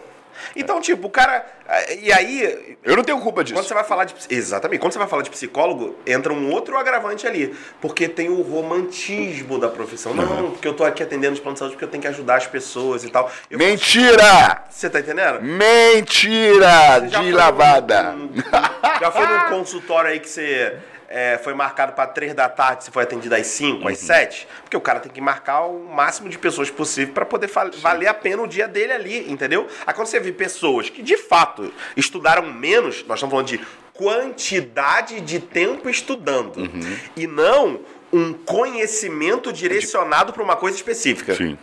Então, 0.53 0.81
tipo, 0.81 1.07
o 1.07 1.09
cara. 1.09 1.45
ah, 1.65 1.93
E 1.93 2.11
aí, 2.11 2.77
Eu 2.83 2.97
não 2.97 3.03
tenho 3.05 3.21
culpa 3.21 3.41
disso. 3.41 3.55
Quando 3.55 3.67
você 3.67 3.73
vai 3.73 3.85
falar 3.85 4.03
de 4.03 4.13
exatamente, 4.29 4.81
quando 4.81 4.91
você 4.91 4.99
vai 4.99 5.07
falar 5.07 5.21
de 5.21 5.29
psicólogo, 5.29 5.95
entra 6.05 6.33
um 6.33 6.51
outro 6.51 6.77
agravante 6.77 7.25
ali, 7.25 7.55
porque 7.79 8.09
tem 8.09 8.27
o 8.27 8.41
romantismo 8.41 9.57
da 9.57 9.69
profissão. 9.69 10.13
Não, 10.13 10.51
porque 10.51 10.67
eu 10.67 10.73
tô 10.73 10.83
aqui 10.83 11.01
atendendo 11.01 11.35
os 11.35 11.39
planos 11.39 11.55
de 11.55 11.59
saúde 11.59 11.75
porque 11.75 11.85
eu 11.85 11.89
tenho 11.89 12.01
que 12.01 12.07
ajudar 12.09 12.35
as 12.35 12.47
pessoas 12.47 13.05
e 13.05 13.09
tal. 13.09 13.31
Eu- 13.49 13.57
Mentira! 13.57 14.65
Você 14.69 14.89
tá 14.89 14.99
entendendo? 14.99 15.41
Mentira 15.41 16.99
de 16.99 17.31
lavada. 17.31 18.11
num- 18.11 18.29
já 18.99 19.11
foi 19.11 19.25
num 19.25 19.49
consultório 19.57 20.09
aí 20.11 20.19
que 20.19 20.29
você 20.29 20.75
é, 21.15 21.37
foi 21.37 21.53
marcado 21.53 21.93
para 21.93 22.07
três 22.07 22.33
da 22.33 22.49
tarde, 22.49 22.83
você 22.83 22.91
foi 22.91 23.03
atendido 23.03 23.33
às 23.33 23.47
5, 23.47 23.87
às 23.87 23.99
7? 23.99 24.45
Porque 24.63 24.75
o 24.75 24.81
cara 24.81 24.99
tem 24.99 25.09
que 25.09 25.21
marcar 25.21 25.61
o 25.61 25.79
máximo 25.79 26.27
de 26.27 26.37
pessoas 26.37 26.69
possível 26.69 27.13
para 27.13 27.25
poder 27.25 27.49
valer 27.77 28.07
a 28.07 28.13
pena 28.13 28.41
o 28.41 28.47
dia 28.47 28.67
dele 28.67 28.91
ali, 28.91 29.31
entendeu? 29.31 29.65
Aí 29.87 29.93
quando 29.93 30.07
você 30.07 30.19
vê 30.19 30.33
pessoas 30.33 30.89
que 30.89 31.01
de 31.01 31.15
fato 31.15 31.73
estudaram 31.95 32.51
menos, 32.51 33.05
nós 33.07 33.17
estamos 33.17 33.31
falando 33.31 33.47
de 33.47 33.65
quantidade 33.93 35.21
de 35.21 35.39
tempo 35.39 35.89
estudando, 35.89 36.69
e 37.15 37.25
não 37.25 37.79
um 38.11 38.33
conhecimento 38.33 39.53
direcionado 39.53 40.33
para 40.33 40.43
uma 40.43 40.57
coisa 40.57 40.75
específica. 40.75 41.33
Sim. 41.33 41.57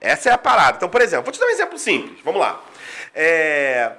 Essa 0.00 0.30
é 0.30 0.32
a 0.32 0.38
parada. 0.38 0.78
Então, 0.78 0.88
por 0.88 1.00
exemplo, 1.00 1.26
vou 1.26 1.32
te 1.32 1.38
dar 1.38 1.46
um 1.46 1.50
exemplo 1.50 1.78
simples. 1.78 2.18
Vamos 2.24 2.40
lá. 2.40 2.60
É, 3.14 3.92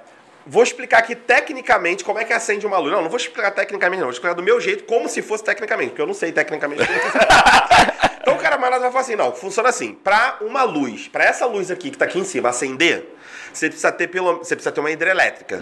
Vou 0.46 0.62
explicar 0.62 0.98
aqui 0.98 1.14
tecnicamente 1.14 2.04
como 2.04 2.18
é 2.18 2.24
que 2.24 2.32
acende 2.32 2.66
uma 2.66 2.78
luz. 2.78 2.92
Não, 2.92 3.02
não 3.02 3.08
vou 3.08 3.16
explicar 3.16 3.50
tecnicamente, 3.50 4.00
não. 4.00 4.06
Vou 4.06 4.12
explicar 4.12 4.34
do 4.34 4.42
meu 4.42 4.60
jeito, 4.60 4.84
como 4.84 5.08
se 5.08 5.22
fosse 5.22 5.42
tecnicamente, 5.42 5.90
porque 5.90 6.02
eu 6.02 6.06
não 6.06 6.14
sei 6.14 6.32
tecnicamente 6.32 6.86
como 6.86 7.00
que 7.00 7.08
Então 8.20 8.34
o 8.34 8.38
cara 8.38 8.56
mais 8.56 8.80
vai 8.80 8.90
falar 8.90 9.00
assim: 9.02 9.16
não, 9.16 9.34
funciona 9.34 9.68
assim. 9.68 9.94
Pra 9.94 10.38
uma 10.40 10.62
luz, 10.62 11.08
pra 11.08 11.24
essa 11.24 11.46
luz 11.46 11.70
aqui 11.70 11.90
que 11.90 11.98
tá 11.98 12.06
aqui 12.06 12.18
em 12.18 12.24
cima 12.24 12.48
acender, 12.48 13.14
você 13.52 13.68
precisa 13.68 13.92
ter 13.92 14.08
pelo, 14.08 14.38
você 14.38 14.56
precisa 14.56 14.72
ter 14.72 14.80
uma 14.80 14.90
hidrelétrica. 14.90 15.60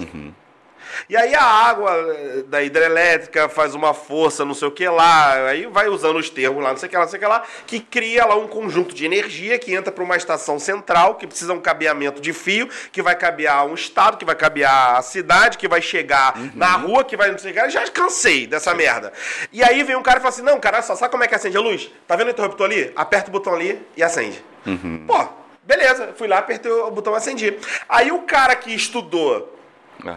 E 1.08 1.16
aí 1.16 1.34
a 1.34 1.42
água 1.42 1.90
eh, 1.92 2.42
da 2.46 2.62
hidrelétrica 2.62 3.48
faz 3.48 3.74
uma 3.74 3.94
força, 3.94 4.44
não 4.44 4.54
sei 4.54 4.68
o 4.68 4.70
que 4.70 4.88
lá, 4.88 5.48
aí 5.48 5.66
vai 5.66 5.88
usando 5.88 6.18
os 6.18 6.30
termos 6.30 6.62
lá, 6.62 6.70
não 6.70 6.76
sei 6.76 6.86
o 6.86 6.90
que 6.90 6.96
lá, 6.96 7.02
não 7.02 7.10
sei 7.10 7.18
o 7.18 7.20
que 7.20 7.28
lá, 7.28 7.42
que 7.66 7.80
cria 7.80 8.24
lá 8.24 8.36
um 8.36 8.46
conjunto 8.46 8.94
de 8.94 9.04
energia 9.04 9.58
que 9.58 9.74
entra 9.74 9.92
para 9.92 10.04
uma 10.04 10.16
estação 10.16 10.58
central, 10.58 11.16
que 11.16 11.26
precisa 11.26 11.52
um 11.52 11.60
cabeamento 11.60 12.20
de 12.20 12.32
fio, 12.32 12.68
que 12.90 13.02
vai 13.02 13.14
cabear 13.16 13.66
um 13.66 13.74
estado, 13.74 14.16
que 14.16 14.24
vai 14.24 14.34
cabear 14.34 14.96
a 14.96 15.02
cidade, 15.02 15.58
que 15.58 15.68
vai 15.68 15.82
chegar 15.82 16.34
na 16.54 16.72
rua, 16.72 17.04
que 17.04 17.16
vai 17.16 17.30
não 17.30 17.38
sei 17.38 17.50
o 17.50 17.54
que 17.54 17.60
lá. 17.60 17.68
Já 17.68 17.88
cansei 17.88 18.46
dessa 18.46 18.74
merda. 18.74 19.12
E 19.52 19.62
aí 19.62 19.82
vem 19.82 19.96
um 19.96 20.02
cara 20.02 20.18
e 20.18 20.22
fala 20.22 20.34
assim: 20.34 20.42
não, 20.42 20.58
cara, 20.58 20.78
olha 20.78 20.82
só, 20.82 20.96
sabe 20.96 21.10
como 21.10 21.24
é 21.24 21.28
que 21.28 21.34
acende 21.34 21.56
a 21.56 21.60
luz? 21.60 21.90
Tá 22.06 22.16
vendo 22.16 22.28
o 22.28 22.30
interruptor 22.30 22.66
ali? 22.66 22.92
Aperta 22.96 23.28
o 23.28 23.32
botão 23.32 23.54
ali 23.54 23.80
e 23.96 24.02
acende. 24.02 24.42
Pô, 25.06 25.28
beleza, 25.62 26.14
fui 26.16 26.28
lá, 26.28 26.38
apertei 26.38 26.70
o 26.70 26.90
botão 26.90 27.12
e 27.14 27.16
acendi. 27.16 27.56
Aí 27.88 28.10
o 28.12 28.22
cara 28.22 28.54
que 28.54 28.74
estudou 28.74 29.58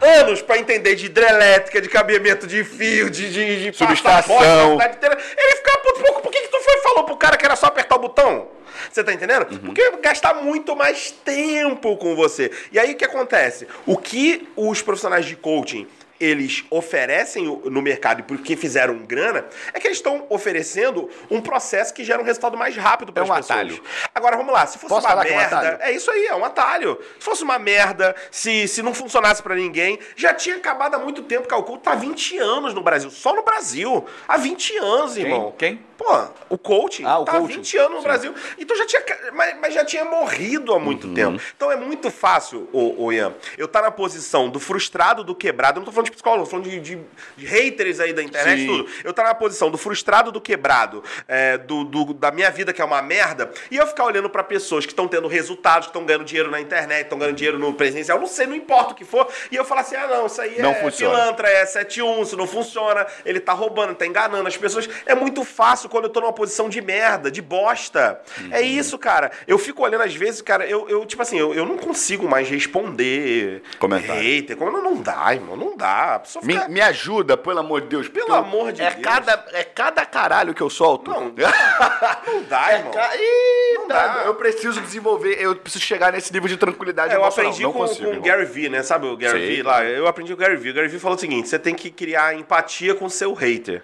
É. 0.02 0.20
Anos 0.20 0.42
pra 0.42 0.58
entender 0.58 0.96
de 0.96 1.06
hidrelétrica, 1.06 1.80
de 1.80 1.88
cabeamento 1.88 2.48
de 2.48 2.64
fio, 2.64 3.10
de, 3.10 3.32
de, 3.32 3.72
de 3.72 3.78
Subestação. 3.78 4.78
Ele 4.82 5.56
ficava 5.58 5.78
puto, 5.80 6.02
pô, 6.02 6.22
por 6.22 6.32
que, 6.32 6.42
que 6.42 6.48
tu 6.48 6.60
foi 6.60 6.74
e 6.74 6.82
falou 6.82 7.04
pro 7.04 7.18
cara 7.18 7.38
que 7.38 7.46
era 7.46 7.56
só 7.56 7.68
apertar 7.68 7.96
o 7.96 8.00
botão? 8.00 8.48
Você 8.92 9.04
tá 9.04 9.14
entendendo? 9.14 9.48
Uhum. 9.52 9.60
Porque 9.60 9.92
gastar 10.02 10.34
muito 10.36 10.76
mais 10.76 11.12
tempo 11.12 11.96
com 11.98 12.16
você. 12.16 12.52
E 12.72 12.80
aí 12.80 12.94
o 12.94 12.96
que 12.96 13.06
acontece? 13.06 13.68
O 13.86 13.98
que 13.98 14.48
os 14.56 14.82
profissionais 14.82 15.26
de 15.26 15.36
coaching 15.36 15.88
eles 16.20 16.64
oferecem 16.70 17.44
no 17.66 17.82
mercado 17.82 18.22
e 18.22 18.24
porque 18.24 18.56
fizeram 18.56 18.98
grana, 19.00 19.46
é 19.74 19.80
que 19.80 19.88
eles 19.88 19.98
estão 19.98 20.26
oferecendo 20.30 21.10
um 21.30 21.42
processo 21.42 21.94
que 21.94 22.04
gera 22.04 22.22
um 22.22 22.26
resultado 22.26 22.58
mais 22.58 22.76
rápido 22.76 23.12
para 23.12 23.24
É 23.24 23.26
as 23.26 23.30
um 23.30 23.36
pessoas. 23.36 23.52
atalho. 23.52 23.84
Agora 24.14 24.38
vamos 24.38 24.54
lá, 24.54 24.66
se 24.66 24.78
fosse 24.78 24.94
Posso 24.94 25.08
uma 25.08 25.26
que 25.26 25.32
é 25.32 25.34
um 25.34 25.38
merda, 25.38 25.80
é 25.82 25.92
isso 25.92 26.10
aí, 26.10 26.26
é 26.28 26.36
um 26.36 26.46
atalho. 26.46 26.98
Se 27.20 27.26
fosse 27.26 27.44
uma 27.44 27.60
merda, 27.60 28.16
se, 28.32 28.68
se 28.68 28.82
não 28.82 28.94
funcionasse 28.94 29.42
pra 29.44 29.56
ninguém, 29.56 30.00
já 30.16 30.34
tinha 30.34 30.56
acabado 30.56 30.96
há 30.96 31.00
muito 31.00 31.22
tempo. 31.24 31.48
Calculo 31.48 31.78
tá 31.80 31.92
há 31.92 31.96
20 31.96 32.38
anos 32.38 32.74
no 32.74 32.82
Brasil, 32.82 33.10
só 33.10 33.34
no 33.36 33.44
Brasil. 33.44 34.06
Há 34.28 34.38
20 34.38 34.78
anos, 34.78 35.18
irmão. 35.18 35.54
Quem? 35.58 35.80
Pô, 36.06 36.28
o 36.50 36.58
coaching 36.60 37.04
Ah, 37.04 37.18
o 37.18 37.26
tá 37.26 37.32
coaching. 37.32 37.54
há 37.54 37.58
20 37.58 37.78
anos 37.78 37.92
no 37.94 37.98
Sim. 37.98 38.04
Brasil. 38.04 38.36
Então 38.60 38.78
já 38.78 38.86
tinha. 38.86 39.02
Mas, 39.34 39.58
mas 39.60 39.74
já 39.74 39.84
tinha 39.84 40.06
morrido 40.06 40.72
há 40.72 40.76
Uhum. 40.76 40.82
muito 40.84 41.12
tempo. 41.14 41.42
Então 41.56 41.72
é 41.72 41.76
muito 41.76 42.12
fácil, 42.12 42.70
ô, 42.72 43.06
ô 43.06 43.12
Ian, 43.12 43.34
eu 43.58 43.68
tá 43.68 43.82
na 43.82 43.90
posição 43.90 44.48
do 44.48 44.60
frustrado, 44.60 45.24
do 45.24 45.34
quebrado. 45.34 45.78
Eu 45.78 45.82
não 45.82 45.86
tô 45.86 45.92
falando 45.92 46.06
de 46.06 46.12
psicólogo, 46.12 46.44
tô 46.46 46.52
falando 46.52 46.70
de, 46.70 46.80
de- 46.80 47.02
de 47.36 47.46
haters 47.48 48.00
aí 48.00 48.14
da 48.14 48.22
internet 48.22 48.60
Sim. 48.62 48.68
tudo. 48.68 48.88
Eu 49.04 49.14
tá 49.14 49.24
na 49.24 49.34
posição 49.34 49.72
do 49.72 49.80
frustrado, 49.80 50.32
do 50.32 50.40
quebrado, 50.40 51.04
é, 51.28 51.58
do, 51.58 51.84
do- 51.84 52.14
da 52.14 52.30
minha 52.32 52.52
vida 52.52 52.72
que 52.72 52.82
é 52.82 52.86
uma 52.86 53.02
merda, 53.02 53.52
e 53.72 53.78
eu 53.78 53.88
ficar 53.88 54.04
olhando 54.06 54.30
pra 54.30 54.44
pessoas 54.44 54.86
que 54.86 54.92
estão 54.92 55.08
tendo 55.08 55.28
resultados, 55.28 55.88
que 55.88 55.90
estão 55.90 56.06
ganhando 56.06 56.24
dinheiro 56.26 56.52
na 56.52 56.62
internet, 56.62 57.06
estão 57.06 57.18
ganhando 57.18 57.36
dinheiro 57.36 57.58
no 57.58 57.74
presencial, 57.74 58.20
não 58.20 58.28
sei, 58.28 58.46
não 58.46 58.56
importa 58.56 58.92
o 58.92 58.96
que 58.96 59.04
for, 59.04 59.28
e 59.52 59.56
eu 59.56 59.66
falar 59.66 59.82
assim: 59.82 59.96
ah, 59.96 60.06
não, 60.08 60.28
isso 60.28 60.40
aí 60.40 60.62
Não 60.62 60.70
é 60.70 60.76
funciona. 60.76 61.16
pilantra, 61.18 61.48
é 61.50 61.66
7-1, 61.66 62.22
isso 62.22 62.38
não 62.38 62.46
funciona, 62.46 63.08
ele 63.26 63.40
tá 63.40 63.54
roubando, 63.54 63.96
tá 63.96 64.06
enganando 64.06 64.48
as 64.48 64.56
pessoas. 64.56 64.88
É 65.08 65.16
muito 65.16 65.44
fácil 65.44 65.90
quando 65.96 66.06
eu 66.06 66.10
tô 66.10 66.20
numa 66.20 66.34
posição 66.34 66.68
de 66.68 66.82
merda, 66.82 67.32
de 67.32 67.42
bosta. 67.42 68.20
É 68.52 68.60
Uhum. 68.60 68.66
isso, 68.66 68.98
cara. 68.98 69.32
Eu 69.48 69.58
fico 69.58 69.82
olhando 69.84 70.02
às 70.04 70.14
vezes, 70.14 70.42
cara, 70.42 70.66
eu, 70.66 70.90
eu 70.90 71.06
tipo 71.06 71.22
assim, 71.22 71.38
eu, 71.40 71.54
eu 71.54 71.66
não 71.66 71.78
consigo 71.78 72.28
mais 72.28 72.50
responder 72.50 73.62
Comentário. 73.80 74.22
hater. 74.22 74.58
Como, 74.58 74.72
não, 74.72 74.84
não 74.84 75.02
dá, 75.02 75.34
irmão, 75.34 75.56
não 75.56 75.78
dá. 75.78 76.22
Me, 76.44 76.54
fica... 76.54 76.68
me 76.68 76.82
ajuda, 76.82 77.38
pelo 77.38 77.60
amor 77.60 77.82
de 77.82 77.88
Deus. 77.88 78.08
Pelo 78.10 78.30
eu- 78.30 78.36
amor 78.36 78.72
de 78.74 78.82
é 78.82 78.90
Deus. 78.92 79.02
Cada, 79.04 79.46
é 79.54 79.64
cada 79.64 80.06
caralho 80.06 80.54
que 80.54 80.62
eu 80.62 80.70
solto. 80.70 81.10
Não, 81.12 81.26
Não 82.28 82.44
dá, 82.50 82.72
É 82.72 82.78
irmão. 82.78 82.92
ca- 82.92 83.16
Ih, 83.16 83.74
Não 83.78 83.88
tá, 83.88 84.08
dá. 84.08 84.24
Eu 84.26 84.36
preciso 84.36 84.82
desenvolver, 84.82 85.38
eu 85.40 85.56
preciso 85.56 85.84
chegar 85.84 86.12
nesse 86.12 86.34
nível 86.34 86.50
de 86.50 86.58
tranquilidade 86.58 87.14
É, 87.14 87.18
eu 87.18 87.24
aprendi 87.24 87.64
Não 87.64 87.72
com, 87.72 87.80
consigo, 87.80 88.12
com 88.12 88.18
o. 88.18 88.22
Gary 88.22 88.46
Vee, 88.46 88.70
né? 88.70 88.84
Sabe 88.84 89.08
o 89.08 89.16
Gary. 89.16 89.40
Vee 89.48 89.64
lá? 89.64 89.84
Eu 89.86 90.08
aprendi 90.08 90.36
com 90.36 90.42
o 90.42 90.46
Gary 90.46 90.58
Vee. 90.58 90.72
O 90.72 90.74
Gary 90.74 90.88
Vee 90.88 91.00
falou 91.00 91.16
o 91.18 91.20
seguinte: 91.20 91.48
você 91.48 91.58
tem 91.60 91.74
que 91.76 91.90
criar 91.90 92.36
empatia 92.36 92.96
com 92.96 93.06
o 93.06 93.10
seu 93.10 93.34
hater. 93.34 93.84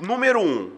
Número 0.00 0.40
um, 0.40 0.72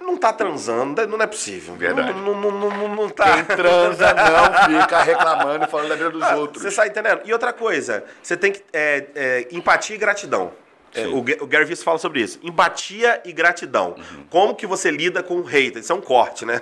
não 0.00 0.16
tá 0.16 0.32
transando, 0.32 1.06
não 1.06 1.20
é 1.20 1.26
possível. 1.26 1.74
Verdade. 1.74 2.12
Não, 2.12 2.34
não, 2.34 2.50
não, 2.50 2.70
não, 2.70 2.94
não 2.96 3.08
tá. 3.08 3.32
Quem 3.32 3.56
transa 3.56 4.14
não 4.14 4.80
fica 4.80 5.02
reclamando 5.02 5.64
e 5.64 5.68
falando 5.68 5.88
da 5.88 5.96
vida 5.96 6.10
dos 6.10 6.22
Ah, 6.22 6.36
outros. 6.36 6.62
Você 6.62 6.68
está 6.68 6.86
entendendo? 6.86 7.22
E 7.24 7.32
outra 7.32 7.52
coisa, 7.52 8.04
você 8.22 8.36
tem 8.36 8.52
que. 8.52 8.62
é, 8.72 9.06
é, 9.14 9.48
empatia 9.50 9.96
e 9.96 9.98
gratidão. 9.98 10.52
É, 10.94 11.06
o, 11.06 11.18
o 11.18 11.46
Gary 11.46 11.64
Vee 11.64 11.76
fala 11.76 11.98
sobre 11.98 12.20
isso. 12.20 12.40
Empatia 12.42 13.20
e 13.24 13.32
gratidão. 13.32 13.94
Uhum. 13.96 14.24
Como 14.28 14.54
que 14.54 14.66
você 14.66 14.90
lida 14.90 15.22
com 15.22 15.36
o 15.36 15.42
hater? 15.42 15.82
Isso 15.82 15.92
é 15.92 15.94
um 15.94 16.00
corte, 16.00 16.44
né? 16.44 16.60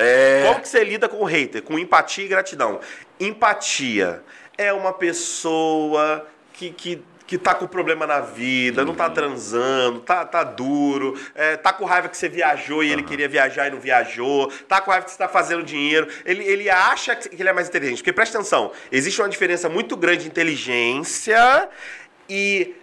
É. 0.00 0.44
Como 0.48 0.60
que 0.60 0.68
você 0.68 0.84
lida 0.84 1.08
com 1.08 1.18
o 1.18 1.24
hater? 1.24 1.62
Com 1.62 1.78
empatia 1.78 2.24
e 2.24 2.28
gratidão. 2.28 2.80
Empatia 3.18 4.22
é 4.58 4.72
uma 4.72 4.92
pessoa 4.92 6.26
que, 6.52 6.70
que, 6.70 7.02
que 7.32 7.38
tá 7.38 7.54
com 7.54 7.66
problema 7.66 8.06
na 8.06 8.20
vida, 8.20 8.84
não 8.84 8.94
tá 8.94 9.06
Uhum. 9.06 9.14
transando, 9.14 10.00
tá, 10.00 10.22
tá 10.22 10.44
duro, 10.44 11.18
é, 11.34 11.56
tá 11.56 11.72
com 11.72 11.86
raiva 11.86 12.06
que 12.10 12.16
você 12.18 12.28
viajou 12.28 12.84
e 12.84 12.92
ele 12.92 13.02
queria 13.02 13.26
viajar 13.26 13.68
e 13.68 13.70
não 13.70 13.80
viajou, 13.80 14.52
tá 14.68 14.82
com 14.82 14.90
raiva 14.90 15.06
que 15.06 15.12
você 15.12 15.16
tá 15.16 15.28
fazendo 15.28 15.62
dinheiro. 15.62 16.06
Ele, 16.26 16.44
ele 16.44 16.68
acha 16.68 17.16
que 17.16 17.40
ele 17.40 17.48
é 17.48 17.52
mais 17.54 17.68
inteligente. 17.68 18.00
Porque 18.00 18.12
presta 18.12 18.36
atenção, 18.36 18.70
existe 18.90 19.18
uma 19.22 19.30
diferença 19.30 19.66
muito 19.66 19.96
grande 19.96 20.24
de 20.24 20.28
inteligência 20.28 21.70
e 22.28 22.74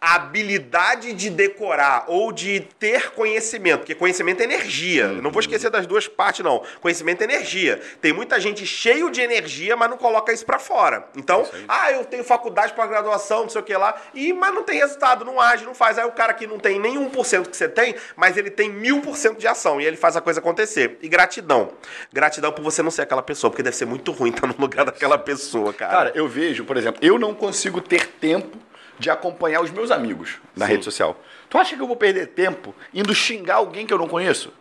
a 0.00 0.14
habilidade 0.14 1.12
de 1.12 1.28
decorar 1.28 2.04
ou 2.06 2.30
de 2.32 2.60
ter 2.78 3.10
conhecimento, 3.10 3.80
porque 3.80 3.94
conhecimento 3.94 4.40
é 4.40 4.44
energia. 4.44 5.04
Eu 5.04 5.22
não 5.22 5.30
vou 5.30 5.40
esquecer 5.40 5.70
das 5.70 5.86
duas 5.86 6.06
partes, 6.06 6.44
não. 6.44 6.62
Conhecimento 6.80 7.22
é 7.22 7.24
energia. 7.24 7.80
Tem 8.00 8.12
muita 8.12 8.38
gente 8.38 8.64
cheio 8.64 9.10
de 9.10 9.20
energia, 9.20 9.76
mas 9.76 9.90
não 9.90 9.96
coloca 9.96 10.32
isso 10.32 10.46
pra 10.46 10.58
fora. 10.58 11.08
Então, 11.16 11.44
ah, 11.66 11.90
eu 11.90 12.04
tenho 12.04 12.22
faculdade 12.22 12.72
para 12.74 12.86
graduação, 12.86 13.42
não 13.42 13.48
sei 13.48 13.60
o 13.60 13.64
que 13.64 13.76
lá, 13.76 14.00
e 14.14 14.32
mas 14.32 14.54
não 14.54 14.62
tem 14.62 14.78
resultado, 14.78 15.24
não 15.24 15.40
age, 15.40 15.64
não 15.64 15.74
faz. 15.74 15.98
Aí 15.98 16.06
o 16.06 16.12
cara 16.12 16.32
que 16.32 16.46
não 16.46 16.58
tem 16.58 16.78
nem 16.78 16.96
1% 16.96 17.48
que 17.48 17.56
você 17.56 17.68
tem, 17.68 17.94
mas 18.16 18.36
ele 18.36 18.50
tem 18.50 18.70
mil 18.70 19.00
por 19.00 19.16
cento 19.16 19.38
de 19.38 19.48
ação 19.48 19.80
e 19.80 19.86
ele 19.86 19.96
faz 19.96 20.16
a 20.16 20.20
coisa 20.20 20.38
acontecer. 20.38 20.98
E 21.02 21.08
gratidão. 21.08 21.72
Gratidão 22.12 22.52
por 22.52 22.62
você 22.62 22.82
não 22.82 22.90
ser 22.90 23.02
aquela 23.02 23.22
pessoa, 23.22 23.50
porque 23.50 23.62
deve 23.62 23.76
ser 23.76 23.86
muito 23.86 24.12
ruim 24.12 24.30
estar 24.30 24.46
no 24.46 24.54
lugar 24.56 24.84
daquela 24.86 25.18
pessoa, 25.18 25.72
cara. 25.72 25.92
Cara, 25.92 26.12
eu 26.14 26.28
vejo, 26.28 26.64
por 26.64 26.76
exemplo, 26.76 27.00
eu 27.02 27.18
não 27.18 27.34
consigo 27.34 27.80
ter 27.80 28.06
tempo 28.06 28.68
de 28.98 29.10
acompanhar 29.10 29.60
os 29.62 29.70
meus 29.70 29.90
amigos 29.90 30.38
na 30.56 30.66
Sim. 30.66 30.72
rede 30.72 30.84
social. 30.84 31.20
Tu 31.48 31.56
acha 31.58 31.76
que 31.76 31.82
eu 31.82 31.86
vou 31.86 31.96
perder 31.96 32.28
tempo 32.28 32.74
indo 32.92 33.14
xingar 33.14 33.56
alguém 33.56 33.86
que 33.86 33.92
eu 33.92 33.98
não 33.98 34.08
conheço? 34.08 34.52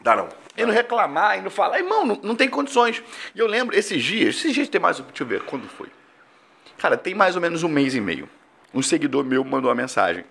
Dá 0.00 0.16
não. 0.16 0.28
Indo 0.56 0.70
reclamar, 0.72 1.38
indo 1.38 1.50
falar, 1.50 1.78
irmão, 1.78 2.04
não, 2.04 2.18
não 2.22 2.36
tem 2.36 2.48
condições. 2.48 3.02
E 3.34 3.38
eu 3.38 3.46
lembro, 3.46 3.76
esses 3.76 4.02
dias, 4.02 4.36
esses 4.36 4.52
dias 4.52 4.68
tem 4.68 4.80
mais, 4.80 4.98
deixa 4.98 5.22
eu 5.22 5.26
ver, 5.26 5.42
quando 5.42 5.66
foi? 5.68 5.88
Cara, 6.78 6.96
tem 6.96 7.14
mais 7.14 7.36
ou 7.36 7.40
menos 7.42 7.62
um 7.62 7.68
mês 7.68 7.94
e 7.94 8.00
meio. 8.00 8.28
Um 8.74 8.82
seguidor 8.82 9.24
meu 9.24 9.44
mandou 9.44 9.68
uma 9.70 9.74
mensagem. 9.76 10.24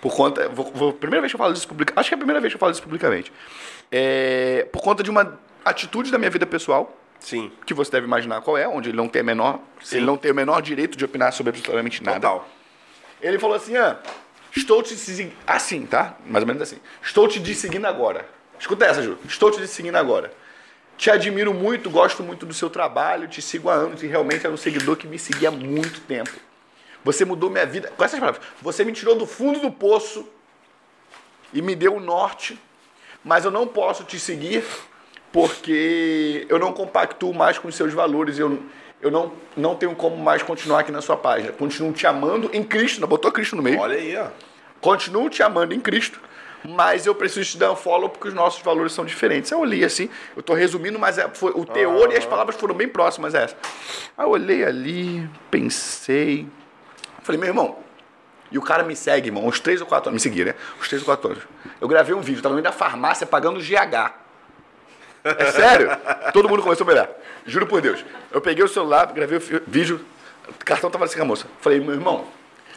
Por 0.00 0.14
conta, 0.14 0.48
vou, 0.48 0.70
vou- 0.72 0.92
primeira 0.92 1.20
vez 1.20 1.30
que 1.32 1.36
eu 1.36 1.38
falo 1.38 1.52
disso 1.52 1.68
publicamente, 1.68 2.00
acho 2.00 2.08
que 2.08 2.14
é 2.14 2.16
a 2.16 2.18
primeira 2.18 2.40
vez 2.40 2.52
que 2.52 2.56
eu 2.56 2.60
falo 2.60 2.72
disso 2.72 2.82
publicamente. 2.82 3.30
É, 3.92 4.66
por 4.72 4.80
conta 4.82 5.02
de 5.02 5.10
uma 5.10 5.38
atitude 5.64 6.10
da 6.10 6.16
minha 6.18 6.30
vida 6.30 6.46
pessoal, 6.46 6.96
Sim. 7.20 7.52
que 7.64 7.72
você 7.72 7.90
deve 7.90 8.06
imaginar 8.06 8.40
qual 8.40 8.58
é, 8.58 8.66
onde 8.66 8.88
ele 8.88 8.96
não 8.96 9.08
tem 9.08 9.20
a 9.20 9.24
menor, 9.24 9.60
Sim. 9.82 9.98
ele 9.98 10.06
não 10.06 10.16
tem 10.16 10.32
o 10.32 10.34
menor 10.34 10.60
direito 10.60 10.96
de 10.96 11.04
opinar 11.04 11.32
sobre 11.32 11.50
absolutamente 11.50 12.02
nada. 12.02 12.20
Total. 12.20 12.48
Ele 13.20 13.38
falou 13.38 13.56
assim: 13.56 13.76
ah, 13.76 13.98
estou 14.56 14.82
te 14.82 14.96
seguindo. 14.96 15.34
Assim, 15.46 15.86
tá? 15.86 16.16
Mais 16.26 16.42
ou 16.42 16.46
menos 16.46 16.62
assim. 16.62 16.78
Estou 17.02 17.28
te 17.28 17.54
seguindo 17.54 17.84
agora. 17.86 18.26
Escuta 18.58 18.84
essa, 18.84 19.02
Ju. 19.02 19.18
Estou 19.26 19.50
te 19.50 19.66
seguindo 19.66 19.96
agora. 19.96 20.32
Te 20.96 21.10
admiro 21.10 21.54
muito, 21.54 21.88
gosto 21.88 22.22
muito 22.22 22.44
do 22.44 22.52
seu 22.52 22.68
trabalho, 22.68 23.26
te 23.26 23.40
sigo 23.40 23.70
há 23.70 23.74
anos 23.74 24.02
e 24.02 24.06
realmente 24.06 24.44
era 24.44 24.52
um 24.52 24.56
seguidor 24.58 24.96
que 24.96 25.06
me 25.06 25.18
seguia 25.18 25.48
há 25.48 25.52
muito 25.52 26.00
tempo. 26.02 26.32
Você 27.02 27.24
mudou 27.24 27.48
minha 27.48 27.64
vida. 27.64 27.90
Com 27.96 28.04
essas 28.04 28.20
palavras, 28.20 28.44
você 28.60 28.84
me 28.84 28.92
tirou 28.92 29.14
do 29.14 29.26
fundo 29.26 29.60
do 29.60 29.70
poço 29.70 30.28
e 31.54 31.62
me 31.62 31.74
deu 31.74 31.96
o 31.96 32.00
norte, 32.00 32.60
mas 33.24 33.46
eu 33.46 33.50
não 33.50 33.66
posso 33.66 34.04
te 34.04 34.20
seguir 34.20 34.62
porque 35.32 36.46
eu 36.48 36.58
não 36.58 36.72
compactuo 36.72 37.32
mais 37.32 37.58
com 37.58 37.68
os 37.68 37.74
seus 37.74 37.92
valores. 37.92 38.38
Eu, 38.38 38.60
eu 39.00 39.10
não, 39.10 39.32
não 39.56 39.74
tenho 39.74 39.94
como 39.94 40.16
mais 40.16 40.42
continuar 40.42 40.80
aqui 40.80 40.92
na 40.92 41.00
sua 41.00 41.16
página. 41.16 41.52
Continuo 41.52 41.92
te 41.92 42.06
amando 42.06 42.50
em 42.52 42.62
Cristo, 42.62 43.00
não 43.00 43.08
botou 43.08 43.30
Cristo 43.32 43.56
no 43.56 43.62
meio. 43.62 43.78
Olha 43.78 43.96
aí, 43.96 44.16
ó. 44.16 44.26
Continuo 44.80 45.28
te 45.28 45.42
amando 45.42 45.74
em 45.74 45.80
Cristo, 45.80 46.18
mas 46.64 47.04
eu 47.04 47.14
preciso 47.14 47.50
te 47.50 47.58
dar 47.58 47.70
um 47.70 47.76
follow 47.76 48.08
porque 48.08 48.28
os 48.28 48.34
nossos 48.34 48.62
valores 48.62 48.92
são 48.92 49.04
diferentes. 49.04 49.50
Eu 49.50 49.60
olhei 49.60 49.84
assim, 49.84 50.08
eu 50.34 50.42
tô 50.42 50.54
resumindo, 50.54 50.98
mas 50.98 51.18
é- 51.18 51.28
foi, 51.28 51.52
o 51.54 51.64
teor 51.66 52.10
e 52.12 52.16
as 52.16 52.24
palavras 52.24 52.56
foram 52.56 52.74
bem 52.74 52.88
próximas 52.88 53.34
a 53.34 53.40
essa. 53.40 53.56
Aí 54.16 54.24
eu 54.24 54.30
olhei 54.30 54.64
ali, 54.64 55.28
pensei. 55.50 56.46
Falei, 57.22 57.38
meu 57.38 57.48
irmão, 57.48 57.76
e 58.50 58.58
o 58.58 58.62
cara 58.62 58.82
me 58.82 58.96
segue, 58.96 59.28
irmão, 59.28 59.46
uns 59.46 59.60
três 59.60 59.80
ou 59.80 59.86
quatro 59.86 60.08
anos. 60.08 60.22
Me 60.22 60.28
seguia, 60.30 60.46
né? 60.46 60.54
Uns 60.80 60.88
três 60.88 61.02
ou 61.02 61.06
quatro 61.06 61.30
anos. 61.30 61.42
Eu 61.80 61.86
gravei 61.86 62.14
um 62.14 62.20
vídeo, 62.20 62.42
tava 62.42 62.54
indo 62.54 62.62
da 62.62 62.72
farmácia 62.72 63.26
pagando 63.26 63.60
GH. 63.60 64.19
É 65.24 65.50
sério? 65.52 65.90
Todo 66.32 66.48
mundo 66.48 66.62
começou 66.62 66.86
a 66.86 66.90
olhar. 66.90 67.10
Juro 67.46 67.66
por 67.66 67.80
Deus. 67.80 68.04
Eu 68.30 68.40
peguei 68.40 68.64
o 68.64 68.68
celular, 68.68 69.06
gravei 69.12 69.38
o 69.38 69.42
vídeo, 69.66 70.04
o 70.48 70.64
cartão 70.64 70.90
tava 70.90 71.04
assim 71.04 71.16
com 71.16 71.22
a 71.22 71.26
moça. 71.26 71.46
Falei, 71.60 71.80
meu 71.80 71.94
irmão, 71.94 72.26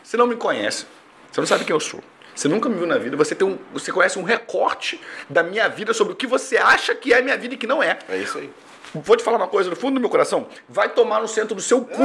você 0.04 0.18
não 0.18 0.28
me 0.28 0.36
conhece, 0.36 0.86
você 1.32 1.40
não 1.40 1.48
sabe 1.48 1.66
quem 1.66 1.74
eu 1.74 1.80
sou. 1.80 2.02
Você 2.36 2.48
nunca 2.48 2.68
me 2.68 2.76
viu 2.76 2.88
na 2.88 2.98
vida, 2.98 3.16
você, 3.16 3.36
tem 3.36 3.48
um, 3.48 3.60
você 3.72 3.92
conhece 3.92 4.18
um 4.18 4.24
recorte 4.24 5.00
da 5.30 5.44
minha 5.44 5.68
vida 5.70 5.94
sobre 5.94 6.14
o 6.14 6.16
que 6.16 6.26
você 6.26 6.58
acha 6.58 6.96
que 6.96 7.14
é 7.14 7.22
minha 7.22 7.38
vida 7.38 7.54
e 7.54 7.58
que 7.58 7.68
não 7.68 7.82
é. 7.82 8.00
É 8.10 8.18
isso 8.18 8.40
aí. 8.40 8.50
Vou 8.96 9.16
te 9.18 9.24
falar 9.24 9.38
uma 9.38 9.48
coisa 9.48 9.72
no 9.72 9.76
fundo 9.76 9.96
do 9.96 10.00
meu 10.00 10.10
coração. 10.10 10.48
Vai 10.70 10.90
tomar 10.90 11.20
no 11.20 11.28
centro 11.28 11.56
do 11.56 11.62
seu 11.62 11.84
cu. 11.84 12.02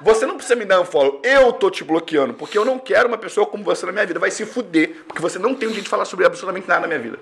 Você 0.00 0.26
não 0.26 0.34
precisa 0.34 0.56
me 0.56 0.64
dar 0.64 0.80
um 0.80 0.84
follow. 0.84 1.20
Eu 1.22 1.52
tô 1.52 1.70
te 1.70 1.84
bloqueando, 1.84 2.34
porque 2.34 2.58
eu 2.58 2.64
não 2.64 2.76
quero 2.76 3.06
uma 3.06 3.18
pessoa 3.18 3.46
como 3.46 3.62
você 3.62 3.86
na 3.86 3.92
minha 3.92 4.06
vida. 4.06 4.18
Vai 4.18 4.32
se 4.32 4.44
fuder, 4.44 5.04
porque 5.06 5.22
você 5.22 5.38
não 5.38 5.54
tem 5.54 5.68
o 5.68 5.70
direito 5.70 5.84
de 5.84 5.90
falar 5.90 6.04
sobre 6.06 6.26
absolutamente 6.26 6.66
nada 6.66 6.80
na 6.80 6.86
minha 6.88 6.98
vida. 6.98 7.18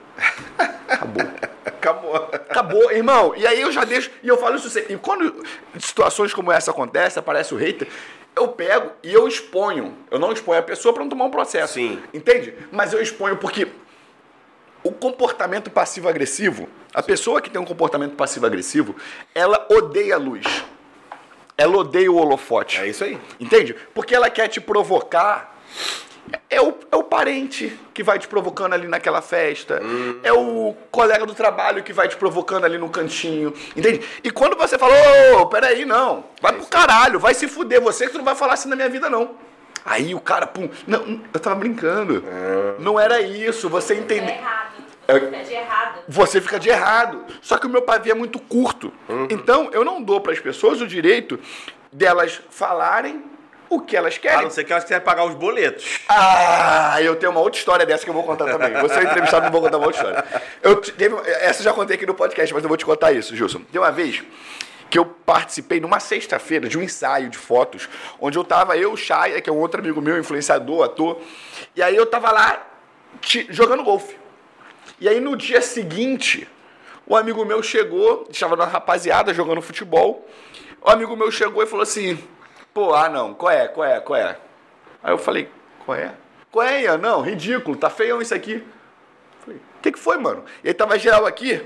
Acabou. 0.88 1.26
Acabou. 1.78 2.16
Acabou, 2.16 2.92
irmão. 2.92 3.34
E 3.36 3.46
aí 3.46 3.60
eu 3.60 3.70
já 3.70 3.84
deixo. 3.84 4.10
E 4.22 4.28
eu 4.28 4.36
falo 4.36 4.56
isso 4.56 4.68
sempre. 4.68 4.94
E 4.94 4.98
quando 4.98 5.44
situações 5.78 6.34
como 6.34 6.50
essa 6.50 6.72
acontecem, 6.72 7.20
aparece 7.20 7.54
o 7.54 7.56
hater, 7.56 7.88
eu 8.36 8.48
pego 8.48 8.92
e 9.02 9.12
eu 9.12 9.26
exponho. 9.26 9.96
Eu 10.10 10.18
não 10.18 10.32
exponho 10.32 10.58
a 10.58 10.62
pessoa 10.62 10.92
para 10.92 11.02
não 11.02 11.10
tomar 11.10 11.24
um 11.24 11.30
processo. 11.30 11.74
Sim. 11.74 12.02
Entende? 12.12 12.54
Mas 12.72 12.92
eu 12.92 13.00
exponho 13.00 13.36
porque 13.36 13.68
o 14.82 14.92
comportamento 14.92 15.70
passivo-agressivo, 15.70 16.68
a 16.92 17.02
pessoa 17.02 17.40
que 17.40 17.50
tem 17.50 17.60
um 17.60 17.64
comportamento 17.64 18.14
passivo-agressivo, 18.14 18.96
ela 19.34 19.66
odeia 19.70 20.16
a 20.16 20.18
luz. 20.18 20.64
Ela 21.56 21.76
odeia 21.76 22.10
o 22.10 22.16
holofote. 22.16 22.78
É 22.78 22.86
isso 22.86 23.04
aí. 23.04 23.18
Entende? 23.38 23.74
Porque 23.94 24.14
ela 24.14 24.30
quer 24.30 24.48
te 24.48 24.60
provocar. 24.60 25.56
É 26.50 26.60
o, 26.60 26.74
é 26.90 26.96
o 26.96 27.02
parente 27.04 27.78
que 27.94 28.02
vai 28.02 28.18
te 28.18 28.26
provocando 28.28 28.72
ali 28.72 28.86
naquela 28.88 29.20
festa. 29.22 29.80
É 30.22 30.32
o 30.32 30.74
colega 30.90 31.24
do 31.26 31.34
trabalho 31.34 31.82
que 31.82 31.92
vai 31.92 32.08
te 32.08 32.16
provocando 32.16 32.64
ali 32.64 32.78
no 32.78 32.88
cantinho. 32.88 33.52
Entende? 33.76 34.00
E 34.24 34.30
quando 34.30 34.56
você 34.56 34.78
fala, 34.78 34.94
ô, 35.40 35.46
peraí, 35.46 35.84
não. 35.84 36.24
Vai 36.40 36.52
pro 36.52 36.66
caralho, 36.66 37.18
vai 37.18 37.34
se 37.34 37.46
fuder. 37.48 37.80
Você 37.80 38.06
que 38.06 38.12
tu 38.12 38.18
não 38.18 38.24
vai 38.24 38.34
falar 38.34 38.54
assim 38.54 38.68
na 38.68 38.76
minha 38.76 38.88
vida, 38.88 39.08
não. 39.10 39.36
Aí 39.84 40.14
o 40.14 40.20
cara, 40.20 40.46
pum. 40.46 40.68
Não, 40.86 41.20
eu 41.32 41.40
tava 41.40 41.56
brincando. 41.56 42.22
Não 42.78 42.98
era 42.98 43.20
isso. 43.20 43.68
Você 43.68 43.94
É 43.94 43.96
entendeu. 43.96 44.34
errado. 44.34 44.68
É- 45.06 45.18
Você 45.18 45.20
fica 45.30 45.38
de 45.44 45.54
errado. 45.54 45.98
Você 46.08 46.40
fica 46.40 46.58
de 46.60 46.68
errado. 46.68 47.24
Só 47.40 47.56
que 47.56 47.66
o 47.66 47.70
meu 47.70 47.80
pavio 47.82 48.12
é 48.12 48.14
muito 48.14 48.38
curto. 48.38 48.92
Então, 49.30 49.70
eu 49.72 49.84
não 49.84 50.02
dou 50.02 50.20
para 50.20 50.32
as 50.32 50.40
pessoas 50.40 50.80
o 50.82 50.86
direito 50.86 51.38
delas 51.90 52.40
falarem 52.50 53.24
o 53.70 53.80
que 53.80 53.96
elas 53.96 54.14
A 54.16 54.18
querem. 54.18 54.42
não 54.42 54.50
ser 54.50 54.64
que 54.64 54.72
elas 54.72 54.84
quiserem 54.84 55.04
pagar 55.04 55.24
os 55.24 55.34
boletos. 55.34 56.00
Ah, 56.08 56.96
eu 57.02 57.16
tenho 57.16 57.32
uma 57.32 57.40
outra 57.40 57.58
história 57.58 57.84
dessa 57.86 58.04
que 58.04 58.10
eu 58.10 58.14
vou 58.14 58.22
contar 58.24 58.46
também. 58.46 58.72
Você 58.82 58.98
é 59.00 59.02
entrevistado, 59.04 59.44
não 59.44 59.52
vou 59.52 59.60
contar 59.62 59.76
uma 59.78 59.86
outra 59.86 60.00
história. 60.00 60.42
Eu 60.62 60.80
te- 60.80 60.92
teve, 60.92 61.14
essa 61.40 61.60
eu 61.60 61.64
já 61.64 61.72
contei 61.72 61.96
aqui 61.96 62.06
no 62.06 62.14
podcast, 62.14 62.52
mas 62.54 62.62
eu 62.62 62.68
vou 62.68 62.76
te 62.76 62.84
contar 62.86 63.12
isso, 63.12 63.34
Gilson. 63.36 63.60
Tem 63.70 63.80
uma 63.80 63.90
vez 63.92 64.22
que 64.90 64.98
eu 64.98 65.04
participei 65.04 65.80
numa 65.80 66.00
sexta-feira 66.00 66.66
de 66.68 66.78
um 66.78 66.82
ensaio 66.82 67.28
de 67.28 67.36
fotos, 67.36 67.88
onde 68.18 68.38
eu 68.38 68.44
tava, 68.44 68.76
eu, 68.76 68.92
o 68.92 68.96
Chaya, 68.96 69.40
que 69.40 69.50
é 69.50 69.52
um 69.52 69.58
outro 69.58 69.80
amigo 69.80 70.00
meu, 70.00 70.18
influenciador, 70.18 70.84
ator, 70.84 71.20
e 71.76 71.82
aí 71.82 71.94
eu 71.94 72.06
tava 72.06 72.30
lá 72.32 72.66
ti- 73.20 73.46
jogando 73.50 73.84
golfe. 73.84 74.16
E 74.98 75.06
aí 75.08 75.20
no 75.20 75.36
dia 75.36 75.60
seguinte, 75.60 76.48
o 77.06 77.14
amigo 77.14 77.44
meu 77.44 77.62
chegou, 77.62 78.26
estava 78.30 78.56
na 78.56 78.64
rapaziada 78.64 79.34
jogando 79.34 79.60
futebol. 79.60 80.26
O 80.80 80.88
amigo 80.90 81.14
meu 81.16 81.30
chegou 81.30 81.62
e 81.62 81.66
falou 81.66 81.82
assim: 81.82 82.18
pô, 82.78 82.94
ah 82.94 83.08
não, 83.08 83.34
qual 83.34 83.50
é, 83.50 83.66
qual 83.66 83.88
é, 83.88 83.98
qual 83.98 84.16
é? 84.16 84.36
Aí 85.02 85.12
eu 85.12 85.18
falei: 85.18 85.50
qual 85.84 85.98
é? 85.98 86.14
Qual 86.48 86.64
é, 86.64 86.82
Ian? 86.82 86.98
Não, 86.98 87.22
ridículo, 87.22 87.76
tá 87.76 87.90
feião 87.90 88.22
isso 88.22 88.32
aqui. 88.32 88.62
Falei: 89.40 89.58
o 89.58 89.82
que, 89.82 89.90
que 89.90 89.98
foi, 89.98 90.16
mano? 90.16 90.44
E 90.62 90.68
aí 90.68 90.74
tava 90.74 90.96
geral 90.96 91.26
aqui 91.26 91.60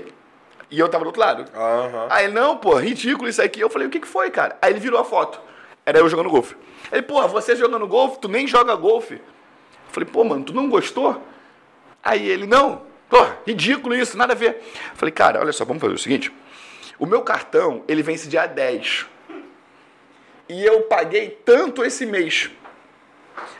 e 0.71 0.79
eu 0.79 0.89
tava 0.89 1.03
do 1.03 1.07
outro 1.07 1.21
lado. 1.21 1.45
Aham. 1.55 2.07
Aí 2.09 2.25
ele, 2.25 2.33
não, 2.33 2.57
pô, 2.57 2.75
ridículo 2.77 3.29
isso 3.29 3.43
aqui. 3.43 3.59
Eu 3.59 3.69
falei, 3.69 3.87
o 3.87 3.91
que, 3.91 3.99
que 3.99 4.07
foi, 4.07 4.31
cara? 4.31 4.57
Aí 4.59 4.71
ele 4.71 4.79
virou 4.79 4.99
a 4.99 5.05
foto. 5.05 5.39
Era 5.85 5.99
eu 5.99 6.09
jogando 6.09 6.31
golfe. 6.31 6.55
Ele, 6.91 7.03
pô, 7.03 7.27
você 7.27 7.55
jogando 7.55 7.87
golfe, 7.87 8.17
tu 8.19 8.27
nem 8.27 8.47
joga 8.47 8.73
golfe. 8.73 9.13
Eu 9.13 9.21
falei, 9.91 10.09
pô, 10.09 10.23
mano, 10.23 10.43
tu 10.43 10.51
não 10.51 10.67
gostou? 10.67 11.21
Aí 12.03 12.27
ele, 12.27 12.47
não, 12.47 12.81
pô, 13.07 13.23
ridículo 13.45 13.93
isso, 13.93 14.17
nada 14.17 14.33
a 14.33 14.35
ver. 14.35 14.55
Eu 14.55 14.95
falei, 14.95 15.11
cara, 15.11 15.39
olha 15.39 15.51
só, 15.53 15.63
vamos 15.63 15.79
fazer 15.79 15.93
o 15.93 15.99
seguinte. 15.99 16.33
O 16.97 17.05
meu 17.05 17.21
cartão, 17.21 17.83
ele 17.87 18.01
vence 18.01 18.27
dia 18.27 18.47
10. 18.47 19.13
E 20.49 20.63
eu 20.63 20.81
paguei 20.81 21.39
tanto 21.43 21.83
esse 21.83 22.05
mês. 22.05 22.49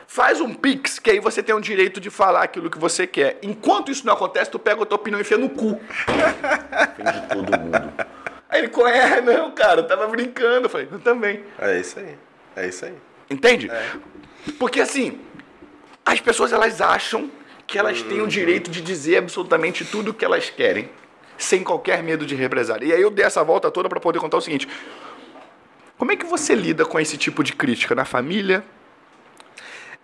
Faz 0.06 0.40
um 0.40 0.54
pix, 0.54 0.98
que 0.98 1.10
aí 1.10 1.18
você 1.18 1.42
tem 1.42 1.54
o 1.54 1.60
direito 1.60 2.00
de 2.00 2.08
falar 2.08 2.42
aquilo 2.44 2.70
que 2.70 2.78
você 2.78 3.06
quer. 3.06 3.38
Enquanto 3.42 3.90
isso 3.90 4.06
não 4.06 4.12
acontece, 4.12 4.50
tu 4.50 4.58
pega 4.58 4.82
a 4.82 4.86
tua 4.86 4.96
opinião 4.96 5.18
e 5.18 5.22
enfia 5.22 5.38
no 5.38 5.50
cu. 5.50 5.80
Ofende 6.08 7.28
todo 7.28 7.58
mundo. 7.58 8.06
Aí 8.48 8.60
ele, 8.60 8.68
qual 8.68 8.86
é? 8.86 9.18
Não, 9.22 9.50
cara, 9.50 9.80
eu 9.80 9.86
tava 9.86 10.06
brincando. 10.06 10.66
Eu 10.66 10.70
falei, 10.70 10.88
eu 10.90 11.00
também. 11.00 11.42
É 11.58 11.80
isso 11.80 11.98
aí. 11.98 12.16
É 12.54 12.68
isso 12.68 12.84
aí. 12.84 12.94
Entende? 13.28 13.68
Porque 14.58 14.80
assim, 14.80 15.18
as 16.04 16.20
pessoas 16.20 16.52
elas 16.52 16.80
acham 16.80 17.28
que 17.66 17.78
elas 17.78 18.02
têm 18.02 18.20
o 18.20 18.26
direito 18.28 18.70
de 18.70 18.80
dizer 18.80 19.16
absolutamente 19.16 19.84
tudo 19.84 20.10
o 20.10 20.14
que 20.14 20.24
elas 20.24 20.50
querem, 20.50 20.88
sem 21.36 21.64
qualquer 21.64 22.02
medo 22.02 22.24
de 22.24 22.34
represália. 22.34 22.86
E 22.86 22.92
aí 22.92 23.00
eu 23.00 23.10
dei 23.10 23.24
essa 23.24 23.42
volta 23.42 23.70
toda 23.70 23.88
para 23.88 23.98
poder 23.98 24.20
contar 24.20 24.36
o 24.36 24.40
seguinte: 24.40 24.68
como 26.04 26.12
é 26.12 26.16
que 26.16 26.26
você 26.26 26.54
lida 26.54 26.84
com 26.84 27.00
esse 27.00 27.16
tipo 27.16 27.42
de 27.42 27.54
crítica 27.54 27.94
na 27.94 28.04
família? 28.04 28.62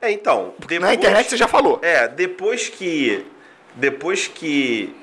É, 0.00 0.10
então, 0.10 0.54
depois... 0.58 0.80
Na 0.80 0.94
internet 0.94 1.28
você 1.28 1.36
já 1.36 1.46
falou. 1.46 1.78
É, 1.82 2.08
depois 2.08 2.70
que. 2.70 3.26
Depois 3.74 4.26
que 4.26 4.96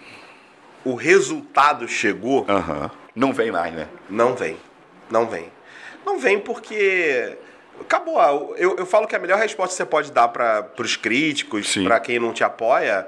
o 0.83 0.95
resultado 0.95 1.87
chegou, 1.87 2.47
Aham. 2.49 2.89
Não 3.15 3.31
vem 3.31 3.51
mais, 3.51 3.71
né? 3.75 3.87
não 4.09 4.35
vem. 4.35 4.57
Não 5.07 5.27
vem. 5.27 5.51
Não 6.03 6.17
vem 6.17 6.39
porque. 6.39 7.37
Acabou. 7.79 8.55
Eu, 8.57 8.75
eu 8.77 8.85
falo 8.87 9.05
que 9.05 9.15
a 9.15 9.19
melhor 9.19 9.37
resposta 9.37 9.73
que 9.73 9.77
você 9.77 9.85
pode 9.85 10.11
dar 10.11 10.29
para 10.29 10.67
os 10.79 10.95
críticos, 10.95 11.75
para 11.83 11.99
quem 11.99 12.17
não 12.17 12.33
te 12.33 12.43
apoia, 12.43 13.05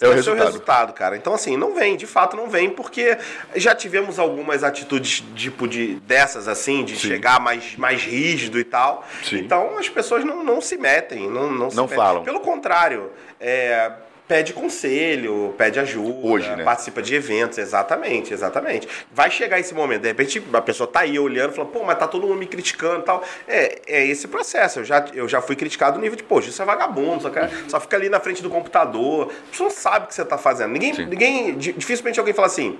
É 0.00 0.08
o 0.08 0.12
resultado. 0.12 0.46
resultado, 0.46 0.92
cara. 0.92 1.16
Então, 1.16 1.34
assim, 1.34 1.56
não 1.56 1.74
vem, 1.74 1.96
de 1.96 2.06
fato 2.06 2.36
não 2.36 2.48
vem, 2.48 2.70
porque 2.70 3.18
já 3.56 3.74
tivemos 3.74 4.18
algumas 4.18 4.62
atitudes 4.62 5.24
tipo 5.34 5.66
de 5.66 5.94
dessas, 6.06 6.46
assim, 6.46 6.84
de 6.84 6.96
Sim. 6.96 7.08
chegar 7.08 7.40
mais, 7.40 7.76
mais 7.76 8.02
rígido 8.02 8.58
e 8.58 8.64
tal. 8.64 9.04
Sim. 9.24 9.38
Então 9.38 9.76
as 9.76 9.88
pessoas 9.88 10.24
não, 10.24 10.44
não 10.44 10.60
se 10.60 10.76
metem, 10.76 11.28
não, 11.28 11.50
não, 11.50 11.70
se 11.70 11.76
Não 11.76 11.84
metem. 11.84 11.96
falam. 11.98 12.22
Pelo 12.22 12.40
contrário, 12.40 13.10
é, 13.40 13.90
pede 14.28 14.52
conselho, 14.52 15.54
pede 15.56 15.80
ajuda, 15.80 16.18
Hoje, 16.26 16.54
né? 16.54 16.62
participa 16.62 17.00
de 17.00 17.14
eventos, 17.14 17.56
exatamente, 17.58 18.32
exatamente. 18.32 18.86
Vai 19.10 19.30
chegar 19.30 19.58
esse 19.58 19.74
momento, 19.74 20.02
de 20.02 20.08
repente 20.08 20.42
a 20.52 20.60
pessoa 20.60 20.86
tá 20.86 21.00
aí 21.00 21.18
olhando 21.18 21.52
e 21.52 21.56
fala, 21.56 21.68
pô, 21.68 21.82
mas 21.82 21.98
tá 21.98 22.06
todo 22.06 22.26
mundo 22.26 22.38
me 22.38 22.46
criticando 22.46 23.00
e 23.00 23.02
tal. 23.04 23.24
É, 23.48 23.80
é 23.86 24.06
esse 24.06 24.28
processo. 24.28 24.80
Eu 24.80 24.84
já, 24.84 25.06
eu 25.14 25.26
já 25.28 25.40
fui 25.40 25.56
criticado 25.56 25.96
no 25.96 26.02
nível 26.02 26.16
de, 26.16 26.22
poxa, 26.22 26.50
isso 26.50 26.60
é 26.60 26.64
vagabundo, 26.64 27.22
só, 27.22 27.30
só 27.68 27.80
fica 27.80 27.96
ali 27.96 28.08
na 28.10 28.20
frente 28.20 28.42
do 28.42 28.50
computador. 28.50 29.32
Pessoa 29.50 29.68
não 29.70 29.74
sabe 29.74 30.04
o 30.04 30.08
que 30.08 30.14
você 30.14 30.24
tá 30.24 30.36
fazendo. 30.36 30.70
Ninguém, 30.72 30.94
Sim. 30.94 31.06
ninguém 31.06 31.56
di- 31.56 31.72
dificilmente 31.72 32.18
alguém 32.20 32.34
fala 32.34 32.46
assim, 32.48 32.78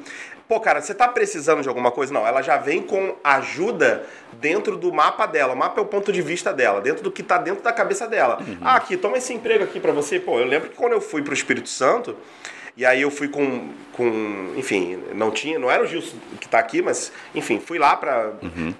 pô, 0.48 0.58
cara, 0.58 0.80
você 0.80 0.94
tá 0.94 1.06
precisando 1.06 1.62
de 1.62 1.68
alguma 1.68 1.90
coisa? 1.90 2.12
Não, 2.12 2.26
ela 2.26 2.40
já 2.40 2.56
vem 2.56 2.82
com 2.82 3.14
ajuda 3.22 4.06
dentro 4.32 4.76
do 4.76 4.92
mapa 4.92 5.26
dela. 5.26 5.52
O 5.52 5.56
mapa 5.56 5.80
é 5.80 5.82
o 5.82 5.86
ponto 5.86 6.10
de 6.10 6.22
vista 6.22 6.52
dela, 6.52 6.80
dentro 6.80 7.02
do 7.02 7.10
que 7.10 7.22
tá 7.22 7.36
dentro 7.36 7.62
da 7.62 7.72
cabeça 7.72 8.06
dela. 8.06 8.38
Ah, 8.60 8.76
aqui, 8.76 8.96
toma 8.96 9.18
esse 9.18 9.32
emprego 9.32 9.64
aqui 9.64 9.78
pra 9.78 9.92
você. 9.92 10.18
Pô, 10.18 10.40
eu 10.40 10.46
lembro 10.46 10.70
que 10.70 10.76
quando 10.76 10.92
eu 10.92 11.00
fui 11.00 11.22
pro 11.22 11.34
Espírito 11.34 11.68
Santo, 11.68 12.16
e 12.78 12.86
aí 12.86 13.02
eu 13.02 13.10
fui 13.10 13.26
com, 13.26 13.70
com 13.92 14.54
enfim, 14.56 15.02
não 15.12 15.32
tinha, 15.32 15.58
não 15.58 15.68
era 15.68 15.82
o 15.82 15.86
Gilson 15.86 16.16
que 16.40 16.48
tá 16.48 16.60
aqui, 16.60 16.80
mas, 16.80 17.10
enfim, 17.34 17.58
fui 17.58 17.76
lá 17.76 17.96
pra, 17.96 18.34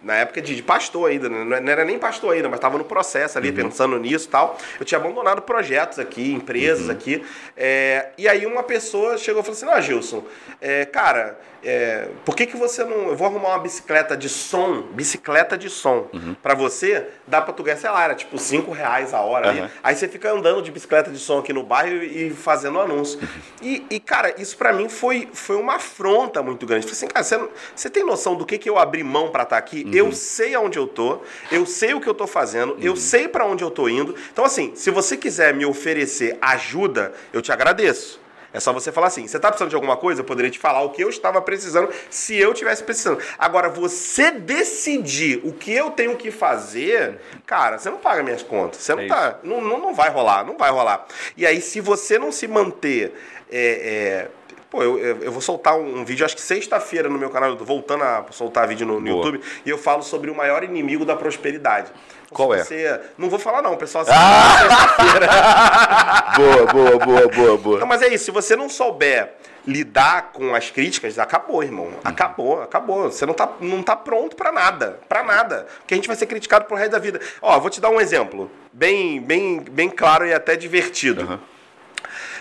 na 0.04 0.14
época 0.14 0.40
de, 0.40 0.54
de 0.54 0.62
pastor 0.62 1.10
ainda, 1.10 1.28
né? 1.28 1.60
não 1.60 1.72
era 1.72 1.84
nem 1.84 1.98
pastor 1.98 2.32
ainda, 2.32 2.48
mas 2.48 2.60
tava 2.60 2.78
no 2.78 2.84
processo 2.84 3.36
ali, 3.36 3.50
pensando 3.50 3.98
nisso 3.98 4.28
e 4.28 4.30
tal. 4.30 4.56
Eu 4.78 4.86
tinha 4.86 5.00
abandonado 5.00 5.42
projetos 5.42 5.98
aqui, 5.98 6.32
empresas 6.32 6.88
aqui, 6.88 7.24
é, 7.56 8.10
e 8.16 8.28
aí 8.28 8.46
uma 8.46 8.62
pessoa 8.62 9.18
chegou 9.18 9.42
e 9.42 9.44
falou 9.44 9.56
assim, 9.56 9.66
não, 9.66 9.82
Gilson, 9.82 10.24
é, 10.60 10.84
cara, 10.84 11.36
é, 11.62 12.08
por 12.24 12.36
que 12.36 12.46
que 12.46 12.56
você 12.56 12.84
não, 12.84 13.08
eu 13.08 13.16
vou 13.16 13.26
arrumar 13.26 13.48
uma 13.50 13.58
bicicleta 13.58 14.16
de 14.16 14.28
som, 14.28 14.82
bicicleta 14.92 15.56
de 15.56 15.68
som, 15.68 16.08
pra 16.42 16.54
você, 16.54 17.06
dá 17.26 17.40
pra 17.40 17.52
tu 17.52 17.62
ganhar, 17.62 17.76
sei 17.76 17.90
lá, 17.90 18.04
era 18.04 18.14
tipo 18.14 18.38
5 18.38 18.70
reais 18.70 19.12
a 19.12 19.20
hora 19.20 19.48
ali. 19.50 19.60
Aham. 19.60 19.70
Aí 19.82 19.96
você 19.96 20.08
fica 20.08 20.30
andando 20.30 20.62
de 20.62 20.70
bicicleta 20.70 21.10
de 21.10 21.18
som 21.18 21.38
aqui 21.38 21.52
no 21.52 21.62
bairro 21.62 22.02
e 22.02 22.30
fazendo 22.30 22.78
anúncio. 22.80 23.18
E, 23.60 23.84
e, 23.90 24.00
cara, 24.00 24.34
isso 24.40 24.56
pra 24.56 24.72
mim 24.72 24.88
foi, 24.88 25.28
foi 25.32 25.56
uma 25.56 25.76
afronta 25.76 26.42
muito 26.42 26.66
grande. 26.66 26.86
Falei 26.86 26.96
assim, 26.96 27.06
cara, 27.06 27.24
você, 27.24 27.48
você 27.74 27.90
tem 27.90 28.04
noção 28.04 28.36
do 28.36 28.46
que, 28.46 28.58
que 28.58 28.68
eu 28.68 28.78
abri 28.78 29.02
mão 29.02 29.30
pra 29.30 29.42
estar 29.42 29.56
aqui? 29.56 29.86
Eu 29.92 30.12
sei 30.12 30.54
aonde 30.54 30.78
eu 30.78 30.86
tô, 30.86 31.20
eu 31.50 31.66
sei 31.66 31.94
o 31.94 32.00
que 32.00 32.08
eu 32.08 32.14
tô 32.14 32.26
fazendo, 32.26 32.76
eu 32.80 32.94
sei 32.96 33.28
pra 33.28 33.44
onde 33.44 33.64
eu 33.64 33.70
tô 33.70 33.88
indo. 33.88 34.14
Então, 34.32 34.44
assim, 34.44 34.72
se 34.74 34.90
você 34.90 35.16
quiser 35.16 35.54
me 35.54 35.64
oferecer 35.66 36.38
ajuda, 36.40 37.12
eu 37.32 37.42
te 37.42 37.50
agradeço. 37.52 38.20
É 38.58 38.60
só 38.60 38.72
você 38.72 38.90
falar 38.90 39.06
assim, 39.06 39.24
você 39.24 39.38
tá 39.38 39.50
precisando 39.50 39.70
de 39.70 39.76
alguma 39.76 39.96
coisa? 39.96 40.20
Eu 40.20 40.24
poderia 40.24 40.50
te 40.50 40.58
falar 40.58 40.82
o 40.82 40.90
que 40.90 41.00
eu 41.00 41.08
estava 41.08 41.40
precisando 41.40 41.90
se 42.10 42.36
eu 42.36 42.52
tivesse 42.52 42.82
precisando. 42.82 43.22
Agora, 43.38 43.68
você 43.68 44.32
decidir 44.32 45.40
o 45.44 45.52
que 45.52 45.72
eu 45.72 45.92
tenho 45.92 46.16
que 46.16 46.32
fazer, 46.32 47.20
cara, 47.46 47.78
você 47.78 47.88
não 47.88 47.98
paga 47.98 48.20
minhas 48.20 48.42
contas. 48.42 48.80
Você 48.80 48.96
não 48.96 49.02
É 49.02 49.06
tá. 49.06 49.38
Não, 49.44 49.60
não, 49.60 49.78
não 49.78 49.94
vai 49.94 50.10
rolar, 50.10 50.44
não 50.44 50.58
vai 50.58 50.72
rolar. 50.72 51.06
E 51.36 51.46
aí, 51.46 51.60
se 51.60 51.80
você 51.80 52.18
não 52.18 52.32
se 52.32 52.48
manter. 52.48 53.14
é, 53.48 54.28
é, 54.28 54.28
Pô, 54.70 54.82
eu, 54.82 54.98
eu 54.98 55.32
vou 55.32 55.40
soltar 55.40 55.74
um, 55.76 56.00
um 56.00 56.04
vídeo, 56.04 56.26
acho 56.26 56.36
que 56.36 56.42
sexta-feira 56.42 57.08
no 57.08 57.18
meu 57.18 57.30
canal, 57.30 57.48
eu 57.50 57.56
tô 57.56 57.64
voltando 57.64 58.04
a 58.04 58.26
soltar 58.30 58.68
vídeo 58.68 58.86
no, 58.86 59.00
no. 59.00 59.08
YouTube, 59.08 59.40
e 59.64 59.70
eu 59.70 59.78
falo 59.78 60.02
sobre 60.02 60.30
o 60.30 60.34
maior 60.34 60.62
inimigo 60.62 61.06
da 61.06 61.16
prosperidade. 61.16 61.90
Qual 62.30 62.52
é? 62.52 62.62
você- 62.62 63.00
Não 63.16 63.30
vou 63.30 63.38
falar 63.38 63.62
não, 63.62 63.74
pessoal. 63.78 64.04
assim, 64.06 64.12
Boa, 66.36 66.66
boa, 66.66 66.98
boa, 66.98 67.28
boa, 67.28 67.56
boa. 67.56 67.78
não, 67.80 67.86
mas 67.86 68.02
é 68.02 68.08
isso. 68.08 68.26
Se 68.26 68.30
você 68.30 68.54
não 68.54 68.68
souber 68.68 69.32
lidar 69.66 70.30
com 70.32 70.54
as 70.54 70.70
críticas, 70.70 71.18
acabou, 71.18 71.62
irmão. 71.62 71.90
Acabou, 72.04 72.62
acabou. 72.62 73.10
Você 73.10 73.24
não 73.26 73.34
tá, 73.34 73.48
não 73.60 73.82
tá 73.82 73.96
pronto 73.96 74.36
pra 74.36 74.52
nada. 74.52 74.98
Pra 75.08 75.22
nada. 75.22 75.66
Porque 75.78 75.94
a 75.94 75.96
gente 75.96 76.06
vai 76.06 76.16
ser 76.16 76.26
criticado 76.26 76.64
pro 76.66 76.76
resto 76.76 76.92
da 76.92 76.98
vida. 76.98 77.20
Ó, 77.40 77.58
vou 77.58 77.70
te 77.70 77.80
dar 77.80 77.90
um 77.90 78.00
exemplo. 78.00 78.50
Bem, 78.72 79.20
bem, 79.20 79.60
bem 79.60 79.88
claro 79.90 80.26
e 80.26 80.32
até 80.34 80.54
divertido. 80.56 81.40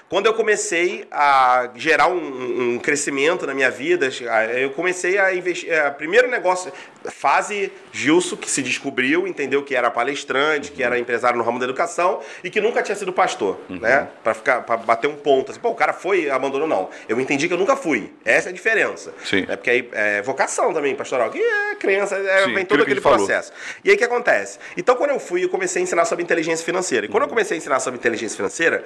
Quando 0.10 0.26
eu 0.28 0.34
comecei 0.34 1.06
a 1.12 1.70
gerar 1.76 2.08
um, 2.08 2.76
um 2.76 2.80
crescimento 2.80 3.46
na 3.46 3.54
minha 3.54 3.70
vida, 3.70 4.10
eu 4.58 4.70
comecei 4.70 5.18
a 5.18 5.36
investir. 5.36 5.70
É, 5.70 5.90
primeiro 5.90 6.30
negócio, 6.30 6.72
fase 7.12 7.70
Gilson, 7.92 8.38
que 8.38 8.50
se 8.50 8.62
descobriu, 8.64 9.28
entendeu 9.28 9.64
que 9.64 9.76
era 9.76 9.92
palestrante, 9.92 10.72
que 10.72 10.82
era 10.82 10.98
empresário 10.98 11.38
no 11.38 11.44
ramo 11.44 11.60
da 11.60 11.66
educação 11.66 12.22
e 12.42 12.50
que 12.50 12.62
nunca 12.62 12.82
tinha 12.82 12.96
sido 12.96 13.12
pastor, 13.12 13.60
Uhum. 13.70 13.80
né? 13.82 14.08
Pra, 14.24 14.34
ficar, 14.34 14.62
bater 14.62 15.08
um 15.10 15.16
ponto. 15.18 15.52
Assim, 15.52 15.60
Pô, 15.60 15.72
o 15.72 15.76
cara 15.76 15.92
foi 15.92 16.22
e 16.24 16.30
abandonou, 16.30 16.68
não. 16.70 16.90
Eu 17.10 17.20
entendi 17.20 17.50
que 17.50 17.54
eu 17.54 17.58
nunca 17.58 17.76
fui. 17.76 18.14
Essa 18.24 18.48
é 18.48 18.52
a 18.52 18.54
diferença. 18.54 19.14
Sim. 19.26 19.46
É 19.50 19.58
porque 19.58 19.70
aí 19.70 19.90
é 19.92 20.22
vocação 20.22 20.74
também, 20.74 20.96
pastoral, 20.96 21.30
que 21.30 21.38
é 21.38 21.76
criança, 21.76 22.16
é, 22.16 22.46
Sim, 22.46 22.54
vem 22.54 22.66
todo 22.66 22.78
que 22.78 22.92
ele 22.92 23.00
aquele 23.00 23.02
falou. 23.02 23.18
processo. 23.26 23.52
E 23.84 23.90
aí 23.90 23.96
o 23.96 23.98
que 23.98 24.06
acontece? 24.06 24.58
Então, 24.78 24.96
quando 24.96 25.10
eu 25.10 25.20
fui, 25.20 25.44
eu 25.44 25.50
comecei 25.50 25.82
a 25.82 25.84
ensinar 25.84 26.06
sobre 26.06 26.24
inteligência 26.24 26.66
financeira. 26.66 27.06
E 27.08 27.10
quando 27.10 27.24
eu 27.24 27.30
comecei 27.30 27.56
a 27.56 27.58
ensinar 27.58 27.82
sobre 27.82 28.00
inteligência 28.00 28.38
financeira, 28.38 28.86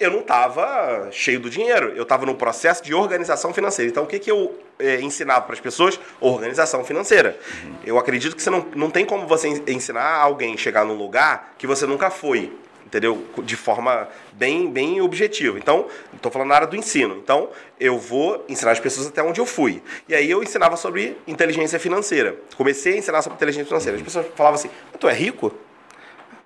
eu 0.00 0.10
não 0.10 0.20
estava 0.20 1.08
cheio 1.12 1.38
do 1.38 1.50
dinheiro, 1.50 1.92
eu 1.94 2.02
estava 2.04 2.24
no 2.26 2.34
processo 2.34 2.82
de 2.82 2.94
organização 2.94 3.52
financeira. 3.52 3.90
Então, 3.90 4.04
o 4.04 4.06
que, 4.06 4.18
que 4.18 4.30
eu 4.30 4.58
eh, 4.78 5.00
ensinava 5.00 5.42
para 5.42 5.52
as 5.54 5.60
pessoas? 5.60 6.00
Organização 6.20 6.82
financeira. 6.84 7.38
Eu 7.84 7.98
acredito 7.98 8.34
que 8.34 8.42
você 8.42 8.50
não, 8.50 8.66
não 8.74 8.90
tem 8.90 9.04
como 9.04 9.26
você 9.26 9.48
en- 9.48 9.62
ensinar 9.68 10.14
alguém 10.16 10.56
chegar 10.56 10.84
num 10.84 10.94
lugar 10.96 11.54
que 11.58 11.66
você 11.66 11.86
nunca 11.86 12.10
foi. 12.10 12.52
Entendeu? 12.86 13.24
De 13.44 13.54
forma 13.54 14.08
bem, 14.32 14.68
bem 14.68 15.00
objetiva. 15.00 15.56
Então, 15.58 15.86
estou 16.12 16.32
falando 16.32 16.48
na 16.48 16.56
área 16.56 16.66
do 16.66 16.74
ensino. 16.74 17.14
Então, 17.22 17.48
eu 17.78 17.96
vou 17.96 18.44
ensinar 18.48 18.72
as 18.72 18.80
pessoas 18.80 19.06
até 19.06 19.22
onde 19.22 19.40
eu 19.40 19.46
fui. 19.46 19.80
E 20.08 20.14
aí 20.14 20.28
eu 20.28 20.42
ensinava 20.42 20.76
sobre 20.76 21.16
inteligência 21.24 21.78
financeira. 21.78 22.34
Comecei 22.56 22.94
a 22.94 22.96
ensinar 22.96 23.22
sobre 23.22 23.36
inteligência 23.36 23.66
financeira. 23.66 23.96
As 23.96 24.02
pessoas 24.02 24.26
falavam 24.34 24.58
assim: 24.58 24.70
"Mas 24.90 25.00
tu 25.00 25.08
é 25.08 25.12
rico? 25.12 25.54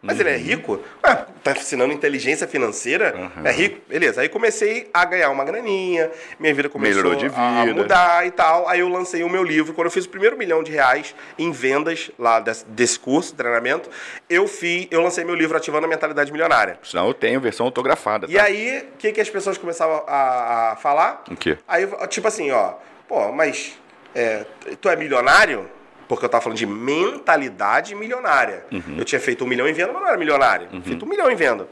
Mas 0.05 0.21
ele 0.21 0.29
é 0.29 0.37
rico? 0.37 0.81
Ué, 1.05 1.27
tá 1.43 1.53
ensinando 1.53 1.93
inteligência 1.93 2.47
financeira? 2.47 3.31
É 3.43 3.51
rico? 3.51 3.81
Beleza. 3.89 4.21
Aí 4.21 4.29
comecei 4.29 4.91
a 4.93 5.05
ganhar 5.05 5.31
uma 5.31 5.45
graninha, 5.45 6.11
minha 6.39 6.53
vida 6.53 6.69
começou 6.69 7.15
de 7.17 7.27
a 7.35 7.65
vida. 7.65 7.75
mudar 7.75 8.27
e 8.27 8.31
tal. 8.31 8.69
Aí 8.69 8.81
eu 8.81 8.89
lancei 8.89 9.23
o 9.23 9.31
meu 9.31 9.43
livro. 9.43 9.73
Quando 9.73 9.87
eu 9.87 9.91
fiz 9.91 10.05
o 10.05 10.09
primeiro 10.09 10.37
milhão 10.37 10.63
de 10.63 10.71
reais 10.71 11.15
em 11.39 11.51
vendas 11.51 12.11
lá 12.19 12.39
desse, 12.39 12.67
desse 12.67 12.99
curso, 12.99 13.35
treinamento, 13.35 13.89
eu 14.29 14.47
fiz, 14.47 14.87
eu 14.91 15.01
lancei 15.01 15.25
meu 15.25 15.35
livro 15.35 15.57
Ativando 15.57 15.87
a 15.87 15.89
Mentalidade 15.89 16.31
Milionária. 16.31 16.79
Senão 16.83 17.09
eu 17.09 17.15
tenho 17.15 17.41
versão 17.41 17.65
autografada. 17.65 18.27
E 18.29 18.35
tá? 18.35 18.45
aí, 18.45 18.87
o 18.95 18.99
que, 18.99 19.13
que 19.13 19.21
as 19.21 19.31
pessoas 19.31 19.57
começavam 19.57 20.05
a, 20.07 20.73
a 20.73 20.77
falar? 20.77 21.25
O 21.31 21.37
quê? 21.37 21.57
Aí, 21.67 21.89
tipo 22.09 22.29
assim, 22.29 22.51
ó, 22.51 22.75
pô, 23.09 23.33
mas 23.33 23.79
é, 24.15 24.45
tu 24.81 24.89
é 24.89 24.97
milionário? 24.97 25.69
Porque 26.09 26.25
eu 26.25 26.29
tava 26.29 26.43
falando 26.43 26.59
de 26.59 26.67
mentalidade 26.67 27.95
milionária. 27.95 28.65
Uhum. 28.71 28.97
Eu 28.99 29.05
tinha 29.05 29.21
feito 29.21 29.45
um 29.45 29.47
milhão 29.47 29.69
em 29.69 29.73
venda, 29.73 29.93
mas 29.93 30.03
não 30.03 30.09
era 30.09 30.19
milionário. 30.19 30.69
Feito 30.83 31.05
um 31.05 31.09
milhão 31.09 31.31
em 31.31 31.37
venda. 31.37 31.69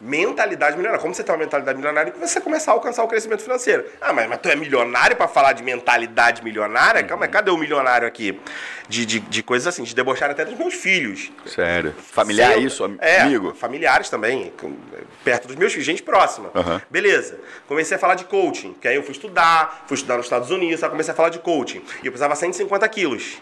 Mentalidade 0.00 0.76
milionária. 0.76 1.02
Como 1.02 1.12
você 1.12 1.24
tem 1.24 1.34
uma 1.34 1.40
mentalidade 1.40 1.76
milionária 1.76 2.14
você 2.20 2.40
começar 2.40 2.70
a 2.70 2.74
alcançar 2.74 3.02
o 3.02 3.08
crescimento 3.08 3.42
financeiro. 3.42 3.84
Ah, 4.00 4.12
mas, 4.12 4.28
mas 4.28 4.38
tu 4.38 4.48
é 4.48 4.54
milionário 4.54 5.16
pra 5.16 5.26
falar 5.26 5.52
de 5.54 5.62
mentalidade 5.62 6.42
milionária? 6.44 7.02
Calma 7.02 7.24
aí, 7.24 7.30
cadê 7.30 7.50
o 7.50 7.56
milionário 7.56 8.06
aqui? 8.06 8.38
De, 8.88 9.04
de, 9.04 9.20
de 9.20 9.42
coisas 9.42 9.66
assim, 9.66 9.82
de 9.82 9.94
debochar 9.94 10.30
até 10.30 10.44
dos 10.44 10.56
meus 10.56 10.74
filhos. 10.74 11.32
Sério. 11.46 11.92
Familiar 11.98 12.54
Sim, 12.54 12.66
isso, 12.66 12.96
é, 13.00 13.20
amigo? 13.22 13.54
Familiares 13.54 14.08
também, 14.08 14.52
perto 15.24 15.48
dos 15.48 15.56
meus 15.56 15.72
filhos, 15.72 15.86
gente 15.86 16.02
próxima. 16.02 16.50
Aham. 16.54 16.80
Beleza. 16.88 17.38
Comecei 17.66 17.96
a 17.96 18.00
falar 18.00 18.14
de 18.14 18.24
coaching, 18.24 18.74
que 18.80 18.86
aí 18.86 18.94
eu 18.94 19.02
fui 19.02 19.12
estudar, 19.12 19.84
fui 19.86 19.96
estudar 19.96 20.16
nos 20.16 20.26
Estados 20.26 20.50
Unidos, 20.50 20.82
aí 20.82 20.90
comecei 20.90 21.12
a 21.12 21.16
falar 21.16 21.30
de 21.30 21.40
coaching. 21.40 21.82
E 22.02 22.06
eu 22.06 22.12
pesava 22.12 22.36
150 22.36 22.88
quilos. 22.88 23.38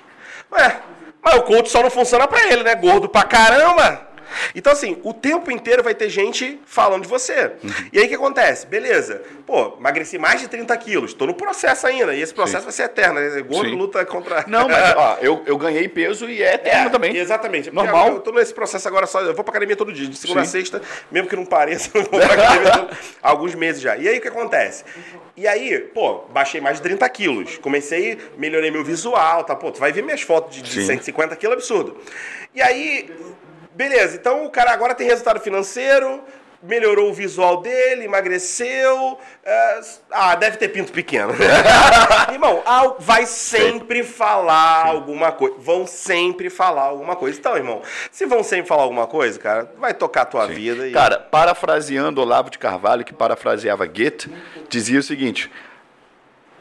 Ué, 0.53 0.81
mas 1.23 1.35
o 1.35 1.43
coach 1.43 1.69
só 1.69 1.83
não 1.83 1.91
funciona 1.91 2.27
pra 2.27 2.47
ele, 2.49 2.63
né? 2.63 2.75
Gordo 2.75 3.09
pra 3.09 3.23
caramba! 3.23 4.07
Então, 4.55 4.73
assim, 4.73 4.99
o 5.03 5.13
tempo 5.13 5.51
inteiro 5.51 5.83
vai 5.83 5.95
ter 5.95 6.09
gente 6.09 6.61
falando 6.67 7.03
de 7.03 7.09
você. 7.09 7.53
Uhum. 7.63 7.71
E 7.93 7.99
aí 7.99 8.07
o 8.07 8.09
que 8.09 8.15
acontece? 8.15 8.67
Beleza. 8.67 9.23
Pô, 9.47 9.77
emagreci 9.79 10.19
mais 10.19 10.41
de 10.41 10.49
30 10.49 10.77
quilos. 10.77 11.15
Tô 11.15 11.27
no 11.27 11.35
processo 11.35 11.87
ainda. 11.87 12.15
E 12.15 12.21
esse 12.21 12.35
processo 12.35 12.61
Sim. 12.61 12.65
vai 12.65 12.73
ser 12.73 12.83
eterno. 12.85 13.21
Né? 13.21 13.43
Gordo 13.43 13.71
Sim. 13.71 13.77
luta 13.77 14.05
contra. 14.05 14.45
Não, 14.47 14.69
mas 14.69 14.95
ó, 14.97 15.19
eu, 15.21 15.43
eu 15.47 15.57
ganhei 15.57 15.89
peso 15.89 16.29
e 16.29 16.43
é 16.43 16.55
eterno 16.55 16.87
É, 16.89 16.91
também. 16.91 17.17
Exatamente. 17.17 17.71
Normal. 17.71 18.09
Eu 18.09 18.21
tô 18.21 18.33
nesse 18.33 18.53
processo 18.55 18.87
agora 18.89 19.07
só. 19.07 19.21
Eu 19.21 19.35
vou 19.35 19.45
pra 19.45 19.53
academia 19.53 19.77
todo 19.77 19.93
dia, 19.93 20.07
de 20.09 20.17
segunda 20.17 20.45
Sim. 20.45 20.49
a 20.49 20.51
sexta, 20.51 20.83
mesmo 21.11 21.29
que 21.29 21.37
não 21.37 21.45
pareça, 21.47 21.91
eu 21.97 22.03
vou 22.03 22.21
pra 22.21 22.35
academia 22.35 22.71
todo- 22.73 22.97
há 23.23 23.31
alguns 23.31 23.55
meses 23.55 23.81
já. 23.83 23.97
E 23.97 24.09
aí 24.09 24.19
o 24.19 24.21
que 24.21 24.29
acontece? 24.29 24.85
E 25.37 25.47
aí, 25.47 25.79
pô, 25.79 26.21
baixei 26.33 26.61
mais 26.61 26.77
de 26.79 26.83
30 26.83 27.07
quilos. 27.11 27.59
Comecei, 27.59 28.17
melhorei 28.39 28.71
meu 28.71 28.83
visual, 28.83 29.45
tá? 29.45 29.55
Pô, 29.55 29.71
tu 29.71 29.79
vai 29.79 29.93
ver 29.93 30.03
minhas 30.03 30.23
fotos 30.23 30.57
de, 30.57 30.63
de 30.63 30.81
Sim. 30.81 30.87
150 30.87 31.37
quilos, 31.37 31.57
absurdo. 31.57 31.97
E 32.55 32.63
aí, 32.63 33.11
beleza, 33.77 34.17
então 34.17 34.45
o 34.45 34.51
cara 34.51 34.73
agora 34.73 34.95
tem 34.95 35.07
resultado 35.07 35.39
financeiro. 35.41 36.23
Melhorou 36.63 37.11
o 37.11 37.13
visual 37.15 37.61
dele, 37.61 38.07
emagreceu. 38.07 39.19
é, 39.45 39.81
ah, 40.11 40.35
deve 40.35 40.57
ter 40.57 40.69
pinto 40.69 40.91
pequeno. 40.91 41.33
Irmão, 42.33 42.63
al- 42.65 42.97
vai 42.99 43.27
sempre 43.27 44.03
falar 44.03 44.87
alguma 44.87 45.31
coisa. 45.31 45.55
Vão 45.59 45.87
sempre 45.87 46.49
falar 46.49 46.85
alguma 46.85 47.15
coisa. 47.15 47.39
Então, 47.39 47.57
irmão, 47.57 47.83
se 48.11 48.25
vão 48.25 48.43
sempre 48.43 48.67
falar 48.67 48.83
alguma 48.83 49.07
coisa, 49.07 49.39
cara, 49.39 49.71
vai 49.79 49.93
tocar 49.93 50.23
a 50.23 50.25
tua 50.25 50.47
vida. 50.47 50.89
E... 50.89 50.93
Cara, 50.93 51.19
parafraseando 51.19 52.21
Olavo 52.23 52.51
de 52.51 52.59
Carvalho, 52.59 53.05
que 53.05 53.13
parafraseava 53.13 53.87
Goethe, 53.87 54.29
dizia 54.69 54.99
o 54.99 55.03
seguinte: 55.03 55.51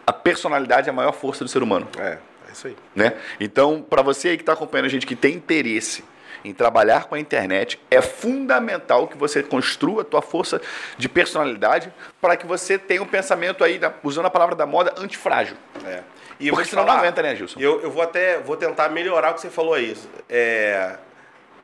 a 0.06 0.12
personalidade 0.14 0.88
é 0.88 0.92
a 0.92 0.94
maior 0.94 1.14
força 1.14 1.44
do 1.44 1.50
ser 1.50 1.64
humano. 1.64 1.88
É, 1.98 2.18
é 2.50 2.52
isso 2.52 2.68
aí. 2.68 2.76
né? 2.94 3.14
Então, 3.40 3.82
para 3.82 4.02
você 4.02 4.28
aí 4.30 4.38
que 4.38 4.44
está 4.44 4.54
acompanhando 4.54 4.86
a 4.88 4.90
gente 4.90 5.08
que 5.08 5.16
tem 5.16 5.34
interesse 5.36 6.04
em 6.46 6.54
trabalhar 6.54 7.06
com 7.06 7.16
a 7.16 7.20
internet, 7.20 7.80
é 7.90 8.02
fundamental 8.02 9.08
que 9.08 9.18
você 9.18 9.42
construa 9.42 10.04
a 10.04 10.06
tua 10.06 10.22
força 10.22 10.62
de 10.98 11.10
personalidade 11.10 11.92
para 12.22 12.38
que 12.38 12.46
você 12.46 12.78
tenha 12.78 13.02
um 13.02 13.08
pensamento 13.08 13.64
aí, 13.64 13.80
usando 14.04 14.28
a 14.28 14.30
palavra 14.30 14.56
da 14.56 14.66
moda, 14.66 14.94
antifrágil. 14.98 15.58
É. 15.86 16.04
E 16.40 16.50
Porque 16.50 16.66
senão 16.66 16.84
não 16.84 16.90
falar, 16.90 17.00
aguenta, 17.00 17.22
né, 17.22 17.36
Gilson? 17.36 17.60
Eu, 17.60 17.82
eu 17.82 17.90
vou 17.90 18.04
até 18.04 18.40
vou 18.40 18.58
tentar 18.58 18.90
melhorar 18.90 19.32
o 19.32 19.34
que 19.34 19.42
você 19.42 19.50
falou 19.50 19.74
aí. 19.74 19.96
É, 20.30 20.98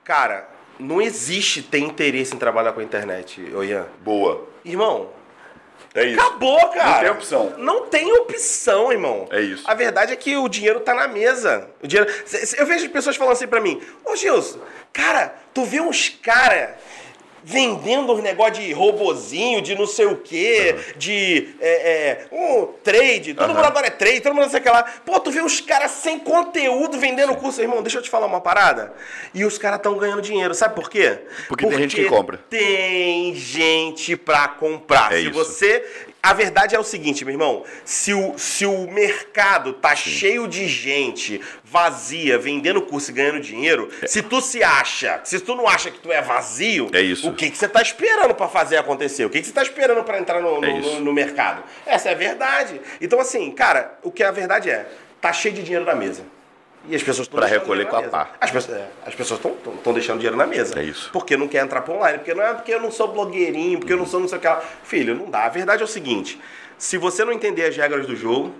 cara, 0.03 0.47
não 0.79 1.01
existe 1.01 1.61
ter 1.61 1.79
interesse 1.79 2.33
em 2.33 2.37
trabalhar 2.37 2.71
com 2.71 2.79
a 2.79 2.83
internet, 2.83 3.41
Ian. 3.41 3.85
Boa. 4.01 4.47
Irmão, 4.63 5.09
É 5.93 6.05
isso. 6.05 6.19
Acabou, 6.19 6.69
cara. 6.69 6.99
tem 7.01 7.09
opção. 7.09 7.53
Não 7.57 7.85
tem 7.87 8.11
opção, 8.13 8.91
irmão. 8.91 9.27
É 9.29 9.41
isso. 9.41 9.63
A 9.69 9.73
verdade 9.73 10.13
é 10.13 10.15
que 10.15 10.37
o 10.37 10.47
dinheiro 10.47 10.79
tá 10.79 10.93
na 10.93 11.07
mesa. 11.07 11.67
O 11.83 11.87
dinheiro... 11.87 12.11
Eu 12.57 12.65
vejo 12.65 12.85
as 12.85 12.91
pessoas 12.91 13.15
falando 13.15 13.33
assim 13.33 13.47
pra 13.47 13.59
mim: 13.59 13.81
Ô 14.05 14.15
Gilson, 14.15 14.59
cara, 14.93 15.35
tu 15.53 15.65
vê 15.65 15.81
uns 15.81 16.09
cara 16.09 16.77
vendendo 17.43 18.13
uns 18.13 18.21
negócio 18.21 18.53
de 18.53 18.71
robozinho, 18.71 19.61
de 19.61 19.75
não 19.75 19.87
sei 19.87 20.05
o 20.05 20.17
quê, 20.17 20.75
de 20.97 21.55
é, 21.59 21.91
é, 21.91 22.25
um 22.31 22.67
trade. 22.83 23.33
Todo 23.33 23.45
Aham. 23.45 23.55
mundo 23.55 23.65
agora 23.65 23.87
é 23.87 23.89
trade, 23.89 24.21
todo 24.21 24.33
mundo 24.33 24.43
não 24.43 24.49
sei 24.51 24.59
o 24.59 24.63
que 24.63 24.69
lá. 24.69 24.83
Pô, 25.05 25.19
tu 25.19 25.31
vê 25.31 25.41
uns 25.41 25.61
caras 25.61 25.91
sem 25.91 26.19
conteúdo 26.19 26.97
vendendo 26.97 27.35
curso. 27.35 27.61
Irmão, 27.61 27.81
deixa 27.81 27.97
eu 27.97 28.01
te 28.01 28.09
falar 28.09 28.27
uma 28.27 28.41
parada. 28.41 28.93
E 29.33 29.43
os 29.45 29.57
caras 29.57 29.77
estão 29.77 29.97
ganhando 29.97 30.21
dinheiro. 30.21 30.53
Sabe 30.53 30.75
por 30.75 30.89
quê? 30.89 31.19
Porque 31.47 31.65
tem 31.65 31.77
gente 31.77 31.95
que 31.95 32.05
compra. 32.05 32.37
Tem 32.49 33.33
gente 33.35 34.15
pra 34.15 34.47
comprar. 34.47 35.13
É 35.13 35.17
Se 35.17 35.23
isso. 35.23 35.33
você. 35.33 35.85
A 36.23 36.33
verdade 36.33 36.75
é 36.75 36.79
o 36.79 36.83
seguinte, 36.83 37.25
meu 37.25 37.33
irmão. 37.33 37.63
Se 37.83 38.13
o, 38.13 38.37
se 38.37 38.63
o 38.65 38.85
mercado 38.91 39.73
tá 39.73 39.95
cheio 39.95 40.47
de 40.47 40.67
gente 40.67 41.41
vazia, 41.63 42.37
vendendo 42.37 42.81
curso 42.83 43.09
e 43.09 43.13
ganhando 43.13 43.39
dinheiro, 43.39 43.89
se 44.05 44.21
tu 44.21 44.39
se 44.39 44.63
acha, 44.63 45.19
se 45.23 45.39
tu 45.39 45.55
não 45.55 45.67
acha 45.67 45.89
que 45.89 45.99
tu 45.99 46.11
é 46.11 46.21
vazio, 46.21 46.89
É 46.93 47.01
isso. 47.01 47.27
o 47.29 47.33
que, 47.33 47.49
que 47.49 47.57
você 47.57 47.67
tá 47.67 47.81
esperando 47.81 48.35
pra 48.35 48.47
fazer 48.47 48.77
acontecer? 48.77 49.25
O 49.25 49.29
que, 49.31 49.39
que 49.41 49.47
você 49.47 49.53
tá 49.53 49.63
esperando 49.63 50.03
pra 50.03 50.19
entrar 50.19 50.39
no, 50.41 50.61
no, 50.61 50.65
É 50.67 50.77
isso. 50.79 50.89
no- 50.95 50.99
no 51.05 51.13
mercado? 51.13 51.63
Essa 51.85 52.09
é 52.09 52.11
a 52.11 52.15
verdade. 52.15 52.79
Então, 53.01 53.19
assim, 53.19 53.49
cara, 53.51 53.97
o 54.03 54.11
que 54.11 54.23
a 54.23 54.29
verdade 54.31 54.69
é, 54.69 54.87
tá 55.19 55.33
cheio 55.33 55.55
de 55.55 55.63
dinheiro 55.63 55.85
na 55.85 55.95
mesa. 55.95 56.23
E 56.87 56.95
as 56.95 57.03
pessoas 57.03 57.27
deixando 57.27 57.45
recolher 57.45 57.87
com 57.87 57.95
a 57.95 58.03
pá. 58.03 58.31
As 58.39 58.49
pessoas 58.49 58.79
é, 59.45 59.49
estão 59.75 59.93
deixando 59.93 60.17
dinheiro 60.17 60.35
na 60.35 60.47
mesa. 60.47 60.79
É 60.79 60.83
isso. 60.83 61.09
Porque 61.13 61.37
não 61.37 61.47
quer 61.47 61.63
entrar 61.63 61.81
para 61.81 61.93
online, 61.93 62.17
porque 62.17 62.33
não 62.33 62.43
é 62.43 62.53
porque 62.53 62.73
eu 62.73 62.81
não 62.81 62.91
sou 62.91 63.07
blogueirinho, 63.09 63.79
porque 63.79 63.93
eu 63.93 63.97
não 63.97 64.05
sou 64.05 64.19
não 64.19 64.27
sei 64.27 64.39
o 64.39 64.41
que. 64.41 64.47
Filho, 64.83 65.15
não 65.15 65.29
dá. 65.29 65.45
A 65.45 65.49
verdade 65.49 65.81
é 65.81 65.85
o 65.85 65.87
seguinte: 65.87 66.39
se 66.77 66.97
você 66.97 67.23
não 67.23 67.31
entender 67.31 67.65
as 67.65 67.77
regras 67.77 68.07
do 68.07 68.15
jogo, 68.15 68.53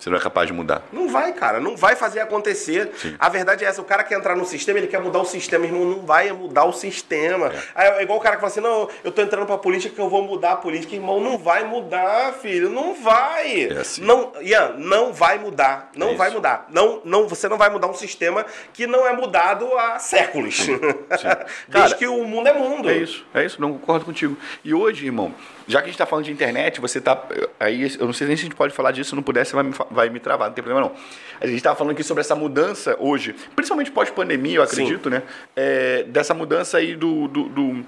Você 0.00 0.08
não 0.08 0.16
é 0.16 0.20
capaz 0.20 0.46
de 0.46 0.52
mudar. 0.54 0.82
não 0.90 1.08
vai, 1.08 1.32
cara. 1.34 1.60
Não 1.60 1.76
vai 1.76 1.94
fazer 1.94 2.20
acontecer. 2.20 2.90
Sim. 2.96 3.14
A 3.18 3.28
verdade 3.28 3.64
é 3.64 3.68
essa: 3.68 3.82
o 3.82 3.84
cara 3.84 4.02
quer 4.02 4.16
entrar 4.18 4.34
no 4.34 4.46
sistema, 4.46 4.78
ele 4.78 4.86
quer 4.86 5.00
mudar 5.00 5.18
o 5.20 5.24
sistema. 5.26 5.66
Irmão, 5.66 5.84
não 5.84 6.00
vai 6.06 6.32
mudar 6.32 6.64
o 6.64 6.72
sistema. 6.72 7.52
Aí 7.74 7.86
É 7.86 8.02
igual 8.02 8.18
o 8.18 8.22
cara 8.22 8.36
que 8.36 8.40
fala 8.40 8.50
assim: 8.50 8.60
não, 8.60 8.88
eu 9.04 9.12
tô 9.12 9.20
entrando 9.20 9.44
pra 9.46 9.58
política 9.58 9.94
que 9.94 10.00
eu 10.00 10.08
vou 10.08 10.22
mudar 10.22 10.52
a 10.52 10.56
política. 10.56 10.94
Irmão, 10.94 11.20
não 11.20 11.36
vai 11.36 11.64
mudar, 11.64 12.32
filho. 12.32 12.70
Não 12.70 12.94
vai. 12.94 13.64
É 13.70 13.78
assim. 13.80 14.02
Não, 14.02 14.32
Ian, 14.40 14.74
não 14.78 15.12
vai 15.12 15.38
mudar. 15.38 15.90
Não 15.94 16.10
É 16.10 16.14
vai 16.14 16.30
mudar. 16.30 16.66
Não, 16.70 17.02
não, 17.04 17.28
você 17.28 17.46
não 17.46 17.58
vai 17.58 17.68
mudar 17.68 17.88
um 17.88 17.94
sistema 17.94 18.46
que 18.72 18.86
não 18.86 19.06
é 19.06 19.12
mudado 19.12 19.66
há 19.76 19.98
séculos. 19.98 20.66
Desde 21.10 21.50
Cara, 21.70 21.94
que 21.94 22.06
o 22.06 22.24
mundo 22.24 22.48
é 22.48 22.52
mundo. 22.54 22.88
É 22.88 22.96
isso, 22.96 23.26
é 23.34 23.44
isso, 23.44 23.60
não 23.60 23.72
concordo 23.74 24.06
contigo. 24.06 24.36
E 24.64 24.72
hoje, 24.72 25.04
irmão, 25.04 25.34
já 25.70 25.78
que 25.78 25.84
a 25.84 25.86
gente 25.86 25.94
está 25.94 26.06
falando 26.06 26.24
de 26.24 26.32
internet, 26.32 26.80
você 26.80 27.00
tá. 27.00 27.22
Aí, 27.58 27.94
eu 27.98 28.06
não 28.06 28.12
sei 28.12 28.26
nem 28.26 28.36
se 28.36 28.42
a 28.42 28.44
gente 28.46 28.56
pode 28.56 28.74
falar 28.74 28.90
disso, 28.92 29.10
se 29.10 29.16
não 29.16 29.22
puder, 29.22 29.44
você 29.46 29.54
vai 29.54 29.64
me, 29.64 29.74
vai 29.90 30.08
me 30.10 30.18
travar, 30.20 30.48
não 30.48 30.54
tem 30.54 30.62
problema 30.64 30.88
não. 30.88 30.94
A 31.40 31.46
gente 31.46 31.56
estava 31.56 31.76
falando 31.76 31.92
aqui 31.92 32.02
sobre 32.02 32.20
essa 32.20 32.34
mudança 32.34 32.96
hoje, 32.98 33.34
principalmente 33.54 33.90
pós-pandemia, 33.90 34.56
eu 34.58 34.62
acredito, 34.62 35.08
né? 35.08 35.22
É, 35.56 36.02
dessa 36.04 36.34
mudança 36.34 36.78
aí 36.78 36.94
do, 36.96 37.28
do, 37.28 37.48
do, 37.48 37.84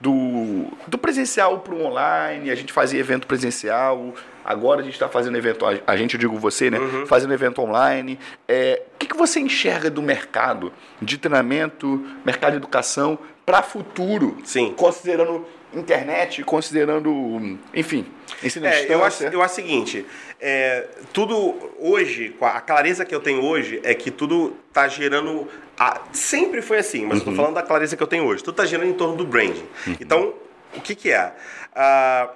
do, 0.00 0.66
do 0.86 0.98
presencial 0.98 1.60
para 1.60 1.74
o 1.74 1.84
online, 1.84 2.50
a 2.50 2.54
gente 2.54 2.72
fazia 2.72 2.98
evento 3.00 3.26
presencial, 3.26 4.14
agora 4.44 4.80
a 4.80 4.84
gente 4.84 4.94
está 4.94 5.08
fazendo 5.08 5.36
evento, 5.38 5.64
a- 5.86 5.96
gente, 5.96 6.14
eu 6.14 6.20
digo 6.20 6.36
você, 6.38 6.70
né? 6.70 6.78
Fazendo 7.06 7.32
evento 7.32 7.60
online. 7.62 8.18
É, 8.48 8.82
o 8.94 8.98
que, 8.98 9.06
que 9.06 9.16
você 9.16 9.40
enxerga 9.40 9.88
do 9.90 10.02
mercado 10.02 10.72
de 11.00 11.16
treinamento, 11.18 12.04
mercado 12.24 12.52
de 12.52 12.56
educação 12.58 13.18
para 13.46 13.62
futuro? 13.62 14.38
Sim. 14.44 14.72
Considerando 14.76 15.46
internet, 15.74 16.42
considerando, 16.44 17.58
enfim, 17.72 18.06
ensino 18.42 18.66
É, 18.66 18.86
eu 18.92 19.02
acho, 19.04 19.24
eu 19.24 19.42
acho 19.42 19.52
o 19.52 19.56
seguinte, 19.56 20.04
é, 20.40 20.86
tudo 21.12 21.54
hoje, 21.78 22.36
a 22.40 22.60
clareza 22.60 23.04
que 23.04 23.14
eu 23.14 23.20
tenho 23.20 23.42
hoje, 23.44 23.80
é 23.82 23.94
que 23.94 24.10
tudo 24.10 24.56
tá 24.72 24.86
gerando. 24.88 25.48
a- 25.78 26.00
sempre 26.12 26.60
foi 26.62 26.78
assim, 26.78 27.06
mas 27.06 27.18
eu 27.20 27.24
tô 27.24 27.32
falando 27.32 27.54
da 27.54 27.62
clareza 27.62 27.96
que 27.96 28.02
eu 28.02 28.06
tenho 28.06 28.24
hoje. 28.24 28.42
Tudo 28.44 28.54
tá 28.56 28.64
girando 28.64 28.90
em 28.90 28.92
torno 28.92 29.16
do 29.16 29.24
branding. 29.24 29.64
Então, 30.00 30.34
o 30.76 30.80
que, 30.80 30.94
que 30.94 31.10
é? 31.10 31.32
Ah, 31.74 32.28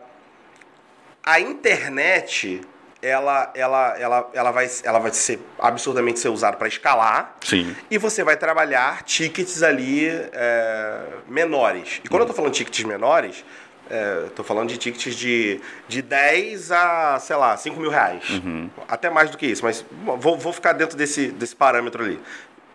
a 1.23 1.41
internet. 1.41 2.61
Ela, 3.07 3.53
ela, 3.55 3.97
ela, 3.99 4.31
ela, 4.33 4.51
vai, 4.51 4.69
ela 4.83 4.99
vai 4.99 5.13
ser 5.13 5.39
absurdamente 5.59 6.19
ser 6.19 6.29
usada 6.29 6.57
para 6.57 6.67
escalar. 6.67 7.37
Sim. 7.45 7.77
E 7.91 7.99
você 7.99 8.25
vai 8.25 8.37
trabalhar 8.37 9.03
tickets 9.05 9.63
ali 9.63 10.09
é, 10.33 11.01
menores. 11.29 12.01
E 12.05 12.09
quando 12.09 12.23
eu 12.23 12.27
tô 12.27 12.33
falando 12.35 12.51
de 12.53 12.59
tickets 12.59 12.83
menores, 12.85 13.45
é, 13.89 14.23
eu 14.25 14.31
tô 14.31 14.43
falando 14.43 14.69
de 14.69 14.77
tickets 14.77 15.15
de, 15.15 15.61
de 15.87 16.03
10 16.03 16.73
a, 16.73 17.19
sei 17.21 17.37
lá, 17.37 17.57
5 17.57 17.79
mil 17.79 17.91
reais. 17.91 18.25
Até 18.89 19.09
mais 19.09 19.31
do 19.31 19.39
que 19.39 19.47
isso, 19.47 19.65
mas 19.65 19.85
vou, 20.19 20.37
vou 20.37 20.53
ficar 20.53 20.73
dentro 20.73 20.97
desse, 20.97 21.29
desse 21.29 21.55
parâmetro 21.55 22.03
ali. 22.03 22.21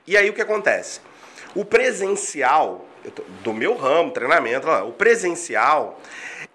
E 0.07 0.15
aí 0.15 0.29
o 0.29 0.33
que 0.33 0.41
acontece? 0.41 1.01
O 1.53 1.65
presencial, 1.65 2.85
tô- 3.13 3.23
do 3.43 3.53
meu 3.53 3.75
ramo, 3.75 4.11
treinamento, 4.11 4.65
lá, 4.67 4.83
o 4.85 4.93
presencial. 4.93 5.99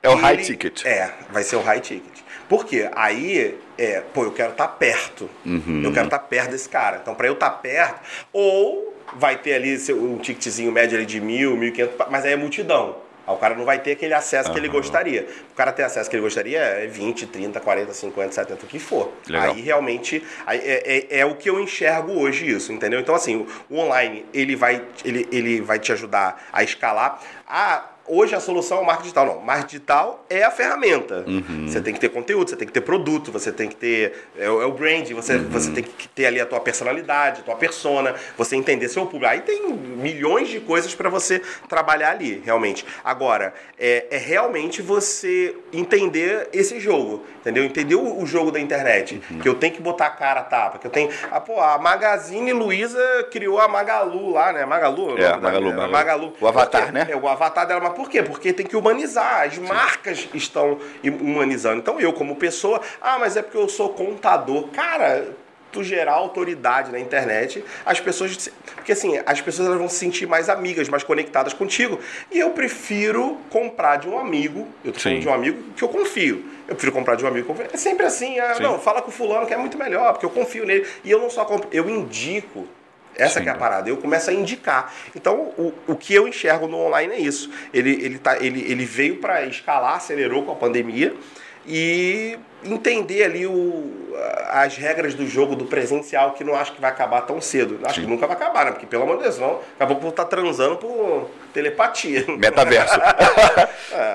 É 0.02 0.08
o 0.08 0.14
high 0.14 0.38
ticket. 0.38 0.84
É, 0.86 1.12
vai 1.30 1.42
ser 1.42 1.56
o 1.56 1.60
high 1.62 1.80
ticket. 1.80 2.20
Por 2.48 2.64
quê? 2.64 2.88
Aí, 2.94 3.58
é, 3.76 4.02
pô, 4.14 4.24
eu 4.24 4.32
quero 4.32 4.52
estar 4.52 4.68
perto. 4.68 5.28
Uhum. 5.44 5.82
Eu 5.84 5.92
quero 5.92 6.06
estar 6.06 6.18
perto 6.20 6.50
desse 6.50 6.68
cara. 6.68 6.98
Então, 7.02 7.14
para 7.14 7.26
eu 7.26 7.32
estar 7.34 7.50
perto, 7.50 8.00
ou 8.32 8.94
vai 9.16 9.36
ter 9.36 9.54
ali 9.54 9.76
um 9.92 10.18
ticketzinho 10.18 10.70
médio 10.72 10.96
ali 10.96 11.06
de 11.06 11.20
mil, 11.20 11.56
mil 11.56 11.68
e 11.68 11.72
quinhentos, 11.72 11.96
mas 12.10 12.24
aí 12.24 12.32
é 12.32 12.36
multidão. 12.36 13.04
Aí 13.26 13.34
o 13.34 13.38
cara 13.38 13.56
não 13.56 13.64
vai 13.64 13.80
ter 13.80 13.90
aquele 13.92 14.14
acesso 14.14 14.52
que 14.52 14.58
ele 14.58 14.68
gostaria. 14.68 15.26
O 15.50 15.54
cara 15.56 15.72
ter 15.72 15.82
acesso 15.82 16.08
que 16.08 16.14
ele 16.14 16.22
gostaria 16.22 16.60
é 16.60 16.86
20, 16.86 17.26
30, 17.26 17.58
40, 17.58 17.92
50, 17.92 18.30
70, 18.32 18.64
o 18.64 18.68
que 18.68 18.78
for. 18.78 19.12
Legal. 19.28 19.50
Aí 19.50 19.60
realmente 19.60 20.24
aí 20.46 20.58
é, 20.62 21.08
é- 21.10 21.18
é 21.20 21.26
o 21.26 21.34
que 21.34 21.50
eu 21.50 21.58
enxergo 21.58 22.12
hoje 22.12 22.48
isso, 22.48 22.72
entendeu? 22.72 23.00
Então 23.00 23.16
assim, 23.16 23.44
o, 23.68 23.74
o 23.74 23.78
online 23.80 24.24
ele 24.32 24.54
vai, 24.54 24.80
ele, 25.04 25.28
ele 25.32 25.60
vai 25.60 25.80
te 25.80 25.90
ajudar 25.90 26.40
a 26.52 26.62
escalar. 26.62 27.20
Ah, 27.48 27.86
hoje 28.08 28.34
a 28.34 28.40
solução 28.40 28.78
é 28.78 28.80
o 28.80 28.84
marketing 28.84 29.02
digital. 29.04 29.26
Não, 29.26 29.40
marketing 29.40 29.66
digital 29.68 30.24
é 30.30 30.42
a 30.44 30.50
ferramenta. 30.50 31.24
Você 31.66 31.80
tem 31.80 31.92
que 31.94 32.00
ter 32.00 32.08
conteúdo, 32.08 32.50
você 32.50 32.56
tem 32.56 32.66
que 32.66 32.72
ter 32.72 32.80
produto, 32.80 33.30
você 33.32 33.52
tem 33.52 33.68
que 33.68 33.76
ter 33.76 34.12
é, 34.38 34.48
o 34.50 34.62
é 34.62 34.66
o 34.66 34.72
brand, 34.72 35.08
você, 35.12 35.38
você 35.38 35.70
tem 35.72 35.84
que 35.84 36.08
ter 36.08 36.26
ali 36.26 36.40
a 36.40 36.46
tua 36.46 36.60
personalidade, 36.60 37.40
a 37.40 37.44
tua 37.44 37.56
persona, 37.56 38.14
você 38.36 38.56
entender 38.56 38.88
seu 38.88 39.04
público. 39.06 39.26
Aí 39.32 39.40
tem 39.40 39.72
milhões 39.72 40.48
de 40.48 40.60
coisas 40.60 40.94
para 40.94 41.08
você 41.08 41.40
trabalhar 41.68 42.10
ali, 42.10 42.42
realmente. 42.44 42.84
Agora, 43.04 43.54
é, 43.78 44.06
é 44.10 44.16
realmente 44.18 44.82
você 44.82 45.54
entender 45.72 46.48
esse 46.52 46.80
jogo, 46.80 47.24
entendeu? 47.40 47.64
Entender 47.64 47.94
o, 47.94 48.20
o 48.22 48.26
jogo 48.26 48.50
da 48.50 48.60
internet. 48.60 49.20
Que 49.42 49.48
eu 49.48 49.54
tenho 49.54 49.72
que 49.74 49.80
botar 49.82 50.06
a 50.06 50.10
cara 50.10 50.40
a 50.40 50.44
tapa, 50.44 50.78
que 50.78 50.86
eu 50.86 50.90
tenho... 50.90 51.10
Ah, 51.30 51.40
pô, 51.40 51.60
a 51.60 51.78
Magazine 51.78 52.52
Luiza 52.52 52.98
criou 53.30 53.58
a 53.60 53.68
Magalu 53.68 54.30
lá, 54.32 54.52
né? 54.52 54.64
Magalu? 54.64 55.18
É, 55.18 55.22
da- 55.22 55.38
Magalu, 55.38 55.68
a 55.68 55.72
Magalu. 55.72 55.92
Magalu. 55.92 56.32
O 56.40 56.46
avatar, 56.48 56.82
Por 56.82 56.86
quê? 56.88 56.92
né? 56.98 57.06
É, 57.10 57.16
o 57.16 57.28
avatar 57.28 57.66
dela, 57.66 57.80
mas 57.80 57.92
por 57.96 58.10
quê? 58.10 58.22
Porque 58.22 58.52
tem 58.52 58.66
que 58.66 58.76
humanizar, 58.76 59.46
as 59.46 59.58
marcas 59.58 60.28
estão 60.34 60.78
humanizando. 61.02 61.78
Então 61.78 61.98
eu, 61.98 62.12
como 62.12 62.36
pessoa, 62.36 62.80
ah, 63.00 63.18
mas 63.18 63.36
é 63.36 63.42
porque 63.42 63.56
eu 63.56 63.68
sou 63.68 63.88
contador. 63.88 64.68
Cara, 64.68 65.26
tu 65.72 65.82
gerar 65.82 66.12
autoridade 66.12 66.90
na 66.90 66.98
internet, 66.98 67.64
as 67.84 68.00
pessoas. 68.00 68.50
Porque 68.74 68.92
assim, 68.92 69.20
as 69.26 69.40
pessoas 69.40 69.68
elas 69.68 69.78
vão 69.78 69.88
se 69.88 69.96
sentir 69.96 70.26
mais 70.26 70.48
amigas, 70.48 70.88
mais 70.88 71.02
conectadas 71.02 71.52
contigo. 71.52 71.98
E 72.30 72.38
eu 72.38 72.50
prefiro 72.50 73.38
comprar 73.50 73.96
de 73.96 74.08
um 74.08 74.18
amigo, 74.18 74.68
eu 74.84 74.92
tô 74.92 75.00
falando 75.00 75.20
de 75.20 75.28
um 75.28 75.34
amigo 75.34 75.62
que 75.76 75.82
eu 75.82 75.88
confio. 75.88 76.44
Eu 76.68 76.74
prefiro 76.74 76.92
comprar 76.92 77.14
de 77.14 77.24
um 77.24 77.28
amigo 77.28 77.46
que 77.46 77.50
eu 77.52 77.56
confio. 77.56 77.70
É 77.72 77.76
sempre 77.76 78.06
assim, 78.06 78.38
ah, 78.38 78.58
não, 78.60 78.78
fala 78.78 79.02
com 79.02 79.08
o 79.08 79.12
fulano 79.12 79.46
que 79.46 79.54
é 79.54 79.56
muito 79.56 79.78
melhor, 79.78 80.12
porque 80.12 80.26
eu 80.26 80.30
confio 80.30 80.64
nele. 80.64 80.86
E 81.04 81.10
eu 81.10 81.20
não 81.20 81.30
só 81.30 81.44
compro, 81.44 81.68
eu 81.72 81.88
indico. 81.88 82.66
Essa 83.16 83.40
é 83.40 83.48
a 83.48 83.54
parada. 83.54 83.88
Eu 83.88 83.96
começo 83.96 84.30
a 84.30 84.32
indicar. 84.32 84.92
Então, 85.14 85.52
o, 85.56 85.72
o 85.86 85.96
que 85.96 86.14
eu 86.14 86.28
enxergo 86.28 86.66
no 86.66 86.78
online 86.78 87.14
é 87.14 87.18
isso. 87.18 87.50
Ele, 87.72 87.90
ele, 87.90 88.18
tá, 88.18 88.36
ele, 88.38 88.60
ele 88.70 88.84
veio 88.84 89.16
para 89.16 89.44
escalar, 89.46 89.96
acelerou 89.96 90.44
com 90.44 90.52
a 90.52 90.56
pandemia 90.56 91.14
e 91.66 92.38
entender 92.64 93.24
ali 93.24 93.46
o, 93.46 94.14
as 94.48 94.76
regras 94.76 95.14
do 95.14 95.26
jogo 95.26 95.56
do 95.56 95.66
presencial, 95.66 96.32
que 96.32 96.44
não 96.44 96.54
acho 96.54 96.72
que 96.72 96.80
vai 96.80 96.90
acabar 96.90 97.22
tão 97.22 97.40
cedo. 97.40 97.80
Acho 97.84 97.96
Sim. 97.96 98.02
que 98.02 98.06
nunca 98.06 98.26
vai 98.26 98.36
acabar, 98.36 98.66
né? 98.66 98.70
Porque, 98.72 98.86
pelo 98.86 99.02
amor 99.02 99.16
de 99.16 99.24
Deus, 99.24 99.38
não, 99.38 99.60
acabou 99.74 99.96
por 99.96 100.08
estar 100.08 100.24
transando 100.26 100.76
por 100.76 101.30
telepatia. 101.52 102.24
Metaverso. 102.38 102.98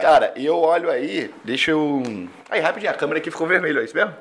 Cara, 0.02 0.34
e 0.36 0.46
eu 0.46 0.58
olho 0.58 0.90
aí, 0.90 1.34
deixa 1.44 1.72
eu. 1.72 2.02
Aí, 2.50 2.62
rapidinho, 2.62 2.92
a 2.92 2.96
câmera 2.96 3.20
aqui 3.20 3.30
ficou 3.30 3.48
vermelha, 3.48 3.80
é 3.80 3.84
isso 3.84 3.96
mesmo? 3.96 4.14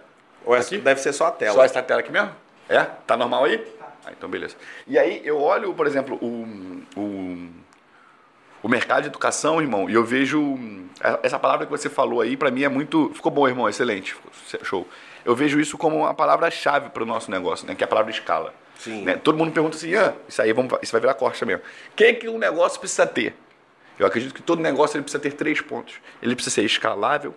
Ou 0.45 0.57
essa 0.57 0.76
deve 0.76 1.01
ser 1.01 1.12
só 1.12 1.26
a 1.26 1.31
tela. 1.31 1.55
Só 1.55 1.64
essa 1.64 1.83
tela 1.83 2.01
aqui 2.01 2.11
mesmo? 2.11 2.31
É? 2.68 2.85
Tá 3.07 3.16
normal 3.16 3.45
aí? 3.45 3.62
Ah, 4.05 4.12
então 4.12 4.28
beleza. 4.28 4.57
E 4.86 4.98
aí 4.98 5.20
eu 5.24 5.40
olho, 5.40 5.74
por 5.74 5.86
exemplo, 5.86 6.16
o, 6.22 6.80
o, 6.98 7.48
o 8.62 8.68
mercado 8.68 9.03
de 9.03 9.09
educação, 9.09 9.61
irmão, 9.61 9.88
e 9.88 9.94
eu 9.94 10.05
vejo. 10.05 10.40
hum, 10.40 10.88
Essa 11.22 11.38
palavra 11.38 11.66
que 11.66 11.72
você 11.72 11.88
falou 11.88 12.20
aí, 12.20 12.36
pra 12.36 12.51
mim 12.51 12.62
é 12.62 12.68
muito. 12.68 13.11
Ficou 13.14 13.30
bom, 13.30 13.46
irmão, 13.46 13.68
excelente. 13.68 14.16
Show. 14.62 14.86
Eu 15.24 15.36
vejo 15.36 15.61
isso 15.61 15.76
como 15.76 15.98
uma 15.98 16.14
palavra-chave 16.14 16.88
para 16.90 17.03
o 17.03 17.07
nosso 17.07 17.30
negócio, 17.30 17.66
né? 17.66 17.74
Que 17.74 17.84
é 17.84 17.86
a 17.86 17.88
palavra 17.88 18.11
escala. 18.11 18.55
Sim. 18.78 19.03
Né? 19.05 19.16
Todo 19.16 19.36
mundo 19.36 19.53
pergunta 19.53 19.76
assim, 19.76 19.94
ah, 19.94 20.14
isso 20.26 20.40
aí 20.40 20.53
vamos, 20.55 20.72
isso 20.80 20.90
vai 20.92 21.01
virar 21.01 21.12
corte 21.12 21.44
mesmo. 21.44 21.62
O 21.62 21.94
que, 21.94 22.14
que 22.14 22.28
um 22.28 22.38
negócio 22.38 22.80
precisa 22.80 23.07
ter? 23.07 23.34
Eu 23.98 24.07
acredito 24.07 24.32
que 24.32 24.40
todo 24.40 24.62
negócio 24.62 24.96
ele 24.96 25.03
precisa 25.03 25.22
ter 25.22 25.32
três 25.32 25.61
pontos. 25.61 25.96
Ele 26.22 26.34
precisa 26.34 26.55
ser 26.55 26.64
escalável, 26.64 27.34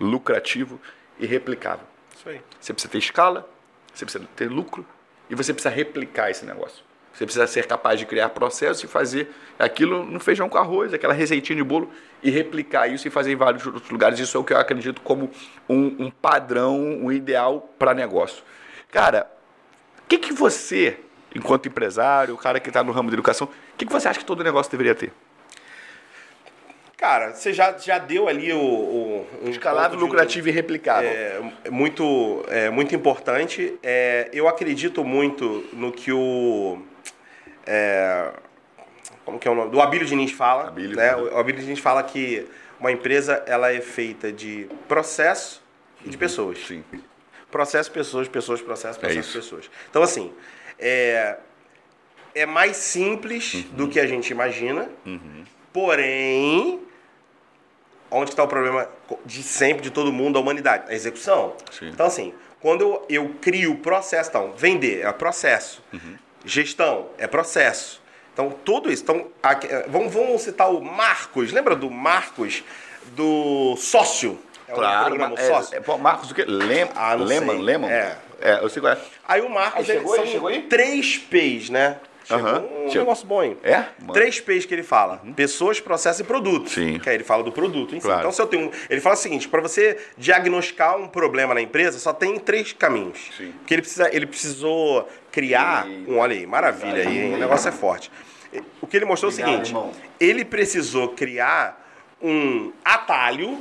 lucrativo 0.00 0.80
e 1.18 1.26
replicável. 1.26 1.84
Isso 2.16 2.26
aí. 2.30 2.40
Você 2.58 2.72
precisa 2.72 2.90
ter 2.90 2.98
escala, 2.98 3.46
você 3.92 4.06
precisa 4.06 4.24
ter 4.34 4.50
lucro 4.50 4.86
e 5.28 5.34
você 5.34 5.52
precisa 5.52 5.74
replicar 5.74 6.30
esse 6.30 6.44
negócio. 6.44 6.84
Você 7.12 7.24
precisa 7.24 7.46
ser 7.46 7.66
capaz 7.66 7.98
de 7.98 8.04
criar 8.04 8.28
processos 8.28 8.84
e 8.84 8.86
fazer 8.86 9.30
aquilo 9.58 10.04
no 10.04 10.20
feijão 10.20 10.50
com 10.50 10.58
arroz, 10.58 10.92
aquela 10.92 11.14
receitinha 11.14 11.56
de 11.56 11.64
bolo, 11.64 11.90
e 12.22 12.30
replicar 12.30 12.88
isso 12.88 13.08
e 13.08 13.10
fazer 13.10 13.32
em 13.32 13.36
vários 13.36 13.64
outros 13.64 13.88
lugares. 13.88 14.18
Isso 14.18 14.36
é 14.36 14.40
o 14.40 14.44
que 14.44 14.52
eu 14.52 14.58
acredito 14.58 15.00
como 15.00 15.30
um, 15.66 15.96
um 15.98 16.10
padrão, 16.10 16.78
um 16.78 17.10
ideal 17.10 17.72
para 17.78 17.94
negócio. 17.94 18.44
Cara, 18.92 19.30
o 20.04 20.06
que, 20.06 20.18
que 20.18 20.32
você, 20.34 20.98
enquanto 21.34 21.66
empresário, 21.66 22.34
o 22.34 22.38
cara 22.38 22.60
que 22.60 22.68
está 22.68 22.84
no 22.84 22.92
ramo 22.92 23.08
da 23.08 23.14
educação, 23.14 23.46
o 23.46 23.76
que, 23.78 23.86
que 23.86 23.92
você 23.92 24.08
acha 24.08 24.18
que 24.18 24.24
todo 24.24 24.44
negócio 24.44 24.70
deveria 24.70 24.94
ter? 24.94 25.10
Cara, 26.96 27.34
você 27.34 27.52
já, 27.52 27.76
já 27.78 27.98
deu 27.98 28.26
ali 28.26 28.52
o. 28.52 28.58
o 28.58 29.05
um 29.42 29.50
Escalável, 29.50 29.90
ponto 29.90 29.98
de- 29.98 30.04
lucrativo 30.04 30.48
e 30.48 30.50
replicável. 30.52 31.10
É, 31.10 31.40
é 31.64 31.70
muito, 31.70 32.44
é, 32.48 32.70
muito 32.70 32.94
importante. 32.94 33.74
É, 33.82 34.28
eu 34.32 34.48
acredito 34.48 35.04
muito 35.04 35.64
no 35.72 35.92
que 35.92 36.12
o. 36.12 36.78
é, 37.66 38.30
como 39.24 39.38
que 39.38 39.48
é 39.48 39.50
o 39.50 39.54
nome? 39.54 39.70
Do 39.70 39.80
Abílio 39.80 40.06
Diniz 40.06 40.32
fala. 40.32 40.68
Abílio, 40.68 40.96
né? 40.96 41.14
né? 41.14 41.16
O 41.16 41.38
Abílio 41.38 41.60
Diniz 41.60 41.78
fala 41.80 42.02
que 42.02 42.46
uma 42.78 42.92
empresa 42.92 43.42
ela 43.46 43.72
é 43.72 43.80
feita 43.80 44.30
de 44.32 44.68
processo 44.86 45.62
e 46.04 46.08
de 46.10 46.16
pessoas. 46.16 46.58
Sim. 46.66 46.84
Processo, 47.50 47.90
pessoas, 47.90 48.28
pessoas, 48.28 48.60
processo, 48.60 48.98
processo, 48.98 49.18
É 49.18 49.20
isso. 49.22 49.32
pessoas. 49.38 49.70
Então, 49.88 50.02
assim, 50.02 50.32
é, 50.78 51.36
é 52.34 52.44
mais 52.46 52.76
simples 52.76 53.54
Uhum. 53.54 53.62
do 53.72 53.88
que 53.88 53.98
a 53.98 54.06
gente 54.06 54.30
imagina, 54.30 54.88
porém, 55.72 56.80
onde 58.10 58.30
está 58.30 58.42
o 58.42 58.48
problema 58.48 58.88
de 59.24 59.42
sempre, 59.42 59.82
de 59.82 59.90
todo 59.90 60.12
mundo, 60.12 60.34
da 60.34 60.40
humanidade? 60.40 60.84
A 60.90 60.94
execução. 60.94 61.54
Sim. 61.70 61.88
Então, 61.88 62.06
assim, 62.06 62.32
quando 62.60 62.82
eu, 62.82 63.06
eu 63.08 63.34
crio 63.40 63.72
o 63.72 63.76
processo, 63.78 64.30
então, 64.30 64.52
vender 64.56 65.04
é 65.04 65.12
processo, 65.12 65.82
Uhum. 65.92 66.16
gestão 66.44 67.08
é 67.18 67.26
processo. 67.26 68.00
Então, 68.32 68.50
tudo 68.64 68.92
isso. 68.92 69.02
Então, 69.02 69.26
aqui, 69.42 69.66
eh, 69.66 69.86
vamos, 69.88 70.12
vamos 70.12 70.42
citar 70.42 70.70
o 70.70 70.80
Marcos. 70.82 71.52
Lembra 71.52 71.74
do 71.74 71.90
Marcos, 71.90 72.62
do 73.14 73.76
sócio? 73.78 74.38
É 74.68 74.72
o 74.72 74.76
programa 74.76 75.34
é, 75.38 75.46
sócio. 75.48 75.76
é, 75.76 75.80
pô, 75.80 75.96
Marcos, 75.96 76.30
o 76.30 76.34
quê? 76.34 76.44
Lem, 76.46 76.88
Ah. 76.94 77.14
Lemon? 77.14 77.88
É. 77.88 78.16
É, 78.40 78.58
eu 78.62 78.68
sei 78.68 78.82
qual 78.82 78.92
é. 78.92 78.98
Aí 79.26 79.40
o 79.40 79.48
Marcos, 79.48 79.88
Aí 79.88 79.96
ele 79.96 79.98
chegou 80.00 80.12
aí? 80.12 80.20
são 80.20 80.26
Chegou 80.26 80.48
aí? 80.48 80.62
três 80.64 81.16
P's, 81.16 81.70
né? 81.70 81.96
Chegou 82.26 82.44
Aham. 82.44 82.58
um 82.60 82.86
Chegou. 82.88 82.92
negócio 83.02 83.26
bom, 83.26 83.42
hein? 83.42 83.56
É? 83.62 83.84
Mano. 84.00 84.12
Três 84.12 84.40
P's 84.40 84.64
que 84.66 84.74
ele 84.74 84.82
fala. 84.82 85.22
Pessoas, 85.36 85.78
processo 85.80 86.22
e 86.22 86.24
produto. 86.24 86.68
Sim. 86.70 86.98
Que 86.98 87.08
aí 87.08 87.14
ele 87.14 87.24
fala 87.24 87.42
do 87.44 87.52
produto 87.52 87.94
em 87.94 88.00
si. 88.00 88.04
Claro. 88.06 88.20
Então, 88.20 88.32
se 88.32 88.42
eu 88.42 88.46
tenho 88.46 88.66
um... 88.66 88.70
Ele 88.90 89.00
fala 89.00 89.14
o 89.14 89.18
seguinte, 89.18 89.48
para 89.48 89.60
você 89.60 89.96
diagnosticar 90.18 90.96
um 90.96 91.06
problema 91.06 91.54
na 91.54 91.60
empresa, 91.60 91.98
só 92.00 92.12
tem 92.12 92.38
três 92.38 92.72
caminhos. 92.72 93.18
Sim. 93.36 93.52
Porque 93.58 93.74
ele, 93.74 93.82
precisa, 93.82 94.10
ele 94.14 94.26
precisou 94.26 95.08
criar... 95.30 95.88
E- 95.88 96.06
Um, 96.10 96.18
olha 96.18 96.34
aí, 96.36 96.46
maravilha 96.46 97.02
aí, 97.08 97.18
hein? 97.26 97.34
O 97.34 97.38
negócio 97.38 97.68
é 97.68 97.72
forte. 97.72 98.10
O 98.80 98.86
que 98.86 98.96
ele 98.96 99.04
mostrou 99.04 99.30
Obrigado, 99.30 99.50
é 99.50 99.54
o 99.54 99.64
seguinte. 99.64 99.76
irmão. 99.76 99.92
Ele 100.18 100.44
precisou 100.44 101.08
criar 101.10 101.84
um 102.20 102.72
atalho 102.84 103.58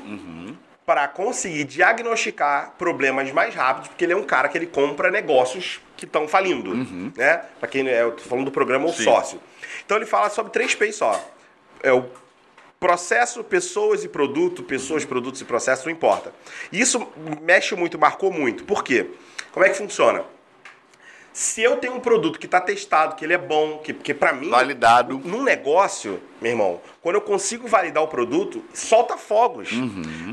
para 0.86 1.08
conseguir 1.08 1.66
diagnosticar 1.66 2.74
problemas 2.78 3.32
mais 3.32 3.54
rápidos, 3.54 3.90
porque 3.90 4.04
ele 4.06 4.14
é 4.14 4.16
um 4.16 4.24
cara 4.24 4.48
que 4.48 4.58
ele 4.58 4.68
compra 4.68 5.10
negócios 5.12 5.82
que 5.96 6.06
estão 6.06 6.28
falindo, 6.28 6.74
né? 7.16 7.42
Para 7.60 7.68
quem 7.68 7.88
é, 7.88 8.12
falando 8.18 8.46
do 8.46 8.52
programa 8.52 8.86
O 8.86 8.94
Sim. 8.94 9.04
Sócio. 9.04 9.40
Então 9.86 9.98
ele 9.98 10.06
fala 10.06 10.30
sobre 10.30 10.52
três 10.52 10.76
P's 10.76 10.96
só. 10.96 11.24
É 11.82 11.92
o 11.92 12.06
processo, 12.80 13.44
pessoas 13.44 14.04
e 14.04 14.10
produto, 14.10 14.64
pessoas, 14.64 15.06
produtos 15.06 15.42
e 15.42 15.46
processos, 15.46 15.86
não 15.86 15.92
importa. 15.92 16.34
E 16.72 16.80
isso 16.80 17.08
mexe 17.42 17.76
muito, 17.76 17.98
marcou 17.98 18.32
muito. 18.32 18.64
Por 18.64 18.84
quê? 18.84 19.10
Como 19.52 19.66
é 19.66 19.70
que 19.70 19.78
funciona? 19.78 20.24
Se 21.34 21.62
eu 21.62 21.78
tenho 21.78 21.96
um 21.96 22.00
produto 22.00 22.40
que 22.40 22.46
está 22.46 22.62
testado, 22.62 23.16
que 23.16 23.26
ele 23.26 23.34
é 23.34 23.38
bom, 23.38 23.80
que, 23.80 23.94
que 23.94 24.14
para 24.14 24.32
mim. 24.32 24.50
Validado. 24.50 25.20
Num 25.26 25.44
negócio, 25.44 26.22
meu 26.40 26.52
irmão, 26.52 26.82
quando 27.02 27.16
eu 27.16 27.22
consigo 27.22 27.68
validar 27.68 28.02
o 28.02 28.08
produto, 28.08 28.64
solta 28.74 29.18
fogos. 29.18 29.70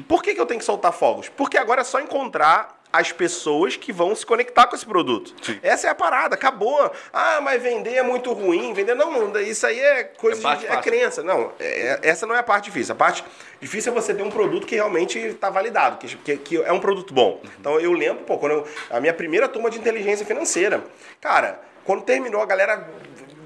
Por 0.07 0.23
que, 0.23 0.33
que 0.33 0.41
eu 0.41 0.47
tenho 0.47 0.61
que 0.61 0.65
soltar 0.65 0.93
fogos? 0.93 1.29
Porque 1.29 1.59
agora 1.59 1.81
é 1.81 1.85
só 1.85 2.01
encontrar 2.01 2.82
as 2.93 3.11
pessoas 3.11 3.77
que 3.77 3.93
vão 3.93 4.15
se 4.15 4.27
conectar 4.27 4.67
com 4.67 4.77
esse 4.77 4.85
produto. 4.85 5.35
Sim. 5.43 5.59
Essa 5.63 5.87
é 5.87 5.91
a 5.91 5.95
parada, 5.95 6.35
acabou. 6.35 6.93
Ah, 7.13 7.41
mas 7.41 7.63
vender 7.63 7.95
é 7.95 8.03
muito 8.03 8.33
ruim. 8.33 8.75
Vender. 8.75 8.95
Não, 8.95 9.35
isso 9.41 9.67
aí 9.67 9.81
é 9.81 10.05
coisa 10.05 10.47
É 10.47 10.57
de. 10.57 10.67
É 10.67 10.77
crença. 10.77 11.23
Não, 11.23 11.53
é- 11.59 12.01
essa 12.03 12.27
não 12.27 12.35
é 12.35 12.39
a 12.39 12.43
parte 12.43 12.67
difícil. 12.67 12.93
A 12.93 12.97
parte 12.97 13.25
difícil 13.61 13.93
é 13.93 13.95
você 13.95 14.13
ter 14.13 14.23
um 14.23 14.31
produto 14.31 14.67
que 14.67 14.75
realmente 14.75 15.19
está 15.19 15.49
validado, 15.49 15.97
que, 15.97 16.17
que- 16.19 16.37
que 16.37 16.57
é 16.63 16.73
um 16.73 16.81
produto 16.81 17.15
bom. 17.15 17.41
Então 17.59 17.81
eu 17.81 17.93
lembro, 17.93 18.25
pô, 18.25 18.37
quando 18.39 18.53
eu, 18.53 18.69
a 18.91 19.01
minha 19.01 19.15
primeira 19.15 19.49
turma 19.49 19.71
de 19.71 19.79
inteligência 19.79 20.27
financeira, 20.27 20.85
cara, 21.21 21.61
quando 21.85 22.03
terminou 22.03 22.43
a 22.43 22.47
galera 22.47 22.89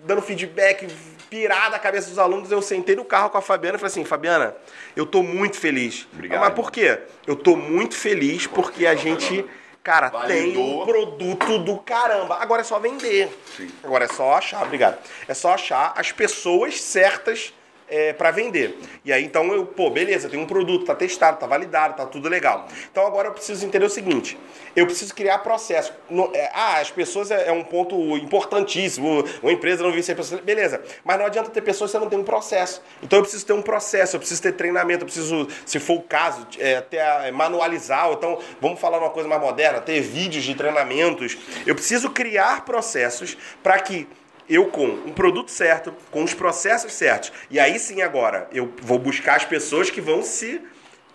dando 0.05 0.23
feedback, 0.23 0.89
pirada 1.31 1.77
a 1.77 1.79
cabeça 1.79 2.09
dos 2.09 2.19
alunos, 2.19 2.51
eu 2.51 2.63
sentei 2.63 2.97
no 2.97 3.05
carro 3.05 3.31
com 3.31 3.39
a 3.39 3.43
Fabiana 3.43 3.77
e 3.77 3.79
falei 3.79 3.91
assim, 3.91 4.05
Fabiana, 4.05 4.57
eu 4.95 5.07
tô 5.07 5.23
muito 5.23 5.57
feliz. 5.59 6.07
Obrigado. 6.13 6.41
Mas 6.41 6.55
por 6.55 6.71
quê? 6.71 7.01
Eu 7.27 7.37
tô 7.37 7.57
muito 7.57 7.95
feliz 7.95 8.47
porque 8.47 8.87
a 8.87 8.95
gente, 8.95 9.45
cara, 9.83 10.11
tem 10.11 10.57
um 10.57 10.85
Validou. 10.85 10.87
produto 10.87 11.59
do 11.59 11.79
caramba. 11.79 12.37
Agora 12.41 12.63
é 12.63 12.65
só 12.65 12.79
vender. 12.79 13.29
Sim. 13.57 13.71
Agora 13.83 14.05
é 14.05 14.09
só 14.09 14.35
achar, 14.35 14.63
obrigado. 14.63 14.99
É 15.27 15.35
só 15.35 15.55
achar 15.55 15.93
as 15.97 16.13
pessoas 16.13 16.81
certas 16.81 17.53
é, 17.89 18.13
para 18.13 18.31
vender. 18.31 18.79
E 19.05 19.13
aí, 19.13 19.25
então, 19.25 19.53
eu, 19.53 19.65
pô, 19.67 19.91
beleza, 19.91 20.29
tem 20.29 20.39
um 20.39 20.47
produto, 20.47 20.85
tá 20.85 20.95
testado, 20.95 21.39
tá 21.39 21.47
validado, 21.47 21.97
tá 21.97 22.07
tudo 22.07 22.29
legal. 22.29 22.67
Então, 22.91 23.07
agora 23.07 23.29
eu 23.29 23.33
preciso 23.33 23.65
entender 23.65 23.85
o 23.85 23.91
seguinte: 23.91 24.39
eu 24.75 24.87
preciso 24.87 25.15
criar 25.15 25.39
processo. 25.39 25.93
No- 26.11 26.31
é, 26.35 26.51
ah, 26.55 26.79
as 26.79 26.91
pessoas 26.91 27.31
é, 27.31 27.49
é 27.49 27.53
um 27.53 27.63
ponto 27.65 28.17
importantíssimo. 28.17 29.25
Uma 29.43 29.53
empresa 29.53 29.83
não 29.83 29.91
vive 29.91 30.03
sem 30.03 30.15
pessoas. 30.15 30.41
Beleza, 30.41 30.83
mas 31.05 31.19
não 31.19 31.27
adianta 31.27 31.51
ter 31.51 31.61
pessoas 31.61 31.91
se 31.91 31.97
você 31.97 32.03
não 32.03 32.11
tem 32.11 32.19
um 32.19 32.25
processo. 32.25 32.83
Então, 33.03 33.19
eu 33.19 33.23
preciso 33.23 33.47
ter 33.47 33.53
um 33.53 33.63
processo, 33.63 34.17
eu 34.17 34.21
preciso 34.21 34.43
ter 34.43 34.53
treinamento, 34.53 35.03
eu 35.03 35.07
preciso, 35.07 35.49
se 35.65 35.79
for 35.79 35.95
o 35.99 36.03
caso, 36.03 36.47
até 36.79 37.29
é, 37.29 37.31
manualizar. 37.31 38.09
Ou 38.09 38.15
então, 38.15 38.39
vamos 38.61 38.81
falar 38.81 38.99
uma 38.99 39.11
coisa 39.11 39.29
mais 39.29 39.41
moderna, 39.41 39.81
ter 39.81 40.01
vídeos 40.01 40.45
de 40.45 40.55
treinamentos. 40.55 41.37
Eu 41.67 41.75
preciso 41.75 42.11
criar 42.11 42.65
processos 42.65 43.37
para 43.63 43.79
que 43.79 44.09
eu 44.49 44.67
com 44.67 44.87
um 44.87 45.13
produto 45.13 45.51
certo, 45.51 45.95
com 46.11 46.23
os 46.23 46.35
processos 46.35 46.93
certos. 46.93 47.33
E 47.51 47.59
aí 47.59 47.79
sim 47.79 48.03
agora 48.03 48.49
eu 48.53 48.73
vou 48.83 48.99
buscar 48.99 49.37
as 49.37 49.45
pessoas 49.45 49.91
que 49.91 50.01
vão 50.01 50.23
se 50.23 50.61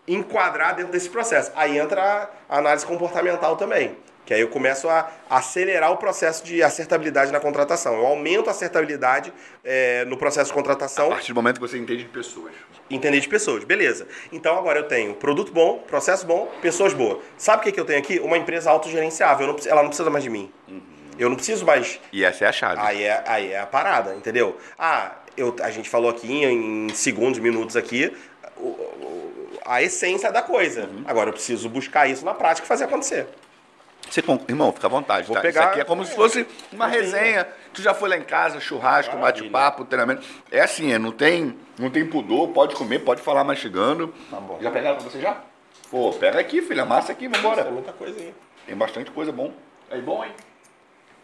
enquadrar 0.07 0.75
dentro 0.75 0.91
desse 0.91 1.09
processo. 1.09 1.51
Aí 1.55 1.77
entra 1.77 2.29
a 2.49 2.57
análise 2.57 2.85
comportamental 2.85 3.55
também. 3.55 3.95
Que 4.25 4.35
aí 4.35 4.41
eu 4.41 4.49
começo 4.49 4.87
a 4.87 5.09
acelerar 5.29 5.91
o 5.91 5.97
processo 5.97 6.43
de 6.43 6.61
acertabilidade 6.61 7.31
na 7.31 7.39
contratação. 7.39 7.95
Eu 7.95 8.05
aumento 8.05 8.49
a 8.49 8.51
acertabilidade 8.51 9.33
eh, 9.63 10.05
no 10.05 10.15
processo 10.15 10.45
de 10.45 10.51
A 10.51 10.55
contratação 10.55 11.09
partir 11.09 11.33
do 11.33 11.35
momento 11.35 11.55
que 11.59 11.67
você 11.67 11.77
entende 11.77 12.03
de 12.03 12.09
pessoas. 12.09 12.53
entender 12.89 13.19
de 13.19 13.27
pessoas. 13.27 13.63
Beleza. 13.63 14.07
Então 14.31 14.57
agora 14.57 14.79
eu 14.79 14.87
tenho 14.87 15.15
produto 15.15 15.51
bom, 15.51 15.79
processo 15.79 16.25
bom, 16.25 16.51
pessoas 16.61 16.93
boas. 16.93 17.17
Sabe 17.35 17.61
o 17.61 17.63
que, 17.63 17.71
que 17.71 17.79
eu 17.79 17.85
tenho 17.85 17.99
aqui? 17.99 18.19
Uma 18.19 18.37
empresa 18.37 18.69
autogerenciável. 18.69 19.47
Não, 19.47 19.55
ela 19.65 19.81
não 19.81 19.89
precisa 19.89 20.09
mais 20.09 20.23
de 20.23 20.29
mim. 20.29 20.51
Eu 21.21 21.29
não 21.29 21.35
preciso 21.35 21.63
mais 21.65 21.99
E 22.11 22.23
essa 22.23 22.45
é 22.45 22.47
a 22.47 22.51
chave. 22.51 22.81
Aí 22.81 23.03
é, 23.03 23.23
aí 23.27 23.51
é 23.51 23.59
a 23.59 23.67
parada, 23.67 24.15
entendeu? 24.15 24.57
Ah, 24.77 25.11
eu, 25.37 25.55
a 25.61 25.69
gente 25.69 25.87
falou 25.87 26.09
aqui 26.09 26.31
em, 26.43 26.87
em 26.87 26.89
segundos, 26.95 27.39
minutos 27.39 27.75
aqui, 27.77 28.11
o- 28.57 28.61
o- 28.69 29.59
a 29.63 29.83
essência 29.83 30.31
da 30.31 30.41
coisa. 30.41 30.85
Uhum. 30.85 31.03
Agora 31.05 31.29
eu 31.29 31.33
preciso 31.33 31.69
buscar 31.69 32.09
isso 32.09 32.25
na 32.25 32.33
prática 32.33 32.65
e 32.65 32.67
fazer 32.67 32.85
acontecer. 32.85 33.27
Você, 34.09 34.21
irmão, 34.49 34.73
fica 34.73 34.87
à 34.87 34.89
vontade. 34.89 35.27
Vou 35.27 35.35
tá? 35.35 35.41
pegar- 35.43 35.61
Isso 35.61 35.69
aqui 35.69 35.79
é 35.81 35.85
como 35.85 36.03
se 36.03 36.15
fosse 36.15 36.45
uma 36.73 36.87
resenha. 36.87 37.47
Tu 37.71 37.83
já 37.83 37.93
foi 37.93 38.09
lá 38.09 38.17
em 38.17 38.23
casa, 38.23 38.59
churrasco, 38.59 39.15
bate-papo, 39.17 39.85
treinamento. 39.85 40.23
É 40.51 40.59
assim, 40.61 40.91
é, 40.91 40.97
não 40.97 41.11
tem, 41.11 41.55
não 41.77 41.91
tem 41.91 42.03
pudor, 42.03 42.47
pode 42.49 42.75
comer, 42.75 42.99
pode 42.99 43.21
falar 43.21 43.43
mastigando. 43.43 44.11
Tá 44.31 44.37
bom. 44.39 44.57
Já 44.59 44.71
pegaram 44.71 44.97
pra 44.97 45.07
você 45.07 45.21
já? 45.21 45.37
Pô, 45.91 46.11
pega 46.13 46.39
aqui, 46.39 46.63
filha, 46.63 46.83
massa 46.83 47.11
aqui, 47.11 47.29
Tem 47.29 47.39
vambora. 47.41 47.69
muita 47.69 47.93
coisa 47.93 48.19
aí. 48.19 48.33
Tem 48.65 48.75
bastante 48.75 49.11
coisa 49.11 49.31
bom. 49.31 49.53
É 49.89 49.97
bom, 49.99 50.25
hein? 50.25 50.31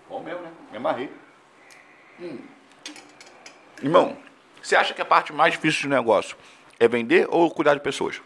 Bom 0.09 0.23
mesmo, 0.23 0.41
né? 0.41 0.51
Me 0.71 0.77
amarrei. 0.77 1.11
Hum. 2.19 2.39
Irmão, 3.81 4.17
você 4.61 4.75
acha 4.75 4.93
que 4.93 5.01
a 5.01 5.05
parte 5.05 5.31
mais 5.31 5.53
difícil 5.53 5.83
do 5.83 5.89
negócio 5.89 6.35
é 6.79 6.87
vender 6.87 7.27
ou 7.29 7.49
cuidar 7.51 7.73
de 7.73 7.81
pessoas? 7.81 8.21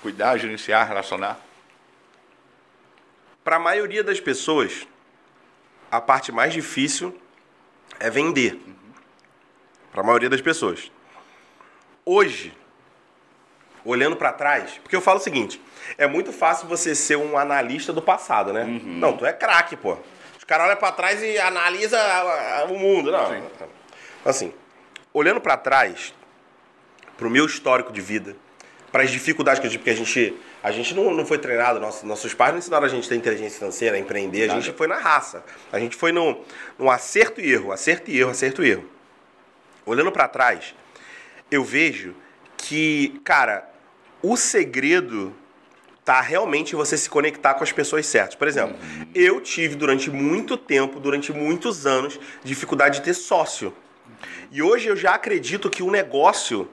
Cuidar, 0.00 0.38
gerenciar, 0.38 0.86
relacionar? 0.86 1.38
Para 3.42 3.56
a 3.56 3.60
maioria 3.60 4.04
das 4.04 4.20
pessoas, 4.20 4.86
a 5.90 6.00
parte 6.00 6.30
mais 6.30 6.52
difícil 6.52 7.18
é 7.98 8.08
vender. 8.10 8.60
Para 9.90 10.02
a 10.02 10.04
maioria 10.04 10.30
das 10.30 10.40
pessoas. 10.40 10.90
Hoje, 12.04 12.56
olhando 13.90 14.16
para 14.16 14.32
trás, 14.32 14.78
porque 14.82 14.94
eu 14.94 15.00
falo 15.00 15.18
o 15.18 15.22
seguinte: 15.22 15.60
é 15.96 16.06
muito 16.06 16.32
fácil 16.32 16.68
você 16.68 16.94
ser 16.94 17.16
um 17.16 17.38
analista 17.38 17.92
do 17.92 18.02
passado, 18.02 18.52
né? 18.52 18.64
Não, 18.64 19.16
tu 19.16 19.24
é 19.24 19.32
craque, 19.32 19.76
pô. 19.76 19.96
Os 20.36 20.44
caras 20.44 20.66
olham 20.66 20.76
para 20.76 20.92
trás 20.92 21.22
e 21.22 21.38
analisa 21.38 21.98
o 22.68 22.78
mundo, 22.78 23.10
não. 23.10 23.30
Sim. 23.30 23.42
Assim, 24.24 24.54
olhando 25.12 25.40
para 25.40 25.56
trás, 25.56 26.14
pro 27.16 27.30
meu 27.30 27.46
histórico 27.46 27.92
de 27.92 28.00
vida, 28.00 28.36
para 28.92 29.02
as 29.02 29.10
dificuldades 29.10 29.60
que 29.60 29.66
eu 29.66 29.70
tive, 29.70 29.82
porque 29.82 29.90
a 29.90 29.96
gente, 29.96 30.36
a 30.62 30.70
gente 30.70 30.94
não, 30.94 31.12
não 31.12 31.26
foi 31.26 31.38
treinado, 31.38 31.78
nossos, 31.78 32.02
nossos 32.02 32.34
pais 32.34 32.52
não 32.52 32.58
ensinaram 32.58 32.86
a 32.86 32.88
gente 32.88 33.06
a 33.06 33.08
ter 33.08 33.16
inteligência 33.16 33.58
financeira, 33.58 33.96
a 33.96 33.98
empreender, 33.98 34.44
a 34.44 34.46
Nada. 34.48 34.60
gente 34.60 34.76
foi 34.76 34.86
na 34.86 34.96
raça. 34.96 35.44
A 35.72 35.78
gente 35.78 35.96
foi 35.96 36.12
no, 36.12 36.42
no 36.78 36.90
acerto 36.90 37.40
e 37.40 37.52
erro, 37.52 37.72
acerto 37.72 38.10
e 38.10 38.18
erro, 38.18 38.30
acerto 38.30 38.64
e 38.64 38.70
erro. 38.70 38.84
Olhando 39.84 40.10
para 40.10 40.28
trás, 40.28 40.74
eu 41.50 41.64
vejo 41.64 42.14
que, 42.56 43.20
cara, 43.24 43.68
o 44.22 44.36
segredo 44.36 45.34
tá 46.04 46.20
realmente 46.20 46.72
em 46.72 46.76
você 46.76 46.96
se 46.96 47.10
conectar 47.10 47.54
com 47.54 47.62
as 47.62 47.70
pessoas 47.70 48.06
certas. 48.06 48.34
Por 48.34 48.48
exemplo, 48.48 48.76
eu 49.14 49.40
tive 49.40 49.74
durante 49.74 50.10
muito 50.10 50.56
tempo, 50.56 50.98
durante 50.98 51.32
muitos 51.32 51.86
anos, 51.86 52.18
dificuldade 52.42 53.00
de 53.00 53.04
ter 53.04 53.14
sócio. 53.14 53.74
E 54.50 54.62
hoje 54.62 54.88
eu 54.88 54.96
já 54.96 55.14
acredito 55.14 55.68
que 55.68 55.82
o 55.82 55.90
negócio, 55.90 56.68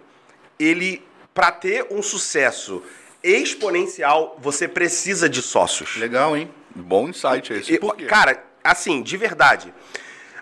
ele, 0.57 1.03
para 1.33 1.51
ter 1.51 1.85
um 1.91 2.01
sucesso 2.01 2.81
exponencial, 3.21 4.37
você 4.41 4.67
precisa 4.67 5.27
de 5.27 5.41
sócios. 5.41 5.97
Legal, 5.97 6.37
hein? 6.37 6.49
Bom 6.73 7.09
insight 7.09 7.51
esse. 7.51 7.73
E? 7.73 8.05
Cara, 8.05 8.41
assim, 8.63 9.01
de 9.01 9.17
verdade. 9.17 9.73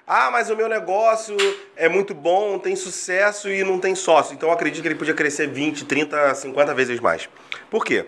Ah, 0.06 0.30
mas 0.30 0.50
o 0.50 0.56
meu 0.56 0.68
negócio 0.68 1.38
é 1.78 1.88
muito 1.88 2.14
bom, 2.14 2.60
tem 2.60 2.76
sucesso 2.76 3.50
e 3.50 3.64
não 3.64 3.80
tem 3.80 3.96
sócio. 3.96 4.34
Então 4.34 4.50
eu 4.50 4.54
acredito 4.54 4.82
que 4.82 4.88
ele 4.90 4.96
podia 4.96 5.14
crescer 5.14 5.48
20, 5.48 5.86
30, 5.86 6.36
50 6.36 6.74
vezes 6.74 7.00
mais. 7.00 7.30
Por 7.70 7.86
quê? 7.86 8.06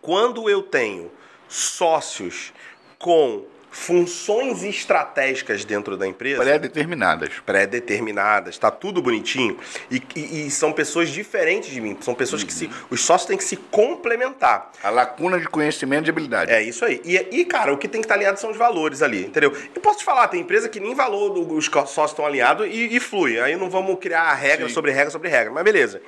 Quando 0.00 0.48
eu 0.48 0.62
tenho 0.62 1.10
sócios 1.46 2.54
com 2.98 3.44
funções 3.70 4.62
estratégicas 4.62 5.64
dentro 5.64 5.96
da 5.96 6.06
empresa, 6.06 6.42
Pré-determinadas. 6.42 7.30
pré-determinadas, 7.46 8.58
tá 8.58 8.70
tudo 8.70 9.00
bonitinho, 9.00 9.58
e, 9.90 10.02
e- 10.16 10.46
e 10.46 10.50
são 10.50 10.72
pessoas 10.72 11.08
diferentes 11.08 11.70
de 11.70 11.80
mim, 11.80 11.96
são 12.00 12.14
pessoas 12.14 12.42
que 12.42 12.52
se. 12.52 12.70
Os 12.90 13.00
sócios 13.02 13.28
têm 13.28 13.36
que 13.36 13.44
se 13.44 13.56
complementar. 13.56 14.70
A 14.82 14.90
lacuna 14.90 15.38
de 15.38 15.46
conhecimento 15.46 16.02
e 16.02 16.04
de 16.04 16.10
habilidade. 16.10 16.50
É 16.52 16.62
isso 16.62 16.84
aí. 16.84 17.00
E, 17.04 17.16
e, 17.40 17.44
cara, 17.44 17.72
o 17.72 17.78
que 17.78 17.86
tem 17.88 18.00
que 18.00 18.04
estar 18.06 18.14
alinhado 18.14 18.38
são 18.40 18.50
os 18.50 18.56
valores 18.56 19.02
ali, 19.02 19.24
entendeu? 19.26 19.52
E 19.74 19.78
posso 19.80 20.00
te 20.00 20.04
falar, 20.04 20.28
tem 20.28 20.40
empresa 20.40 20.68
que 20.68 20.80
nem 20.80 20.94
valor 20.94 21.30
do- 21.30 21.54
os 21.54 21.66
sócios 21.66 22.10
estão 22.10 22.26
alinhados 22.26 22.66
e, 22.66 22.96
e 22.96 23.00
flui. 23.00 23.38
Aí 23.40 23.56
não 23.56 23.70
vamos 23.70 23.98
criar 24.00 24.32
regra 24.34 24.68
Sim. 24.68 24.74
sobre 24.74 24.90
regra 24.90 25.10
sobre 25.10 25.28
regra, 25.28 25.52
mas 25.52 25.64
beleza. 25.64 26.00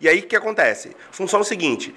E 0.00 0.08
aí 0.08 0.18
o 0.20 0.22
que 0.24 0.36
acontece? 0.36 0.90
Funciona 1.10 1.42
o 1.42 1.46
seguinte. 1.46 1.94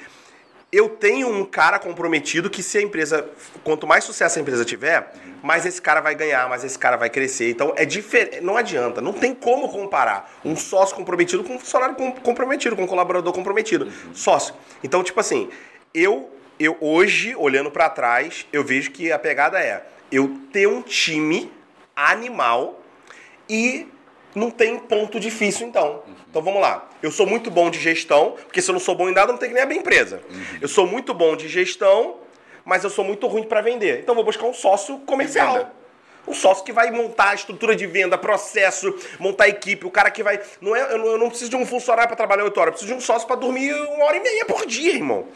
Eu 0.69 0.89
tenho 0.89 1.29
um 1.29 1.45
cara 1.45 1.79
comprometido 1.79 2.49
que 2.49 2.61
se 2.61 2.77
a 2.77 2.81
empresa, 2.81 3.29
quanto 3.63 3.87
mais 3.87 4.03
sucesso 4.03 4.37
a 4.37 4.41
empresa 4.41 4.65
tiver, 4.65 5.13
mais 5.41 5.65
esse 5.65 5.81
cara 5.81 6.01
vai 6.01 6.13
ganhar, 6.13 6.49
mais 6.49 6.63
esse 6.63 6.77
cara 6.77 6.97
vai 6.97 7.09
crescer. 7.09 7.49
Então 7.49 7.73
é 7.77 7.85
diferente, 7.85 8.41
não 8.41 8.57
adianta, 8.57 8.99
não 8.99 9.13
tem 9.13 9.33
como 9.33 9.69
comparar 9.69 10.29
um 10.43 10.57
sócio 10.57 10.93
comprometido 10.95 11.41
com 11.43 11.55
um 11.55 11.59
funcionário 11.59 11.95
com- 11.95 12.11
comprometido, 12.11 12.75
com 12.75 12.83
um 12.83 12.87
colaborador 12.87 13.31
comprometido. 13.31 13.89
Sócio. 14.13 14.53
Então, 14.83 15.01
tipo 15.03 15.19
assim, 15.19 15.49
eu 15.93 16.29
eu 16.59 16.75
hoje, 16.81 17.35
olhando 17.35 17.69
pra 17.69 17.87
trás, 17.87 18.47
eu 18.51 18.63
vejo 18.63 18.89
que 18.91 19.11
a 19.11 19.19
pegada 19.19 19.59
é 19.59 19.85
eu 20.11 20.39
ter 20.51 20.67
um 20.67 20.81
time 20.81 21.51
animal 21.95 22.81
e 23.47 23.87
não 24.35 24.51
tem 24.51 24.77
ponto 24.77 25.19
difícil, 25.19 25.67
então. 25.67 26.03
Então 26.29 26.41
vamos 26.41 26.61
lá. 26.61 26.87
Eu 27.01 27.11
sou 27.11 27.25
muito 27.25 27.49
bom 27.49 27.69
de 27.69 27.79
gestão, 27.79 28.35
porque 28.43 28.61
se 28.61 28.69
eu 28.69 28.73
não 28.73 28.79
sou 28.79 28.95
bom 28.95 29.09
em 29.09 29.13
nada, 29.13 29.31
não 29.31 29.39
tenho 29.39 29.49
que 29.49 29.55
nem 29.55 29.63
abrir 29.63 29.77
empresa. 29.77 30.21
Eu 30.61 30.67
sou 30.67 30.85
muito 30.85 31.13
bom 31.13 31.35
de 31.35 31.47
gestão, 31.47 32.17
mas 32.63 32.83
eu 32.83 32.89
sou 32.89 33.03
muito 33.03 33.25
ruim 33.27 33.43
para 33.43 33.61
vender. 33.61 33.99
Então 34.01 34.13
vou 34.13 34.23
buscar 34.23 34.45
um 34.45 34.53
sócio 34.53 34.99
comercial. 34.99 35.71
Um 36.27 36.33
sócio 36.33 36.63
que 36.63 36.73
vai 36.73 36.91
montar 36.91 37.29
a 37.29 37.35
estrutura 37.35 37.75
de 37.75 37.87
venda, 37.87 38.17
processo, 38.17 38.93
montar 39.19 39.45
a 39.45 39.49
equipe, 39.49 39.85
o 39.85 39.91
cara 39.91 40.11
que 40.11 40.21
vai. 40.21 40.39
Não 40.59 40.75
é, 40.75 40.93
eu, 40.93 40.97
não, 40.97 41.05
eu 41.07 41.17
não 41.17 41.29
preciso 41.29 41.49
de 41.49 41.55
um 41.55 41.65
funcionário 41.65 42.07
para 42.07 42.17
trabalhar 42.17 42.43
8 42.43 42.59
horas, 42.59 42.67
eu 42.67 42.73
preciso 42.73 42.93
de 42.93 42.97
um 42.97 43.01
sócio 43.01 43.27
para 43.27 43.37
dormir 43.37 43.73
uma 43.73 44.05
hora 44.05 44.17
e 44.17 44.19
meia 44.19 44.45
por 44.45 44.65
dia, 44.65 44.93
irmão. 44.93 45.27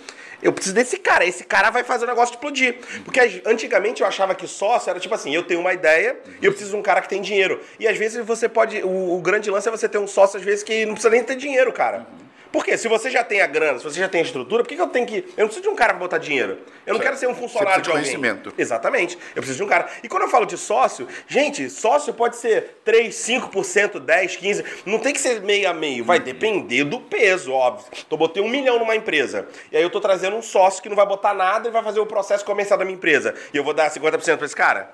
Eu 0.41 0.51
preciso 0.51 0.73
desse 0.73 0.97
cara. 0.97 1.23
Esse 1.23 1.43
cara 1.43 1.69
vai 1.69 1.83
fazer 1.83 2.05
o 2.05 2.07
negócio 2.07 2.33
explodir. 2.33 2.77
Porque 3.05 3.41
antigamente 3.45 4.01
eu 4.01 4.07
achava 4.07 4.33
que 4.33 4.47
sócio 4.47 4.89
era 4.89 4.99
tipo 4.99 5.13
assim: 5.13 5.33
eu 5.33 5.43
tenho 5.43 5.59
uma 5.59 5.73
ideia 5.73 6.17
e 6.41 6.45
eu 6.45 6.51
preciso 6.51 6.71
de 6.71 6.77
um 6.77 6.81
cara 6.81 7.01
que 7.01 7.09
tem 7.09 7.21
dinheiro. 7.21 7.61
E 7.79 7.87
às 7.87 7.97
vezes 7.97 8.25
você 8.25 8.49
pode. 8.49 8.81
O, 8.83 9.17
o 9.17 9.21
grande 9.21 9.49
lance 9.51 9.67
é 9.67 9.71
você 9.71 9.87
ter 9.87 9.99
um 9.99 10.07
sócio, 10.07 10.37
às 10.37 10.43
vezes, 10.43 10.63
que 10.63 10.85
não 10.85 10.93
precisa 10.93 11.13
nem 11.13 11.23
ter 11.23 11.35
dinheiro, 11.35 11.71
cara. 11.71 12.07
Por 12.51 12.65
quê? 12.65 12.77
Se 12.77 12.87
você 12.87 13.09
já 13.09 13.23
tem 13.23 13.41
a 13.41 13.47
grana, 13.47 13.77
se 13.77 13.83
você 13.83 13.99
já 13.99 14.09
tem 14.09 14.19
a 14.21 14.23
estrutura, 14.23 14.61
por 14.63 14.67
que, 14.69 14.75
que 14.75 14.81
eu 14.81 14.87
tenho 14.87 15.05
que. 15.07 15.17
Eu 15.37 15.43
não 15.43 15.45
preciso 15.45 15.61
de 15.61 15.69
um 15.69 15.75
cara 15.75 15.93
pra 15.93 15.99
botar 15.99 16.17
dinheiro. 16.17 16.59
Eu 16.85 16.93
não 16.93 16.95
Certo. 16.95 17.01
quero 17.03 17.17
ser 17.17 17.27
um 17.27 17.35
funcionário 17.35 17.81
de 17.81 17.89
alguém. 17.89 18.03
conhecimento. 18.03 18.53
Exatamente. 18.57 19.17
Eu 19.35 19.41
preciso 19.41 19.57
de 19.57 19.63
um 19.63 19.67
cara. 19.67 19.87
E 20.03 20.09
quando 20.09 20.23
eu 20.23 20.29
falo 20.29 20.45
de 20.45 20.57
sócio, 20.57 21.07
gente, 21.27 21.69
sócio 21.69 22.13
pode 22.13 22.35
ser 22.35 22.81
3, 22.83 23.15
5%, 23.15 23.99
10, 23.99 24.37
15%. 24.37 24.65
Não 24.85 24.99
tem 24.99 25.13
que 25.13 25.21
ser 25.21 25.41
meio 25.41 25.69
a 25.69 25.73
meio. 25.73 26.03
Vai 26.03 26.19
depender 26.19 26.83
do 26.83 26.99
peso, 26.99 27.53
óbvio. 27.53 27.85
Então, 27.91 28.05
eu 28.11 28.17
botei 28.17 28.43
um 28.43 28.49
milhão 28.49 28.77
numa 28.79 28.95
empresa. 28.95 29.47
E 29.71 29.77
aí 29.77 29.83
eu 29.83 29.89
tô 29.89 30.01
trazendo 30.01 30.35
um 30.35 30.41
sócio 30.41 30.83
que 30.83 30.89
não 30.89 30.95
vai 30.95 31.05
botar 31.05 31.33
nada 31.33 31.69
e 31.69 31.71
vai 31.71 31.81
fazer 31.83 31.99
o 31.99 32.05
processo 32.05 32.43
comercial 32.43 32.77
da 32.77 32.83
minha 32.83 32.95
empresa. 32.97 33.33
E 33.53 33.57
eu 33.57 33.63
vou 33.63 33.73
dar 33.73 33.89
50% 33.89 34.37
pra 34.37 34.45
esse 34.45 34.55
cara? 34.55 34.91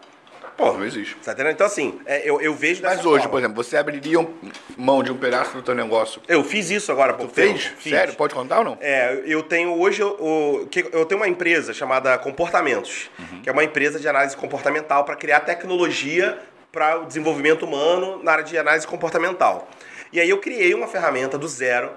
Pô, 0.58 0.74
Não 0.74 0.84
existe. 0.84 1.16
tá 1.24 1.34
entendendo? 1.34 1.54
Então, 1.54 1.68
assim, 1.68 2.00
é, 2.06 2.28
eu, 2.28 2.42
eu 2.42 2.54
vejo 2.56 2.82
Mas 2.82 3.00
hoje, 3.06 3.24
forma. 3.24 3.30
por 3.30 3.40
exemplo, 3.40 3.64
você 3.64 3.78
abriria 3.78 4.20
um- 4.20 4.34
mão 4.76 5.04
de 5.04 5.12
um 5.12 5.18
pedaço 5.18 5.54
do 5.54 5.62
teu 5.62 5.76
negócio. 5.76 6.20
Eu 6.28 6.44
fiz 6.44 6.72
isso 6.72 6.92
agora, 6.92 7.14
Tu 7.14 7.26
por 7.28 7.30
fez? 7.34 7.72
Sério? 7.82 8.16
Pode 8.16 8.34
contar 8.34 8.60
ou 8.60 8.66
não? 8.66 8.78
É, 8.82 9.22
eu 9.26 9.44
tenho 9.44 9.80
hoje 9.80 10.02
eu, 10.02 10.68
eu 10.92 11.06
tenho 11.06 11.22
uma 11.22 11.28
empresa 11.28 11.74
chamada 11.74 12.18
Comportamentos, 12.18 13.10
que 13.44 13.50
é 13.50 13.52
uma 13.52 13.64
empresa 13.64 14.00
de 14.00 14.08
análise 14.08 14.36
comportamental 14.36 15.04
para 15.06 15.16
criar 15.16 15.42
tecnologia 15.42 16.40
para 16.72 17.02
o 17.02 17.06
desenvolvimento 17.06 17.64
humano 17.64 18.22
na 18.24 18.32
área 18.32 18.44
de 18.44 18.58
análise 18.58 18.86
comportamental. 18.88 19.70
E 20.12 20.20
aí 20.20 20.30
eu 20.30 20.40
criei 20.40 20.74
uma 20.74 20.88
ferramenta 20.88 21.38
do 21.38 21.48
zero, 21.48 21.92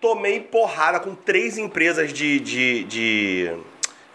tomei 0.00 0.40
porrada 0.40 1.00
com 1.00 1.14
três 1.14 1.58
empresas 1.58 2.12
de, 2.12 2.38
de, 2.40 2.84
de 2.84 3.52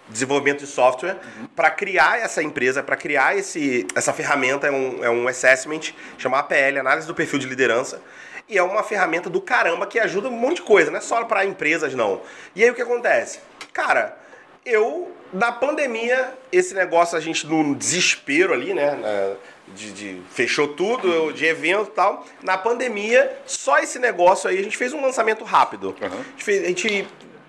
desenvolvimento 0.09 0.59
de 0.59 0.67
software 0.67 1.17
para 1.55 1.69
criar 1.71 2.19
essa 2.19 2.41
empresa, 2.43 2.83
para 2.83 2.95
criar 2.95 3.37
esse, 3.37 3.87
essa 3.95 4.13
ferramenta, 4.13 4.67
é 4.67 4.71
um, 4.71 5.03
é 5.03 5.09
um 5.09 5.27
assessment, 5.27 5.93
chama 6.17 6.39
APL, 6.39 6.79
Análise 6.79 7.07
do 7.07 7.15
Perfil 7.15 7.39
de 7.39 7.47
Liderança. 7.47 8.01
E 8.47 8.57
é 8.57 8.61
uma 8.61 8.83
ferramenta 8.83 9.27
do 9.29 9.41
caramba 9.41 9.87
que 9.87 9.99
ajuda 9.99 10.27
um 10.29 10.31
monte 10.31 10.57
de 10.57 10.61
coisa, 10.61 10.91
não 10.91 10.99
é 10.99 11.01
só 11.01 11.23
para 11.25 11.43
empresas, 11.45 11.95
não. 11.95 12.21
E 12.55 12.63
aí 12.63 12.69
o 12.69 12.75
que 12.75 12.81
acontece? 12.81 13.39
Cara, 13.73 14.15
eu, 14.63 15.11
na 15.33 15.51
pandemia, 15.51 16.31
esse 16.51 16.75
negócio, 16.75 17.17
a 17.17 17.21
gente 17.21 17.47
no 17.47 17.73
desespero 17.75 18.53
ali, 18.53 18.73
né? 18.73 18.91
na- 18.95 19.35
de, 19.73 19.91
de- 19.93 20.21
fechou 20.29 20.67
tudo, 20.67 21.11
eu- 21.11 21.31
de 21.31 21.43
evento 21.43 21.87
e 21.89 21.95
tal. 21.95 22.23
Na 22.43 22.55
pandemia, 22.55 23.35
só 23.47 23.79
esse 23.79 23.97
negócio 23.97 24.47
aí, 24.47 24.59
a 24.59 24.61
gente 24.63 24.77
fez 24.77 24.93
um 24.93 25.01
lançamento 25.01 25.43
rápido. 25.43 25.95
Uhum. 25.99 26.07
A, 26.07 26.11
gente 26.31 26.43
fez- 26.43 26.63
a 26.63 26.67
gente, 26.67 27.07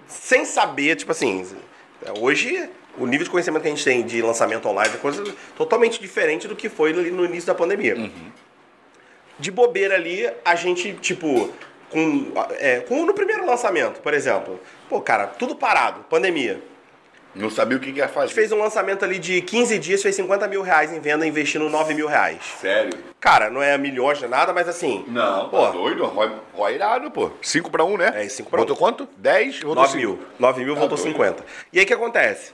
sem 0.08 0.46
saber, 0.46 0.96
tipo 0.96 1.12
assim, 1.12 1.46
hoje 2.18 2.68
o 2.98 3.06
nível 3.06 3.24
de 3.24 3.30
conhecimento 3.30 3.62
que 3.62 3.68
a 3.68 3.70
gente 3.70 3.84
tem 3.84 4.04
de 4.04 4.22
lançamento 4.22 4.66
online 4.68 4.94
é 4.94 4.98
coisa 4.98 5.22
totalmente 5.56 6.00
diferente 6.00 6.48
do 6.48 6.56
que 6.56 6.68
foi 6.68 6.90
ali 6.90 7.10
no 7.10 7.24
início 7.24 7.46
da 7.46 7.54
pandemia 7.54 8.10
de 9.38 9.50
bobeira 9.50 9.94
ali, 9.94 10.28
a 10.44 10.54
gente, 10.54 10.94
tipo, 10.94 11.50
com, 11.90 12.32
é, 12.58 12.80
com 12.80 13.04
no 13.04 13.14
primeiro 13.14 13.44
lançamento, 13.46 14.00
por 14.00 14.14
exemplo. 14.14 14.58
Pô, 14.88 15.00
cara, 15.00 15.26
tudo 15.26 15.54
parado, 15.54 16.04
pandemia. 16.04 16.60
Não 17.36 17.50
sabia 17.50 17.76
o 17.76 17.80
que 17.80 17.92
que 17.92 17.98
ia 17.98 18.06
A 18.06 18.08
fazer. 18.08 18.28
gente 18.28 18.34
fez 18.34 18.50
um 18.52 18.58
lançamento 18.58 19.04
ali 19.04 19.18
de 19.18 19.42
15 19.42 19.78
dias, 19.78 20.02
fez 20.02 20.16
50 20.16 20.48
mil 20.48 20.62
reais 20.62 20.90
em 20.92 21.00
venda, 21.00 21.26
investindo 21.26 21.68
9 21.68 21.92
mil 21.92 22.06
reais. 22.08 22.38
Sério? 22.60 22.92
Cara, 23.20 23.50
não 23.50 23.62
é 23.62 23.76
milhões, 23.76 24.18
não 24.20 24.26
é 24.26 24.30
nada, 24.30 24.52
mas 24.54 24.66
assim. 24.68 25.04
Não, 25.06 25.48
pô, 25.50 25.58
pô. 25.58 25.70
doido? 25.72 26.06
Rói, 26.06 26.32
Rói 26.54 26.74
irado, 26.74 27.10
pô. 27.10 27.30
5 27.42 27.70
pra 27.70 27.84
1, 27.84 27.92
um, 27.92 27.96
né? 27.98 28.12
É, 28.14 28.28
cinco 28.28 28.48
pra 28.48 28.58
um. 28.60 28.62
Botou 28.62 28.76
quanto? 28.76 29.06
10? 29.18 29.60
9 29.62 29.96
mil. 29.98 30.18
9 30.38 30.64
mil 30.64 30.74
Tá 30.74 30.80
voltou 30.80 30.96
doido. 30.96 31.12
50. 31.12 31.44
E 31.72 31.78
aí 31.78 31.84
o 31.84 31.86
que 31.86 31.92
acontece? 31.94 32.52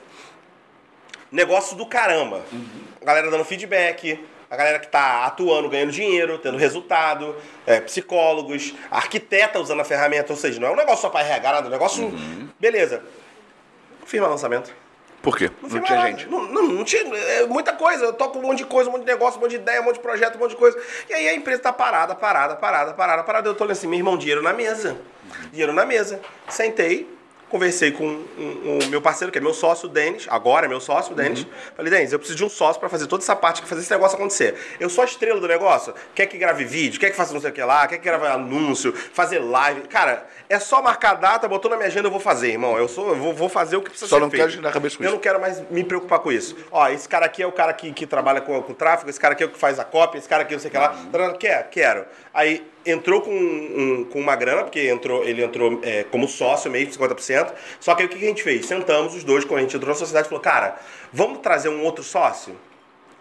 Negócio 1.30 1.76
do 1.76 1.86
caramba. 1.86 2.42
A 3.00 3.04
galera 3.04 3.30
dando 3.30 3.44
feedback, 3.44 4.22
a 4.50 4.56
galera 4.56 4.78
que 4.78 4.88
tá 4.88 5.24
atuando, 5.24 5.68
ganhando 5.68 5.92
dinheiro, 5.92 6.38
tendo 6.38 6.58
resultado, 6.58 7.34
é, 7.66 7.80
psicólogos, 7.80 8.74
arquiteta 8.90 9.58
usando 9.58 9.80
a 9.80 9.84
ferramenta, 9.84 10.32
ou 10.32 10.36
seja, 10.38 10.60
não 10.60 10.68
é 10.68 10.70
um 10.72 10.76
negócio 10.76 11.00
só 11.02 11.08
pra 11.08 11.20
RH, 11.22 11.52
nada, 11.52 11.66
é 11.66 11.68
um 11.68 11.72
negócio. 11.72 12.04
Uhum. 12.04 12.48
Beleza. 12.60 13.02
Firma 14.06 14.26
lançamento. 14.28 14.72
Por 15.22 15.36
quê? 15.36 15.50
Não, 15.62 15.68
Não, 15.68 15.80
tinha 15.80 15.98
nada. 15.98 16.10
gente. 16.10 16.28
Não, 16.28 16.42
não, 16.48 16.62
não 16.64 16.84
tinha. 16.84 17.02
é, 17.16 17.46
muita 17.46 17.72
coisa. 17.72 18.06
Eu 18.06 18.12
toco 18.12 18.38
um 18.38 18.42
monte 18.42 18.58
de 18.58 18.64
coisa, 18.66 18.90
um 18.90 18.92
monte 18.94 19.02
de 19.04 19.12
negócio, 19.12 19.38
um 19.38 19.42
monte 19.42 19.50
de 19.50 19.56
ideia, 19.56 19.80
um 19.80 19.84
monte 19.84 19.94
de 19.94 20.00
projeto, 20.00 20.34
um 20.36 20.38
monte 20.40 20.50
de 20.50 20.56
coisa. 20.56 20.76
E 21.08 21.14
aí 21.14 21.28
a 21.28 21.34
empresa 21.34 21.62
tá 21.62 21.72
parada, 21.72 22.14
parada, 22.14 22.56
parada, 22.56 22.92
parada, 22.92 23.22
parada. 23.22 23.48
Eu 23.48 23.54
tô 23.54 23.62
olhando 23.62 23.72
assim, 23.76 23.86
meu 23.86 23.98
irmão, 23.98 24.16
dinheiro 24.18 24.42
na 24.42 24.52
mesa. 24.52 24.96
Dinheiro 25.52 25.72
na 25.72 25.84
mesa. 25.86 26.20
Sentei, 26.48 27.08
conversei 27.52 27.92
com 27.92 28.06
o 28.06 28.78
meu 28.88 29.02
parceiro, 29.02 29.30
que 29.30 29.36
é 29.36 29.40
meu 29.40 29.52
sócio, 29.52 29.86
o 29.86 29.92
Denis. 29.92 30.26
Agora 30.30 30.64
é 30.64 30.68
meu 30.68 30.80
sócio, 30.80 31.12
o 31.12 31.14
Denis. 31.14 31.46
Falei, 31.76 31.92
Denis, 31.92 32.10
eu 32.10 32.18
preciso 32.18 32.38
de 32.38 32.44
um 32.44 32.48
sócio 32.48 32.80
pra 32.80 32.88
fazer 32.88 33.06
toda 33.06 33.22
essa 33.22 33.36
parte, 33.36 33.60
fazer 33.66 33.82
esse 33.82 33.90
negócio 33.90 34.16
acontecer. 34.16 34.56
Eu 34.80 34.88
sou 34.88 35.02
a 35.02 35.04
estrela 35.04 35.38
do 35.38 35.46
negócio. 35.46 35.94
Quer 36.14 36.26
que 36.26 36.38
grave 36.38 36.64
vídeo, 36.64 36.98
quer 36.98 37.10
que 37.10 37.16
faça 37.16 37.34
não 37.34 37.40
sei 37.42 37.50
o 37.50 37.52
que 37.52 37.62
lá, 37.62 37.86
quer 37.86 37.98
que 37.98 38.04
grave 38.04 38.26
anúncio, 38.26 38.94
fazer 38.94 39.38
live. 39.38 39.82
Cara, 39.82 40.26
é 40.48 40.58
só 40.58 40.80
marcar 40.82 41.10
a 41.10 41.14
data, 41.14 41.46
botou 41.46 41.70
na 41.70 41.76
minha 41.76 41.88
agenda, 41.88 42.08
eu 42.08 42.10
vou 42.10 42.20
fazer, 42.20 42.48
irmão. 42.52 42.78
Eu, 42.78 42.88
sou, 42.88 43.10
eu 43.10 43.16
vou, 43.16 43.34
vou 43.34 43.48
fazer 43.50 43.76
o 43.76 43.82
que 43.82 43.90
precisa 43.90 44.08
Só 44.08 44.16
ser 44.16 44.22
não 44.22 44.30
feito. 44.30 44.40
quero 44.42 44.52
te 44.56 44.62
dar 44.62 44.72
cabeça 44.72 44.96
com 44.96 45.02
Eu 45.02 45.08
isso. 45.08 45.14
não 45.16 45.22
quero 45.22 45.38
mais 45.38 45.62
me 45.70 45.84
preocupar 45.84 46.20
com 46.20 46.32
isso. 46.32 46.56
Ó, 46.70 46.88
esse 46.88 47.06
cara 47.06 47.26
aqui 47.26 47.42
é 47.42 47.46
o 47.46 47.52
cara 47.52 47.74
que, 47.74 47.92
que 47.92 48.06
trabalha 48.06 48.40
com, 48.40 48.62
com 48.62 48.72
tráfego, 48.72 49.10
esse 49.10 49.20
cara 49.20 49.34
aqui 49.34 49.42
é 49.42 49.46
o 49.46 49.50
que 49.50 49.58
faz 49.58 49.78
a 49.78 49.84
cópia, 49.84 50.18
esse 50.18 50.28
cara 50.28 50.42
aqui 50.42 50.54
não 50.54 50.60
sei 50.60 50.68
o 50.68 50.72
que 50.72 50.78
lá. 50.78 50.92
Uhum. 50.92 51.34
Quer? 51.36 51.68
Quero. 51.70 52.06
Aí 52.32 52.66
entrou 52.84 53.20
com, 53.20 53.30
um- 53.30 54.04
com 54.04 54.20
uma 54.20 54.34
grana, 54.36 54.62
porque 54.64 54.88
entrou, 54.88 55.24
ele 55.24 55.42
entrou 55.42 55.80
é, 55.82 56.04
como 56.04 56.26
sócio 56.28 56.70
meio, 56.70 56.86
50%. 56.90 57.52
Só 57.80 57.94
que 57.94 58.02
aí 58.02 58.06
o 58.06 58.10
que 58.10 58.16
a 58.16 58.28
gente 58.28 58.42
fez? 58.42 58.66
Sentamos 58.66 59.14
os 59.14 59.24
dois, 59.24 59.44
quando 59.44 59.58
a 59.58 59.62
gente 59.62 59.76
entrou 59.76 59.88
na 59.90 59.98
sociedade, 59.98 60.28
falou, 60.28 60.42
cara, 60.42 60.76
vamos 61.12 61.38
trazer 61.38 61.68
um 61.68 61.82
outro 61.82 62.02
sócio? 62.04 62.56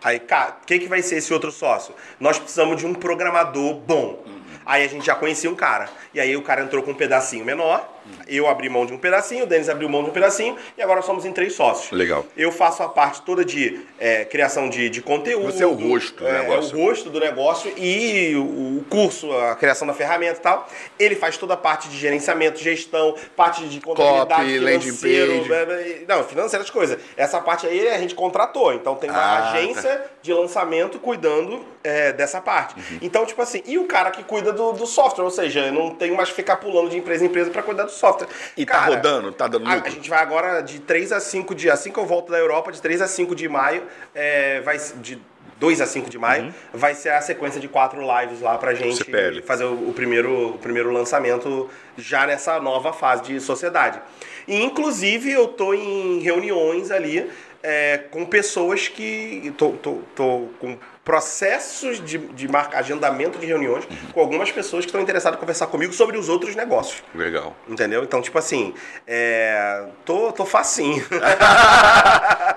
Aí, 0.03 0.19
cara, 0.19 0.57
quem 0.65 0.79
que 0.79 0.87
vai 0.87 1.01
ser 1.03 1.17
esse 1.17 1.31
outro 1.31 1.51
sócio? 1.51 1.93
Nós 2.19 2.39
precisamos 2.39 2.77
de 2.77 2.87
um 2.87 2.93
programador 2.93 3.75
bom. 3.75 4.23
Aí 4.65 4.83
a 4.83 4.87
gente 4.87 5.05
já 5.05 5.13
conhecia 5.15 5.49
um 5.49 5.55
cara. 5.55 5.89
E 6.13 6.19
aí 6.19 6.35
o 6.35 6.41
cara 6.41 6.63
entrou 6.63 6.81
com 6.81 6.91
um 6.91 6.95
pedacinho 6.95 7.45
menor. 7.45 7.87
Eu 8.27 8.47
abri 8.47 8.69
mão 8.69 8.85
de 8.85 8.93
um 8.93 8.97
pedacinho, 8.97 9.43
o 9.43 9.47
Denis 9.47 9.69
abriu 9.69 9.89
mão 9.89 10.03
de 10.03 10.09
um 10.09 10.13
pedacinho. 10.13 10.55
E 10.77 10.81
agora 10.81 11.01
somos 11.01 11.25
em 11.25 11.31
três 11.31 11.53
sócios. 11.53 11.91
Legal. 11.91 12.25
Eu 12.35 12.51
faço 12.51 12.81
a 12.83 12.89
parte 12.89 13.21
toda 13.23 13.43
de 13.43 13.81
é, 13.99 14.25
criação 14.25 14.69
de, 14.69 14.89
de 14.89 15.01
conteúdo. 15.01 15.51
Você 15.51 15.63
é 15.63 15.67
o 15.67 15.73
rosto 15.73 16.15
do 16.23 16.27
é, 16.27 16.39
negócio. 16.41 16.77
o 16.77 16.81
rosto 16.85 17.09
do 17.09 17.19
negócio 17.19 17.73
e 17.77 18.35
o, 18.35 18.41
o 18.79 18.85
curso, 18.89 19.31
a 19.37 19.55
criação 19.55 19.87
da 19.87 19.93
ferramenta 19.93 20.39
e 20.39 20.41
tal. 20.41 20.67
Ele 20.97 21.15
faz 21.15 21.37
toda 21.37 21.53
a 21.53 21.57
parte 21.57 21.89
de 21.89 21.97
gerenciamento, 21.97 22.59
gestão, 22.59 23.15
parte 23.35 23.63
de 23.65 23.79
contabilidade, 23.81 24.41
Copy, 24.43 24.59
landing 24.59 24.79
financeiro, 24.81 25.31
page. 25.37 25.47
blá, 25.47 25.65
blá. 25.65 25.75
Não, 26.17 26.23
financeiras 26.23 26.69
coisas. 26.69 26.97
Essa 27.17 27.39
parte 27.41 27.67
aí 27.67 27.87
a 27.89 27.97
gente 27.97 28.15
contratou. 28.15 28.73
Então 28.73 28.95
tem 28.95 29.09
uma 29.09 29.19
Ah, 29.19 29.51
agência 29.51 30.03
de 30.21 30.33
lançamento 30.33 30.99
cuidando 30.99 31.63
é, 31.83 32.11
dessa 32.13 32.41
parte. 32.41 32.75
Então, 33.01 33.25
tipo 33.25 33.41
assim, 33.41 33.61
e 33.65 33.77
o 33.77 33.85
cara 33.85 34.11
que 34.11 34.23
cuida 34.23 34.51
do, 34.51 34.73
do 34.73 34.85
software, 34.85 35.23
ou 35.23 35.31
seja, 35.31 35.67
eu 35.67 35.73
não 35.73 35.91
tenho 35.91 36.15
mais 36.15 36.29
que 36.29 36.35
ficar 36.35 36.57
pulando 36.57 36.89
de 36.89 36.97
empresa 36.97 37.23
em 37.23 37.27
empresa 37.27 37.49
para 37.49 37.63
cuidar 37.63 37.83
do 37.83 37.91
software. 37.91 38.27
E 38.55 38.65
tá 38.65 38.85
rodando? 38.85 39.31
Tá 39.31 39.47
dando 39.47 39.67
a, 39.67 39.75
lucro? 39.75 39.89
a 39.89 39.91
gente 39.91 40.09
vai 40.09 40.19
agora 40.19 40.61
de 40.61 40.79
3 40.79 41.11
a 41.11 41.19
5 41.19 41.55
de. 41.55 41.69
Assim 41.69 41.91
que 41.91 41.99
eu 41.99 42.05
volto 42.05 42.31
da 42.31 42.37
Europa, 42.37 42.71
de 42.71 42.81
3 42.81 43.01
a 43.01 43.07
5 43.07 43.35
de 43.35 43.47
maio, 43.47 43.83
é, 44.13 44.61
vai 44.61 44.77
de 44.77 45.19
2 45.61 45.79
a 45.79 45.85
5 45.85 46.09
de 46.09 46.17
maio, 46.17 46.53
vai 46.73 46.95
ser 46.95 47.09
a 47.09 47.21
sequência 47.21 47.61
de 47.61 47.67
quatro 47.67 48.01
lives 48.01 48.41
lá 48.41 48.57
pra 48.57 48.73
gente 48.73 48.97
CPL. 48.97 49.43
fazer 49.43 49.65
o, 49.65 49.89
o 49.89 49.93
primeiro, 49.93 50.55
o 50.55 50.57
primeiro 50.57 50.91
lançamento 50.91 51.69
já 51.95 52.25
nessa 52.25 52.59
nova 52.59 52.91
fase 52.91 53.23
de 53.23 53.39
sociedade. 53.39 54.01
E 54.47 54.59
inclusive 54.59 55.31
eu 55.31 55.47
tô 55.47 55.73
em 55.73 56.19
reuniões 56.19 56.89
ali 56.89 57.29
é, 57.61 57.99
com 58.09 58.25
pessoas 58.25 58.87
que. 58.87 59.53
Tô, 59.57 59.69
tô, 59.73 59.99
tô 60.15 60.47
com 60.59 60.77
processos 61.03 62.03
de, 62.03 62.17
de 62.17 62.47
marca, 62.47 62.77
agendamento 62.77 63.39
de 63.39 63.45
reuniões 63.45 63.87
com 64.13 64.19
algumas 64.19 64.51
pessoas 64.51 64.85
que 64.85 64.89
estão 64.89 65.01
interessadas 65.01 65.37
em 65.37 65.39
conversar 65.39 65.67
comigo 65.67 65.91
sobre 65.93 66.17
os 66.17 66.29
outros 66.29 66.55
negócios. 66.55 67.03
Legal. 67.15 67.55
Entendeu? 67.67 68.03
Então, 68.03 68.21
tipo 68.21 68.37
assim, 68.37 68.73
é... 69.07 69.87
tô, 70.05 70.31
tô 70.31 70.45
facinho. 70.45 71.03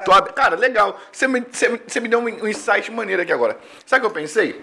Tô 0.05 0.13
Cara, 0.35 0.55
legal. 0.57 1.01
Você 1.11 1.27
me, 1.27 1.41
você, 1.41 1.81
você 1.87 1.99
me 1.99 2.09
deu 2.09 2.19
um, 2.19 2.25
um 2.25 2.49
insight 2.49 2.91
maneiro 2.91 3.23
aqui 3.23 3.33
agora. 3.33 3.59
Sabe 3.87 4.05
o 4.05 4.11
que 4.11 4.19
eu 4.19 4.23
pensei? 4.23 4.63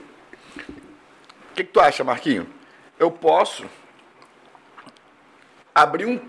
O 0.60 1.54
que, 1.56 1.64
que 1.64 1.72
tu 1.72 1.80
acha, 1.80 2.04
Marquinho? 2.04 2.48
Eu 3.00 3.10
posso 3.10 3.66
abrir 5.74 6.06
um, 6.06 6.20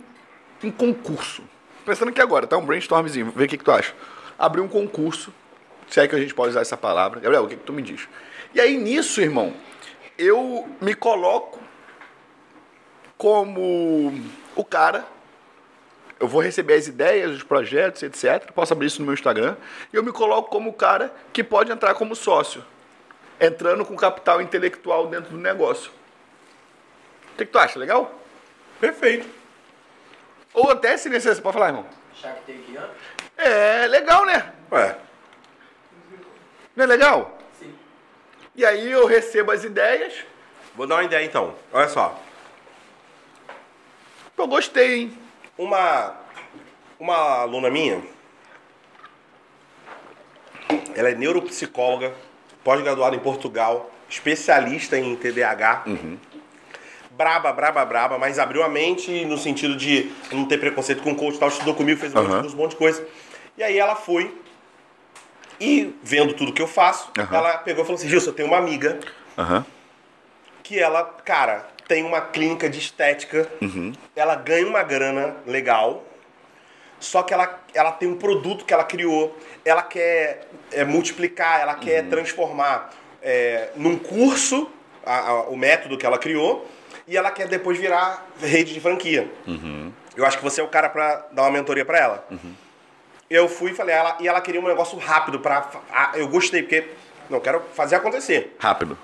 um 0.64 0.70
concurso. 0.70 1.42
Pensando 1.84 2.08
aqui 2.08 2.20
agora, 2.20 2.46
tá? 2.46 2.56
Um 2.56 2.64
brainstormzinho. 2.64 3.32
Vê 3.36 3.44
o 3.44 3.48
que, 3.48 3.58
que 3.58 3.64
tu 3.64 3.70
acha. 3.70 3.94
Abrir 4.38 4.60
um 4.60 4.68
concurso. 4.68 5.32
Se 5.92 6.00
é 6.00 6.08
que 6.08 6.16
a 6.16 6.18
gente 6.18 6.32
pode 6.32 6.52
usar 6.52 6.62
essa 6.62 6.76
palavra. 6.76 7.20
Gabriel, 7.20 7.44
o 7.44 7.48
que, 7.48 7.54
que 7.54 7.64
tu 7.64 7.72
me 7.72 7.82
diz? 7.82 8.08
E 8.54 8.60
aí, 8.62 8.78
nisso, 8.78 9.20
irmão, 9.20 9.52
eu 10.16 10.66
me 10.80 10.94
coloco 10.94 11.60
como 13.18 14.10
o 14.56 14.64
cara. 14.64 15.04
Eu 16.18 16.26
vou 16.26 16.40
receber 16.40 16.74
as 16.74 16.86
ideias, 16.86 17.30
os 17.32 17.42
projetos, 17.42 18.02
etc. 18.02 18.50
Posso 18.52 18.72
abrir 18.72 18.86
isso 18.86 19.00
no 19.00 19.04
meu 19.04 19.12
Instagram. 19.12 19.54
E 19.92 19.96
eu 19.96 20.02
me 20.02 20.10
coloco 20.12 20.48
como 20.48 20.70
o 20.70 20.72
cara 20.72 21.14
que 21.30 21.44
pode 21.44 21.70
entrar 21.70 21.92
como 21.92 22.16
sócio, 22.16 22.64
entrando 23.38 23.84
com 23.84 23.94
capital 23.94 24.40
intelectual 24.40 25.08
dentro 25.08 25.32
do 25.32 25.38
negócio. 25.38 25.90
O 27.34 27.36
que, 27.36 27.44
que 27.44 27.52
tu 27.52 27.58
acha? 27.58 27.78
Legal? 27.78 28.18
Perfeito. 28.80 29.28
Ou 30.54 30.70
até 30.70 30.96
se 30.96 31.10
necessário. 31.10 31.42
Pode 31.42 31.52
falar, 31.52 31.66
irmão? 31.66 31.86
Shark 32.14 32.40
Tank 32.46 32.76
ano? 32.78 32.94
É 33.36 33.86
legal, 33.88 34.24
né? 34.24 34.54
Ué, 34.70 34.96
Não 36.74 36.84
é 36.84 36.86
legal? 36.86 37.38
Sim. 37.58 37.72
E 38.54 38.64
aí 38.64 38.90
eu 38.90 39.06
recebo 39.06 39.50
as 39.52 39.64
ideias. 39.64 40.14
vou 40.74 40.86
dar 40.86 40.96
uma 40.96 41.04
ideia 41.04 41.24
então. 41.24 41.54
Olha 41.72 41.88
só. 41.88 42.18
Pô, 44.34 44.46
gostei, 44.46 44.94
hein? 45.00 45.18
Uma, 45.58 46.16
uma 46.98 47.16
aluna 47.42 47.70
minha, 47.70 48.02
ela 50.94 51.10
é 51.10 51.14
neuropsicóloga, 51.14 52.14
pós-graduada 52.64 53.14
em 53.14 53.18
Portugal, 53.18 53.90
especialista 54.08 54.98
em 54.98 55.14
TDAH. 55.14 55.84
Braba, 57.10 57.52
braba, 57.52 57.84
braba, 57.84 58.18
mas 58.18 58.38
abriu 58.38 58.62
a 58.62 58.68
mente 58.68 59.24
no 59.26 59.36
sentido 59.36 59.76
de 59.76 60.10
não 60.32 60.46
ter 60.46 60.58
preconceito 60.58 61.02
com 61.02 61.14
coach 61.14 61.36
e 61.36 61.38
tal, 61.38 61.48
estudou 61.50 61.74
comigo, 61.74 62.00
fez 62.00 62.14
um 62.14 62.16
monte 62.16 62.26
de 62.26 62.32
Aham. 62.32 62.40
curso, 62.42 62.56
um 62.56 62.58
monte 62.58 62.70
de 62.70 62.76
coisa. 62.76 63.06
E 63.58 63.62
aí 63.62 63.78
ela 63.78 63.94
foi 63.94 64.34
e 65.60 65.94
vendo 66.02 66.34
tudo 66.34 66.52
que 66.52 66.62
eu 66.62 66.66
faço, 66.68 67.10
Aham. 67.18 67.36
ela 67.36 67.58
pegou 67.58 67.82
e 67.82 67.86
falou 67.86 67.98
assim, 67.98 68.08
Gilson, 68.08 68.30
eu 68.30 68.34
tenho 68.34 68.48
uma 68.48 68.58
amiga 68.58 68.98
Aham. 69.38 69.64
que 70.62 70.78
ela, 70.78 71.04
cara, 71.24 71.66
tem 71.88 72.04
uma 72.04 72.20
clínica 72.20 72.68
de 72.70 72.78
estética, 72.78 73.48
ela 74.16 74.34
ganha 74.34 74.66
uma 74.66 74.82
grana 74.82 75.36
legal, 75.46 76.04
só 77.00 77.22
que 77.22 77.34
ela, 77.34 77.60
ela 77.74 77.92
tem 77.92 78.08
um 78.08 78.16
produto 78.16 78.64
que 78.64 78.72
ela 78.72 78.84
criou, 78.84 79.36
ela 79.64 79.82
quer 79.82 80.46
é, 80.70 80.84
multiplicar, 80.84 81.60
ela 81.60 81.74
quer 81.74 82.04
transformar 82.08 82.90
é, 83.20 83.70
num 83.76 83.96
curso 83.98 84.70
a- 85.04 85.18
a- 85.28 85.40
o 85.48 85.56
método 85.56 85.98
que 85.98 86.06
ela 86.06 86.18
criou 86.18 86.66
e 87.06 87.16
ela 87.16 87.30
quer 87.30 87.48
depois 87.48 87.78
virar 87.78 88.26
rede 88.40 88.72
de 88.72 88.80
franquia. 88.80 89.30
Eu 90.16 90.24
acho 90.24 90.38
que 90.38 90.44
você 90.44 90.60
é 90.60 90.64
o 90.64 90.68
cara 90.68 90.88
pra 90.88 91.26
dar 91.32 91.42
uma 91.42 91.50
mentoria 91.50 91.84
pra 91.84 91.98
ela. 91.98 92.26
Eu 93.32 93.48
fui 93.48 93.70
e 93.70 93.74
falei, 93.74 93.94
ela, 93.94 94.18
e 94.20 94.28
ela 94.28 94.42
queria 94.42 94.60
um 94.60 94.68
negócio 94.68 94.98
rápido 94.98 95.40
pra. 95.40 95.70
ah, 95.90 96.12
eu 96.14 96.28
gostei, 96.28 96.62
porque 96.62 96.84
não 97.30 97.40
quero 97.40 97.62
fazer 97.72 97.96
acontecer. 97.96 98.54
Rápido. 98.58 98.98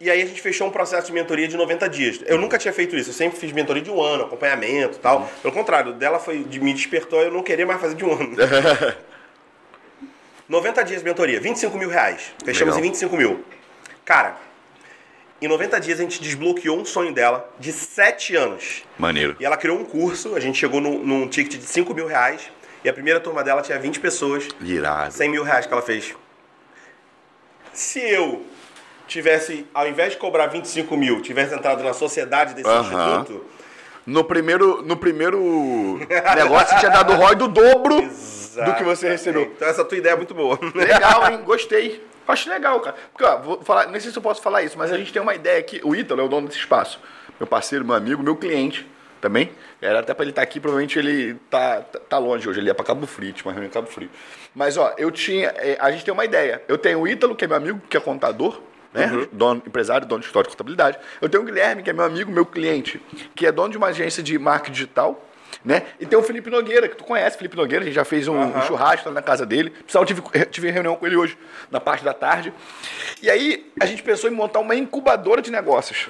E 0.00 0.10
aí 0.10 0.20
a 0.20 0.26
gente 0.26 0.42
fechou 0.42 0.66
um 0.66 0.72
processo 0.72 1.06
de 1.06 1.12
mentoria 1.12 1.46
de 1.46 1.56
90 1.56 1.88
dias. 1.88 2.20
Eu 2.26 2.36
nunca 2.36 2.58
tinha 2.58 2.72
feito 2.72 2.96
isso, 2.96 3.10
eu 3.10 3.14
sempre 3.14 3.38
fiz 3.38 3.52
mentoria 3.52 3.80
de 3.80 3.92
um 3.92 4.02
ano, 4.02 4.24
acompanhamento 4.24 4.96
e 4.96 5.00
tal. 5.00 5.30
Pelo 5.40 5.54
contrário, 5.54 5.92
dela 5.92 6.18
foi 6.18 6.42
de 6.42 6.58
me 6.58 6.74
despertou 6.74 7.22
eu 7.22 7.30
não 7.30 7.44
querer 7.44 7.64
mais 7.64 7.80
fazer 7.80 7.94
de 7.94 8.04
um 8.04 8.12
ano. 8.12 8.34
90 10.48 10.82
dias 10.82 11.00
de 11.00 11.04
mentoria, 11.04 11.40
25 11.40 11.78
mil 11.78 11.88
reais. 11.88 12.34
Fechamos 12.44 12.74
Legal. 12.74 12.86
em 12.86 12.90
25 12.90 13.16
mil. 13.16 13.44
Cara, 14.04 14.36
em 15.40 15.46
90 15.46 15.80
dias 15.80 16.00
a 16.00 16.02
gente 16.02 16.20
desbloqueou 16.20 16.76
um 16.76 16.84
sonho 16.84 17.14
dela 17.14 17.48
de 17.60 17.72
7 17.72 18.34
anos. 18.34 18.82
Maneiro. 18.98 19.36
E 19.38 19.44
ela 19.44 19.56
criou 19.56 19.78
um 19.78 19.84
curso, 19.84 20.34
a 20.34 20.40
gente 20.40 20.58
chegou 20.58 20.80
num, 20.80 20.98
num 20.98 21.28
ticket 21.28 21.60
de 21.60 21.66
5 21.66 21.94
mil 21.94 22.06
reais. 22.06 22.50
E 22.84 22.88
a 22.88 22.92
primeira 22.92 23.18
turma 23.18 23.42
dela 23.42 23.62
tinha 23.62 23.78
20 23.78 23.98
pessoas. 23.98 24.46
Irado. 24.60 25.14
100 25.14 25.30
mil 25.30 25.42
reais 25.42 25.64
que 25.64 25.72
ela 25.72 25.80
fez. 25.80 26.14
Se 27.72 27.98
eu 27.98 28.44
tivesse, 29.06 29.66
ao 29.72 29.88
invés 29.88 30.12
de 30.12 30.18
cobrar 30.18 30.48
25 30.48 30.94
mil, 30.94 31.22
tivesse 31.22 31.54
entrado 31.54 31.82
na 31.82 31.94
sociedade 31.94 32.54
desse 32.54 32.68
instituto, 32.68 33.42
No 34.06 34.22
primeiro, 34.22 34.82
no 34.82 34.98
primeiro 34.98 35.98
negócio, 36.36 36.78
tinha 36.78 36.90
dado 36.90 37.14
ROI 37.14 37.34
do 37.36 37.48
dobro 37.48 38.02
do 38.02 38.74
que 38.74 38.84
você 38.84 39.08
recebeu. 39.08 39.50
Então 39.56 39.66
essa 39.66 39.82
tua 39.82 39.96
ideia 39.96 40.12
é 40.12 40.16
muito 40.16 40.34
boa. 40.34 40.58
Legal, 40.74 41.32
hein? 41.32 41.40
Gostei. 41.42 42.04
Acho 42.28 42.50
legal, 42.50 42.80
cara. 42.80 42.96
Porque, 43.12 43.24
ó, 43.24 43.38
vou 43.38 43.62
falar, 43.62 43.86
não 43.86 43.98
sei 43.98 44.10
se 44.10 44.16
eu 44.16 44.22
posso 44.22 44.42
falar 44.42 44.62
isso, 44.62 44.76
mas 44.76 44.92
a 44.92 44.98
gente 44.98 45.12
tem 45.12 45.20
uma 45.20 45.34
ideia 45.34 45.58
aqui. 45.58 45.80
O 45.82 45.96
Ítalo 45.96 46.20
é 46.20 46.24
o 46.24 46.28
dono 46.28 46.48
desse 46.48 46.58
espaço. 46.60 47.00
Meu 47.40 47.46
parceiro, 47.46 47.84
meu 47.84 47.94
amigo, 47.94 48.22
meu 48.22 48.36
cliente 48.36 48.86
também. 49.24 49.50
Era 49.80 50.00
até 50.00 50.12
pra 50.12 50.22
ele 50.22 50.32
estar 50.32 50.42
aqui, 50.42 50.60
provavelmente 50.60 50.98
ele 50.98 51.34
tá, 51.48 51.80
tá, 51.80 51.98
tá 51.98 52.18
longe 52.18 52.46
hoje. 52.46 52.60
Ele 52.60 52.66
ia 52.66 52.74
pra 52.74 52.84
Cabo 52.84 53.06
Frio, 53.06 53.32
tinha 53.32 53.46
uma 53.46 53.52
reunião 53.52 53.70
em 53.70 53.72
Cabo 53.72 53.88
Frio. 53.88 54.10
Mas, 54.54 54.76
ó, 54.76 54.92
eu 54.98 55.10
tinha. 55.10 55.48
é, 55.56 55.78
A 55.80 55.90
gente 55.90 56.04
tem 56.04 56.12
uma 56.12 56.26
ideia. 56.26 56.62
Eu 56.68 56.76
tenho 56.76 57.00
o 57.00 57.08
Ítalo, 57.08 57.34
que 57.34 57.42
é 57.44 57.48
meu 57.48 57.56
amigo, 57.56 57.80
que 57.88 57.96
é 57.96 58.00
contador. 58.00 58.60
Né? 58.92 59.26
Dono, 59.32 59.62
empresário, 59.66 60.06
dono 60.06 60.20
de 60.20 60.26
história 60.26 60.44
de 60.48 60.54
contabilidade. 60.54 60.98
Eu 61.22 61.28
tenho 61.28 61.42
o 61.42 61.46
Guilherme, 61.46 61.82
que 61.82 61.88
é 61.88 61.92
meu 61.92 62.04
amigo, 62.04 62.30
meu 62.30 62.44
cliente, 62.44 63.00
que 63.34 63.46
é 63.46 63.50
dono 63.50 63.70
de 63.70 63.78
uma 63.78 63.86
agência 63.88 64.22
de 64.22 64.38
marketing 64.38 64.72
digital. 64.72 65.26
Né? 65.64 65.82
E 65.98 66.04
tem 66.04 66.18
o 66.18 66.22
Felipe 66.22 66.50
Nogueira, 66.50 66.86
que 66.86 66.96
tu 66.96 67.04
conhece, 67.04 67.38
Felipe 67.38 67.56
Nogueira, 67.56 67.82
a 67.82 67.86
gente 67.86 67.94
já 67.94 68.04
fez 68.04 68.28
um, 68.28 68.38
um 68.38 68.62
churrasco 68.62 69.08
lá 69.08 69.14
na 69.14 69.22
casa 69.22 69.46
dele. 69.46 69.70
Pessoal, 69.70 70.04
eu 70.04 70.06
tive, 70.06 70.22
tive 70.46 70.70
reunião 70.70 70.94
com 70.96 71.06
ele 71.06 71.16
hoje, 71.16 71.38
na 71.70 71.80
parte 71.80 72.04
da 72.04 72.12
tarde. 72.12 72.52
E 73.22 73.30
aí, 73.30 73.72
a 73.80 73.86
gente 73.86 74.02
pensou 74.02 74.30
em 74.30 74.32
montar 74.34 74.60
uma 74.60 74.74
incubadora 74.76 75.40
de 75.40 75.50
negócios. 75.50 76.06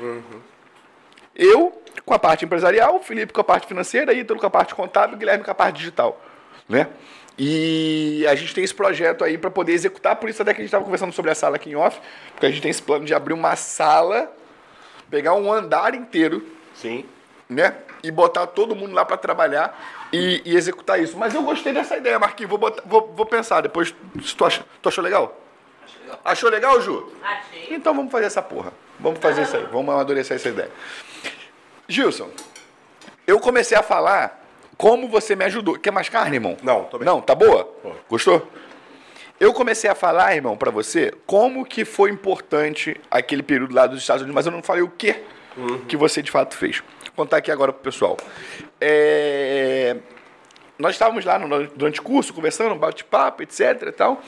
Eu 1.37 1.81
com 2.03 2.15
a 2.15 2.19
parte 2.19 2.45
empresarial, 2.45 2.97
o 2.97 3.01
Felipe 3.01 3.33
com 3.33 3.41
a 3.41 3.45
parte 3.45 3.67
financeira, 3.67 4.13
Ítalo 4.13 4.39
com 4.41 4.47
a 4.47 4.51
parte 4.51 4.75
contábil, 4.75 5.17
o 5.17 5.19
Guilherme 5.19 5.45
com 5.45 5.51
a 5.51 5.55
parte 5.55 5.77
digital. 5.79 6.21
Né? 6.69 6.89
E 7.39 8.25
a 8.29 8.35
gente 8.35 8.55
tem 8.55 8.63
esse 8.65 8.75
projeto 8.75 9.25
aí 9.25 9.37
para 9.37 9.51
poder 9.51 9.73
executar, 9.73 10.17
por 10.17 10.29
isso 10.31 10.41
até 10.41 10.53
que 10.55 10.61
a 10.61 10.63
gente 10.63 10.69
estava 10.69 10.85
conversando 10.85 11.13
sobre 11.13 11.31
a 11.31 11.35
sala 11.35 11.57
aqui 11.57 11.71
em 11.71 11.75
off, 11.77 12.01
porque 12.33 12.47
a 12.47 12.51
gente 12.51 12.63
tem 12.63 12.71
esse 12.71 12.83
plano 12.83 13.05
de 13.05 13.13
abrir 13.15 13.35
uma 13.35 13.57
sala, 13.57 14.33
pegar 15.11 15.35
um 15.35 15.53
andar 15.53 15.95
inteiro, 15.95 16.47
Sim. 16.75 17.05
né? 17.49 17.75
E 18.03 18.11
botar 18.11 18.47
todo 18.47 18.77
mundo 18.77 18.95
lá 18.95 19.05
para 19.05 19.17
trabalhar 19.17 20.07
e, 20.13 20.43
e 20.45 20.55
executar 20.57 21.01
isso. 21.03 21.17
Mas 21.17 21.35
eu 21.35 21.43
gostei 21.43 21.73
dessa 21.73 21.97
ideia, 21.97 22.19
Marquinhos. 22.19 22.51
Vou, 22.51 22.59
botar- 22.59 22.83
vou, 22.85 23.13
vou 23.17 23.25
pensar 23.27 23.63
depois. 23.63 23.95
Se 24.23 24.37
tu, 24.37 24.45
acha, 24.45 24.63
tu 24.83 24.89
achou 24.91 25.03
legal? 25.03 25.41
Achou 26.23 26.51
legal, 26.51 26.81
Ju? 26.83 27.13
Achei. 27.23 27.69
Então 27.75 27.95
vamos 27.95 28.13
fazer 28.13 28.27
essa 28.27 28.43
porra. 28.43 28.73
Vamos 29.01 29.19
fazer 29.21 29.43
isso 29.43 29.57
aí. 29.57 29.65
Vamos 29.73 29.93
amadurecer 29.93 30.37
essa 30.37 30.49
ideia. 30.51 30.71
Gilson, 31.89 32.31
eu 33.27 33.39
comecei 33.41 33.77
a 33.77 33.83
falar 33.83 34.43
como 34.77 35.09
você 35.09 35.37
me 35.37 35.45
ajudou. 35.45 35.79
Quer 35.79 35.91
mais 35.91 36.09
carne, 36.09 36.37
irmão? 36.37 36.57
Não, 36.63 36.85
tô 36.85 36.99
bem. 36.99 37.07
Não, 37.07 37.21
tá 37.21 37.35
boa? 37.35 37.73
Gostou? 38.09 38.51
Eu 39.39 39.53
comecei 39.53 39.91
a 39.91 39.95
falar, 39.95 40.35
irmão, 40.35 40.57
pra 40.57 40.71
você, 40.71 41.13
como 41.27 41.65
que 41.65 41.85
foi 41.85 42.11
importante 42.11 43.01
aquele 43.11 43.43
período 43.43 43.75
lá 43.75 43.87
dos 43.87 44.01
Estados 44.01 44.23
Unidos, 44.23 44.35
mas 44.35 44.47
eu 44.47 44.53
não 44.53 44.63
falei 44.63 44.83
o 44.83 44.89
que 44.89 45.15
que 45.89 45.97
você 45.97 46.21
de 46.23 46.31
fato 46.33 46.57
fez. 46.57 46.79
Vou 47.07 47.13
contar 47.25 47.37
aqui 47.37 47.51
agora 47.51 47.73
pro 47.73 47.83
pessoal. 47.83 48.17
É, 48.81 49.97
Nós 50.77 50.97
estávamos 50.97 51.25
lá 51.25 51.39
no- 51.39 51.69
durante 51.69 52.01
o 52.01 52.03
curso, 52.03 52.35
conversando, 52.35 52.75
bate-papo, 52.75 53.45
etc 53.45 53.61
e 53.87 53.93
tal. 53.93 54.21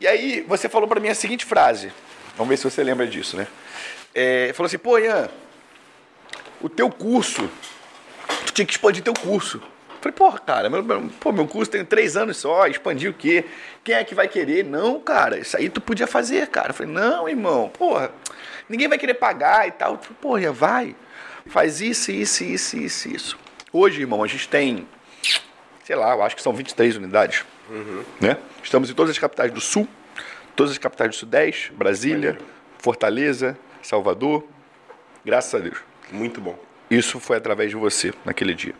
E 0.00 0.06
aí 0.06 0.40
você 0.46 0.68
falou 0.68 0.86
pra 0.86 1.00
mim 1.00 1.08
a 1.08 1.14
seguinte 1.16 1.44
frase. 1.44 1.92
Vamos 2.36 2.48
ver 2.50 2.56
se 2.56 2.62
você 2.64 2.84
lembra 2.84 3.04
disso, 3.08 3.36
né? 3.36 3.48
É, 4.14 4.52
falou 4.54 4.68
assim, 4.68 4.78
pô, 4.78 4.96
Ian, 4.98 5.28
o 6.62 6.68
teu 6.68 6.88
curso, 6.90 7.48
tu 8.46 8.52
tinha 8.52 8.64
que 8.66 8.72
expandir 8.72 9.02
teu 9.02 9.14
curso. 9.14 9.60
Falei, 10.00 10.12
porra, 10.16 10.38
cara, 10.40 10.68
meu, 10.68 10.82
meu- 10.82 11.10
pô, 11.20 11.30
meu 11.30 11.46
curso 11.46 11.70
tem 11.70 11.84
três 11.84 12.16
anos 12.16 12.36
só, 12.36 12.66
expandir 12.66 13.08
o 13.10 13.14
quê? 13.14 13.44
Quem 13.84 13.94
é 13.94 14.02
que 14.02 14.14
vai 14.14 14.26
querer? 14.26 14.64
Não, 14.64 14.98
cara, 14.98 15.38
isso 15.38 15.56
aí 15.56 15.68
tu 15.68 15.80
podia 15.80 16.06
fazer, 16.08 16.48
cara. 16.48 16.72
Falei, 16.72 16.92
não, 16.92 17.28
irmão, 17.28 17.68
porra, 17.68 18.10
ninguém 18.68 18.88
vai 18.88 18.98
querer 18.98 19.14
pagar 19.14 19.68
e 19.68 19.70
tal. 19.70 19.98
Falei, 19.98 20.16
porra, 20.20 20.52
vai, 20.52 20.96
faz 21.46 21.80
isso, 21.80 22.10
isso, 22.10 22.42
isso, 22.42 22.76
isso, 22.76 23.08
isso. 23.08 23.38
Hoje, 23.72 24.00
irmão, 24.00 24.24
a 24.24 24.26
gente 24.26 24.48
tem, 24.48 24.88
sei 25.84 25.94
lá, 25.94 26.12
eu 26.14 26.22
acho 26.22 26.34
que 26.34 26.42
são 26.42 26.52
23 26.52 26.96
unidades, 26.96 27.44
né? 28.20 28.36
Estamos 28.62 28.90
em 28.90 28.94
todas 28.94 29.12
as 29.12 29.18
capitais 29.18 29.52
do 29.52 29.60
Sul, 29.60 29.86
todas 30.56 30.72
as 30.72 30.78
capitais 30.78 31.10
do 31.10 31.16
Sudeste, 31.16 31.72
Brasília, 31.72 32.38
Fortaleza, 32.78 33.56
Salvador, 33.80 34.44
graças 35.24 35.54
a 35.54 35.58
Deus. 35.62 35.78
Muito 36.12 36.40
bom. 36.40 36.58
Isso 36.90 37.18
foi 37.18 37.38
através 37.38 37.70
de 37.70 37.76
você 37.76 38.12
naquele 38.24 38.54
dia. 38.54 38.74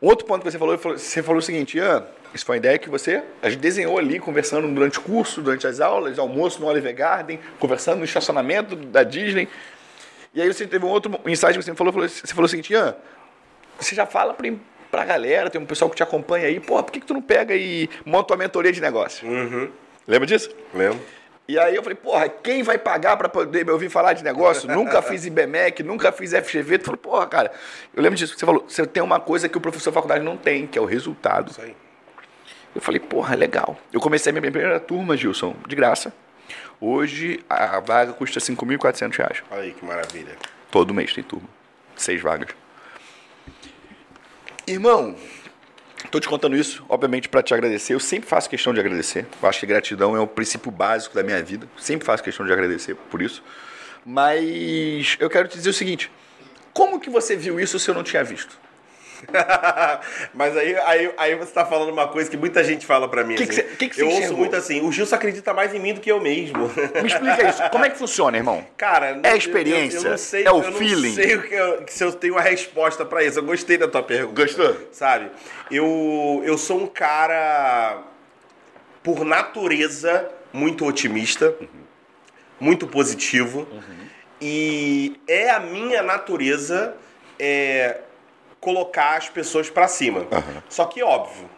Outro 0.00 0.26
ponto 0.26 0.42
que 0.42 0.50
você 0.50 0.58
falou, 0.58 0.76
você 0.76 1.22
falou 1.22 1.38
o 1.38 1.42
seguinte, 1.42 1.76
Ian, 1.78 2.04
isso 2.34 2.44
foi 2.44 2.54
uma 2.54 2.58
ideia 2.58 2.78
que 2.78 2.88
você, 2.88 3.22
a 3.42 3.50
gente 3.50 3.60
desenhou 3.60 3.98
ali, 3.98 4.18
conversando 4.18 4.66
durante 4.66 4.98
o 4.98 5.02
curso, 5.02 5.42
durante 5.42 5.66
as 5.66 5.78
aulas, 5.78 6.18
almoço 6.18 6.60
no 6.60 6.66
Oliver 6.66 6.94
Garden, 6.94 7.38
conversando 7.58 7.98
no 7.98 8.04
estacionamento 8.04 8.74
da 8.74 9.02
Disney. 9.02 9.48
E 10.34 10.40
aí 10.40 10.52
você 10.52 10.66
teve 10.66 10.84
um 10.84 10.88
outro 10.88 11.20
insight 11.26 11.58
que 11.58 11.64
você 11.64 11.74
falou, 11.74 11.92
você 11.92 12.26
falou 12.28 12.46
o 12.46 12.48
seguinte, 12.48 12.72
Ian, 12.72 12.96
você 13.78 13.94
já 13.94 14.06
fala 14.06 14.32
pra, 14.32 14.50
pra 14.90 15.04
galera, 15.04 15.50
tem 15.50 15.60
um 15.60 15.66
pessoal 15.66 15.90
que 15.90 15.96
te 15.96 16.02
acompanha 16.02 16.46
aí, 16.46 16.60
pô, 16.60 16.82
por 16.82 16.90
que, 16.92 17.00
que 17.00 17.06
tu 17.06 17.14
não 17.14 17.22
pega 17.22 17.54
e 17.54 17.88
monta 18.04 18.32
uma 18.32 18.38
mentoria 18.38 18.72
de 18.72 18.80
negócio? 18.80 19.28
Lembra 20.08 20.26
disso? 20.26 20.50
Lembro? 20.74 21.00
E 21.50 21.58
aí 21.58 21.74
eu 21.74 21.82
falei, 21.82 21.96
porra, 21.96 22.28
quem 22.28 22.62
vai 22.62 22.78
pagar 22.78 23.16
para 23.16 23.28
poder 23.28 23.66
me 23.66 23.72
ouvir 23.72 23.90
falar 23.90 24.12
de 24.12 24.22
negócio? 24.22 24.68
nunca 24.72 25.02
fiz 25.02 25.26
IBMEC, 25.26 25.82
nunca 25.82 26.12
fiz 26.12 26.32
FGV. 26.32 26.78
Tu 26.78 26.84
falou, 26.84 26.96
porra, 26.96 27.26
cara, 27.26 27.52
eu 27.92 28.00
lembro 28.00 28.16
disso. 28.16 28.38
Você 28.38 28.46
falou, 28.46 28.64
você 28.68 28.86
tem 28.86 29.02
uma 29.02 29.18
coisa 29.18 29.48
que 29.48 29.58
o 29.58 29.60
professor 29.60 29.90
da 29.90 29.94
faculdade 29.94 30.22
não 30.24 30.36
tem, 30.36 30.64
que 30.64 30.78
é 30.78 30.80
o 30.80 30.84
resultado. 30.84 31.50
Isso 31.50 31.60
aí. 31.60 31.74
Eu 32.72 32.80
falei, 32.80 33.00
porra, 33.00 33.34
legal. 33.34 33.76
Eu 33.92 33.98
comecei 33.98 34.30
a 34.30 34.32
minha 34.32 34.42
primeira 34.42 34.78
turma, 34.78 35.16
Gilson, 35.16 35.56
de 35.66 35.74
graça. 35.74 36.14
Hoje 36.80 37.44
a 37.50 37.80
vaga 37.80 38.12
custa 38.12 38.38
5.400 38.38 39.16
reais. 39.16 39.42
Olha 39.50 39.62
aí 39.62 39.72
que 39.72 39.84
maravilha. 39.84 40.36
Todo 40.70 40.94
mês 40.94 41.12
tem 41.12 41.24
turma. 41.24 41.48
Seis 41.96 42.22
vagas. 42.22 42.50
Irmão, 44.68 45.16
tô 46.08 46.20
te 46.20 46.28
contando 46.28 46.56
isso, 46.56 46.84
obviamente, 46.88 47.28
para 47.28 47.42
te 47.42 47.52
agradecer. 47.52 47.94
Eu 47.94 48.00
sempre 48.00 48.28
faço 48.28 48.48
questão 48.48 48.72
de 48.72 48.80
agradecer. 48.80 49.26
Eu 49.42 49.48
acho 49.48 49.60
que 49.60 49.66
gratidão 49.66 50.16
é 50.16 50.20
o 50.20 50.26
princípio 50.26 50.70
básico 50.70 51.14
da 51.14 51.22
minha 51.22 51.42
vida. 51.42 51.66
Sempre 51.78 52.06
faço 52.06 52.22
questão 52.22 52.46
de 52.46 52.52
agradecer 52.52 52.94
por 52.94 53.22
isso. 53.22 53.42
Mas 54.04 55.16
eu 55.18 55.30
quero 55.30 55.48
te 55.48 55.56
dizer 55.56 55.70
o 55.70 55.74
seguinte: 55.74 56.10
como 56.72 57.00
que 57.00 57.10
você 57.10 57.36
viu 57.36 57.58
isso 57.58 57.78
se 57.78 57.90
eu 57.90 57.94
não 57.94 58.02
tinha 58.02 58.22
visto? 58.22 58.59
Mas 60.34 60.56
aí, 60.56 60.76
aí, 60.78 61.12
aí 61.16 61.34
você 61.34 61.52
tá 61.52 61.64
falando 61.64 61.90
uma 61.90 62.08
coisa 62.08 62.30
que 62.30 62.36
muita 62.36 62.62
gente 62.64 62.86
fala 62.86 63.08
pra 63.08 63.22
mim. 63.24 63.34
Que 63.36 63.46
que 63.46 63.52
assim. 63.52 63.62
cê- 63.68 63.76
que 63.76 63.88
que 63.88 63.94
cê 63.96 64.02
eu 64.02 64.06
ouço 64.06 64.18
enxergou? 64.18 64.38
muito 64.38 64.56
assim, 64.56 64.80
o 64.80 64.90
Gilson 64.92 65.14
acredita 65.16 65.52
mais 65.54 65.74
em 65.74 65.78
mim 65.78 65.94
do 65.94 66.00
que 66.00 66.10
eu 66.10 66.20
mesmo. 66.20 66.70
Me 67.02 67.06
explica 67.08 67.48
isso. 67.48 67.62
Como 67.70 67.84
é 67.84 67.90
que 67.90 67.98
funciona, 67.98 68.36
irmão? 68.36 68.64
Cara, 68.76 69.20
É 69.22 69.28
a 69.28 69.32
eu- 69.32 69.36
experiência? 69.36 69.98
Eu, 69.98 70.04
eu 70.04 70.10
não 70.10 70.18
sei, 70.18 70.44
É 70.46 70.50
o 70.52 70.62
eu 70.62 70.72
feeling? 70.72 71.08
Não 71.08 71.14
sei 71.14 71.36
o 71.36 71.42
que 71.42 71.54
eu- 71.54 71.84
se 71.88 72.04
eu 72.04 72.12
tenho 72.12 72.34
uma 72.34 72.42
resposta 72.42 73.04
pra 73.04 73.22
isso. 73.24 73.38
Eu 73.38 73.44
gostei 73.44 73.76
da 73.76 73.88
tua 73.88 74.02
pergunta. 74.02 74.40
Gostou? 74.42 74.76
Sabe? 74.92 75.30
Eu, 75.70 76.42
eu 76.44 76.56
sou 76.58 76.80
um 76.80 76.86
cara, 76.86 77.98
por 79.02 79.24
natureza, 79.24 80.28
muito 80.52 80.84
otimista, 80.86 81.54
muito 82.58 82.86
positivo. 82.86 83.66
E 84.40 85.20
é 85.28 85.50
a 85.50 85.60
minha 85.60 86.02
natureza 86.02 86.94
é, 87.38 87.98
colocar 88.60 89.16
as 89.16 89.28
pessoas 89.28 89.70
pra 89.70 89.88
cima. 89.88 90.26
Só 90.68 90.84
que, 90.84 91.02
óbvio, 91.02 91.48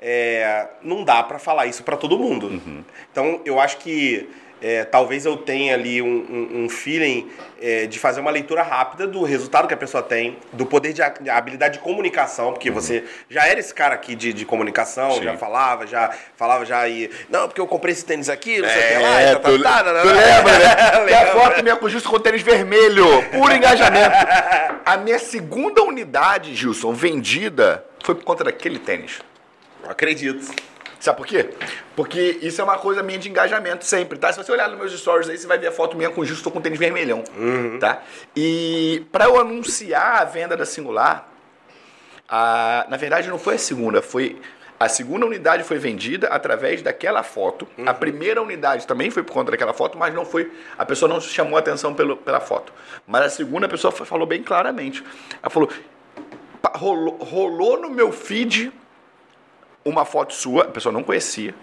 é, 0.00 0.68
não 0.82 1.02
dá 1.02 1.22
pra 1.22 1.38
falar 1.38 1.66
isso 1.66 1.82
pra 1.82 1.96
todo 1.96 2.18
mundo. 2.18 2.84
Então, 3.10 3.40
eu 3.44 3.58
acho 3.58 3.78
que 3.78 4.28
é, 4.62 4.84
talvez 4.84 5.24
eu 5.24 5.36
tenha 5.36 5.74
ali 5.74 6.02
um, 6.02 6.06
um- 6.06 6.64
um 6.64 6.68
feeling 6.68 7.30
é, 7.60 7.86
de 7.86 7.98
fazer 7.98 8.20
uma 8.20 8.30
leitura 8.30 8.62
rápida 8.62 9.06
do 9.06 9.22
resultado 9.24 9.66
que 9.68 9.74
a 9.74 9.76
pessoa 9.76 10.02
tem, 10.02 10.36
do 10.52 10.64
poder 10.66 10.92
de 10.92 11.02
a- 11.02 11.12
habilidade 11.30 11.74
de 11.78 11.80
comunicação, 11.84 12.52
porque 12.52 12.70
você 12.70 13.04
já 13.28 13.46
era 13.46 13.58
esse 13.60 13.72
cara 13.74 13.94
aqui 13.94 14.14
de, 14.14 14.32
de 14.32 14.44
comunicação, 14.44 15.12
Sim. 15.12 15.22
já 15.24 15.36
falava, 15.36 15.86
já 15.86 16.10
falava 16.36 16.64
já 16.64 16.78
aí, 16.80 17.10
não, 17.28 17.48
porque 17.48 17.60
eu 17.60 17.66
comprei 17.66 17.92
esse 17.92 18.04
tênis 18.04 18.28
aqui, 18.28 18.60
não 18.60 18.68
sei 18.68 18.78
o 18.78 18.86
que 18.88 18.94
lá, 19.02 19.20
É, 19.22 19.32
e 19.32 19.36
tá, 19.36 19.40
tu, 19.50 19.62
tá, 19.62 19.84
tá, 19.84 19.92
tá, 19.94 20.02
tu 20.02 20.08
tá. 20.08 20.14
lembra, 20.14 20.58
né? 20.58 20.68
Tem 21.08 21.16
a 21.16 21.22
Lembro. 21.24 21.40
foto 21.40 21.62
minha 21.62 21.76
com 21.76 21.88
Gilson 21.88 22.10
com 22.10 22.18
tênis 22.18 22.42
vermelho, 22.42 23.06
puro 23.30 23.52
engajamento. 23.54 24.14
A 24.84 24.96
minha 24.96 25.18
segunda 25.18 25.82
unidade, 25.82 26.54
Gilson, 26.54 26.92
vendida, 26.92 27.84
foi 28.04 28.14
por 28.14 28.24
conta 28.24 28.44
daquele 28.44 28.78
tênis. 28.78 29.20
Acredito. 29.88 30.50
Sabe 31.00 31.16
por 31.16 31.26
quê? 31.26 31.50
Porque 31.94 32.38
isso 32.42 32.60
é 32.60 32.64
uma 32.64 32.76
coisa 32.78 33.02
minha 33.02 33.18
de 33.18 33.28
engajamento 33.28 33.84
sempre, 33.84 34.18
tá? 34.18 34.32
Se 34.32 34.42
você 34.42 34.50
olhar 34.50 34.68
nos 34.68 34.78
meus 34.78 34.98
stories 34.98 35.28
aí, 35.28 35.38
você 35.38 35.46
vai 35.46 35.56
ver 35.58 35.68
a 35.68 35.72
foto 35.72 35.96
minha 35.96 36.10
com 36.10 36.20
o 36.20 36.24
Gilson, 36.24 36.42
tô 36.42 36.50
com 36.50 36.60
tênis 36.60 36.78
vermelhão, 36.78 37.22
tá? 37.78 38.02
E 38.34 39.06
para 39.12 39.26
eu 39.26 39.38
anunciar 39.38 40.20
a 40.22 40.24
venda 40.24 40.56
da 40.56 40.66
Singular, 40.66 41.28
a, 42.28 42.86
na 42.88 42.96
verdade 42.96 43.28
não 43.28 43.38
foi 43.38 43.54
a 43.54 43.58
segunda, 43.58 44.02
foi 44.02 44.40
a 44.78 44.88
segunda 44.88 45.26
unidade 45.26 45.64
foi 45.64 45.76
vendida 45.78 46.28
através 46.28 46.82
daquela 46.82 47.22
foto. 47.24 47.66
A 47.84 47.92
primeira 47.92 48.40
unidade 48.40 48.86
também 48.86 49.10
foi 49.10 49.24
por 49.24 49.32
conta 49.32 49.50
daquela 49.50 49.72
foto, 49.74 49.98
mas 49.98 50.14
não 50.14 50.24
foi. 50.24 50.52
A 50.78 50.84
pessoa 50.86 51.08
não 51.08 51.20
chamou 51.20 51.58
atenção 51.58 51.94
pelo, 51.94 52.16
pela 52.16 52.38
foto. 52.38 52.72
Mas 53.04 53.22
a 53.24 53.28
segunda 53.28 53.66
a 53.66 53.68
pessoa 53.68 53.90
fa- 53.90 54.04
falou 54.04 54.24
bem 54.24 54.40
claramente. 54.40 55.02
Ela 55.42 55.50
falou: 55.50 55.68
"Pa- 56.62 56.74
rolou, 56.76 57.16
rolou 57.16 57.80
no 57.80 57.90
meu 57.90 58.12
feed 58.12 58.72
uma 59.88 60.04
foto 60.04 60.34
sua, 60.34 60.64
a 60.64 60.68
pessoa 60.68 60.92
não 60.92 61.02
conhecia. 61.02 61.54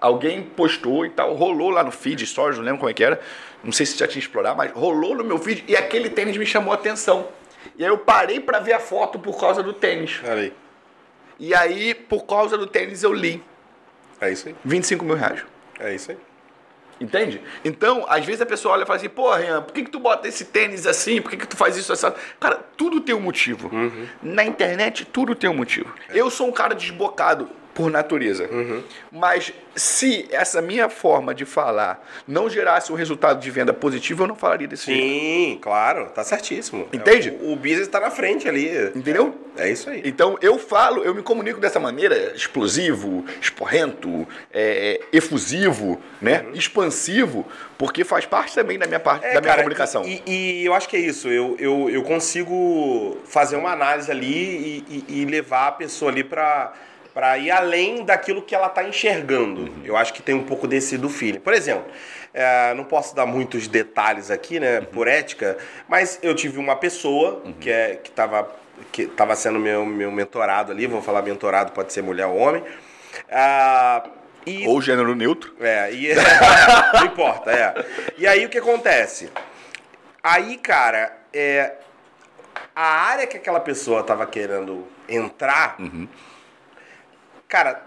Alguém 0.00 0.42
postou 0.42 1.04
e 1.04 1.10
tal, 1.10 1.34
rolou 1.34 1.70
lá 1.70 1.82
no 1.82 1.90
feed, 1.90 2.26
stories, 2.26 2.56
não 2.58 2.64
lembro 2.64 2.80
como 2.80 2.90
é 2.90 2.94
que 2.94 3.04
era. 3.04 3.20
Não 3.62 3.72
sei 3.72 3.84
se 3.84 3.98
já 3.98 4.06
tinha 4.06 4.20
explorado, 4.20 4.56
mas 4.56 4.72
rolou 4.72 5.14
no 5.14 5.24
meu 5.24 5.38
feed 5.38 5.64
e 5.68 5.76
aquele 5.76 6.08
tênis 6.08 6.36
me 6.36 6.46
chamou 6.46 6.72
a 6.72 6.76
atenção. 6.76 7.28
E 7.76 7.84
aí 7.84 7.90
eu 7.90 7.98
parei 7.98 8.40
pra 8.40 8.58
ver 8.58 8.72
a 8.72 8.80
foto 8.80 9.18
por 9.18 9.38
causa 9.38 9.62
do 9.62 9.72
tênis. 9.72 10.20
Aí. 10.24 10.52
E 11.38 11.54
aí, 11.54 11.94
por 11.94 12.26
causa 12.26 12.58
do 12.58 12.66
tênis, 12.66 13.02
eu 13.02 13.12
li 13.14 13.42
É 14.20 14.30
isso 14.30 14.48
aí. 14.48 14.54
25 14.64 15.04
mil 15.04 15.16
reais. 15.16 15.42
É 15.78 15.94
isso 15.94 16.10
aí. 16.10 16.18
Entende? 17.00 17.40
Então, 17.64 18.04
às 18.08 18.24
vezes 18.26 18.42
a 18.42 18.46
pessoa 18.46 18.74
olha 18.74 18.82
e 18.82 18.86
fala 18.86 18.98
assim, 18.98 19.08
pô, 19.08 19.32
Rian, 19.34 19.62
por 19.62 19.72
que, 19.72 19.84
que 19.84 19.90
tu 19.90 19.98
bota 19.98 20.28
esse 20.28 20.44
tênis 20.44 20.86
assim? 20.86 21.22
Por 21.22 21.30
que, 21.30 21.38
que 21.38 21.46
tu 21.46 21.56
faz 21.56 21.76
isso 21.76 21.92
assim? 21.92 22.12
Cara, 22.38 22.60
tudo 22.76 23.00
tem 23.00 23.14
um 23.14 23.20
motivo. 23.20 23.70
Na 24.22 24.44
internet, 24.44 25.06
tudo 25.06 25.34
tem 25.34 25.48
um 25.48 25.54
motivo. 25.54 25.92
Eu 26.10 26.30
sou 26.30 26.46
um 26.46 26.52
cara 26.52 26.74
desbocado 26.74 27.48
por 27.80 27.90
natureza. 27.90 28.48
Mas 29.10 29.52
se 29.74 30.26
essa 30.30 30.60
minha 30.60 30.88
forma 30.90 31.34
de 31.34 31.46
falar 31.46 32.06
não 32.28 32.50
gerasse 32.50 32.92
um 32.92 32.94
resultado 32.94 33.40
de 33.40 33.50
venda 33.50 33.72
positivo, 33.72 34.24
eu 34.24 34.26
não 34.28 34.34
falaria 34.36 34.68
desse 34.68 34.86
jeito. 34.86 35.00
Sim, 35.02 35.58
claro, 35.62 36.10
tá 36.10 36.22
certíssimo. 36.22 36.86
Entende? 36.92 37.30
O, 37.40 37.52
o 37.52 37.56
business 37.56 37.88
tá 37.88 37.98
na 37.98 38.10
frente 38.10 38.46
ali. 38.48 38.68
Entendeu? 38.94 39.34
É 39.56 39.70
isso 39.70 39.88
aí. 39.88 40.02
Então 40.04 40.36
eu 40.42 40.58
falo, 40.58 41.02
eu 41.02 41.14
me 41.14 41.22
comunico 41.22 41.58
dessa 41.60 41.80
maneira, 41.80 42.32
explosivo, 42.34 43.24
esporrento, 43.40 44.26
é, 44.52 45.00
é, 45.12 45.16
efusivo, 45.16 46.00
né? 46.20 46.44
Expansivo, 46.52 47.46
porque 47.78 48.04
faz 48.04 48.26
parte 48.26 48.54
também 48.54 48.78
da 48.78 48.86
minha 48.86 49.00
parte 49.00 49.24
É, 49.24 49.34
da 49.34 49.40
minha 49.40 49.52
cara, 49.52 49.62
comunicação. 49.62 50.04
E, 50.04 50.22
e 50.26 50.64
eu 50.66 50.74
acho 50.74 50.88
que 50.88 50.96
é 50.96 51.00
isso. 51.00 51.28
Eu, 51.28 51.56
eu, 51.58 51.88
eu 51.90 52.02
consigo 52.02 53.18
fazer 53.24 53.56
uma 53.56 53.70
análise 53.72 54.10
ali 54.10 54.84
e, 54.88 55.04
e- 55.08 55.22
e 55.22 55.24
levar 55.24 55.68
a 55.68 55.72
pessoa 55.72 56.10
ali 56.10 56.22
pra, 56.24 56.72
pra 57.14 57.36
ir 57.38 57.50
além 57.50 58.04
daquilo 58.04 58.42
que 58.42 58.54
ela 58.54 58.68
tá 58.68 58.82
enxergando. 58.84 59.62
Uhum. 59.62 59.82
Eu 59.84 59.96
acho 59.96 60.12
que 60.12 60.22
tem 60.22 60.34
um 60.34 60.44
pouco 60.44 60.66
desse 60.66 60.96
do 60.96 61.08
feeling. 61.08 61.40
Por 61.40 61.52
exemplo, 61.52 61.84
é, 62.32 62.72
não 62.74 62.84
posso 62.84 63.14
dar 63.14 63.26
muitos 63.26 63.66
detalhes 63.68 64.30
aqui, 64.30 64.54
Uhum. 64.54 64.60
né, 64.60 64.80
por 64.80 65.08
ética, 65.08 65.56
mas 65.88 66.18
eu 66.22 66.34
tive 66.34 66.58
uma 66.58 66.76
pessoa 66.76 67.42
que, 67.60 67.70
é, 67.70 67.96
que 67.96 68.10
tava 68.10 68.48
que 68.92 69.06
tava 69.06 69.36
sendo 69.36 69.58
meu, 69.58 69.84
meu 69.84 70.10
mentorado 70.10 70.72
ali, 70.72 70.86
vou 70.86 71.02
falar 71.02 71.20
mentorado, 71.20 71.70
pode 71.72 71.92
ser 71.92 72.00
mulher 72.02 72.24
ou 72.26 72.36
homem. 72.38 72.64
Ah, 73.30 74.02
e 74.46 74.66
Ou 74.66 74.80
gênero 74.80 75.14
neutro. 75.14 75.54
é, 75.60 75.92
e 75.92 76.14
não 76.94 77.04
importa, 77.04 77.50
é. 77.52 77.74
E 78.16 78.26
aí 78.26 78.46
o 78.46 78.48
que 78.48 78.56
acontece? 78.56 79.30
Aí, 80.22 80.56
cara, 80.56 81.14
é, 81.30 81.74
a 82.74 82.82
área 83.10 83.26
que 83.26 83.36
aquela 83.36 83.60
pessoa 83.60 84.02
tava 84.02 84.24
querendo 84.26 84.86
entrar, 85.06 85.76
cara, 87.50 87.82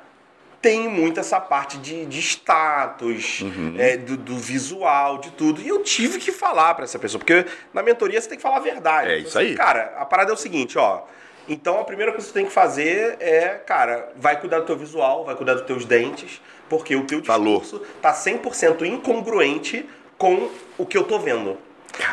tem 0.61 0.88
muito 0.88 1.19
essa 1.19 1.40
parte 1.41 1.77
de, 1.77 2.06
de 2.06 2.19
status, 2.22 3.41
Uhum. 3.41 3.76
é, 3.77 3.98
do, 3.98 4.15
do 4.15 4.38
visual, 4.38 5.18
de 5.18 5.31
tudo. 5.31 5.61
E 5.61 5.68
eu 5.68 5.84
tive 5.84 6.19
que 6.19 6.31
falar 6.31 6.73
pra 6.76 6.85
essa 6.85 6.98
pessoa, 6.99 7.19
porque 7.19 7.45
na 7.73 7.81
mentoria 7.84 8.22
você 8.22 8.30
tem 8.30 8.38
que 8.38 8.41
falar 8.41 8.57
a 8.57 8.61
verdade. 8.61 9.10
É 9.10 9.18
Então, 9.18 9.27
isso 9.27 9.38
assim, 9.38 9.48
aí. 9.49 9.56
Cara, 9.56 9.94
a 9.98 10.06
parada 10.06 10.31
é 10.31 10.34
o 10.34 10.38
seguinte, 10.38 10.77
ó. 10.77 11.02
Então 11.49 11.80
a 11.81 11.84
primeira 11.84 12.14
coisa 12.14 12.26
que 12.26 12.31
você 12.31 12.40
tem 12.40 12.45
que 12.48 12.53
fazer 12.53 13.18
é, 13.19 13.49
cara, 13.65 14.10
vai 14.15 14.40
cuidar 14.40 14.60
do 14.60 14.65
teu 14.65 14.77
visual, 14.77 15.26
vai 15.26 15.35
cuidar 15.35 15.56
dos 15.56 15.64
teus 15.65 15.84
dentes, 15.84 16.41
porque 16.69 16.95
o 16.95 17.03
teu 17.06 17.22
Falou. 17.22 17.60
discurso 17.60 17.85
tá 18.02 18.14
100% 18.14 18.84
incongruente 18.85 19.85
com 20.18 20.49
o 20.77 20.85
que 20.85 20.98
eu 20.98 21.03
tô 21.03 21.19
vendo. 21.19 21.57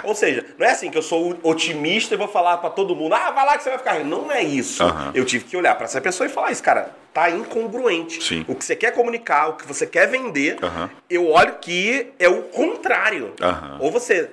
Ou 0.05 0.15
seja, 0.15 0.45
não 0.59 0.67
é 0.67 0.71
assim 0.71 0.91
que 0.91 0.99
eu 0.99 1.03
sou 1.03 1.39
otimista 1.43 2.15
e 2.15 2.17
vou 2.17 2.29
falar 2.29 2.59
pra 2.59 2.71
todo 2.71 2.95
mundo, 2.97 3.15
ah, 3.15 3.31
vai 3.31 3.45
lá 3.47 3.57
que 3.57 3.63
você 3.63 3.71
vai 3.71 3.79
ficar. 3.79 4.05
Não 4.05 4.31
é 4.31 4.43
isso. 4.43 4.83
Aham. 4.83 5.13
Eu 5.15 5.25
tive 5.25 5.45
que 5.45 5.57
olhar 5.57 5.75
pra 5.75 5.85
essa 5.85 6.01
pessoa 6.01 6.27
e 6.27 6.31
falar 6.31 6.51
isso, 6.53 6.63
cara, 6.63 6.91
tá 7.13 7.31
incongruente. 7.31 8.23
Sim. 8.23 8.45
O 8.49 8.55
que 8.55 8.65
você 8.65 8.77
quer 8.77 8.93
comunicar, 8.93 9.49
o 9.49 9.53
que 9.55 9.67
você 9.67 9.87
quer 9.87 10.07
vender, 10.07 10.59
Aham. 10.63 10.91
eu 11.09 11.29
olho 11.31 11.55
que 11.61 12.13
é 12.19 12.29
o 12.29 12.43
contrário. 12.43 13.33
Aham. 13.41 13.79
Ou 13.81 13.91
você 13.91 14.31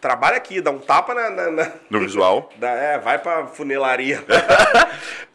trabalha 0.00 0.36
aqui, 0.36 0.60
dá 0.60 0.70
um 0.70 0.78
tapa 0.78 1.14
na- 1.14 1.30
na- 1.30 1.50
na, 1.50 1.72
No 1.90 2.00
visual. 2.00 2.48
da- 2.56 2.70
é, 2.70 2.98
vai 2.98 3.18
pra 3.18 3.46
funelaria. 3.46 4.24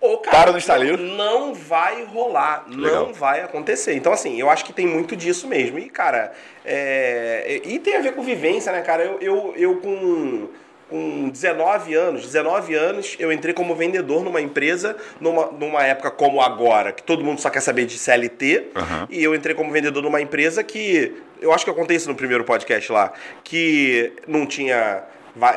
Ou, 0.02 0.18
cara, 0.24 0.38
Para 0.38 0.52
no 0.52 0.58
estaleiro. 0.58 0.98
Não 0.98 1.54
vai 1.54 2.04
rolar. 2.06 2.66
Legal. 2.68 3.08
Não 3.08 3.14
vai 3.14 3.42
acontecer. 3.42 3.94
Então, 3.96 4.12
assim, 4.12 4.40
eu 4.40 4.50
acho 4.50 4.66
que 4.66 4.74
tem 4.74 4.88
muito 4.88 5.16
disso 5.16 5.48
mesmo. 5.48 5.78
E, 5.80 5.90
cara, 5.90 6.34
é, 6.66 7.62
e 7.64 7.80
tem 7.80 7.96
a 7.98 8.02
ver 8.02 8.14
com 8.14 8.24
vivência, 8.24 8.72
né, 8.72 8.82
cara? 8.82 9.04
Eu, 9.04 9.20
eu, 9.22 9.54
eu 9.56 9.76
com, 9.78 10.50
com 10.90 11.30
19 11.30 11.94
anos, 11.96 12.26
19 12.26 12.76
anos, 12.76 13.16
eu 13.20 13.32
entrei 13.32 13.54
como 13.54 13.74
vendedor 13.76 14.24
numa 14.24 14.40
empresa, 14.42 14.96
numa, 15.20 15.48
numa 15.48 15.84
época 15.84 16.12
como 16.12 16.42
agora, 16.42 16.92
que 16.92 17.02
todo 17.02 17.24
mundo 17.24 17.42
só 17.42 17.50
quer 17.50 17.62
saber 17.62 17.86
de 17.86 17.98
CLT. 17.98 18.68
Aham. 18.76 19.08
E 19.10 19.24
eu 19.24 19.34
entrei 19.34 19.56
como 19.56 19.72
vendedor 19.72 20.04
numa 20.04 20.22
empresa 20.22 20.64
que. 20.64 21.14
Eu 21.42 21.52
acho 21.52 21.64
que 21.66 21.70
eu 21.70 21.76
contei 21.76 21.98
isso 21.98 22.08
no 22.08 22.16
primeiro 22.16 22.44
podcast 22.44 22.92
lá, 22.92 23.12
que 23.44 24.14
não 24.28 24.46
tinha. 24.46 25.04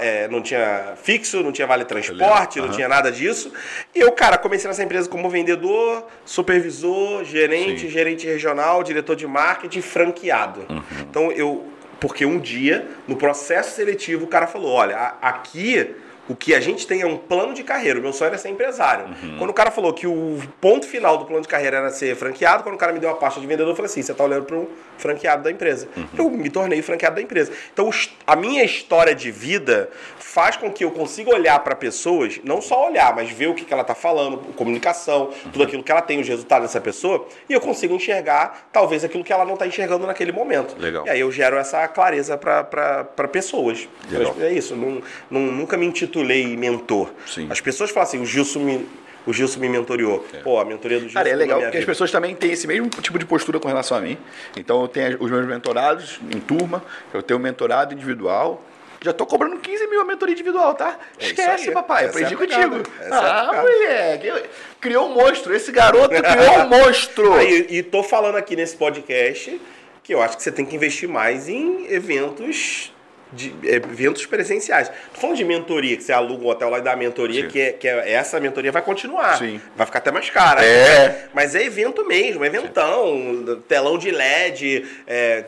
é, 0.00 0.26
não 0.28 0.42
tinha 0.42 0.94
fixo, 1.02 1.42
não 1.42 1.52
tinha 1.52 1.66
vale 1.66 1.84
transporte, 1.84 2.58
não 2.58 2.66
Aham. 2.66 2.74
tinha 2.74 2.88
nada 2.88 3.12
disso. 3.12 3.52
E 3.94 4.00
eu, 4.00 4.10
cara, 4.12 4.36
comecei 4.38 4.66
nessa 4.66 4.82
empresa 4.82 5.08
como 5.08 5.28
vendedor, 5.30 6.06
supervisor, 6.24 7.22
gerente, 7.24 7.82
Sim. 7.82 7.88
gerente 7.90 8.26
regional, 8.26 8.82
diretor 8.82 9.14
de 9.14 9.26
marketing, 9.26 9.82
franqueado. 9.82 10.66
Uhum. 10.68 10.82
Então 11.08 11.32
eu. 11.32 11.66
Porque 12.00 12.24
um 12.24 12.38
dia, 12.38 12.86
no 13.06 13.16
processo 13.16 13.74
seletivo, 13.74 14.24
o 14.24 14.28
cara 14.28 14.46
falou: 14.46 14.72
olha, 14.72 15.14
aqui 15.20 15.94
o 16.28 16.36
que 16.36 16.54
a 16.54 16.60
gente 16.60 16.86
tem 16.86 17.00
é 17.00 17.06
um 17.06 17.16
plano 17.16 17.54
de 17.54 17.62
carreira. 17.62 17.98
O 17.98 18.02
meu 18.02 18.12
sonho 18.12 18.28
era 18.28 18.38
ser 18.38 18.50
empresário. 18.50 19.06
Uhum. 19.06 19.38
Quando 19.38 19.50
o 19.50 19.54
cara 19.54 19.70
falou 19.70 19.92
que 19.92 20.06
o 20.06 20.38
ponto 20.60 20.86
final 20.86 21.16
do 21.16 21.24
plano 21.24 21.42
de 21.42 21.48
carreira 21.48 21.78
era 21.78 21.90
ser 21.90 22.14
franqueado, 22.16 22.62
quando 22.62 22.74
o 22.74 22.78
cara 22.78 22.92
me 22.92 22.98
deu 22.98 23.10
a 23.10 23.14
pasta 23.14 23.40
de 23.40 23.46
vendedor, 23.46 23.70
eu 23.70 23.76
falei 23.76 23.90
assim: 23.90 24.02
você 24.02 24.12
tá 24.14 24.24
olhando 24.24 24.44
para 24.44 24.56
um 24.56 24.66
franqueado 24.98 25.42
da 25.42 25.50
empresa. 25.50 25.88
Uhum. 25.96 26.06
Eu 26.18 26.30
me 26.30 26.50
tornei 26.50 26.82
franqueado 26.82 27.16
da 27.16 27.22
empresa. 27.22 27.52
Então, 27.72 27.88
a 28.26 28.36
minha 28.36 28.62
história 28.64 29.14
de 29.14 29.30
vida 29.30 29.88
faz 30.18 30.56
com 30.56 30.70
que 30.70 30.84
eu 30.84 30.90
consiga 30.90 31.30
olhar 31.34 31.58
para 31.60 31.74
pessoas, 31.74 32.40
não 32.44 32.60
só 32.60 32.88
olhar, 32.88 33.14
mas 33.14 33.30
ver 33.30 33.48
o 33.48 33.54
que, 33.54 33.64
que 33.64 33.72
ela 33.72 33.84
tá 33.84 33.94
falando, 33.94 34.38
comunicação, 34.54 35.30
tudo 35.52 35.64
aquilo 35.64 35.82
que 35.82 35.90
ela 35.90 36.02
tem, 36.02 36.20
os 36.20 36.28
resultados 36.28 36.68
dessa 36.68 36.80
pessoa, 36.80 37.26
e 37.48 37.52
eu 37.52 37.60
consigo 37.60 37.94
enxergar, 37.94 38.68
talvez, 38.72 39.02
aquilo 39.04 39.24
que 39.24 39.32
ela 39.32 39.44
não 39.44 39.56
tá 39.56 39.66
enxergando 39.66 40.06
naquele 40.06 40.30
momento. 40.32 40.76
Legal. 40.78 41.06
E 41.06 41.10
aí 41.10 41.20
eu 41.20 41.32
gero 41.32 41.56
essa 41.56 41.86
clareza 41.88 42.36
para 42.36 43.28
pessoas. 43.32 43.88
Legal. 44.10 44.36
É 44.40 44.52
isso, 44.52 44.76
não, 44.76 45.00
não- 45.30 45.40
nunca 45.40 45.76
me 45.76 45.86
intitulei 46.18 46.56
mentor. 46.56 47.10
Sim. 47.26 47.48
As 47.50 47.60
pessoas 47.60 47.90
falam 47.90 48.08
assim, 48.08 48.20
o 48.20 48.26
Gilson 48.26 48.60
me, 48.60 48.88
o 49.26 49.32
Gilson 49.32 49.60
me 49.60 49.68
mentoriou. 49.68 50.24
Pô, 50.42 50.58
a 50.58 50.64
mentoria 50.64 50.98
do 50.98 51.02
Gilson 51.02 51.14
Cara, 51.14 51.28
é 51.28 51.34
legal 51.34 51.58
porque 51.60 51.76
as 51.76 51.80
vida. 51.80 51.86
pessoas 51.86 52.10
também 52.10 52.34
têm 52.34 52.52
esse 52.52 52.66
mesmo 52.66 52.88
tipo 52.88 53.18
de 53.18 53.24
postura 53.24 53.58
com 53.60 53.68
relação 53.68 53.96
a 53.96 54.00
mim. 54.00 54.18
Então 54.56 54.80
eu 54.82 54.88
tenho 54.88 55.16
os 55.20 55.30
meus 55.30 55.46
mentorados 55.46 56.20
em 56.34 56.40
turma, 56.40 56.82
eu 57.12 57.22
tenho 57.22 57.38
um 57.38 57.42
mentorado 57.42 57.94
individual. 57.94 58.64
Já 59.00 59.12
tô 59.12 59.24
cobrando 59.24 59.56
15 59.58 59.86
mil 59.86 60.00
a 60.00 60.04
mentoria 60.04 60.32
individual, 60.32 60.74
tá? 60.74 60.98
É 61.20 61.26
Esquece, 61.26 61.70
papai, 61.70 62.06
Essa 62.06 62.18
é 62.18 62.24
aprendi 62.24 62.36
contigo. 62.36 62.82
É 63.00 63.08
a 63.08 63.18
ah, 63.18 63.44
pegada. 63.44 63.62
moleque, 63.62 64.48
criou 64.80 65.06
um 65.06 65.14
monstro. 65.14 65.54
Esse 65.54 65.70
garoto 65.70 66.08
criou 66.08 66.64
um 66.64 66.68
monstro. 66.68 67.32
Aí, 67.34 67.66
e 67.70 67.82
tô 67.84 68.02
falando 68.02 68.34
aqui 68.34 68.56
nesse 68.56 68.76
podcast 68.76 69.60
que 70.02 70.12
eu 70.12 70.20
acho 70.20 70.36
que 70.36 70.42
você 70.42 70.50
tem 70.50 70.66
que 70.66 70.74
investir 70.74 71.08
mais 71.08 71.48
em 71.48 71.86
eventos 71.92 72.92
de 73.32 73.54
é, 73.64 73.76
eventos 73.76 74.24
presenciais. 74.26 74.88
Tô 75.14 75.20
falando 75.20 75.36
de 75.36 75.44
mentoria, 75.44 75.96
que 75.96 76.02
você 76.02 76.12
aluga 76.12 76.44
um 76.44 76.48
hotel 76.48 76.70
lá 76.70 76.78
e 76.78 76.82
dá 76.82 76.92
a 76.92 76.96
mentoria, 76.96 77.42
Sim. 77.42 77.48
que, 77.48 77.60
é, 77.60 77.72
que 77.72 77.88
é- 77.88 78.12
essa 78.12 78.40
mentoria 78.40 78.72
vai 78.72 78.82
continuar. 78.82 79.36
Sim. 79.38 79.60
Vai 79.76 79.86
ficar 79.86 79.98
até 79.98 80.10
mais 80.10 80.30
cara. 80.30 80.64
É. 80.64 81.28
Mas 81.34 81.54
é 81.54 81.62
evento 81.64 82.06
mesmo, 82.06 82.44
eventão, 82.44 83.60
telão 83.68 83.98
de 83.98 84.10
LED, 84.10 84.84
é, 85.06 85.44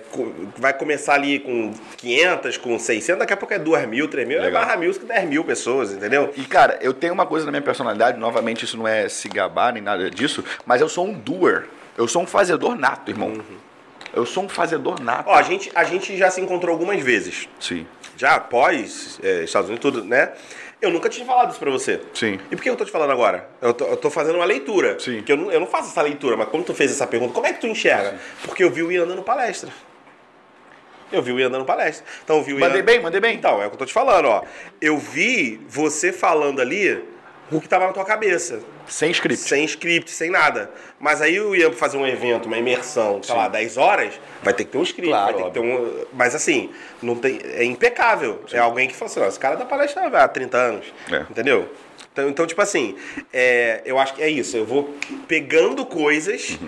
vai 0.57 0.73
começar 0.73 1.15
ali 1.15 1.39
com 1.39 1.73
500, 1.97 2.57
com 2.57 2.79
600, 2.79 3.19
daqui 3.19 3.33
a 3.33 3.37
pouco 3.37 3.55
é 3.55 3.59
2 3.59 3.87
mil, 3.89 4.09
3 4.09 4.27
mil, 4.27 4.39
é 4.39 4.43
Legal. 4.43 4.63
barra 4.63 4.77
mil, 4.77 4.93
que 4.93 5.05
10 5.05 5.29
mil 5.29 5.45
pessoas, 5.45 5.93
entendeu? 5.93 6.33
E, 6.37 6.45
cara, 6.45 6.79
eu 6.81 6.93
tenho 6.93 7.13
uma 7.13 7.27
coisa 7.27 7.47
na 7.47 7.53
minha 7.53 7.63
personalidade, 7.63 8.19
novamente, 8.19 8.65
isso 8.65 8.77
não 8.77 8.87
é 8.87 9.09
se 9.09 9.29
gabar 9.29 9.73
nem 9.73 9.83
nada 9.83 10.11
disso, 10.11 10.45
mas 10.67 10.81
eu 10.81 10.89
sou 10.89 11.07
um 11.07 11.13
doer. 11.13 11.65
Eu 11.99 12.09
sou 12.09 12.23
um 12.23 12.27
fazedor 12.27 12.77
nato, 12.77 13.11
irmão. 13.11 13.43
Eu 14.13 14.27
sou 14.27 14.45
um 14.45 14.49
fazedor 14.49 15.01
nato. 15.01 15.29
Ó, 15.29 15.35
a 15.35 15.43
gente, 15.43 15.71
a 15.75 15.85
gente 15.85 16.17
já 16.17 16.31
se 16.31 16.41
encontrou 16.41 16.73
algumas 16.73 17.01
vezes. 17.01 17.49
Sim. 17.59 17.87
já 18.17 18.35
após 18.35 19.19
é, 19.23 19.45
Estados 19.45 19.71
Unidos 19.71 19.83
tudo, 19.83 20.05
né? 20.05 20.33
Eu 20.83 20.91
nunca 20.91 21.09
tinha 21.09 21.27
falado 21.27 21.51
isso 21.51 21.59
pra 21.59 21.71
você. 21.71 22.01
Sim. 22.15 22.39
E 22.51 22.57
por 22.57 22.63
que 22.63 22.71
eu 22.71 22.77
tô 22.77 22.85
te 22.85 22.91
falando 22.91 23.11
agora? 23.11 23.49
Eu 23.61 23.75
tô, 23.75 23.85
eu 23.85 23.97
tô 23.97 24.11
fazendo 24.11 24.37
uma 24.37 24.45
leitura. 24.45 24.99
Sim. 24.99 25.17
Porque 25.17 25.33
eu 25.33 25.37
não, 25.37 25.53
eu 25.53 25.61
não 25.61 25.67
faço 25.67 25.91
essa 25.91 26.01
leitura, 26.01 26.37
mas 26.37 26.49
como 26.49 26.65
tu 26.65 26.75
fez 26.75 26.91
essa 26.91 27.07
pergunta, 27.07 27.35
como 27.35 27.47
é 27.47 27.53
que 27.53 27.61
tu 27.61 27.67
enxerga? 27.67 28.19
Porque 28.45 28.65
eu 28.65 28.71
vi 28.71 28.83
o 28.83 28.91
Ian 28.91 29.07
dando 29.07 29.23
palestra. 29.23 29.71
Eu 31.13 31.23
vi 31.23 31.33
o 31.33 31.41
Ian 31.41 31.51
dando 31.51 31.65
palestra. 31.65 32.07
Então 32.25 32.39
eu 32.39 32.43
vi 32.43 32.55
o 32.55 32.59
Ian... 32.59 32.67
Mandei 32.67 32.83
bem, 32.83 33.01
mandei 33.01 33.21
bem. 33.21 33.37
Então, 33.37 33.61
é 33.63 33.67
o 33.67 33.69
que 33.69 33.75
eu 33.75 33.79
tô 33.79 33.85
te 33.85 33.93
falando, 33.93 34.27
ó. 34.27 34.43
Eu 34.81 34.97
vi 34.97 35.61
você 35.69 36.13
falando 36.13 36.61
ali 36.61 37.05
o 37.51 37.61
que 37.61 37.69
tava 37.69 37.87
na 37.87 37.93
tua 37.93 38.05
cabeça. 38.05 38.61
Sem 38.87 39.11
script. 39.11 39.43
Sem 39.43 39.65
script, 39.65 40.11
sem 40.11 40.31
nada. 40.31 40.71
Mas 40.99 41.21
aí 41.21 41.37
Ian 41.37 41.71
pra 41.71 41.79
fazer 41.79 41.97
um 41.97 42.07
evento, 42.07 42.47
uma 42.47 42.59
imersão, 42.59 43.23
sei 43.23 43.35
lá, 43.35 43.49
10 43.49 43.77
horas, 43.77 44.21
vai 44.43 44.53
ter 44.55 44.65
que 44.65 44.73
ter 44.73 44.79
um 44.79 44.83
script, 44.83 45.11
Claro, 45.11 45.33
vai 45.33 45.43
ter 45.43 45.49
que 45.49 45.55
ter 45.55 45.61
um. 45.61 46.05
Mas 46.13 46.35
assim, 46.35 46.71
não 47.03 47.17
tem. 47.17 47.41
É 47.45 47.65
impecável. 47.65 48.43
É 48.53 48.59
alguém 48.59 48.89
que 48.89 48.95
fala 48.95 49.11
assim, 49.11 49.25
esse 49.25 49.39
cara 49.39 49.57
dá 49.57 49.65
palestra 49.65 50.07
há 50.07 50.29
30 50.29 50.57
anos. 50.57 50.87
É. 51.11 51.21
Entendeu? 51.31 51.69
Então, 52.13 52.29
então, 52.29 52.47
tipo 52.47 52.61
assim, 52.61 52.97
é, 53.33 53.83
eu 53.85 53.99
acho 53.99 54.15
que 54.15 54.23
é 54.23 54.29
isso. 54.29 54.57
Eu 54.57 54.65
vou 54.65 54.95
pegando 55.29 55.87
coisas 55.87 56.59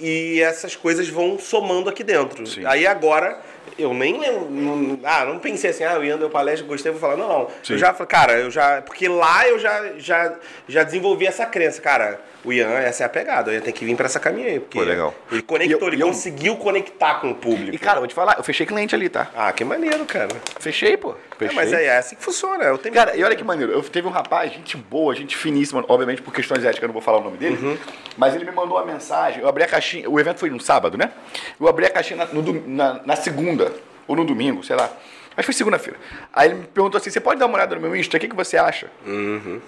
e 0.00 0.40
essas 0.40 0.74
coisas 0.74 1.08
vão 1.08 1.38
somando 1.38 1.88
aqui 1.88 2.02
dentro. 2.02 2.46
Sim. 2.46 2.64
Aí 2.64 2.86
agora, 2.86 3.40
eu 3.80 3.94
nem 3.94 4.18
lembro. 4.18 4.50
Não, 4.50 4.98
ah, 5.04 5.24
não 5.24 5.38
pensei 5.38 5.70
assim, 5.70 5.84
ah, 5.84 5.98
o 5.98 6.04
Ian 6.04 6.18
deu 6.18 6.30
palestra, 6.30 6.66
gostei, 6.66 6.92
vou 6.92 7.00
falar. 7.00 7.16
Não, 7.16 7.28
não. 7.28 7.48
Sim. 7.62 7.74
Eu 7.74 7.78
já 7.78 7.92
falei, 7.92 8.06
cara, 8.06 8.32
eu 8.38 8.50
já. 8.50 8.82
Porque 8.82 9.08
lá 9.08 9.46
eu 9.48 9.58
já, 9.58 9.92
já, 9.98 10.34
já 10.68 10.82
desenvolvi 10.82 11.26
essa 11.26 11.46
crença, 11.46 11.80
cara. 11.80 12.20
O 12.44 12.52
Ian, 12.52 12.68
essa 12.70 13.02
é 13.02 13.06
a 13.06 13.08
pegada. 13.08 13.50
O 13.50 13.54
Ian 13.54 13.60
tem 13.60 13.72
que 13.72 13.84
vir 13.84 13.94
pra 13.96 14.06
essa 14.06 14.18
caminha 14.18 14.48
aí. 14.48 14.60
Porque 14.60 14.78
Pô, 14.78 14.84
legal. 14.84 15.14
Ele 15.30 15.42
conectou, 15.42 15.88
eu- 15.88 15.92
ele 15.94 16.02
eu- 16.02 16.06
conseguiu 16.06 16.56
conectar 16.56 17.14
com 17.20 17.30
o 17.30 17.34
público. 17.34 17.74
E, 17.74 17.78
cara, 17.78 17.98
vou 17.98 18.08
te 18.08 18.14
falar, 18.14 18.36
eu 18.38 18.44
fechei 18.44 18.64
cliente 18.64 18.94
ali, 18.94 19.08
tá? 19.08 19.30
Ah, 19.36 19.52
que 19.52 19.62
maneiro, 19.64 20.04
cara. 20.06 20.28
Fechei, 20.58 20.96
pô. 20.96 21.10
É, 21.12 21.14
Fechei. 21.38 21.54
mas 21.56 21.72
é, 21.72 21.84
é 21.84 21.96
assim 21.98 22.16
que 22.16 22.22
funciona. 22.22 22.64
Eu 22.64 22.78
tenho... 22.78 22.94
Cara, 22.94 23.14
e 23.16 23.22
olha 23.22 23.36
que 23.36 23.44
maneiro. 23.44 23.72
Eu 23.72 23.82
teve 23.82 24.06
um 24.08 24.10
rapaz, 24.10 24.52
gente 24.52 24.76
boa, 24.76 25.14
gente 25.14 25.36
finíssima, 25.36 25.84
obviamente 25.88 26.22
por 26.22 26.32
questões 26.32 26.64
éticas 26.64 26.82
eu 26.82 26.88
não 26.88 26.92
vou 26.94 27.02
falar 27.02 27.18
o 27.18 27.22
nome 27.24 27.36
dele, 27.36 27.58
Uhum. 27.60 27.76
mas 28.16 28.34
ele 28.34 28.44
me 28.44 28.52
mandou 28.52 28.76
uma 28.78 28.84
mensagem. 28.84 29.42
Eu 29.42 29.48
abri 29.48 29.62
a 29.64 29.66
caixinha, 29.66 30.08
o 30.08 30.18
evento 30.18 30.38
foi 30.38 30.48
no 30.50 30.60
sábado, 30.60 30.96
né? 30.96 31.12
Eu 31.60 31.68
abri 31.68 31.84
a 31.86 31.90
caixinha 31.90 32.24
na, 32.24 32.26
no 32.26 32.42
na- 32.66 33.00
na 33.04 33.16
segunda, 33.16 33.72
ou 34.08 34.16
no 34.16 34.24
domingo, 34.24 34.62
sei 34.64 34.76
lá. 34.76 34.84
Acho 34.84 35.36
que 35.36 35.42
foi 35.44 35.54
segunda-feira. 35.54 35.98
Aí 36.32 36.48
ele 36.48 36.54
me 36.56 36.66
perguntou 36.66 36.98
assim: 36.98 37.08
você 37.10 37.20
pode 37.20 37.38
dar 37.38 37.46
uma 37.46 37.54
olhada 37.56 37.74
no 37.74 37.80
meu 37.80 37.94
Insta? 37.94 38.16
O 38.16 38.20
que, 38.20 38.28
que 38.28 38.34
você 38.34 38.56
acha? 38.56 38.88
Uhum. 39.06 39.60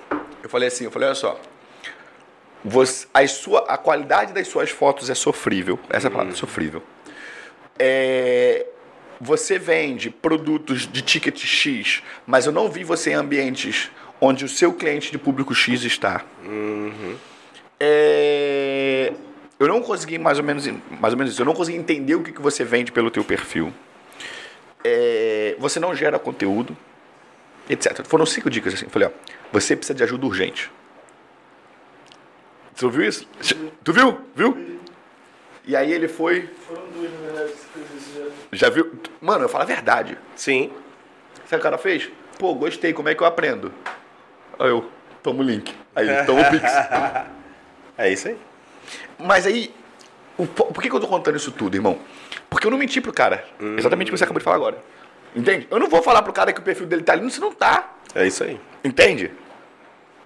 Eu 0.42 0.48
falei 0.50 0.68
assim: 0.68 0.84
eu 0.84 0.90
falei, 0.90 1.08
olha 1.08 1.14
só. 1.14 1.38
Você, 2.64 3.06
as 3.12 3.32
sua, 3.32 3.60
a 3.68 3.76
qualidade 3.76 4.32
das 4.32 4.46
suas 4.48 4.70
fotos 4.70 5.10
é 5.10 5.14
sofrível. 5.14 5.78
Essa 5.90 6.06
a 6.06 6.10
Uhum. 6.10 6.16
palavra, 6.16 6.36
sofrível. 6.36 6.82
É, 7.78 8.66
você 9.20 9.58
vende 9.58 10.10
produtos 10.10 10.86
de 10.86 11.02
ticket 11.02 11.44
X, 11.44 12.02
mas 12.26 12.46
eu 12.46 12.52
não 12.52 12.68
vi 12.70 12.84
você 12.84 13.10
em 13.10 13.14
ambientes 13.14 13.90
onde 14.20 14.44
o 14.44 14.48
seu 14.48 14.72
cliente 14.72 15.10
de 15.10 15.18
público 15.18 15.52
X 15.54 15.82
está. 15.82 16.22
É, 17.80 19.12
eu 19.58 19.66
não 19.66 19.82
consegui 19.82 20.18
mais 20.18 20.38
ou 20.38 20.44
menos 20.44 20.66
mais 21.00 21.12
ou 21.14 21.18
menos 21.18 21.32
isso. 21.32 21.42
Eu 21.42 21.46
não 21.46 21.54
consegui 21.54 21.76
entender 21.78 22.14
o 22.14 22.22
que, 22.22 22.30
que 22.32 22.40
você 22.40 22.64
vende 22.64 22.92
pelo 22.92 23.10
teu 23.10 23.24
perfil. 23.24 23.72
É, 24.84 25.56
você 25.58 25.80
não 25.80 25.94
gera 25.94 26.18
conteúdo, 26.18 26.76
etc. 27.68 28.04
Foram 28.06 28.24
cinco 28.26 28.48
dicas 28.48 28.74
assim. 28.74 28.84
Eu 28.86 28.90
falei, 28.90 29.08
ó, 29.08 29.10
você 29.52 29.74
precisa 29.76 29.94
de 29.96 30.02
ajuda 30.04 30.26
urgente. 30.26 30.70
Você 32.74 32.84
ouviu 32.84 33.06
isso? 33.08 33.26
Tu 33.84 33.92
viu? 33.92 34.20
Viu? 34.34 34.78
E 35.66 35.76
aí 35.76 35.92
ele 35.92 36.08
foi. 36.08 36.48
Foram 36.66 36.82
duas, 36.88 37.10
na 37.12 37.18
verdade, 37.18 37.52
que 37.52 37.78
fez 37.78 38.02
isso 38.02 38.18
já. 38.50 38.56
Já 38.56 38.70
viu? 38.70 38.92
Mano, 39.20 39.44
eu 39.44 39.48
falo 39.48 39.62
a 39.64 39.66
verdade. 39.66 40.18
Sim. 40.34 40.70
Sabe 40.70 41.46
o 41.46 41.48
que 41.48 41.54
o 41.56 41.60
cara 41.60 41.78
fez? 41.78 42.10
Pô, 42.38 42.54
gostei, 42.54 42.92
como 42.92 43.08
é 43.08 43.14
que 43.14 43.22
eu 43.22 43.26
aprendo? 43.26 43.72
Aí 44.58 44.68
eu, 44.68 44.90
toma 45.22 45.40
o 45.40 45.42
link. 45.42 45.72
Aí 45.94 46.08
ele, 46.08 46.24
toma 46.24 46.40
o 46.42 46.50
Pix. 46.50 46.70
É 47.98 48.10
isso 48.10 48.26
aí. 48.28 48.38
Mas 49.18 49.46
aí, 49.46 49.72
o 50.38 50.46
po- 50.46 50.64
por 50.72 50.82
que, 50.82 50.88
que 50.88 50.96
eu 50.96 50.98
tô 50.98 51.06
contando 51.06 51.36
isso 51.36 51.52
tudo, 51.52 51.76
irmão? 51.76 51.98
Porque 52.48 52.66
eu 52.66 52.70
não 52.70 52.78
menti 52.78 53.02
pro 53.02 53.12
cara. 53.12 53.44
Exatamente 53.76 54.08
o 54.08 54.12
que 54.12 54.18
você 54.18 54.24
acabou 54.24 54.38
de 54.40 54.44
falar 54.44 54.56
agora. 54.56 54.78
Entende? 55.36 55.68
Eu 55.70 55.78
não 55.78 55.88
vou 55.88 56.02
falar 56.02 56.22
pro 56.22 56.32
cara 56.32 56.52
que 56.54 56.58
o 56.58 56.62
perfil 56.62 56.86
dele 56.86 57.02
tá 57.02 57.12
ali, 57.12 57.30
se 57.30 57.38
não 57.38 57.52
tá. 57.52 57.94
É 58.14 58.26
isso 58.26 58.42
aí. 58.42 58.58
Entende? 58.82 59.30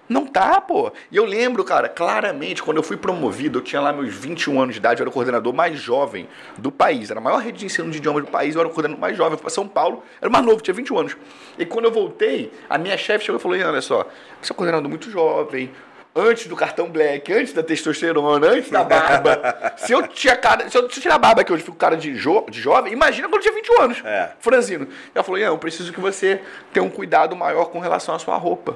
Não 0.09 0.25
tá, 0.25 0.61
pô. 0.61 0.91
E 1.11 1.17
eu 1.17 1.25
lembro, 1.25 1.63
cara, 1.63 1.89
claramente, 1.89 2.63
quando 2.63 2.77
eu 2.77 2.83
fui 2.83 2.95
promovido, 2.95 3.59
eu 3.59 3.63
tinha 3.63 3.81
lá 3.81 3.91
meus 3.91 4.13
21 4.13 4.61
anos 4.61 4.75
de 4.75 4.79
idade, 4.79 5.01
eu 5.01 5.03
era 5.03 5.09
o 5.09 5.13
coordenador 5.13 5.53
mais 5.53 5.79
jovem 5.79 6.27
do 6.57 6.71
país. 6.71 7.11
Era 7.11 7.19
a 7.19 7.23
maior 7.23 7.37
rede 7.37 7.59
de 7.59 7.65
ensino 7.65 7.91
de 7.91 7.97
idiomas 7.97 8.23
do 8.23 8.31
país, 8.31 8.55
eu 8.55 8.61
era 8.61 8.69
o 8.69 8.71
coordenador 8.71 9.01
mais 9.01 9.17
jovem. 9.17 9.33
Eu 9.33 9.37
fui 9.37 9.43
pra 9.43 9.51
São 9.51 9.67
Paulo, 9.67 10.03
era 10.21 10.29
o 10.29 10.31
mais 10.31 10.45
novo, 10.45 10.61
tinha 10.61 10.73
21 10.73 10.99
anos. 10.99 11.17
E 11.57 11.65
quando 11.65 11.85
eu 11.85 11.91
voltei, 11.91 12.51
a 12.69 12.77
minha 12.77 12.97
chefe 12.97 13.25
chegou 13.25 13.39
e 13.39 13.41
falou: 13.41 13.57
"Ian, 13.57 13.69
olha 13.69 13.81
só, 13.81 14.07
você 14.41 14.51
é 14.51 14.53
um 14.53 14.55
coordenador 14.55 14.89
muito 14.89 15.11
jovem, 15.11 15.71
antes 16.17 16.47
do 16.47 16.55
cartão 16.55 16.89
black, 16.89 17.31
antes 17.31 17.53
da 17.53 17.61
testosterona, 17.61 18.47
antes 18.47 18.71
da 18.71 18.83
barba. 18.83 19.73
se 19.77 19.91
eu 19.91 20.07
tinha 20.07 20.35
cara, 20.35 20.69
se 20.69 20.77
eu, 20.77 20.89
se 20.89 20.97
eu 20.97 21.01
tirar 21.01 21.15
a 21.15 21.19
barba 21.19 21.41
aqui 21.41 21.53
hoje, 21.53 21.61
eu 21.61 21.65
fico 21.65 21.77
cara 21.77 21.95
de, 21.95 22.15
jo, 22.15 22.45
de 22.49 22.59
jovem, 22.59 22.91
imagina 22.91 23.27
quando 23.27 23.45
eu 23.45 23.51
tinha 23.51 23.53
21 23.53 23.81
anos. 23.81 24.01
É. 24.03 24.31
Franzino. 24.39 24.87
Ela 25.13 25.23
falou: 25.23 25.39
Ian, 25.39 25.47
eu 25.47 25.57
preciso 25.57 25.93
que 25.93 25.99
você 25.99 26.41
tenha 26.73 26.83
um 26.83 26.89
cuidado 26.89 27.35
maior 27.35 27.65
com 27.65 27.79
relação 27.79 28.15
à 28.15 28.19
sua 28.19 28.35
roupa. 28.37 28.75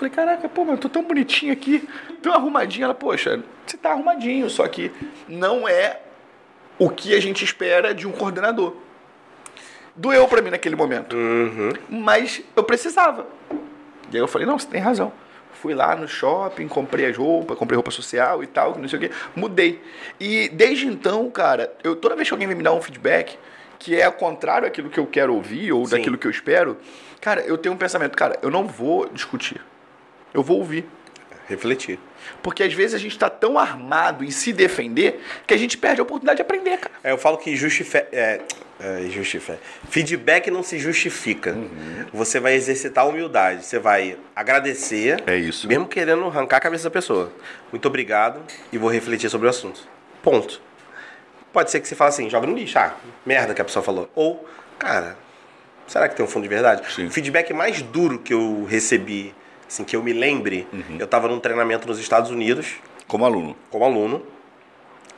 Falei, 0.00 0.14
caraca, 0.14 0.48
pô, 0.48 0.64
mas 0.64 0.76
eu 0.76 0.78
tô 0.78 0.88
tão 0.88 1.04
bonitinho 1.04 1.52
aqui, 1.52 1.86
tão 2.22 2.32
arrumadinho. 2.32 2.84
Ela, 2.84 2.94
poxa, 2.94 3.44
você 3.66 3.76
tá 3.76 3.90
arrumadinho, 3.90 4.48
só 4.48 4.66
que 4.66 4.90
não 5.28 5.68
é 5.68 6.00
o 6.78 6.88
que 6.88 7.14
a 7.14 7.20
gente 7.20 7.44
espera 7.44 7.92
de 7.94 8.08
um 8.08 8.12
coordenador. 8.12 8.76
Doeu 9.94 10.26
pra 10.26 10.40
mim 10.40 10.48
naquele 10.48 10.74
momento. 10.74 11.14
Mas 11.90 12.42
eu 12.56 12.64
precisava. 12.64 13.26
E 14.10 14.16
aí 14.16 14.22
eu 14.22 14.26
falei, 14.26 14.46
não, 14.46 14.58
você 14.58 14.66
tem 14.68 14.80
razão. 14.80 15.12
Fui 15.52 15.74
lá 15.74 15.94
no 15.94 16.08
shopping, 16.08 16.66
comprei 16.66 17.04
as 17.04 17.16
roupas, 17.18 17.58
comprei 17.58 17.76
roupa 17.76 17.90
social 17.90 18.42
e 18.42 18.46
tal, 18.46 18.72
que 18.72 18.80
não 18.80 18.88
sei 18.88 18.98
o 18.98 19.02
quê. 19.02 19.10
Mudei. 19.36 19.82
E 20.18 20.48
desde 20.48 20.86
então, 20.86 21.30
cara, 21.30 21.74
eu 21.84 21.94
toda 21.94 22.16
vez 22.16 22.26
que 22.26 22.32
alguém 22.32 22.48
vem 22.48 22.56
me 22.56 22.62
dar 22.62 22.72
um 22.72 22.80
feedback 22.80 23.38
que 23.78 24.00
é 24.00 24.06
ao 24.06 24.12
contrário 24.12 24.66
daquilo 24.66 24.88
que 24.88 24.98
eu 24.98 25.06
quero 25.06 25.34
ouvir 25.34 25.72
ou 25.74 25.84
Sim. 25.84 25.96
daquilo 25.96 26.16
que 26.16 26.26
eu 26.26 26.30
espero, 26.30 26.78
cara, 27.20 27.42
eu 27.42 27.58
tenho 27.58 27.74
um 27.74 27.78
pensamento, 27.78 28.16
cara, 28.16 28.38
eu 28.40 28.50
não 28.50 28.66
vou 28.66 29.06
discutir. 29.10 29.60
Eu 30.32 30.42
vou 30.42 30.58
ouvir. 30.58 30.86
Refletir. 31.48 31.98
Porque 32.42 32.62
às 32.62 32.72
vezes 32.72 32.94
a 32.94 32.98
gente 32.98 33.18
tá 33.18 33.28
tão 33.28 33.58
armado 33.58 34.22
em 34.22 34.30
se 34.30 34.52
defender 34.52 35.20
que 35.46 35.52
a 35.52 35.56
gente 35.56 35.76
perde 35.76 36.00
a 36.00 36.04
oportunidade 36.04 36.36
de 36.36 36.42
aprender, 36.42 36.78
cara. 36.78 36.94
É, 37.02 37.10
eu 37.10 37.18
falo 37.18 37.36
que 37.38 37.56
justife... 37.56 37.96
é, 38.12 38.40
é, 38.78 39.58
feedback 39.90 40.50
não 40.50 40.62
se 40.62 40.78
justifica. 40.78 41.56
Você 42.12 42.40
vai 42.40 42.54
exercitar 42.54 43.04
a 43.04 43.08
humildade. 43.08 43.64
Você 43.64 43.78
vai 43.78 44.16
agradecer. 44.34 45.22
É 45.26 45.36
isso. 45.36 45.66
Mesmo 45.68 45.86
querendo 45.86 46.24
arrancar 46.24 46.58
a 46.58 46.60
cabeça 46.60 46.84
da 46.84 46.90
pessoa. 46.90 47.32
Muito 47.72 47.86
obrigado 47.86 48.40
e 48.72 48.78
vou 48.78 48.90
refletir 48.90 49.28
sobre 49.28 49.46
o 49.46 49.50
assunto. 49.50 49.86
Ponto. 50.22 50.62
Pode 51.52 51.70
ser 51.70 51.80
que 51.80 51.88
você 51.88 51.94
fale 51.94 52.10
assim, 52.10 52.30
joga 52.30 52.46
no 52.46 52.54
lixo. 52.54 52.78
Ah, 52.78 52.94
merda 53.26 53.52
que 53.52 53.60
a 53.60 53.64
pessoa 53.64 53.82
falou. 53.82 54.08
Ou, 54.14 54.48
cara, 54.78 55.16
será 55.86 56.08
que 56.08 56.14
tem 56.14 56.24
um 56.24 56.28
fundo 56.28 56.44
de 56.44 56.48
verdade? 56.48 56.82
Sim. 56.94 57.06
O 57.06 57.10
feedback 57.10 57.52
mais 57.52 57.82
duro 57.82 58.18
que 58.18 58.32
eu 58.32 58.64
recebi, 58.64 59.34
assim, 59.70 59.84
que 59.84 59.94
eu 59.96 60.02
me 60.02 60.12
lembre, 60.12 60.66
eu 60.98 61.06
tava 61.06 61.28
num 61.28 61.38
treinamento 61.40 61.86
nos 61.86 61.98
Estados 62.00 62.30
Unidos 62.30 62.74
Como 63.06 63.24
aluno. 63.24 63.56
como 63.70 63.84
aluno. 63.84 64.22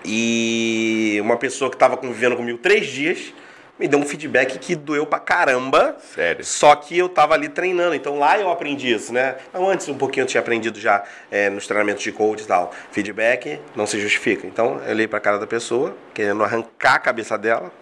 E 0.04 1.18
uma 1.22 1.36
pessoa 1.36 1.70
que 1.70 1.76
estava 1.76 1.96
convivendo 1.96 2.36
comigo 2.36 2.58
três 2.58 2.86
dias 2.86 3.32
me 3.78 3.88
deu 3.88 3.98
um 3.98 4.04
feedback 4.04 4.58
que 4.58 4.74
doeu 4.76 5.06
pra 5.06 5.18
caramba. 5.18 5.96
Sério. 6.14 6.44
Só 6.44 6.74
que 6.76 6.96
eu 6.98 7.08
tava 7.08 7.34
ali 7.34 7.48
treinando. 7.48 7.94
Então 7.94 8.18
lá 8.18 8.38
eu 8.38 8.50
aprendi 8.50 8.92
isso, 8.92 9.12
né? 9.12 9.36
Não, 9.52 9.68
antes 9.68 9.88
um 9.88 9.94
pouquinho 9.96 10.24
eu 10.24 10.28
tinha 10.28 10.40
aprendido 10.40 10.78
já 10.78 11.02
é, 11.30 11.48
nos 11.50 11.66
treinamentos 11.66 12.02
de 12.02 12.12
coach 12.12 12.42
e 12.42 12.46
tal. 12.46 12.72
Feedback 12.92 13.58
não 13.74 13.86
se 13.86 13.98
justifica. 14.00 14.46
Então 14.46 14.80
eu 14.84 14.90
olhei 14.90 15.08
pra 15.08 15.18
cara 15.20 15.38
da 15.38 15.46
pessoa, 15.46 15.96
querendo 16.14 16.44
arrancar 16.44 16.94
a 16.94 16.98
cabeça 16.98 17.36
dela. 17.38 17.72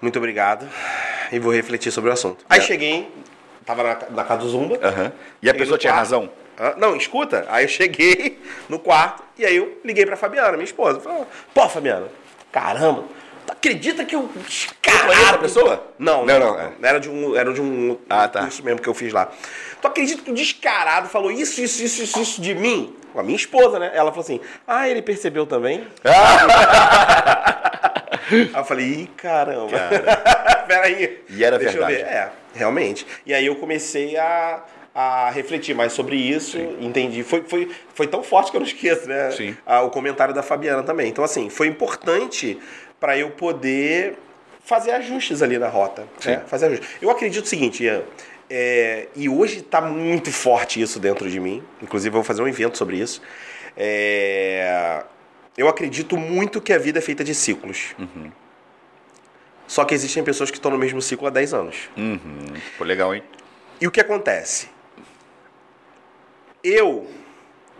Muito 0.00 0.18
obrigado. 0.18 0.68
E 1.32 1.38
vou 1.38 1.52
refletir 1.52 1.90
sobre 1.92 2.10
o 2.10 2.12
assunto. 2.12 2.44
Aí 2.48 2.58
É. 2.58 2.62
cheguei, 2.62 3.08
tava 3.66 3.82
na, 3.82 3.98
na 4.10 4.24
casa 4.24 4.40
do 4.42 4.48
Zumba. 4.48 4.78
Aham. 4.82 5.12
E 5.42 5.50
a 5.50 5.54
pessoa 5.54 5.76
tinha 5.76 5.92
quarto. 5.92 5.98
razão? 6.04 6.30
Ah, 6.58 6.74
Não, 6.78 6.96
escuta. 6.96 7.44
Aí 7.50 7.64
eu 7.64 7.68
cheguei 7.68 8.40
no 8.68 8.78
quarto 8.78 9.22
e 9.36 9.44
aí 9.44 9.56
eu 9.56 9.78
liguei 9.84 10.06
pra 10.06 10.16
Fabiana, 10.16 10.52
minha 10.52 10.64
esposa. 10.64 11.00
Falei, 11.00 11.24
pô, 11.52 11.68
Fabiana, 11.68 12.06
caramba, 12.50 13.04
tu 13.46 13.52
acredita 13.52 14.04
que 14.04 14.14
eu. 14.16 14.22
conhece 14.22 14.68
Caralho, 14.80 15.34
a 15.34 15.38
pessoa? 15.38 15.86
Não, 15.98 16.24
Não, 16.24 16.38
não, 16.38 16.52
não, 16.54 16.60
é. 16.60 16.72
Era 16.82 16.98
de 17.00 17.10
um, 17.10 17.36
era 17.36 17.52
de 17.52 17.60
um 17.60 17.98
Ah, 18.08 18.26
tá. 18.28 18.40
curso 18.40 18.62
mesmo 18.64 18.80
que 18.80 18.88
eu 18.88 18.94
fiz 18.94 19.12
lá. 19.12 19.28
Tu 19.82 19.86
acredita 19.86 20.22
que 20.22 20.30
o 20.30 20.34
descarado 20.34 21.08
falou 21.08 21.30
isso, 21.30 21.60
isso, 21.60 21.82
isso, 21.82 22.02
isso, 22.04 22.18
isso 22.20 22.40
de 22.40 22.54
mim? 22.54 22.96
Com 23.12 23.20
a 23.20 23.22
minha 23.22 23.36
esposa, 23.36 23.78
né? 23.78 23.90
Ela 23.94 24.10
falou 24.10 24.24
assim: 24.24 24.40
ah, 24.66 24.88
ele 24.88 25.02
percebeu 25.02 25.44
também? 25.46 25.86
Aí 28.30 28.50
eu 28.54 28.64
falei, 28.64 28.86
ih, 28.86 29.06
caramba. 29.16 29.78
Peraí. 30.66 31.22
E 31.28 31.44
era 31.44 31.58
Deixa 31.58 31.76
eu 31.78 31.86
verdade. 31.86 32.02
ver. 32.04 32.10
É, 32.12 32.30
realmente. 32.56 33.06
E 33.24 33.32
aí 33.34 33.46
eu 33.46 33.56
comecei 33.56 34.16
a, 34.16 34.64
a 34.94 35.30
refletir 35.30 35.74
mais 35.74 35.92
sobre 35.92 36.16
isso, 36.16 36.58
entendi. 36.80 37.22
Foi, 37.22 37.42
foi, 37.46 37.70
foi 37.94 38.06
tão 38.06 38.22
forte 38.22 38.50
que 38.50 38.56
eu 38.56 38.60
não 38.60 38.66
esqueço, 38.66 39.08
né? 39.08 39.30
Sim. 39.30 39.56
Ah, 39.66 39.82
o 39.82 39.90
comentário 39.90 40.34
da 40.34 40.42
Fabiana 40.42 40.82
também. 40.82 41.08
Então, 41.08 41.22
assim, 41.24 41.48
foi 41.50 41.66
importante 41.68 42.58
para 42.98 43.16
eu 43.16 43.30
poder 43.30 44.14
fazer 44.64 44.90
ajustes 44.92 45.42
ali 45.42 45.58
na 45.58 45.68
rota. 45.68 46.04
né? 46.24 46.42
Fazer 46.46 46.66
ajustes. 46.66 46.88
Eu 47.00 47.10
acredito 47.10 47.44
o 47.44 47.48
seguinte, 47.48 47.84
Ian. 47.84 48.02
é, 48.50 49.06
e 49.14 49.28
hoje 49.28 49.58
está 49.58 49.80
muito 49.80 50.32
forte 50.32 50.80
isso 50.80 50.98
dentro 50.98 51.30
de 51.30 51.38
mim. 51.38 51.62
Inclusive, 51.82 52.08
eu 52.08 52.14
vou 52.20 52.24
fazer 52.24 52.42
um 52.42 52.48
evento 52.48 52.76
sobre 52.78 52.96
isso. 52.98 53.20
É, 53.76 55.02
eu 55.56 55.68
acredito 55.68 56.16
muito 56.16 56.60
que 56.60 56.72
a 56.72 56.78
vida 56.78 56.98
é 56.98 57.02
feita 57.02 57.22
de 57.22 57.34
ciclos. 57.34 57.94
Só 59.66 59.84
que 59.84 59.94
existem 59.94 60.22
pessoas 60.22 60.50
que 60.50 60.56
estão 60.56 60.70
no 60.70 60.78
mesmo 60.78 61.02
ciclo 61.02 61.26
há 61.26 61.30
10 61.30 61.54
anos. 61.54 61.76
Uhum. 61.96 62.20
Pô, 62.78 62.84
legal, 62.84 63.14
hein? 63.14 63.22
E 63.80 63.86
o 63.86 63.90
que 63.90 64.00
acontece? 64.00 64.68
Eu 66.62 67.08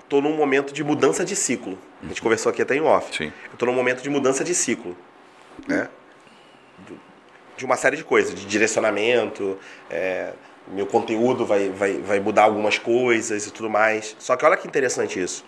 tô 0.09 0.21
num 0.21 0.37
momento 0.37 0.73
de 0.73 0.83
mudança 0.85 1.25
de 1.25 1.35
ciclo. 1.35 1.79
A 2.03 2.07
gente 2.07 2.21
conversou 2.21 2.51
aqui 2.51 2.63
até 2.63 2.77
em 2.77 2.81
off. 2.81 3.17
Sim. 3.17 3.33
Eu 3.51 3.57
tô 3.57 3.67
num 3.67 3.73
momento 3.73 4.03
de 4.03 4.11
mudança 4.11 4.45
de 4.45 4.55
ciclo. 4.55 4.97
Né? 5.67 5.89
De 7.57 7.65
uma 7.65 7.77
série 7.77 7.97
de 7.97 8.05
coisas, 8.05 8.35
de 8.35 8.45
direcionamento, 8.45 9.59
é, 9.89 10.33
meu 10.69 10.87
conteúdo 10.87 11.47
vai, 11.47 11.71
vai, 11.71 11.95
vai 11.95 12.21
mudar 12.21 12.43
algumas 12.45 12.79
coisas 12.79 13.47
e 13.47 13.51
tudo 13.51 13.71
mais. 13.71 14.15
Só 14.19 14.37
que 14.37 14.45
olha 14.45 14.57
que 14.57 14.67
interessante 14.67 15.21
isso. 15.21 15.45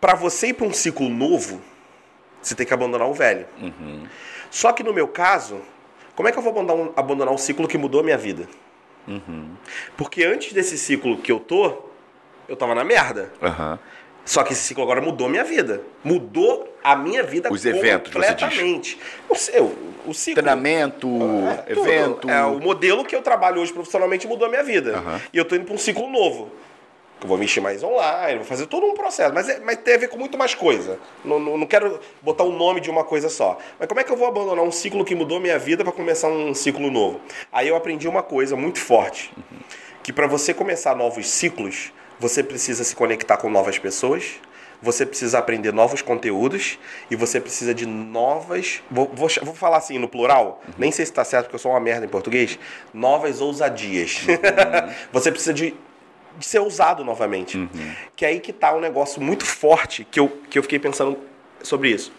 Para 0.00 0.14
você 0.14 0.48
ir 0.48 0.54
para 0.54 0.66
um 0.66 0.72
ciclo 0.72 1.08
novo, 1.08 1.60
você 2.40 2.54
tem 2.54 2.66
que 2.66 2.74
abandonar 2.74 3.08
o 3.08 3.14
velho. 3.14 3.46
Só 4.50 4.72
que 4.72 4.82
no 4.82 4.92
meu 4.92 5.08
caso, 5.08 5.60
como 6.14 6.28
é 6.28 6.32
que 6.32 6.38
eu 6.38 6.42
vou 6.42 6.52
abandonar 6.52 6.76
um, 6.76 6.92
abandonar 6.96 7.34
um 7.34 7.38
ciclo 7.38 7.68
que 7.68 7.78
mudou 7.78 8.00
a 8.00 8.04
minha 8.04 8.18
vida? 8.18 8.48
Porque 9.96 10.24
antes 10.24 10.52
desse 10.52 10.76
ciclo 10.76 11.16
que 11.18 11.32
eu 11.32 11.40
tô, 11.40 11.78
eu 12.48 12.56
tava 12.56 12.74
na 12.74 12.84
merda. 12.84 13.32
Aham. 13.42 13.78
Só 14.24 14.42
que 14.44 14.52
esse 14.52 14.60
ciclo 14.62 14.82
agora 14.82 15.00
mudou 15.00 15.26
a 15.26 15.30
minha 15.30 15.44
vida. 15.44 15.80
Mudou 16.04 16.76
a 16.84 16.94
minha 16.94 17.22
vida 17.22 17.50
Os 17.50 17.64
eventos, 17.64 18.12
você 18.12 18.20
diz. 18.20 18.28
completamente. 18.42 18.98
O, 19.26 19.34
seu, 19.34 19.74
o 20.06 20.12
ciclo. 20.12 20.42
Treinamento, 20.42 21.08
É, 21.66 21.72
evento. 21.72 22.28
É, 22.30 22.44
o 22.44 22.60
modelo 22.60 23.06
que 23.06 23.16
eu 23.16 23.22
trabalho 23.22 23.62
hoje 23.62 23.72
profissionalmente 23.72 24.26
mudou 24.26 24.46
a 24.46 24.50
minha 24.50 24.62
vida. 24.62 24.98
Aham. 24.98 25.20
E 25.32 25.38
eu 25.38 25.46
tô 25.46 25.56
indo 25.56 25.64
para 25.64 25.74
um 25.74 25.78
ciclo 25.78 26.10
novo. 26.10 26.50
Eu 27.20 27.26
vou 27.26 27.36
mexer 27.36 27.60
mais 27.60 27.82
online, 27.82 28.36
vou 28.36 28.44
fazer 28.44 28.66
todo 28.66 28.86
um 28.86 28.94
processo. 28.94 29.34
Mas, 29.34 29.48
é- 29.48 29.58
mas 29.60 29.76
tem 29.78 29.94
a 29.94 29.98
ver 29.98 30.08
com 30.08 30.16
muito 30.18 30.38
mais 30.38 30.54
coisa. 30.54 30.98
Não, 31.24 31.40
não, 31.40 31.58
não 31.58 31.66
quero 31.66 31.98
botar 32.22 32.44
o 32.44 32.52
nome 32.52 32.80
de 32.80 32.88
uma 32.90 33.02
coisa 33.04 33.28
só. 33.28 33.58
Mas 33.78 33.88
como 33.88 34.00
é 34.00 34.04
que 34.04 34.12
eu 34.12 34.16
vou 34.16 34.28
abandonar 34.28 34.64
um 34.64 34.70
ciclo 34.70 35.04
que 35.04 35.14
mudou 35.14 35.38
a 35.38 35.40
minha 35.40 35.58
vida 35.58 35.82
para 35.82 35.92
começar 35.92 36.28
um 36.28 36.54
ciclo 36.54 36.90
novo? 36.90 37.20
Aí 37.52 37.66
eu 37.68 37.74
aprendi 37.76 38.06
uma 38.06 38.22
coisa 38.22 38.54
muito 38.54 38.78
forte. 38.78 39.32
Que 40.02 40.12
para 40.12 40.26
você 40.26 40.54
começar 40.54 40.94
novos 40.94 41.28
ciclos, 41.28 41.92
você 42.20 42.42
precisa 42.42 42.84
se 42.84 42.94
conectar 42.94 43.36
com 43.36 43.50
novas 43.50 43.78
pessoas, 43.78 44.36
você 44.80 45.04
precisa 45.04 45.38
aprender 45.40 45.72
novos 45.72 46.02
conteúdos 46.02 46.78
e 47.10 47.16
você 47.16 47.40
precisa 47.40 47.74
de 47.74 47.84
novas. 47.84 48.80
Vou, 48.88 49.10
vou, 49.12 49.28
vou 49.42 49.54
falar 49.54 49.78
assim 49.78 49.98
no 49.98 50.08
plural, 50.08 50.62
nem 50.78 50.92
sei 50.92 51.04
se 51.04 51.10
está 51.10 51.24
certo 51.24 51.46
porque 51.46 51.56
eu 51.56 51.60
sou 51.60 51.72
uma 51.72 51.80
merda 51.80 52.06
em 52.06 52.08
português. 52.08 52.58
Novas 52.94 53.40
ousadias. 53.40 54.20
você 55.12 55.30
precisa 55.32 55.52
de, 55.52 55.74
de 56.38 56.46
ser 56.46 56.60
ousado 56.60 57.04
novamente. 57.04 57.68
Que 58.16 58.24
é 58.24 58.28
aí 58.28 58.40
que 58.40 58.52
tá 58.52 58.72
um 58.74 58.80
negócio 58.80 59.20
muito 59.20 59.44
forte 59.44 60.06
que 60.10 60.18
eu, 60.20 60.28
que 60.48 60.58
eu 60.58 60.62
fiquei 60.62 60.78
pensando 60.78 61.18
sobre 61.62 61.90
isso. 61.90 62.12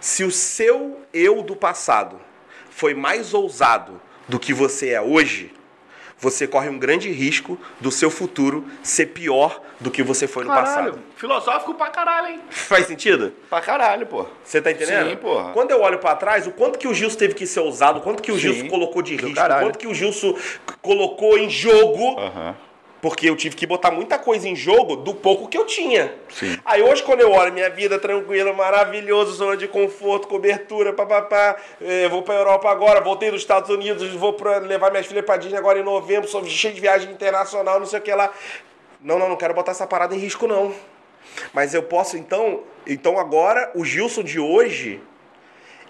Se 0.00 0.24
o 0.24 0.30
seu 0.30 1.00
eu 1.14 1.42
do 1.42 1.54
passado 1.54 2.20
foi 2.70 2.94
mais 2.94 3.32
ousado 3.32 4.00
do 4.28 4.38
que 4.38 4.52
você 4.52 4.90
é 4.90 5.00
hoje, 5.00 5.52
você 6.18 6.46
corre 6.46 6.68
um 6.68 6.78
grande 6.78 7.10
risco 7.10 7.58
do 7.80 7.90
seu 7.90 8.10
futuro 8.10 8.66
ser 8.82 9.06
pior 9.06 9.60
do 9.78 9.90
que 9.90 10.02
você 10.02 10.26
foi 10.26 10.44
no 10.44 10.50
Caralho, 10.50 10.92
passado. 10.92 11.02
filosófico 11.16 11.74
pra 11.74 11.88
caralho, 11.88 12.28
hein? 12.28 12.40
Faz 12.50 12.86
sentido? 12.86 13.32
Pra 13.48 13.60
caralho, 13.62 14.06
pô. 14.06 14.26
Você 14.44 14.60
tá 14.60 14.70
entendendo? 14.70 15.08
Sim, 15.10 15.16
porra. 15.16 15.52
Quando 15.52 15.70
eu 15.70 15.80
olho 15.80 15.98
pra 15.98 16.14
trás, 16.14 16.46
o 16.46 16.50
quanto 16.50 16.78
que 16.78 16.86
o 16.86 16.92
Gilson 16.92 17.16
teve 17.16 17.32
que 17.34 17.46
ser 17.46 17.60
ousado, 17.60 18.00
o 18.00 18.02
quanto 18.02 18.22
que 18.22 18.30
o 18.30 18.34
Sim, 18.34 18.40
Gilson 18.40 18.68
colocou 18.68 19.00
de 19.00 19.16
risco, 19.16 19.40
o 19.42 19.60
quanto 19.60 19.78
que 19.78 19.86
o 19.86 19.94
Gilson 19.94 20.36
colocou 20.82 21.38
em 21.38 21.48
jogo, 21.48 22.18
Aham. 22.20 22.54
Porque 23.00 23.28
eu 23.28 23.36
tive 23.36 23.56
que 23.56 23.66
botar 23.66 23.90
muita 23.90 24.18
coisa 24.18 24.48
em 24.48 24.54
jogo 24.54 24.96
do 24.96 25.14
pouco 25.14 25.48
que 25.48 25.56
eu 25.56 25.64
tinha. 25.64 26.14
Sim. 26.28 26.58
Aí 26.64 26.82
hoje, 26.82 27.02
quando 27.02 27.20
eu 27.20 27.32
olho 27.32 27.52
minha 27.52 27.70
vida 27.70 27.98
tranquila, 27.98 28.52
maravilhoso, 28.52 29.32
zona 29.32 29.56
de 29.56 29.66
conforto, 29.66 30.28
cobertura, 30.28 30.92
papapá, 30.92 31.56
eh, 31.80 32.08
vou 32.08 32.22
pra 32.22 32.34
Europa 32.34 32.70
agora, 32.70 33.00
voltei 33.00 33.30
dos 33.30 33.40
Estados 33.40 33.70
Unidos, 33.70 34.12
vou 34.14 34.34
pra 34.34 34.58
levar 34.58 34.90
minhas 34.90 35.06
filhas 35.06 35.24
pra 35.24 35.36
Disney 35.36 35.56
agora 35.56 35.78
em 35.78 35.82
novembro, 35.82 36.28
sou 36.28 36.44
cheio 36.44 36.74
de 36.74 36.80
viagem 36.80 37.10
internacional, 37.10 37.78
não 37.78 37.86
sei 37.86 37.98
o 37.98 38.02
que 38.02 38.12
lá. 38.12 38.30
Não, 39.00 39.18
não, 39.18 39.28
não 39.30 39.36
quero 39.36 39.54
botar 39.54 39.72
essa 39.72 39.86
parada 39.86 40.14
em 40.14 40.18
risco, 40.18 40.46
não. 40.46 40.74
Mas 41.54 41.72
eu 41.72 41.82
posso, 41.82 42.18
então, 42.18 42.62
então 42.86 43.18
agora, 43.18 43.70
o 43.74 43.84
Gilson 43.84 44.22
de 44.22 44.38
hoje, 44.38 45.00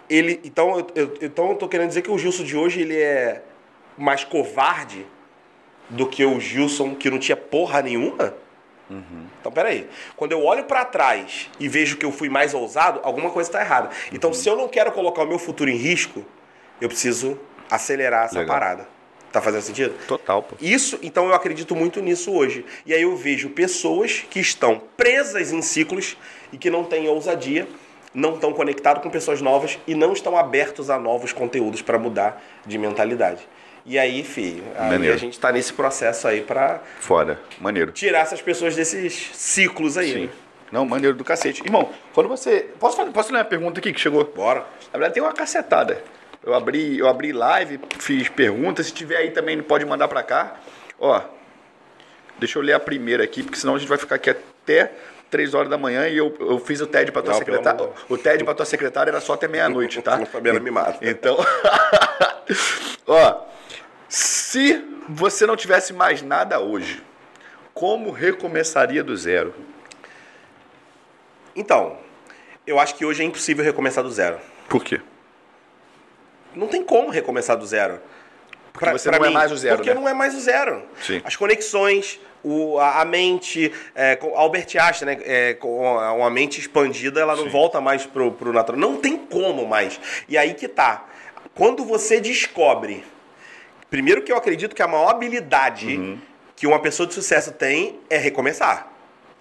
ele, 0.09 0.41
então, 0.45 0.78
eu, 0.78 0.87
eu, 0.95 1.15
então 1.23 1.51
eu 1.51 1.57
tô 1.57 1.69
querendo 1.69 1.89
dizer 1.89 2.03
que 2.03 2.11
o 2.11 2.19
Gilson 2.19 2.45
de 2.45 2.57
hoje, 2.57 2.82
ele 2.82 2.97
é 2.97 3.43
mais 3.99 4.23
covarde 4.23 5.07
do 5.91 6.07
que 6.07 6.25
o 6.25 6.41
Gilson 6.41 6.95
que 6.95 7.11
não 7.11 7.19
tinha 7.19 7.37
porra 7.37 7.83
nenhuma? 7.83 8.35
Então, 9.41 9.53
peraí. 9.53 9.89
Quando 10.17 10.33
eu 10.33 10.45
olho 10.45 10.65
pra 10.65 10.85
trás 10.85 11.49
e 11.61 11.69
vejo 11.69 11.97
que 11.97 12.05
eu 12.05 12.11
fui 12.11 12.29
mais 12.29 12.55
ousado, 12.55 13.01
alguma 13.03 13.31
coisa 13.31 13.49
está 13.49 13.61
errada. 13.61 13.91
Então, 14.12 14.33
se 14.33 14.49
eu 14.49 14.57
não 14.57 14.69
quero 14.69 14.91
colocar 14.93 15.23
o 15.23 15.27
meu 15.27 15.39
futuro 15.39 15.71
em 15.71 15.77
risco, 15.77 16.25
eu 16.81 16.89
preciso 16.89 17.39
acelerar 17.71 18.25
essa 18.25 18.41
Legal. 18.41 18.59
parada. 18.59 18.89
Tá 19.33 19.41
fazendo 19.41 19.62
sentido? 19.62 19.95
Total, 20.09 20.43
pô. 20.43 20.57
Isso, 20.61 20.99
então 21.03 21.29
eu 21.29 21.35
acredito 21.35 21.77
muito 21.77 22.01
nisso 22.01 22.33
hoje. 22.33 22.65
E 22.85 22.93
aí 22.93 23.03
eu 23.03 23.15
vejo 23.17 23.51
pessoas 23.51 24.25
que 24.29 24.41
estão 24.41 24.83
presas 24.97 25.53
em 25.53 25.62
ciclos 25.62 26.17
e 26.53 26.59
que 26.59 26.69
não 26.69 26.83
têm 26.83 27.09
ousadia, 27.09 27.69
não 28.12 28.35
estão 28.35 28.53
conectados 28.53 29.05
com 29.05 29.09
pessoas 29.09 29.41
novas 29.41 29.79
e 29.87 29.95
não 29.95 30.12
estão 30.12 30.37
abertos 30.37 30.91
a 30.91 30.99
novos 30.99 31.33
conteúdos 31.33 31.81
para 31.81 31.97
mudar 31.97 32.43
de 32.67 32.77
mentalidade. 32.77 33.49
E 33.85 33.98
aí, 33.98 34.23
filho, 34.23 34.62
aí 34.77 35.11
a 35.11 35.16
gente 35.16 35.39
tá 35.40 35.51
nesse 35.51 35.73
processo 35.73 36.28
aí 36.28 36.43
para 36.43 36.81
Foda. 37.01 37.39
Maneiro. 37.59 37.93
tirar 37.93 38.20
essas 38.20 38.40
pessoas 38.43 38.77
desses 38.77 39.31
ciclos 39.32 39.97
aí. 39.97 40.12
Sim. 40.12 40.24
né? 40.27 40.31
Não, 40.70 40.85
maneiro 40.86 41.16
do 41.16 41.24
cacete. 41.24 41.62
Irmão, 41.65 41.90
quando 42.15 42.28
você. 42.28 42.69
Posso, 42.78 42.97
fazer- 42.97 43.11
posso 43.11 43.32
ler 43.32 43.39
uma 43.39 43.44
pergunta 43.44 43.81
aqui 43.81 43.93
que 43.93 44.01
chegou? 44.01 44.24
Bora. 44.24 44.61
Na 44.93 44.98
verdade, 44.98 45.15
tem 45.15 45.23
uma 45.23 45.32
cacetada. 45.32 46.02
Eu 46.44 46.55
abri, 46.55 46.98
eu 46.98 47.09
abri 47.09 47.32
live, 47.32 47.81
fiz 47.98 48.28
perguntas. 48.28 48.86
Se 48.86 48.93
tiver 48.93 49.16
aí 49.16 49.31
também, 49.32 49.61
pode 49.62 49.85
mandar 49.85 50.07
pra 50.09 50.23
cá. 50.23 50.57
Ó. 50.98 51.20
Deixa 52.39 52.59
eu 52.59 52.62
ler 52.62 52.74
a 52.74 52.81
primeira 52.81 53.24
aqui, 53.24 53.43
porque 53.43 53.59
senão 53.59 53.74
a 53.74 53.78
gente 53.78 53.89
vai 53.89 53.98
ficar 53.98 54.15
aqui 54.15 54.31
até 54.31 54.93
3 55.31 55.52
horas 55.55 55.69
da 55.69 55.77
manhã 55.77 56.07
e 56.09 56.16
eu, 56.16 56.35
eu 56.40 56.59
fiz 56.61 56.81
o 56.81 56.86
TED 56.86 57.11
para 57.12 57.23
tua 57.23 57.35
secretária. 57.35 57.89
O 58.09 58.16
TED 58.16 58.44
para 58.44 58.55
tua 58.55 58.65
secretária 58.65 59.11
era 59.11 59.20
só 59.20 59.32
até 59.35 59.48
meia-noite, 59.48 60.01
tá? 60.01 60.24
Fabiana 60.27 60.61
me 60.61 60.70
mata. 60.70 60.98
Então, 61.02 61.36
ó, 63.07 63.40
se 64.11 64.85
você 65.09 65.47
não 65.47 65.57
tivesse 65.57 65.93
mais 65.93 66.20
nada 66.20 66.59
hoje, 66.59 67.01
como 67.73 68.11
recomeçaria 68.11 69.05
do 69.05 69.16
zero? 69.16 69.55
Então, 71.55 71.97
eu 72.66 72.81
acho 72.81 72.97
que 72.97 73.05
hoje 73.05 73.23
é 73.23 73.24
impossível 73.24 73.65
recomeçar 73.65 74.03
do 74.03 74.11
zero. 74.11 74.39
Por 74.69 74.85
quê? 74.85 75.01
Não 76.55 76.66
tem 76.66 76.82
como 76.82 77.09
recomeçar 77.09 77.57
do 77.57 77.65
zero. 77.65 78.01
Porque 78.73 78.91
você 78.91 79.11
não 79.12 79.24
é 79.24 79.31
mais 79.31 79.53
o 79.53 79.57
zero, 79.57 79.77
Porque 79.77 79.95
né? 79.95 80.01
não 80.01 80.09
é 80.09 80.12
mais 80.12 80.35
o 80.35 80.41
zero. 80.41 80.82
Sim. 81.01 81.20
As 81.24 81.37
conexões, 81.37 82.20
o, 82.43 82.78
a, 82.78 83.03
a 83.03 83.05
mente, 83.05 83.73
é, 83.95 84.19
Albert 84.35 84.66
Einstein, 84.77 85.07
né? 85.07 85.19
é, 85.24 85.59
uma 85.62 86.31
mente 86.31 86.59
expandida, 86.59 87.20
ela 87.20 87.37
não 87.37 87.45
Sim. 87.45 87.51
volta 87.51 87.81
mais 87.81 88.07
pro, 88.07 88.32
pro 88.32 88.53
natural. 88.53 88.81
Não 88.81 88.97
tem 88.97 89.16
como 89.16 89.66
mais. 89.66 90.01
E 90.28 90.37
aí 90.37 90.55
que 90.55 90.66
tá. 90.66 91.07
Quando 91.55 91.85
você 91.85 92.20
descobre. 92.20 93.05
Primeiro 93.91 94.23
que 94.23 94.31
eu 94.33 94.37
acredito 94.37 94.75
que 94.75 94.83
a 94.83 94.89
maior 94.89 95.09
habilidade 95.11 95.97
Uhum. 95.97 96.19
que 96.57 96.67
uma 96.67 96.79
pessoa 96.79 97.07
de 97.07 97.15
sucesso 97.15 97.53
tem 97.53 97.99
é 98.09 98.17
recomeçar. 98.17 98.90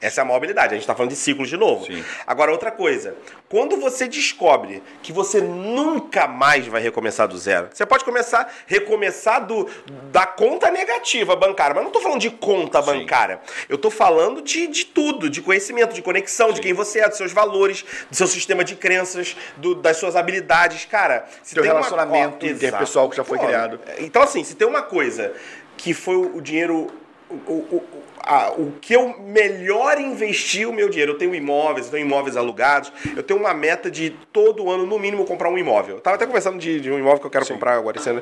Essa 0.02 0.22
é 0.22 0.24
a 0.24 0.26
maior 0.26 0.38
habilidade. 0.38 0.68
A 0.70 0.74
gente 0.76 0.82
está 0.84 0.96
falando 0.96 1.12
de 1.12 1.18
ciclos 1.18 1.50
de 1.50 1.58
novo. 1.58 1.86
Sim. 1.86 2.04
Agora, 2.26 2.52
outra 2.52 2.72
coisa. 2.72 3.16
Quando 3.50 3.78
você 3.78 4.08
descobre 4.08 4.82
que 5.04 5.12
você 5.12 5.42
nunca 5.42 6.26
mais 6.28 6.66
vai 6.68 6.82
recomeçar 6.82 7.28
do 7.28 7.38
zero, 7.38 7.68
você 7.74 7.86
pode 7.86 8.06
começar, 8.06 8.50
recomeçar 8.66 9.46
do, 9.46 9.68
da 10.12 10.26
conta 10.26 10.72
negativa 10.72 11.36
bancária. 11.36 11.74
Mas 11.74 11.84
não 11.84 11.90
estou 11.90 12.02
falando 12.02 12.22
de 12.22 12.30
conta 12.30 12.82
Sim. 12.82 12.88
bancária. 13.00 13.40
Eu 13.68 13.76
estou 13.76 13.92
falando 13.92 14.42
de, 14.42 14.68
de 14.68 14.86
tudo, 14.86 15.30
de 15.30 15.42
conhecimento, 15.42 15.94
de 15.94 16.02
conexão, 16.02 16.50
de 16.52 16.58
Sim. 16.58 16.62
quem 16.64 16.74
você 16.74 17.00
é, 17.00 17.08
dos 17.10 17.18
seus 17.18 17.34
valores, 17.34 17.84
do 18.10 18.16
seu 18.16 18.28
sistema 18.28 18.64
de 18.64 18.76
crenças, 18.76 19.36
do- 19.58 19.76
das 19.76 19.98
suas 19.98 20.16
habilidades. 20.16 20.86
Cara, 20.86 21.26
se 21.44 21.54
Teu 21.56 21.64
tem 21.64 21.72
uma- 21.72 21.80
relacionamento 21.80 22.46
Ó, 22.46 22.50
interpessoal 22.50 23.10
que 23.10 23.18
já 23.18 23.24
foi 23.24 23.38
Pô, 23.38 23.46
criado. 23.46 23.80
Então, 23.98 24.22
assim, 24.22 24.44
se 24.44 24.56
tem 24.56 24.68
uma 24.68 24.82
coisa 24.82 25.34
que 25.76 25.94
foi 25.94 26.16
o 26.16 26.40
dinheiro. 26.40 26.88
O, 27.30 27.34
o- 27.54 27.99
a- 28.24 28.52
o 28.52 28.74
que 28.82 28.94
eu 28.94 29.16
melhor 29.20 30.00
investi 30.00 30.66
o 30.66 30.74
meu 30.74 30.90
dinheiro. 30.90 31.14
Eu 31.14 31.18
tenho 31.18 31.34
imóveis, 31.36 31.86
eu 31.88 31.92
tenho 31.94 32.06
imóveis 32.06 32.36
alugados. 32.38 32.92
Eu 33.16 33.24
tenho 33.24 33.40
uma 33.40 33.54
meta 33.54 33.90
de 33.90 34.12
todo 34.32 34.70
ano, 34.70 34.86
no 34.86 35.00
mínimo, 35.00 35.26
comprar 35.26 35.50
um 35.50 35.58
imóvel. 35.58 35.96
Eu 35.96 36.02
tava 36.02 36.16
até 36.16 36.26
conversando 36.26 36.60
de, 36.60 36.80
de 36.80 36.92
um 36.92 37.00
imóvel 37.00 37.20
que 37.20 37.26
eu 37.26 37.32
quero 37.32 37.46
comprar 37.48 37.74
agora 37.76 37.98
esse 37.98 38.10
ano. 38.10 38.22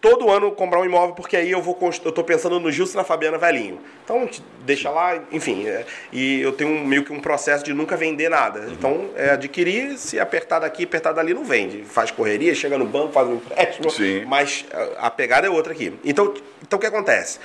Todo 0.00 0.30
ano 0.30 0.52
comprar 0.52 0.80
um 0.80 0.84
imóvel, 0.84 1.14
porque 1.14 1.36
aí 1.36 1.50
eu 1.50 1.60
vou 1.62 1.78
eu 2.04 2.12
tô 2.12 2.24
pensando 2.24 2.58
no 2.58 2.70
Gilson 2.70 2.96
na 2.98 3.04
Fabiana 3.04 3.36
Velhinho. 3.38 3.78
Então, 4.04 4.28
deixa 4.64 4.90
lá, 4.90 5.18
enfim. 5.30 5.66
é, 5.66 5.84
e 6.12 6.40
eu 6.40 6.52
tenho 6.52 6.70
um- 6.70 6.84
meio 6.84 7.04
que 7.04 7.12
um 7.12 7.20
processo 7.20 7.64
de 7.64 7.72
nunca 7.74 7.96
vender 7.96 8.28
nada. 8.28 8.66
Então, 8.70 9.10
é 9.16 9.30
adquirir, 9.30 9.98
se 9.98 10.18
apertar 10.18 10.60
daqui, 10.60 10.84
apertar 10.84 11.12
dali, 11.12 11.34
não 11.34 11.44
vende. 11.44 11.84
Faz 11.84 12.10
correria, 12.10 12.54
chega 12.54 12.76
no 12.78 12.84
banco, 12.86 13.12
faz 13.12 13.28
um 13.28 13.34
empréstimo. 13.34 13.90
Sim. 13.90 14.24
Mas 14.26 14.64
a 14.98 15.06
a 15.06 15.10
pegada 15.10 15.46
é 15.46 15.50
outra 15.50 15.72
aqui. 15.72 15.92
Então, 16.04 16.32
então 16.62 16.78
o 16.78 16.80
que 16.80 16.86
acontece? 16.86 17.38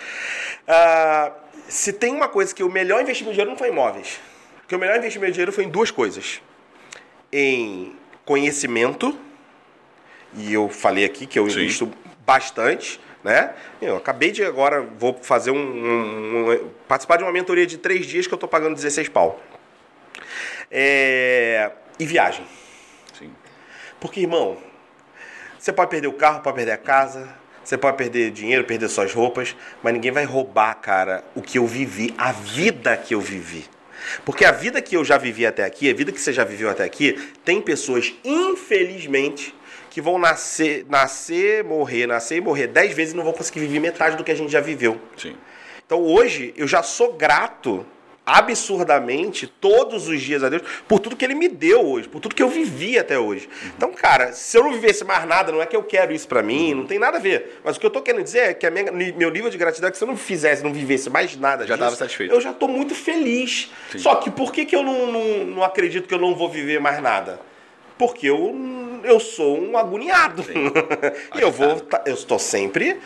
Ah, 0.67 1.31
se 1.69 1.93
tem 1.93 2.13
uma 2.13 2.27
coisa 2.27 2.53
que 2.53 2.63
o 2.63 2.69
melhor 2.69 3.01
investir 3.01 3.23
meu 3.25 3.31
dinheiro 3.33 3.49
não 3.51 3.57
foi 3.57 3.69
em 3.69 3.71
imóveis. 3.71 4.19
Que 4.67 4.75
o 4.75 4.79
melhor 4.79 4.97
investir 4.97 5.21
meu 5.21 5.31
dinheiro 5.31 5.51
foi 5.51 5.63
em 5.63 5.69
duas 5.69 5.91
coisas. 5.91 6.41
Em 7.31 7.95
conhecimento, 8.25 9.17
e 10.35 10.53
eu 10.53 10.67
falei 10.69 11.05
aqui 11.05 11.25
que 11.25 11.37
eu 11.39 11.49
Sim. 11.49 11.59
invisto 11.61 11.91
bastante, 12.25 12.99
né? 13.23 13.53
Eu 13.81 13.97
acabei 13.97 14.31
de 14.31 14.43
agora, 14.43 14.81
vou 14.81 15.17
fazer 15.21 15.51
um, 15.51 15.57
um- 15.57 16.51
um- 16.51 16.69
participar 16.87 17.17
de 17.17 17.23
uma 17.23 17.31
mentoria 17.31 17.65
de 17.65 17.77
três 17.77 18.05
dias 18.05 18.27
que 18.27 18.33
eu 18.33 18.37
tô 18.37 18.47
pagando 18.47 18.75
16 18.75 19.09
pau. 19.09 19.39
É, 20.71 21.71
e 21.99 22.05
viagem. 22.05 22.45
Sim. 23.17 23.33
Porque, 23.99 24.21
irmão, 24.21 24.57
você 25.57 25.73
pode 25.73 25.89
perder 25.89 26.07
o 26.07 26.13
carro, 26.13 26.41
pode 26.41 26.55
perder 26.55 26.71
a 26.73 26.77
casa, 26.77 27.35
você 27.69 27.77
pode 27.77 27.97
perder 27.97 28.31
dinheiro, 28.31 28.63
perder 28.63 28.89
suas 28.89 29.13
roupas, 29.13 29.55
mas 29.83 29.93
ninguém 29.93 30.11
vai 30.11 30.23
roubar, 30.23 30.73
cara, 30.73 31.23
o 31.35 31.41
que 31.41 31.59
eu 31.59 31.67
vivi, 31.67 32.11
a 32.17 32.31
vida 32.31 32.97
que 32.97 33.13
eu 33.13 33.21
vivi. 33.21 33.65
Porque 34.25 34.43
a 34.43 34.51
vida 34.51 34.81
que 34.81 34.97
eu 34.97 35.05
já 35.05 35.19
vivi 35.19 35.45
até 35.45 35.63
aqui, 35.63 35.87
a 35.87 35.93
vida 35.93 36.11
que 36.11 36.19
você 36.19 36.33
já 36.33 36.43
viveu 36.43 36.67
até 36.67 36.83
aqui, 36.83 37.13
tem 37.45 37.61
pessoas, 37.61 38.11
infelizmente, 38.25 39.53
que 39.91 40.01
vão 40.01 40.17
nascer, 40.17 40.83
nascer, 40.89 41.63
morrer, 41.63 42.07
nascer 42.07 42.37
e 42.37 42.41
morrer 42.41 42.65
dez 42.65 42.91
vezes 42.91 43.13
e 43.13 43.17
não 43.17 43.23
vão 43.23 43.33
conseguir 43.33 43.59
viver 43.59 43.79
metade 43.79 44.17
do 44.17 44.23
que 44.23 44.31
a 44.31 44.35
gente 44.35 44.51
já 44.51 44.61
viveu. 44.61 44.99
Sim. 45.15 45.35
Então 45.85 46.01
hoje 46.01 46.55
eu 46.57 46.67
já 46.67 46.81
sou 46.81 47.13
grato 47.13 47.85
absurdamente 48.29 49.47
todos 49.47 50.07
os 50.07 50.21
dias 50.21 50.43
a 50.43 50.49
Deus 50.49 50.61
por 50.87 50.99
tudo 50.99 51.15
que 51.15 51.25
ele 51.25 51.35
me 51.35 51.47
deu 51.47 51.85
hoje, 51.85 52.07
por 52.07 52.19
tudo 52.19 52.35
que 52.35 52.43
eu 52.43 52.49
vivi 52.49 52.97
até 52.97 53.17
hoje. 53.17 53.49
Então, 53.75 53.91
cara, 53.91 54.31
se 54.33 54.57
eu 54.57 54.63
não 54.63 54.71
vivesse 54.73 55.03
mais 55.03 55.25
nada, 55.27 55.51
não 55.51 55.61
é 55.61 55.65
que 55.65 55.75
eu 55.75 55.83
quero 55.83 56.13
isso 56.13 56.27
pra 56.27 56.41
mim, 56.43 56.73
não 56.73 56.85
tem 56.85 56.99
nada 56.99 57.17
a 57.17 57.19
ver. 57.19 57.59
Mas 57.63 57.77
o 57.77 57.79
que 57.79 57.85
eu 57.85 57.89
tô 57.89 58.01
querendo 58.01 58.23
dizer 58.23 58.39
é 58.49 58.53
que 58.53 58.69
minha- 58.69 58.91
meu 58.91 59.29
nível 59.31 59.49
de 59.49 59.57
gratidão 59.57 59.89
é 59.89 59.91
que 59.91 59.97
se 59.97 60.03
eu 60.03 60.07
não 60.07 60.17
fizesse, 60.17 60.63
não 60.63 60.73
vivesse 60.73 61.09
mais 61.09 61.35
nada 61.35 61.65
Já 61.65 61.75
disso, 61.75 61.85
tava 61.85 61.95
satisfeito. 61.95 62.33
eu 62.33 62.39
já 62.41 62.53
tô 62.53 62.67
muito 62.67 62.93
feliz. 62.95 63.71
Sim. 63.91 63.99
Só 63.99 64.15
que 64.15 64.29
por 64.29 64.51
que, 64.51 64.65
que 64.65 64.75
eu 64.75 64.83
não, 64.83 65.11
não, 65.11 65.45
não 65.45 65.63
acredito 65.63 66.07
que 66.07 66.13
eu 66.13 66.19
não 66.19 66.35
vou 66.35 66.49
viver 66.49 66.79
mais 66.79 67.01
nada? 67.01 67.39
Porque 67.97 68.27
eu, 68.29 68.55
eu 69.03 69.19
sou 69.19 69.59
um 69.61 69.77
agoniado. 69.77 70.45
e 71.35 71.41
eu 71.41 71.51
vou. 71.51 71.81
tá- 71.81 72.01
Eu 72.05 72.13
estou 72.13 72.39
sempre 72.39 72.97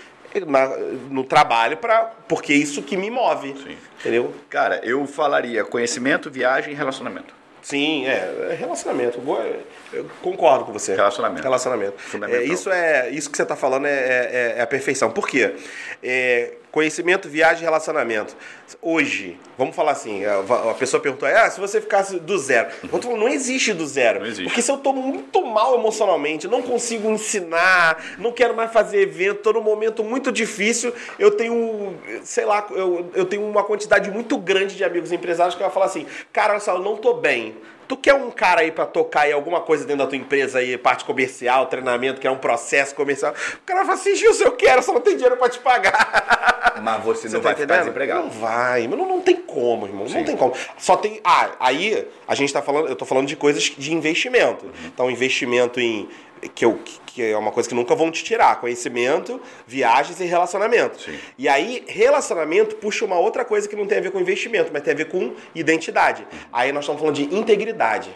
na- 0.42 0.68
no 1.10 1.24
trabalho 1.24 1.78
para 1.78 2.06
porque 2.28 2.54
é 2.54 2.56
isso 2.56 2.82
que 2.84 2.96
me 2.98 3.10
move. 3.10 3.56
Sim. 3.64 3.78
Entendeu? 4.00 4.34
Cara, 4.50 4.80
eu 4.84 5.06
falaria 5.08 5.64
conhecimento, 5.64 6.30
viagem 6.30 6.74
e 6.74 6.76
relacionamento. 6.76 7.34
Sim, 7.62 8.06
é, 8.06 8.50
é 8.52 8.58
relacionamento. 8.60 9.20
Eu, 9.20 9.24
vou- 9.24 9.64
eu 9.94 10.06
concordo 10.22 10.66
com 10.66 10.74
você. 10.74 10.96
Relacionamento. 10.96 11.44
Relacionamento. 11.44 11.96
É, 12.30 12.44
isso, 12.44 12.70
é, 12.70 13.10
isso 13.10 13.30
que 13.32 13.38
você 13.38 13.44
está 13.44 13.56
falando 13.56 13.86
é, 13.86 13.92
é- 13.92 14.56
é 14.58 14.62
a 14.62 14.68
perfeição. 14.68 15.10
Por 15.12 15.28
quê? 15.28 15.56
É, 16.04 16.56
conhecimento, 16.74 17.30
viagem 17.30 17.62
e 17.62 17.66
relacionamento. 17.66 18.36
Hoje, 18.82 19.38
vamos 19.56 19.76
falar 19.76 19.92
assim, 19.92 20.24
a, 20.26 20.74
pessoa 20.74 21.00
perguntou, 21.00 21.30
ah, 21.30 21.48
se 21.48 21.60
você 21.60 21.80
ficasse 21.80 22.20
do 22.20 22.36
zero. 22.40 22.70
Eu 22.82 22.90
tô 22.98 23.04
falando, 23.04 23.20
não 23.20 23.30
existe 23.30 23.72
do 23.74 23.86
zero. 23.86 24.22
Não 24.22 24.26
existe. 24.26 24.46
Porque 24.46 24.62
se 24.62 24.72
eu 24.72 24.78
estou 24.78 24.92
muito 24.92 25.46
mal 25.46 25.76
emocionalmente, 25.76 26.48
não 26.48 26.64
consigo 26.64 27.12
ensinar, 27.12 28.04
não 28.18 28.32
quero 28.32 28.56
mais 28.56 28.72
fazer 28.72 29.02
evento, 29.02 29.38
estou 29.38 29.54
num 29.54 29.62
momento 29.62 30.04
muito 30.04 30.32
difícil, 30.32 30.92
eu 31.20 31.30
tenho, 31.30 31.96
sei 32.24 32.44
lá, 32.44 32.66
eu, 32.72 33.08
eu 33.14 33.26
tenho 33.26 33.48
uma 33.48 33.64
quantidade 33.64 34.10
muito 34.10 34.36
grande 34.40 34.76
de 34.76 34.84
amigos 34.84 35.12
empresários 35.12 35.54
que 35.54 35.62
vai 35.62 35.72
falar 35.72 35.86
assim, 35.86 36.08
cara, 36.32 36.54
olha 36.54 36.60
só, 36.60 36.74
eu 36.74 36.82
não 36.82 36.98
tô 36.98 37.14
bem. 37.14 37.56
Tu 37.88 37.98
quer 37.98 38.14
um 38.14 38.32
cara 38.32 38.62
aí 38.62 38.72
pra 38.72 38.86
tocar 38.86 39.22
aí 39.22 39.32
alguma 39.32 39.62
coisa 39.62 39.86
dentro 39.86 40.04
da 40.04 40.08
tua 40.10 40.18
empresa 40.18 40.60
aí, 40.60 40.78
parte 40.78 41.04
comercial, 41.06 41.66
treinamento, 41.68 42.20
que 42.22 42.28
é 42.28 42.32
um 42.32 42.38
processo 42.38 42.96
comercial? 42.96 43.34
O 43.34 43.66
cara 43.66 43.82
fala 43.82 43.94
assim, 43.94 44.16
Gilson, 44.16 44.46
eu 44.46 44.52
quero, 44.54 44.82
só 44.82 44.94
não 44.94 45.02
tem 45.02 45.16
dinheiro 45.16 45.38
pra 45.38 45.50
te 45.50 45.60
pagar. 45.60 46.80
Mas 46.82 47.04
você, 47.04 47.28
Você 47.30 47.36
não 47.36 47.42
tá 47.42 47.50
vai 47.50 47.56
ficar 47.56 47.64
entendendo? 47.66 47.80
desempregado. 47.84 48.24
Não 48.24 48.30
vai, 48.30 48.88
mas 48.88 48.98
não, 48.98 49.08
não 49.08 49.22
tem 49.22 49.36
como, 49.36 49.86
irmão. 49.86 50.08
Sim. 50.08 50.18
Não 50.20 50.24
tem 50.24 50.36
como. 50.38 50.54
Só 50.78 50.96
tem. 50.98 51.20
Ah, 51.24 51.52
aí 51.60 52.08
a 52.28 52.36
gente 52.36 52.52
tá 52.52 52.62
falando, 52.62 52.88
eu 52.88 52.96
tô 52.96 53.06
falando 53.06 53.28
de 53.28 53.36
coisas 53.36 53.64
de 53.64 53.94
investimento. 53.94 54.66
Então, 54.86 55.10
investimento 55.12 55.80
em. 55.80 56.10
Que, 56.56 56.66
eu, 56.66 56.78
que 57.14 57.22
é 57.22 57.38
uma 57.38 57.52
coisa 57.52 57.70
que 57.70 57.76
nunca 57.76 57.96
vão 57.96 58.10
te 58.10 58.24
tirar: 58.24 58.60
conhecimento, 58.60 59.40
viagens 59.68 60.20
e 60.20 60.26
relacionamento. 60.26 61.00
Sim. 61.00 61.18
E 61.38 61.48
aí, 61.48 61.84
relacionamento 61.88 62.76
puxa 62.78 63.06
uma 63.06 63.18
outra 63.18 63.46
coisa 63.46 63.68
que 63.68 63.76
não 63.76 63.86
tem 63.86 64.00
a 64.00 64.02
ver 64.02 64.12
com 64.12 64.20
investimento, 64.20 64.72
mas 64.74 64.82
tem 64.82 64.94
a 64.94 64.98
ver 64.98 65.06
com 65.06 65.34
identidade. 65.54 66.26
Aí 66.52 66.72
nós 66.72 66.84
estamos 66.84 67.00
falando 67.00 67.16
de 67.16 67.24
integridade 67.36 68.10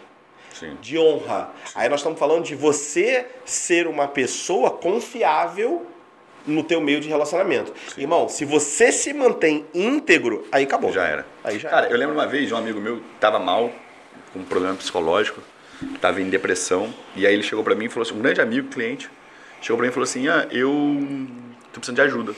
Sim. 0.52 0.76
de 0.80 0.98
honra. 0.98 1.50
Aí 1.74 1.88
nós 1.88 2.00
estamos 2.00 2.18
falando 2.18 2.44
de 2.44 2.54
você 2.54 3.26
ser 3.44 3.86
uma 3.86 4.08
pessoa 4.08 4.70
confiável 4.70 5.86
no 6.46 6.62
teu 6.62 6.80
meio 6.80 7.00
de 7.00 7.08
relacionamento. 7.08 7.72
Irmão, 7.96 8.28
se 8.28 8.44
você 8.44 8.90
se 8.90 9.12
mantém 9.12 9.66
íntegro, 9.74 10.46
aí 10.50 10.64
acabou. 10.64 10.90
Já 10.90 11.06
era. 11.06 11.26
Aí 11.44 11.58
já 11.58 11.68
Cara, 11.68 11.86
era. 11.86 11.94
eu 11.94 11.98
lembro 11.98 12.14
uma 12.14 12.26
vez 12.26 12.48
de 12.48 12.54
um 12.54 12.56
amigo 12.56 12.80
meu 12.80 12.96
que 12.96 13.04
tava 13.20 13.38
mal, 13.38 13.70
com 14.32 14.40
um 14.40 14.44
problema 14.44 14.74
psicológico, 14.74 15.42
tava 16.00 16.20
em 16.20 16.28
depressão, 16.28 16.92
e 17.14 17.26
aí 17.26 17.34
ele 17.34 17.42
chegou 17.42 17.62
pra 17.64 17.74
mim 17.74 17.86
e 17.86 17.88
falou 17.88 18.06
assim, 18.06 18.18
um 18.18 18.22
grande 18.22 18.40
amigo, 18.40 18.68
cliente, 18.68 19.10
chegou 19.60 19.76
pra 19.76 19.84
mim 19.84 19.90
e 19.90 19.92
falou 19.92 20.04
assim, 20.04 20.28
ah, 20.28 20.46
eu 20.50 20.68
tô 21.72 21.80
precisando 21.80 21.96
de 21.96 22.02
ajuda. 22.02 22.34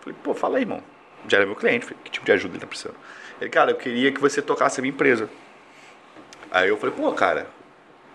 Falei, 0.00 0.18
pô, 0.22 0.34
fala 0.34 0.56
aí, 0.58 0.62
irmão. 0.62 0.82
Já 1.28 1.38
era 1.38 1.46
meu 1.46 1.54
cliente, 1.56 1.84
falei, 1.84 1.98
que 2.04 2.10
tipo 2.10 2.26
de 2.26 2.32
ajuda 2.32 2.54
ele 2.54 2.60
tá 2.60 2.66
precisando? 2.66 2.96
Ele, 3.40 3.50
cara, 3.50 3.70
eu 3.70 3.76
queria 3.76 4.10
que 4.12 4.20
você 4.20 4.42
tocasse 4.42 4.80
a 4.80 4.82
minha 4.82 4.92
empresa. 4.92 5.28
Aí 6.50 6.68
eu 6.68 6.76
falei, 6.76 6.94
pô, 6.94 7.10
cara, 7.12 7.46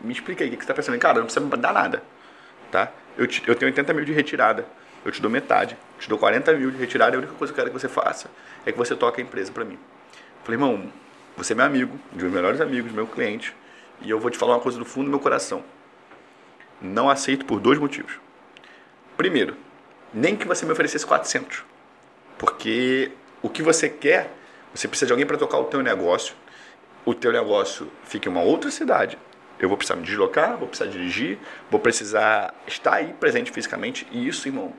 me 0.02 0.12
explica 0.14 0.44
aí 0.44 0.50
o 0.50 0.58
que 0.58 0.64
você 0.64 0.68
tá 0.68 0.74
pensando. 0.74 0.98
Cara, 1.00 1.16
não 1.20 1.24
precisa 1.26 1.44
me 1.44 1.50
dar 1.58 1.74
nada, 1.74 2.04
tá? 2.72 2.92
Eu, 3.18 3.26
te- 3.28 3.44
eu 3.48 3.56
tenho 3.56 3.70
80 3.70 3.94
mil 3.94 4.06
de 4.06 4.12
retirada, 4.14 4.66
eu 5.04 5.12
te 5.12 5.22
dou 5.22 5.32
metade, 5.32 5.78
te 6.00 6.08
dou 6.08 6.18
40 6.20 6.54
mil 6.54 6.70
de 6.70 6.78
retirada, 6.78 7.16
a 7.16 7.20
única 7.20 7.34
coisa 7.34 7.52
que 7.54 7.60
eu 7.60 7.64
quero 7.64 7.74
que 7.76 7.82
você 7.82 7.90
faça 7.90 8.30
é 8.66 8.72
que 8.72 8.78
você 8.78 8.96
toque 8.96 9.22
a 9.22 9.24
empresa 9.24 9.52
pra 9.52 9.66
mim. 9.66 9.80
Falei, 10.44 10.56
irmão, 10.56 10.92
você 11.36 11.54
é 11.54 11.56
meu 11.56 11.66
amigo, 11.66 12.00
um 12.14 12.16
dos 12.16 12.24
meus 12.24 12.34
melhores 12.34 12.62
amigos, 12.62 12.92
meu 12.92 13.08
cliente, 13.08 13.56
e 14.02 14.10
eu 14.10 14.20
vou 14.20 14.30
te 14.30 14.38
falar 14.38 14.56
uma 14.56 14.62
coisa 14.62 14.78
do 14.78 14.86
fundo 14.86 15.06
do 15.06 15.12
meu 15.12 15.20
coração. 15.20 15.64
Não 16.82 17.10
aceito 17.10 17.46
por 17.46 17.60
dois 17.60 17.80
motivos. 17.80 18.20
Primeiro, 19.16 19.56
nem 20.14 20.36
que 20.36 20.48
você 20.48 20.66
me 20.66 20.72
oferecesse 20.72 21.06
400, 21.06 21.64
porque 22.38 23.12
o 23.42 23.50
que 23.50 23.62
você 23.62 23.90
quer, 23.90 24.32
você 24.74 24.88
precisa 24.88 25.08
de 25.08 25.14
alguém 25.14 25.26
para 25.26 25.38
tocar 25.38 25.58
o 25.58 25.66
teu 25.66 25.82
negócio. 25.82 26.36
O 27.06 27.14
teu 27.14 27.32
negócio 27.32 27.90
fica 28.04 28.30
em 28.30 28.32
uma 28.32 28.42
outra 28.42 28.70
cidade. 28.70 29.18
Eu 29.60 29.68
vou 29.70 29.78
precisar 29.78 29.96
me 29.96 30.06
deslocar, 30.06 30.58
vou 30.58 30.68
precisar 30.68 30.90
dirigir, 30.92 31.40
vou 31.72 31.80
precisar 31.80 32.54
estar 32.68 32.96
aí 32.96 33.14
presente 33.14 33.52
fisicamente. 33.52 34.06
E 34.12 34.28
isso, 34.28 34.48
irmão, 34.48 34.72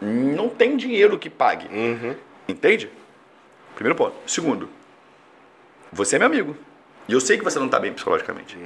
não 0.00 0.48
tem 0.48 0.76
dinheiro 0.76 1.18
que 1.18 1.28
pague. 1.28 1.66
Entende? 2.46 2.90
Primeiro 3.74 3.96
ponto. 3.96 4.14
Segundo, 4.26 4.68
você 5.92 6.16
é 6.16 6.18
meu 6.18 6.26
amigo. 6.26 6.56
E 7.08 7.12
eu 7.12 7.20
sei 7.20 7.38
que 7.38 7.44
você 7.44 7.58
não 7.58 7.66
está 7.66 7.78
bem 7.78 7.92
psicologicamente. 7.92 8.56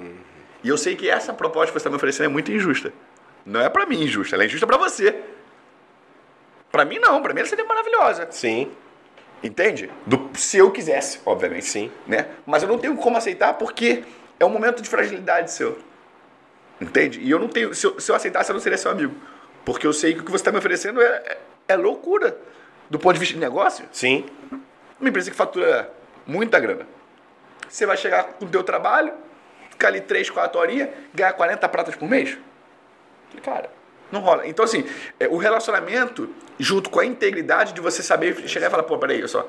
E 0.62 0.68
eu 0.68 0.76
sei 0.78 0.96
que 0.96 1.08
essa 1.08 1.32
proposta 1.32 1.66
que 1.68 1.72
você 1.72 1.78
está 1.78 1.90
me 1.90 1.96
oferecendo 1.96 2.26
é 2.26 2.28
muito 2.28 2.50
injusta. 2.50 2.92
Não 3.44 3.60
é 3.60 3.68
para 3.68 3.86
mim 3.86 4.02
injusta, 4.02 4.36
ela 4.36 4.42
é 4.44 4.46
injusta 4.46 4.66
para 4.66 4.76
você. 4.76 5.14
Para 6.70 6.84
mim 6.84 6.98
não, 6.98 7.20
para 7.22 7.32
mim 7.34 7.40
ela 7.40 7.48
seria 7.48 7.64
maravilhosa. 7.64 8.28
Sim. 8.30 8.70
Entende? 9.42 9.90
Do- 10.06 10.30
se 10.34 10.58
eu 10.58 10.70
quisesse, 10.70 11.20
obviamente. 11.24 11.64
Sim. 11.64 11.90
Né? 12.06 12.26
Mas 12.46 12.62
eu 12.62 12.68
não 12.68 12.78
tenho 12.78 12.94
como 12.96 13.16
aceitar 13.16 13.54
porque 13.54 14.04
é 14.38 14.44
um 14.44 14.50
momento 14.50 14.82
de 14.82 14.88
fragilidade 14.88 15.50
seu. 15.50 15.78
Entende? 16.80 17.20
E 17.20 17.30
eu 17.30 17.38
não 17.38 17.48
tenho. 17.48 17.74
Se 17.74 17.86
eu, 17.86 17.98
se 17.98 18.10
eu 18.10 18.14
aceitasse, 18.14 18.50
eu 18.50 18.54
não 18.54 18.60
seria 18.60 18.78
seu 18.78 18.90
amigo. 18.90 19.14
Porque 19.64 19.86
eu 19.86 19.92
sei 19.92 20.14
que 20.14 20.20
o 20.20 20.24
que 20.24 20.30
você 20.30 20.36
está 20.42 20.52
me 20.52 20.58
oferecendo 20.58 21.00
é, 21.00 21.06
é, 21.06 21.38
é 21.68 21.76
loucura. 21.76 22.36
Do 22.88 22.98
ponto 22.98 23.12
de 23.14 23.20
vista 23.20 23.34
de 23.34 23.40
negócio, 23.40 23.84
Sim. 23.92 24.26
uma 24.98 25.08
empresa 25.08 25.30
que 25.30 25.36
fatura 25.36 25.92
muita 26.26 26.58
grana. 26.58 26.86
Você 27.70 27.86
vai 27.86 27.96
chegar 27.96 28.24
com 28.24 28.44
o 28.44 28.48
teu 28.48 28.62
trabalho, 28.64 29.12
ficar 29.70 29.88
ali 29.88 30.00
3, 30.00 30.28
4 30.28 30.60
horinhas, 30.60 30.88
ganhar 31.14 31.32
40 31.32 31.68
pratas 31.68 31.94
por 31.96 32.08
mês? 32.08 32.36
Cara, 33.42 33.70
não 34.10 34.20
rola. 34.20 34.46
Então, 34.46 34.64
assim, 34.64 34.84
é, 35.18 35.28
o 35.28 35.36
relacionamento, 35.36 36.28
junto 36.58 36.90
com 36.90 36.98
a 37.00 37.06
integridade 37.06 37.72
de 37.72 37.80
você 37.80 38.02
saber 38.02 38.36
chegar 38.48 38.66
e 38.66 38.70
falar, 38.70 38.82
pô, 38.82 38.98
peraí, 38.98 39.18
olha 39.18 39.28
só. 39.28 39.48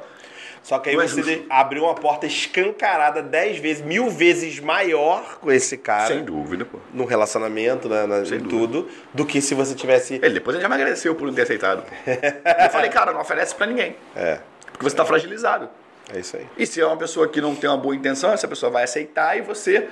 Só 0.62 0.78
que 0.78 0.90
aí 0.92 0.96
Não 0.96 1.02
é 1.02 1.08
você 1.08 1.44
abriu 1.50 1.86
uma 1.86 1.96
porta 1.96 2.28
escancarada 2.28 3.24
dez 3.24 3.58
vezes, 3.58 3.84
mil 3.84 4.12
vezes 4.12 4.60
maior 4.60 5.40
com 5.40 5.52
esse 5.52 5.76
cara. 5.76 6.06
Sem 6.06 6.24
dúvida, 6.24 6.64
pô. 6.66 6.78
No 6.94 7.04
relacionamento, 7.06 7.90
na, 7.90 8.06
na- 8.06 8.24
Sem 8.24 8.38
em 8.38 8.44
tudo, 8.44 8.88
do 9.12 9.26
que 9.26 9.42
se 9.42 9.56
você 9.56 9.74
tivesse. 9.74 10.20
Ele 10.22 10.36
depois 10.36 10.54
ele 10.54 10.62
já 10.62 10.70
me 10.70 10.76
agradeceu 10.76 11.16
por 11.16 11.26
não 11.26 11.34
ter 11.34 11.42
aceitado. 11.42 11.84
Eu 12.06 12.70
falei, 12.70 12.92
cara, 12.92 13.12
não 13.12 13.22
oferece 13.22 13.56
pra 13.56 13.66
ninguém. 13.66 13.96
É, 14.16 14.40
Porque 14.72 14.84
você 14.84 14.96
tá 14.96 15.04
fragilizado. 15.04 15.68
É 16.14 16.20
isso 16.20 16.38
aí. 16.38 16.46
E 16.58 16.66
se 16.66 16.80
é 16.82 16.86
uma 16.86 16.98
pessoa 16.98 17.28
que 17.28 17.40
não 17.42 17.56
tem 17.56 17.70
uma 17.70 17.78
boa 17.78 17.96
intenção, 17.96 18.32
essa 18.32 18.48
pessoa 18.48 18.72
vai 18.72 18.84
aceitar 18.84 19.38
e 19.38 19.42
você 19.42 19.88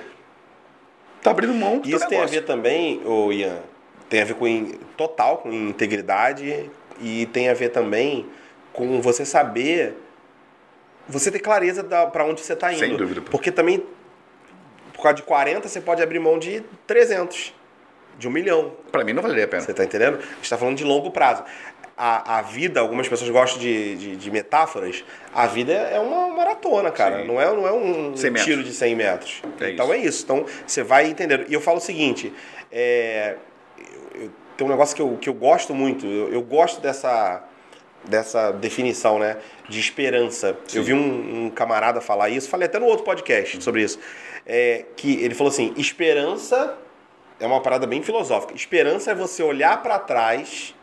tá 1.22 1.30
abrindo 1.30 1.54
mão 1.54 1.78
do 1.78 1.88
Isso 1.88 1.98
tem 2.08 2.18
a 2.18 2.20
negócio. 2.22 2.40
ver 2.40 2.46
também, 2.46 3.00
ô 3.06 3.32
Ian, 3.32 3.58
tem 4.08 4.22
a 4.22 4.24
ver 4.24 4.34
com 4.34 4.46
in- 4.46 4.78
total 4.96 5.38
com 5.38 5.52
integridade 5.52 6.70
e 7.00 7.26
tem 7.26 7.48
a 7.48 7.54
ver 7.54 7.68
também 7.70 8.26
com 8.72 9.00
você 9.00 9.24
saber, 9.24 9.96
você 11.08 11.30
ter 11.30 11.40
clareza 11.40 11.82
para 11.84 12.24
onde 12.24 12.40
você 12.40 12.52
está 12.52 12.72
indo. 12.72 12.78
Sem 12.80 12.96
dúvida, 12.96 13.20
pô. 13.20 13.30
Porque 13.30 13.50
também, 13.50 13.84
por 14.94 15.02
causa 15.02 15.16
de 15.16 15.22
40, 15.22 15.68
você 15.68 15.80
pode 15.80 16.02
abrir 16.02 16.18
mão 16.18 16.38
de 16.38 16.62
300, 16.86 17.54
de 18.18 18.28
um 18.28 18.30
milhão. 18.30 18.72
Pra 18.92 19.02
mim 19.04 19.12
não 19.12 19.22
valeria 19.22 19.44
a 19.44 19.48
pena. 19.48 19.62
Você 19.62 19.74
tá 19.74 19.84
entendendo? 19.84 20.18
A 20.18 20.34
gente 20.36 20.48
tá 20.50 20.56
falando 20.58 20.76
de 20.76 20.84
longo 20.84 21.10
prazo. 21.10 21.42
A, 22.02 22.38
a 22.38 22.42
vida, 22.42 22.80
algumas 22.80 23.06
pessoas 23.06 23.28
gostam 23.28 23.60
de, 23.60 23.94
de, 23.96 24.16
de 24.16 24.30
metáforas, 24.30 25.04
a 25.34 25.46
vida 25.46 25.70
é 25.70 25.98
uma 26.00 26.28
maratona, 26.28 26.90
cara. 26.90 27.20
Sim. 27.20 27.26
Não 27.26 27.38
é, 27.38 27.44
não 27.54 27.66
é 27.68 27.72
um 27.74 28.16
100 28.16 28.30
metros. 28.30 28.44
tiro 28.46 28.64
de 28.64 28.72
100 28.72 28.94
metros. 28.96 29.42
É 29.60 29.70
então 29.72 29.84
isso. 29.84 29.92
é 29.94 29.98
isso. 29.98 30.24
Então 30.24 30.46
você 30.66 30.82
vai 30.82 31.06
entendendo. 31.08 31.44
E 31.46 31.52
eu 31.52 31.60
falo 31.60 31.76
o 31.76 31.80
seguinte: 31.80 32.32
é, 32.72 33.36
eu- 34.14 34.30
tem 34.56 34.66
um 34.66 34.70
negócio 34.70 34.96
que 34.96 35.02
eu, 35.02 35.18
que 35.20 35.28
eu 35.28 35.34
gosto 35.34 35.74
muito, 35.74 36.06
eu, 36.06 36.32
eu 36.32 36.40
gosto 36.40 36.80
dessa, 36.80 37.44
dessa 38.04 38.50
definição, 38.50 39.18
né? 39.18 39.36
De 39.68 39.78
esperança. 39.78 40.56
Eu 40.72 40.82
vi 40.82 40.94
um, 40.94 41.44
um 41.46 41.50
camarada 41.50 42.00
falar 42.00 42.30
isso, 42.30 42.48
falei 42.48 42.64
até 42.66 42.78
no 42.78 42.86
outro 42.86 43.04
podcast 43.04 43.62
sobre 43.62 43.82
isso. 43.82 43.98
É, 44.46 44.86
que 44.96 45.22
ele 45.22 45.34
falou 45.34 45.50
assim: 45.52 45.74
esperança 45.76 46.78
é 47.38 47.46
uma 47.46 47.60
parada 47.60 47.86
bem 47.86 48.00
filosófica. 48.02 48.54
Esperança 48.54 49.10
é 49.10 49.14
você 49.14 49.42
olhar 49.42 49.82
para 49.82 49.98
trás 49.98 50.74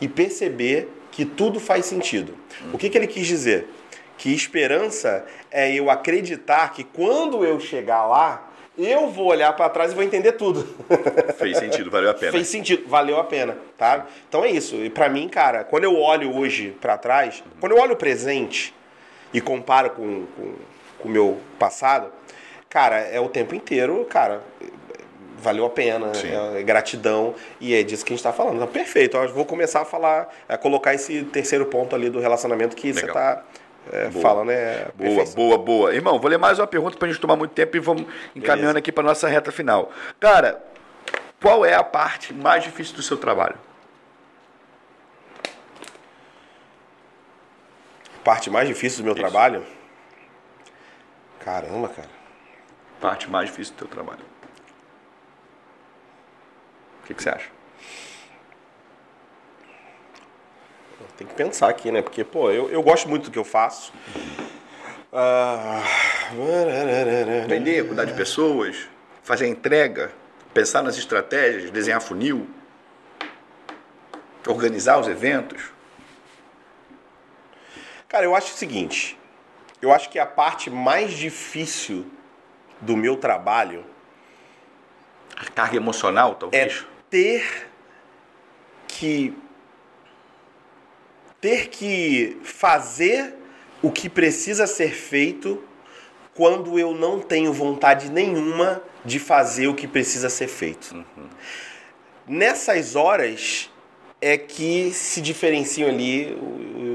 e 0.00 0.08
perceber 0.08 0.88
que 1.10 1.24
tudo 1.24 1.58
faz 1.58 1.86
sentido. 1.86 2.34
O 2.72 2.78
que, 2.78 2.90
que 2.90 2.98
ele 2.98 3.06
quis 3.06 3.26
dizer? 3.26 3.68
Que 4.18 4.34
esperança 4.34 5.24
é 5.50 5.72
eu 5.72 5.90
acreditar 5.90 6.72
que 6.72 6.84
quando 6.84 7.44
eu 7.44 7.58
chegar 7.60 8.06
lá, 8.06 8.50
eu 8.78 9.08
vou 9.08 9.26
olhar 9.26 9.52
para 9.54 9.70
trás 9.70 9.92
e 9.92 9.94
vou 9.94 10.04
entender 10.04 10.32
tudo. 10.32 10.66
Fez 11.38 11.56
sentido, 11.58 11.90
valeu 11.90 12.10
a 12.10 12.14
pena. 12.14 12.32
Fez 12.32 12.48
sentido, 12.48 12.88
valeu 12.88 13.18
a 13.18 13.24
pena, 13.24 13.56
tá? 13.78 14.06
Então 14.28 14.44
é 14.44 14.50
isso. 14.50 14.76
E 14.76 14.90
pra 14.90 15.08
mim, 15.08 15.28
cara, 15.28 15.64
quando 15.64 15.84
eu 15.84 15.98
olho 15.98 16.36
hoje 16.36 16.76
pra 16.80 16.98
trás, 16.98 17.42
quando 17.60 17.72
eu 17.72 17.78
olho 17.78 17.94
o 17.94 17.96
presente 17.96 18.74
e 19.32 19.40
comparo 19.40 19.90
com 19.90 20.26
com 20.36 20.54
com 20.98 21.08
o 21.08 21.12
meu 21.12 21.38
passado, 21.58 22.10
cara, 22.68 22.98
é 22.98 23.20
o 23.20 23.28
tempo 23.28 23.54
inteiro, 23.54 24.04
cara, 24.08 24.42
valeu 25.46 25.64
a 25.64 25.70
pena, 25.70 26.12
Sim. 26.12 26.28
é, 26.56 26.62
gratidão 26.64 27.32
e 27.60 27.72
é 27.72 27.82
disso 27.84 28.04
que 28.04 28.12
a 28.12 28.16
gente 28.16 28.22
tá 28.22 28.32
falando. 28.32 28.56
Então, 28.56 28.66
perfeito. 28.66 29.16
Eu 29.16 29.32
vou 29.32 29.44
começar 29.44 29.82
a 29.82 29.84
falar, 29.84 30.28
a 30.48 30.58
colocar 30.58 30.92
esse 30.92 31.22
terceiro 31.22 31.66
ponto 31.66 31.94
ali 31.94 32.10
do 32.10 32.18
relacionamento 32.18 32.74
que 32.74 32.92
você 32.92 33.06
Legal. 33.06 33.14
tá 33.14 33.44
é, 33.92 34.08
Boa. 34.08 34.20
falando, 34.22 34.50
é 34.50 34.88
Boa, 34.96 35.08
perfeição. 35.10 35.36
boa, 35.36 35.56
boa. 35.58 35.94
Irmão, 35.94 36.18
vou 36.18 36.28
ler 36.28 36.36
mais 36.38 36.58
uma 36.58 36.66
pergunta 36.66 36.98
pra 36.98 37.06
gente 37.06 37.20
tomar 37.20 37.36
muito 37.36 37.52
tempo 37.52 37.76
e 37.76 37.80
vamos 37.80 38.02
encaminhando 38.34 38.56
Beleza. 38.74 38.78
aqui 38.80 38.90
pra 38.90 39.04
nossa 39.04 39.28
reta 39.28 39.52
final. 39.52 39.92
Cara, 40.18 40.60
qual 41.40 41.64
é 41.64 41.74
a 41.74 41.84
parte 41.84 42.34
mais 42.34 42.64
difícil 42.64 42.96
do 42.96 43.02
seu 43.02 43.16
trabalho? 43.16 43.54
Parte 48.24 48.50
mais 48.50 48.66
difícil 48.66 48.98
do 48.98 49.04
meu 49.04 49.12
Isso. 49.12 49.20
trabalho? 49.22 49.64
Caramba, 51.38 51.88
cara. 51.88 52.08
Parte 53.00 53.30
mais 53.30 53.48
difícil 53.48 53.74
do 53.74 53.78
teu 53.78 53.86
trabalho. 53.86 54.24
O 57.06 57.08
que, 57.08 57.14
que 57.14 57.22
você 57.22 57.28
acha? 57.28 57.48
Tem 61.16 61.24
que 61.24 61.34
pensar 61.34 61.68
aqui, 61.68 61.92
né? 61.92 62.02
Porque, 62.02 62.24
pô, 62.24 62.50
eu, 62.50 62.68
eu 62.68 62.82
gosto 62.82 63.08
muito 63.08 63.26
do 63.26 63.30
que 63.30 63.38
eu 63.38 63.44
faço. 63.44 63.92
Ah, 65.12 65.84
Vender, 67.46 67.86
cuidar 67.86 68.06
de 68.06 68.12
pessoas, 68.12 68.88
fazer 69.22 69.44
a 69.44 69.48
entrega, 69.48 70.10
pensar 70.52 70.82
nas 70.82 70.98
estratégias, 70.98 71.70
desenhar 71.70 72.02
funil, 72.02 72.50
organizar 74.44 74.98
os 74.98 75.06
eventos. 75.06 75.62
Cara, 78.08 78.24
eu 78.24 78.34
acho 78.34 78.52
o 78.52 78.56
seguinte. 78.56 79.16
Eu 79.80 79.92
acho 79.92 80.10
que 80.10 80.18
a 80.18 80.26
parte 80.26 80.68
mais 80.68 81.12
difícil 81.12 82.04
do 82.80 82.96
meu 82.96 83.16
trabalho 83.16 83.84
A 85.36 85.44
carga 85.44 85.76
emocional, 85.76 86.32
é 86.32 86.34
talvez. 86.34 86.86
Ter 87.16 87.68
que 88.86 89.34
ter 91.40 91.68
que 91.68 92.36
fazer 92.42 93.34
o 93.82 93.90
que 93.90 94.08
precisa 94.10 94.66
ser 94.66 94.92
feito 94.92 95.64
quando 96.34 96.78
eu 96.78 96.94
não 96.94 97.18
tenho 97.20 97.52
vontade 97.54 98.10
nenhuma 98.10 98.82
de 99.02 99.18
fazer 99.18 99.66
o 99.68 99.74
que 99.74 99.86
precisa 99.88 100.28
ser 100.28 100.48
feito. 100.48 101.02
Nessas 102.26 102.94
horas 102.96 103.70
é 104.20 104.36
que 104.36 104.90
se 104.92 105.20
diferenciam 105.22 105.88
ali 105.88 106.36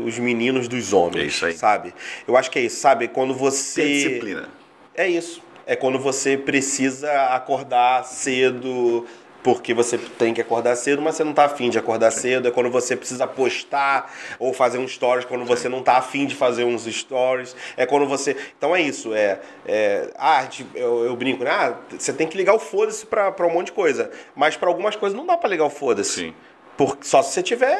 os 0.06 0.20
meninos 0.20 0.68
dos 0.68 0.94
homens, 0.94 1.24
É 1.24 1.26
isso 1.28 1.46
aí. 1.48 1.54
sabe? 1.54 1.94
Eu 2.28 2.38
acho 2.38 2.52
que 2.52 2.60
é 2.60 2.64
isso, 2.64 2.80
sabe? 2.80 3.08
Quando 3.08 3.34
você 3.34 3.82
Ter 3.82 3.94
disciplina. 3.94 4.50
é 4.94 5.08
isso. 5.08 5.42
É 5.66 5.76
quando 5.76 5.98
você 6.00 6.36
precisa 6.38 7.10
acordar 7.34 8.04
cedo, 8.04 9.06
porque 9.44 9.74
você 9.74 9.98
tem 9.98 10.34
que 10.34 10.42
acordar 10.42 10.76
cedo, 10.76 11.02
mas 11.02 11.16
você 11.16 11.24
não 11.24 11.34
tá 11.34 11.46
afim 11.46 11.70
de 11.70 11.78
acordar 11.78 12.12
cedo. 12.12 12.48
É 12.48 12.52
quando 12.52 12.70
você 12.70 12.96
precisa 12.96 13.26
postar 13.26 14.14
ou 14.40 14.54
fazer 14.54 14.78
um 14.78 14.88
stories, 14.88 15.26
quando 15.26 15.46
você 15.46 15.68
não 15.68 15.82
tá 15.82 15.98
afim 15.98 16.26
de 16.26 16.36
fazer 16.36 16.64
uns 16.64 16.86
stories. 16.86 17.56
É 17.76 17.86
quando 17.86 18.08
você. 18.08 18.36
Então 18.58 18.76
é 18.76 18.82
isso. 18.82 19.14
É, 19.14 19.40
é... 19.66 20.10
Ah, 20.18 20.48
eu, 20.76 21.06
eu 21.06 21.16
brinco, 21.16 21.44
né? 21.44 21.52
Ah, 21.52 21.76
você 21.98 22.14
tem 22.14 22.28
que 22.28 22.38
ligar 22.38 22.54
o 22.54 22.60
foda-se 22.60 23.06
pra, 23.06 23.32
pra 23.32 23.48
um 23.48 23.54
monte 23.54 23.68
de 23.68 23.74
coisa. 23.74 24.12
Mas 24.36 24.56
pra 24.56 24.70
algumas 24.70 24.96
coisas 24.96 25.18
não 25.18 25.26
dá 25.26 25.38
pra 25.38 25.50
ligar 25.50 25.66
o 25.66 25.70
foda-se. 25.70 26.12
Sim. 26.12 26.34
Porque, 26.78 27.06
só 27.06 27.22
se 27.22 27.34
você 27.34 27.44
tiver 27.44 27.78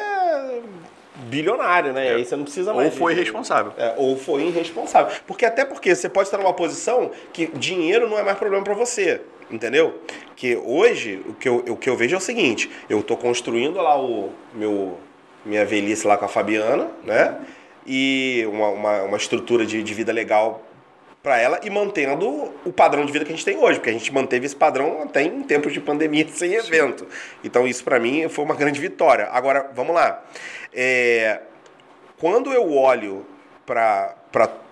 bilionário, 1.36 1.92
né? 1.92 2.08
É. 2.08 2.14
Aí 2.14 2.24
você 2.24 2.36
não 2.36 2.44
precisa 2.44 2.70
Ou 2.72 2.76
mais. 2.76 2.94
foi 2.94 3.14
de- 3.14 3.20
irresponsável. 3.20 3.72
é, 3.78 3.94
ou 3.96 4.16
foi 4.16 4.42
irresponsável. 4.44 5.12
Porque 5.26 5.44
até 5.44 5.64
porque 5.64 5.94
você 5.94 6.08
pode 6.08 6.28
estar 6.28 6.38
numa 6.38 6.52
posição 6.52 7.10
que 7.32 7.46
dinheiro 7.56 8.08
não 8.08 8.18
é 8.18 8.22
mais 8.22 8.38
problema 8.38 8.62
para 8.62 8.74
você. 8.74 9.20
Entendeu? 9.50 9.98
Que 10.34 10.56
hoje 10.56 11.20
o 11.28 11.34
que, 11.34 11.46
eu, 11.48 11.56
o 11.68 11.76
que 11.76 11.90
eu 11.90 11.96
vejo 11.96 12.14
é 12.14 12.18
o 12.18 12.20
seguinte: 12.20 12.70
eu 12.88 13.02
tô 13.02 13.16
construindo 13.16 13.76
lá 13.76 14.00
o 14.00 14.30
meu 14.54 14.98
minha 15.44 15.64
velhice 15.64 16.06
lá 16.06 16.16
com 16.16 16.24
a 16.24 16.28
Fabiana, 16.28 16.88
né? 17.04 17.36
E 17.86 18.46
uma, 18.48 18.68
uma, 18.68 19.02
uma 19.02 19.16
estrutura 19.16 19.66
de, 19.66 19.82
de 19.82 19.92
vida 19.94 20.12
legal 20.12 20.62
para 21.22 21.38
ela 21.38 21.60
e 21.62 21.70
mantendo 21.70 22.52
o 22.64 22.72
padrão 22.72 23.04
de 23.06 23.12
vida 23.12 23.24
que 23.24 23.32
a 23.32 23.34
gente 23.36 23.44
tem 23.44 23.56
hoje, 23.56 23.78
porque 23.78 23.90
a 23.90 23.92
gente 23.92 24.12
manteve 24.12 24.44
esse 24.46 24.56
padrão 24.56 25.02
até 25.02 25.22
em 25.22 25.42
tempos 25.42 25.72
de 25.72 25.80
pandemia 25.80 26.26
sem 26.32 26.54
evento. 26.54 27.06
Então 27.44 27.66
isso 27.66 27.84
para 27.84 27.98
mim 28.00 28.28
foi 28.28 28.44
uma 28.44 28.54
grande 28.56 28.80
vitória. 28.80 29.28
Agora, 29.30 29.70
vamos 29.74 29.94
lá. 29.94 30.22
É, 30.74 31.40
quando 32.18 32.52
eu 32.52 32.72
olho 32.72 33.24
pra, 33.64 34.14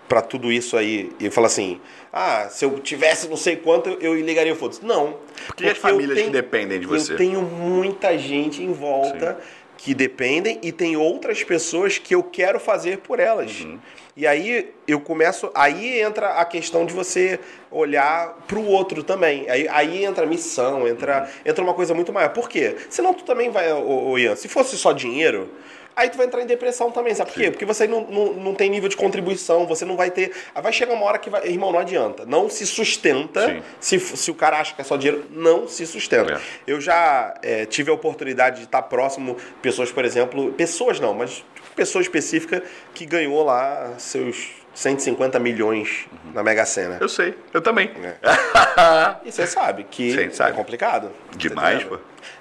pra 0.09 0.21
tudo 0.23 0.51
isso 0.51 0.77
aí 0.77 1.13
e 1.21 1.31
fala 1.31 1.47
assim: 1.47 1.81
ah, 2.13 2.49
se 2.51 2.65
eu 2.65 2.81
tivesse 2.81 3.29
não 3.29 3.37
sei 3.37 3.55
quanto, 3.55 3.91
eu 4.01 4.15
ligaria 4.17 4.53
o 4.53 4.57
foda-se. 4.57 4.85
Não. 4.85 5.19
Porque 5.47 5.65
as 5.65 5.77
eu 5.77 5.77
famílias 5.77 6.15
que 6.19 6.23
tenho- 6.25 6.33
dependem 6.33 6.81
de 6.81 6.87
você. 6.87 7.13
Eu 7.13 7.17
tenho 7.17 7.43
muita 7.43 8.19
gente 8.19 8.61
em 8.61 8.73
volta 8.73 9.39
que 9.77 9.95
dependem 9.95 10.59
e 10.63 10.73
tem 10.73 10.97
outras 10.97 11.45
pessoas 11.45 11.97
que 11.97 12.15
eu 12.15 12.23
quero 12.25 12.59
fazer 12.59 12.99
por 12.99 13.21
elas. 13.21 13.61
Uhum. 13.61 13.79
E 14.17 14.27
aí 14.27 14.73
eu 14.87 15.01
começo. 15.01 15.51
Aí 15.55 16.01
entra 16.01 16.35
a 16.35 16.45
questão 16.45 16.85
de 16.85 16.93
você 16.93 17.39
olhar 17.71 18.37
pro 18.47 18.65
outro 18.65 19.03
também. 19.03 19.49
Aí, 19.49 19.69
aí 19.69 20.05
entra 20.05 20.25
a 20.25 20.27
missão, 20.27 20.87
entra, 20.87 21.29
entra 21.45 21.63
uma 21.63 21.75
coisa 21.75 21.95
muito 21.95 22.13
maior. 22.13 22.31
Por 22.31 22.49
quê? 22.49 22.77
Senão 22.89 23.15
tu 23.15 23.25
também 23.25 23.51
vai, 23.51 23.73
ô, 23.73 24.11
ô 24.11 24.19
Ian, 24.19 24.37
se 24.37 24.49
fosse 24.49 24.77
só 24.77 24.93
dinheiro. 24.93 25.51
Aí 25.95 26.09
tu 26.09 26.17
vai 26.17 26.27
entrar 26.27 26.41
em 26.41 26.47
depressão 26.47 26.91
também, 26.91 27.15
sabe 27.15 27.31
por 27.31 27.39
quê? 27.39 27.51
Porque 27.51 27.65
você 27.65 27.87
não, 27.87 28.03
não, 28.03 28.33
não 28.33 28.55
tem 28.55 28.71
nível 28.71 28.89
de 28.89 28.97
contribuição, 28.97 29.67
você 29.67 29.85
não 29.85 29.97
vai 29.97 30.11
ter. 30.11 30.33
Aí 30.55 30.63
vai 30.63 30.73
chegar 30.73 30.95
uma 30.95 31.05
hora 31.05 31.19
que 31.19 31.29
vai. 31.29 31.47
Irmão, 31.47 31.73
não 31.73 31.79
adianta. 31.79 32.25
Não 32.25 32.49
se 32.49 32.67
sustenta. 32.67 33.47
Sim. 33.47 33.63
Se, 33.81 34.01
se 34.01 34.31
o 34.31 34.35
cara 34.35 34.61
acha 34.61 34.75
que 34.75 34.81
é 34.81 34.85
só 34.85 34.97
dinheiro, 34.97 35.27
não 35.31 35.69
se 35.69 35.85
sustenta. 35.87 36.35
É. 36.35 36.41
Eu 36.67 36.81
já 36.81 37.35
é, 37.43 37.67
tive 37.67 37.91
a 37.91 37.95
oportunidade 37.95 38.59
de 38.59 38.65
estar 38.65 38.83
próximo, 38.83 39.37
pessoas, 39.61 39.93
por 39.93 40.05
exemplo, 40.05 40.53
pessoas 40.53 41.01
não, 41.01 41.13
mas 41.13 41.45
pessoa 41.75 42.03
específica 42.03 42.63
que 42.95 43.05
ganhou 43.07 43.45
lá 43.45 43.95
seus 43.99 44.51
150 44.75 45.39
milhões 45.39 46.07
na 46.33 46.43
Mega 46.43 46.65
Sena. 46.65 46.99
Eu 47.01 47.09
sei, 47.09 47.35
eu 47.53 47.61
também. 47.61 47.91
E 49.25 49.31
você 49.31 49.47
sabe 49.47 49.85
que 49.85 50.13
Sim, 50.13 50.31
sabe. 50.31 50.53
é 50.53 50.55
complicado. 50.55 51.11
Demais, 51.37 51.85
pô. 51.85 51.99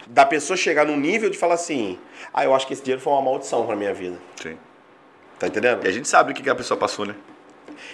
Da 0.08 0.26
pessoa 0.26 0.56
chegar 0.56 0.86
num 0.86 0.98
nível 0.98 1.30
de 1.30 1.38
falar 1.38 1.56
assim: 1.56 2.00
ah, 2.34 2.46
eu 2.46 2.54
acho 2.56 2.66
que 2.66 2.74
esse 2.74 2.82
dinheiro 2.82 3.02
foi 3.02 3.12
uma 3.14 3.22
maldição 3.22 3.66
pra 3.66 3.76
minha 3.76 3.94
vida. 3.94 4.18
Sim. 4.42 4.58
Tá 5.38 5.48
entendendo? 5.48 5.86
E 5.86 5.88
a 5.88 5.92
gente 5.92 6.08
sabe 6.08 6.32
o 6.32 6.36
que 6.36 6.50
a 6.50 6.56
pessoa 6.56 6.78
passou, 6.78 7.06
né? 7.06 7.16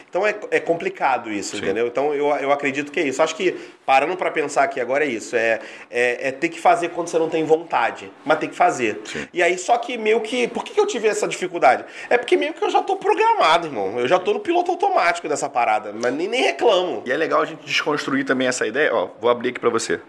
Então 0.10 0.26
é, 0.26 0.36
é 0.52 0.60
complicado 0.60 1.32
isso, 1.32 1.56
Sim. 1.56 1.64
entendeu? 1.64 1.88
Então 1.88 2.14
eu, 2.14 2.28
eu 2.28 2.52
acredito 2.52 2.92
que 2.92 3.00
é 3.00 3.04
isso. 3.04 3.22
Acho 3.22 3.36
que, 3.36 3.52
parando 3.86 4.16
pra 4.16 4.32
pensar 4.32 4.64
aqui 4.64 4.80
agora, 4.80 5.06
é 5.06 5.08
isso. 5.08 5.36
É, 5.36 5.60
é, 5.90 6.30
é 6.30 6.32
ter 6.32 6.50
que 6.50 6.60
fazer 6.60 6.90
quando 6.90 7.08
você 7.08 7.20
não 7.20 7.30
tem 7.30 7.44
vontade, 7.44 8.12
mas 8.26 8.40
tem 8.40 8.50
que 8.50 8.56
fazer. 8.56 9.02
Sim. 9.06 9.28
E 9.34 9.42
aí, 9.42 9.58
só 9.58 9.78
que 9.78 9.98
meio 9.98 10.22
que. 10.22 10.48
Por 10.48 10.64
que, 10.64 10.80
eu 10.80 10.86
tive 10.86 11.08
essa 11.08 11.28
dificuldade? 11.28 11.86
É 12.10 12.18
porque 12.18 12.38
meio 12.38 12.54
que 12.54 12.64
eu 12.64 12.70
já 12.70 12.82
tô 12.82 12.96
programado, 12.96 13.68
irmão. 13.68 14.00
Eu 14.00 14.08
já 14.08 14.20
tô 14.20 14.34
no 14.34 14.40
piloto 14.40 14.72
automático 14.72 15.28
dessa 15.28 15.50
parada, 15.50 15.94
mas 15.94 16.14
nem, 16.14 16.28
nem 16.28 16.42
reclamo. 16.42 17.04
E 17.06 17.12
é 17.12 17.18
legal 17.18 17.42
a 17.42 17.46
gente 17.46 17.66
desconstruir 17.66 18.26
também 18.26 18.48
essa 18.48 18.66
ideia. 18.66 18.94
Ó, 18.94 19.10
vou 19.20 19.30
abrir 19.30 19.50
aqui 19.50 19.60
pra 19.60 19.70
você. 19.70 20.00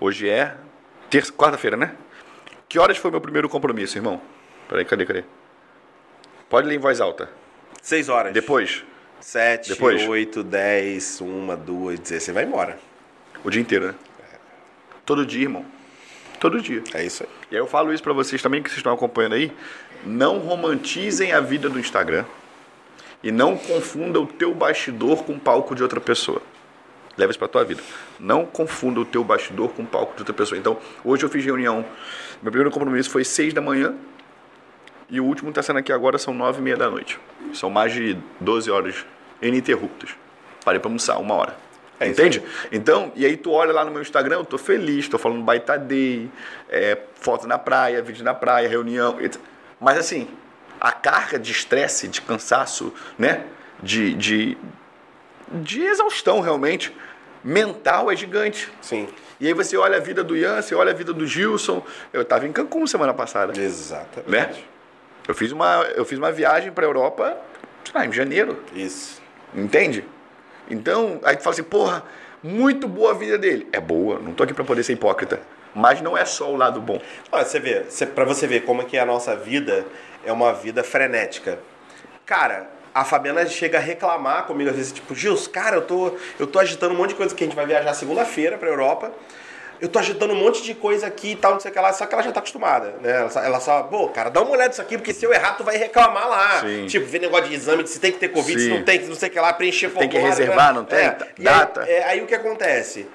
Hoje 0.00 0.28
é 0.28 0.54
terça, 1.08 1.32
quarta-feira, 1.32 1.76
né? 1.76 1.94
Que 2.68 2.78
horas 2.78 2.96
foi 2.96 3.10
meu 3.10 3.20
primeiro 3.20 3.48
compromisso, 3.48 3.98
irmão? 3.98 4.20
Peraí, 4.68 4.84
cadê, 4.84 5.04
cadê? 5.04 5.24
Pode 6.48 6.66
ler 6.66 6.74
em 6.74 6.78
voz 6.78 7.00
alta. 7.00 7.28
Seis 7.82 8.08
horas. 8.08 8.32
Depois, 8.32 8.84
Sete, 9.22 9.70
Depois? 9.70 10.06
oito, 10.08 10.42
dez, 10.42 11.20
uma, 11.20 11.56
duas, 11.56 11.98
dezesseis. 12.00 12.24
Você 12.24 12.32
vai 12.32 12.44
embora. 12.44 12.76
o 13.44 13.50
dia 13.50 13.62
inteiro, 13.62 13.86
né? 13.86 13.94
Todo 15.06 15.24
dia, 15.24 15.42
irmão. 15.42 15.64
Todo 16.40 16.60
dia. 16.60 16.82
É 16.92 17.04
isso 17.04 17.22
aí. 17.22 17.28
E 17.52 17.54
aí 17.54 17.60
eu 17.60 17.66
falo 17.68 17.92
isso 17.92 18.02
pra 18.02 18.12
vocês 18.12 18.42
também 18.42 18.60
que 18.60 18.68
vocês 18.68 18.78
estão 18.78 18.92
acompanhando 18.92 19.34
aí. 19.34 19.52
Não 20.04 20.38
romantizem 20.38 21.32
a 21.32 21.40
vida 21.40 21.68
do 21.70 21.78
Instagram 21.78 22.24
e 23.22 23.30
não 23.30 23.56
confunda 23.56 24.20
o 24.20 24.26
teu 24.26 24.52
bastidor 24.52 25.22
com 25.22 25.34
o 25.34 25.38
palco 25.38 25.74
de 25.76 25.84
outra 25.84 26.00
pessoa. 26.00 26.42
Leva 27.16 27.30
isso 27.30 27.38
pra 27.38 27.46
tua 27.46 27.64
vida. 27.64 27.80
Não 28.18 28.44
confunda 28.44 28.98
o 28.98 29.04
teu 29.04 29.22
bastidor 29.22 29.68
com 29.68 29.82
o 29.82 29.86
palco 29.86 30.14
de 30.16 30.22
outra 30.22 30.34
pessoa. 30.34 30.58
Então, 30.58 30.76
hoje 31.04 31.24
eu 31.24 31.28
fiz 31.28 31.44
reunião. 31.44 31.84
Meu 32.42 32.50
primeiro 32.50 32.72
compromisso 32.72 33.08
foi 33.08 33.22
seis 33.24 33.54
da 33.54 33.60
manhã 33.60 33.94
e 35.08 35.20
o 35.20 35.24
último 35.24 35.50
está 35.50 35.62
sendo 35.62 35.78
aqui 35.78 35.92
agora, 35.92 36.16
são 36.16 36.32
nove 36.32 36.58
e 36.58 36.62
meia 36.62 36.76
da 36.76 36.88
noite. 36.90 37.20
São 37.52 37.68
mais 37.68 37.92
de 37.92 38.16
12 38.40 38.70
horas 38.70 39.04
ininterruptas. 39.42 40.10
Parei 40.64 40.80
pra 40.80 40.88
almoçar, 40.88 41.18
uma 41.18 41.34
hora. 41.34 41.56
É 41.98 42.08
Entende? 42.08 42.42
Então, 42.70 43.12
e 43.14 43.24
aí 43.24 43.36
tu 43.36 43.50
olha 43.52 43.72
lá 43.72 43.84
no 43.84 43.90
meu 43.90 44.02
Instagram, 44.02 44.36
eu 44.36 44.44
tô 44.44 44.58
feliz, 44.58 45.08
tô 45.08 45.18
falando 45.18 45.42
baita 45.42 45.78
day, 45.78 46.30
é, 46.68 46.98
foto 47.14 47.46
na 47.46 47.58
praia, 47.58 48.02
vídeo 48.02 48.24
na 48.24 48.34
praia, 48.34 48.68
reunião. 48.68 49.20
etc. 49.20 49.40
Mas 49.80 49.98
assim, 49.98 50.28
a 50.80 50.90
carga 50.90 51.38
de 51.38 51.52
estresse, 51.52 52.08
de 52.08 52.20
cansaço, 52.20 52.92
né? 53.18 53.44
De, 53.80 54.14
de, 54.14 54.56
de 55.48 55.82
exaustão 55.82 56.40
realmente, 56.40 56.92
mental 57.42 58.10
é 58.10 58.16
gigante. 58.16 58.68
Sim. 58.80 59.08
E 59.40 59.46
aí 59.46 59.54
você 59.54 59.76
olha 59.76 59.96
a 59.96 60.00
vida 60.00 60.22
do 60.24 60.36
Ian, 60.36 60.60
você 60.60 60.74
olha 60.74 60.90
a 60.90 60.94
vida 60.94 61.12
do 61.12 61.26
Gilson. 61.26 61.84
Eu 62.12 62.24
tava 62.24 62.46
em 62.46 62.52
Cancún 62.52 62.86
semana 62.86 63.14
passada 63.14 63.58
Exatamente. 63.60 64.30
né? 64.30 64.54
Eu 65.26 65.34
fiz 65.34 65.52
uma, 65.52 65.84
eu 65.94 66.04
fiz 66.04 66.18
uma 66.18 66.32
viagem 66.32 66.72
para 66.72 66.84
Europa, 66.84 67.36
sei 67.84 67.94
lá, 67.94 68.06
em 68.06 68.12
janeiro, 68.12 68.60
Isso. 68.74 69.21
Entende? 69.54 70.04
Então, 70.70 71.20
aí 71.24 71.36
tu 71.36 71.42
fala 71.42 71.54
assim, 71.54 71.62
porra, 71.62 72.04
muito 72.42 72.88
boa 72.88 73.12
a 73.12 73.14
vida 73.14 73.38
dele. 73.38 73.68
É 73.72 73.80
boa, 73.80 74.18
não 74.18 74.32
tô 74.32 74.42
aqui 74.42 74.54
para 74.54 74.64
poder 74.64 74.82
ser 74.82 74.94
hipócrita, 74.94 75.40
mas 75.74 76.00
não 76.00 76.16
é 76.16 76.24
só 76.24 76.50
o 76.50 76.56
lado 76.56 76.80
bom. 76.80 77.00
Olha, 77.30 77.44
você 77.44 77.60
vê, 77.60 77.84
pra 78.14 78.24
você 78.24 78.46
ver 78.46 78.64
como 78.64 78.82
é 78.82 78.84
que 78.84 78.98
a 78.98 79.06
nossa 79.06 79.36
vida 79.36 79.84
é 80.24 80.32
uma 80.32 80.52
vida 80.52 80.82
frenética. 80.82 81.58
Cara, 82.24 82.70
a 82.94 83.04
Fabiana 83.04 83.46
chega 83.46 83.78
a 83.78 83.80
reclamar 83.80 84.44
comigo 84.44 84.70
às 84.70 84.76
vezes, 84.76 84.92
tipo, 84.92 85.14
Gils, 85.14 85.46
cara, 85.46 85.76
eu 85.76 85.82
tô, 85.82 86.16
eu 86.38 86.46
tô 86.46 86.58
agitando 86.58 86.94
um 86.94 86.98
monte 86.98 87.10
de 87.10 87.16
coisa 87.16 87.34
que 87.34 87.42
a 87.42 87.46
gente 87.46 87.56
vai 87.56 87.66
viajar 87.66 87.94
segunda-feira 87.94 88.58
pra 88.58 88.68
Europa. 88.68 89.12
Eu 89.82 89.88
tô 89.88 89.98
agitando 89.98 90.32
um 90.32 90.36
monte 90.36 90.62
de 90.62 90.74
coisa 90.74 91.08
aqui 91.08 91.32
e 91.32 91.36
tal, 91.36 91.54
não 91.54 91.60
sei 91.60 91.72
o 91.72 91.74
que 91.74 91.80
lá, 91.80 91.92
só 91.92 92.06
que 92.06 92.14
ela 92.14 92.22
já 92.22 92.30
tá 92.30 92.38
acostumada, 92.38 92.94
né? 93.02 93.16
Ela 93.18 93.28
só, 93.30 93.40
ela 93.42 93.58
só 93.58 93.82
pô, 93.82 94.08
cara, 94.10 94.30
dá 94.30 94.40
uma 94.40 94.52
olhada 94.52 94.68
nisso 94.68 94.80
aqui, 94.80 94.96
porque 94.96 95.12
se 95.12 95.26
eu 95.26 95.32
errar, 95.34 95.54
tu 95.56 95.64
vai 95.64 95.76
reclamar 95.76 96.28
lá. 96.28 96.60
Sim. 96.60 96.86
Tipo, 96.86 97.04
ver 97.06 97.18
negócio 97.20 97.48
de 97.48 97.54
exame, 97.56 97.82
de 97.82 97.90
se 97.90 97.98
tem 97.98 98.12
que 98.12 98.18
ter 98.18 98.28
Covid, 98.28 98.60
se 98.60 98.68
Sim. 98.68 98.74
não 98.78 98.84
tem, 98.84 99.02
se 99.02 99.08
não 99.08 99.16
sei 99.16 99.28
o 99.28 99.32
que 99.32 99.40
lá, 99.40 99.52
preencher 99.52 99.90
Tem 99.90 100.08
que 100.08 100.14
formulário, 100.16 100.38
reservar, 100.38 100.68
né? 100.68 100.78
não 100.78 100.84
tem? 100.84 100.98
É. 101.00 101.16
Data. 101.36 101.82
Aí, 101.82 101.90
é, 101.90 102.04
aí 102.04 102.22
o 102.22 102.26
que 102.28 102.34
acontece? 102.34 103.08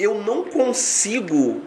Eu 0.00 0.14
não 0.14 0.42
consigo 0.44 1.60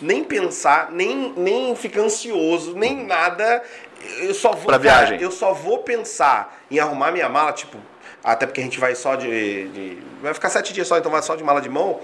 nem 0.00 0.22
pensar, 0.22 0.92
nem, 0.92 1.32
nem 1.36 1.74
ficar 1.74 2.02
ansioso, 2.02 2.76
nem 2.76 3.04
nada. 3.04 3.60
Eu 4.20 4.34
só 4.34 4.52
vou. 4.52 4.66
Pra 4.66 4.78
cara, 4.78 5.06
viagem. 5.06 5.20
eu 5.20 5.32
só 5.32 5.52
vou 5.52 5.78
pensar 5.78 6.56
em 6.70 6.78
arrumar 6.78 7.10
minha 7.10 7.28
mala, 7.28 7.52
tipo. 7.52 7.76
Até 8.22 8.44
porque 8.44 8.60
a 8.60 8.64
gente 8.64 8.80
vai 8.80 8.94
só 8.94 9.14
de. 9.14 9.68
de- 9.68 9.98
vai 10.20 10.34
ficar 10.34 10.50
sete 10.50 10.72
dias 10.72 10.88
só, 10.88 10.98
então 10.98 11.10
vai 11.12 11.22
só 11.22 11.36
de 11.36 11.44
mala 11.44 11.60
de 11.60 11.68
mão. 11.68 12.00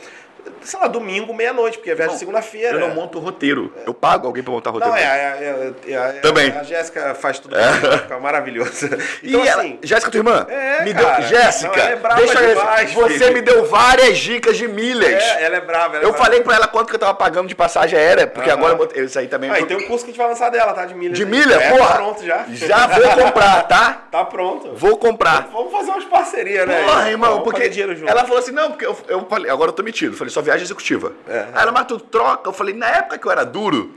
Sei 0.62 0.78
lá, 0.78 0.86
domingo, 0.86 1.34
meia-noite, 1.34 1.78
porque 1.78 1.90
é 1.90 2.08
segunda-feira. 2.10 2.76
Eu 2.76 2.80
não 2.80 2.94
monto 2.94 3.18
roteiro, 3.18 3.72
eu 3.86 3.92
pago 3.92 4.26
alguém 4.26 4.42
para 4.42 4.52
montar 4.52 4.70
roteiro. 4.70 4.94
Não, 4.94 5.00
é, 5.00 5.02
é, 5.04 5.72
é, 5.88 5.92
é, 5.92 6.12
Também. 6.20 6.50
A 6.52 6.62
Jéssica 6.62 7.14
faz 7.14 7.38
tudo 7.38 7.56
mim, 7.56 7.62
fica 8.02 8.18
maravilhoso. 8.20 8.86
Então, 9.22 9.44
e 9.44 9.48
assim. 9.48 9.78
Jéssica, 9.82 10.10
tua 10.10 10.18
irmã, 10.18 10.46
É, 10.48 10.84
me 10.84 10.94
cara. 10.94 11.20
deu. 11.20 11.28
Jéssica, 11.28 11.76
Não, 11.76 11.88
é 11.88 11.96
brava 11.96 12.20
deixa 12.20 12.40
eu 12.40 12.54
demais, 12.56 12.92
Você 12.92 13.18
filho. 13.18 13.32
me 13.34 13.40
deu 13.42 13.64
várias 13.66 14.18
dicas 14.18 14.56
de 14.56 14.68
milhas. 14.68 15.22
É, 15.22 15.44
ela 15.44 15.56
é 15.56 15.60
brava. 15.60 15.96
Ela 15.96 16.04
é 16.04 16.06
eu 16.06 16.10
brava. 16.12 16.24
falei 16.24 16.40
pra 16.42 16.54
ela 16.54 16.68
quanto 16.68 16.88
que 16.88 16.94
eu 16.94 17.00
tava 17.00 17.14
pagando 17.14 17.48
de 17.48 17.54
passagem 17.54 17.98
aérea, 17.98 18.26
porque 18.26 18.50
agora 18.50 18.74
eu 18.74 18.78
botei. 18.78 19.04
Isso 19.04 19.18
aí 19.18 19.26
também. 19.28 19.50
Ah, 19.50 19.60
e 19.60 19.66
tem 19.66 19.76
um 19.76 19.86
curso 19.86 20.04
que 20.04 20.10
a 20.10 20.12
gente 20.12 20.18
vai 20.18 20.28
lançar 20.28 20.50
dela, 20.50 20.72
tá? 20.72 20.84
De 20.84 20.94
milha. 20.94 21.12
De 21.14 21.24
milha? 21.24 21.54
É, 21.54 21.70
Porra! 21.70 21.88
Tá 21.88 21.94
pronto 21.94 22.24
já. 22.24 22.44
Já 22.48 22.86
vou 22.86 23.24
comprar, 23.24 23.62
tá? 23.68 24.02
Tá 24.10 24.24
pronto. 24.24 24.72
Vou 24.74 24.96
comprar. 24.96 25.48
Vamos 25.52 25.72
fazer 25.72 25.90
umas 25.90 26.04
parcerias, 26.04 26.66
né? 26.66 26.84
Porra, 26.84 27.10
irmão, 27.10 27.42
porque 27.42 27.70
ela 28.06 28.24
falou 28.24 28.38
assim, 28.38 28.52
não, 28.52 28.70
porque 28.70 28.86
eu, 28.86 28.96
eu 29.08 29.26
falei, 29.26 29.50
agora 29.50 29.70
eu 29.70 29.74
tô 29.74 29.82
metido, 29.82 30.16
falei, 30.16 30.31
só 30.32 30.42
viagem 30.42 30.62
executiva. 30.64 31.12
É. 31.28 31.46
Aí 31.54 31.62
ela, 31.62 31.72
mas 31.72 31.86
tu 31.86 31.98
troca, 31.98 32.48
eu 32.48 32.52
falei, 32.52 32.74
na 32.74 32.86
época 32.88 33.18
que 33.18 33.26
eu 33.26 33.30
era 33.30 33.44
duro, 33.44 33.94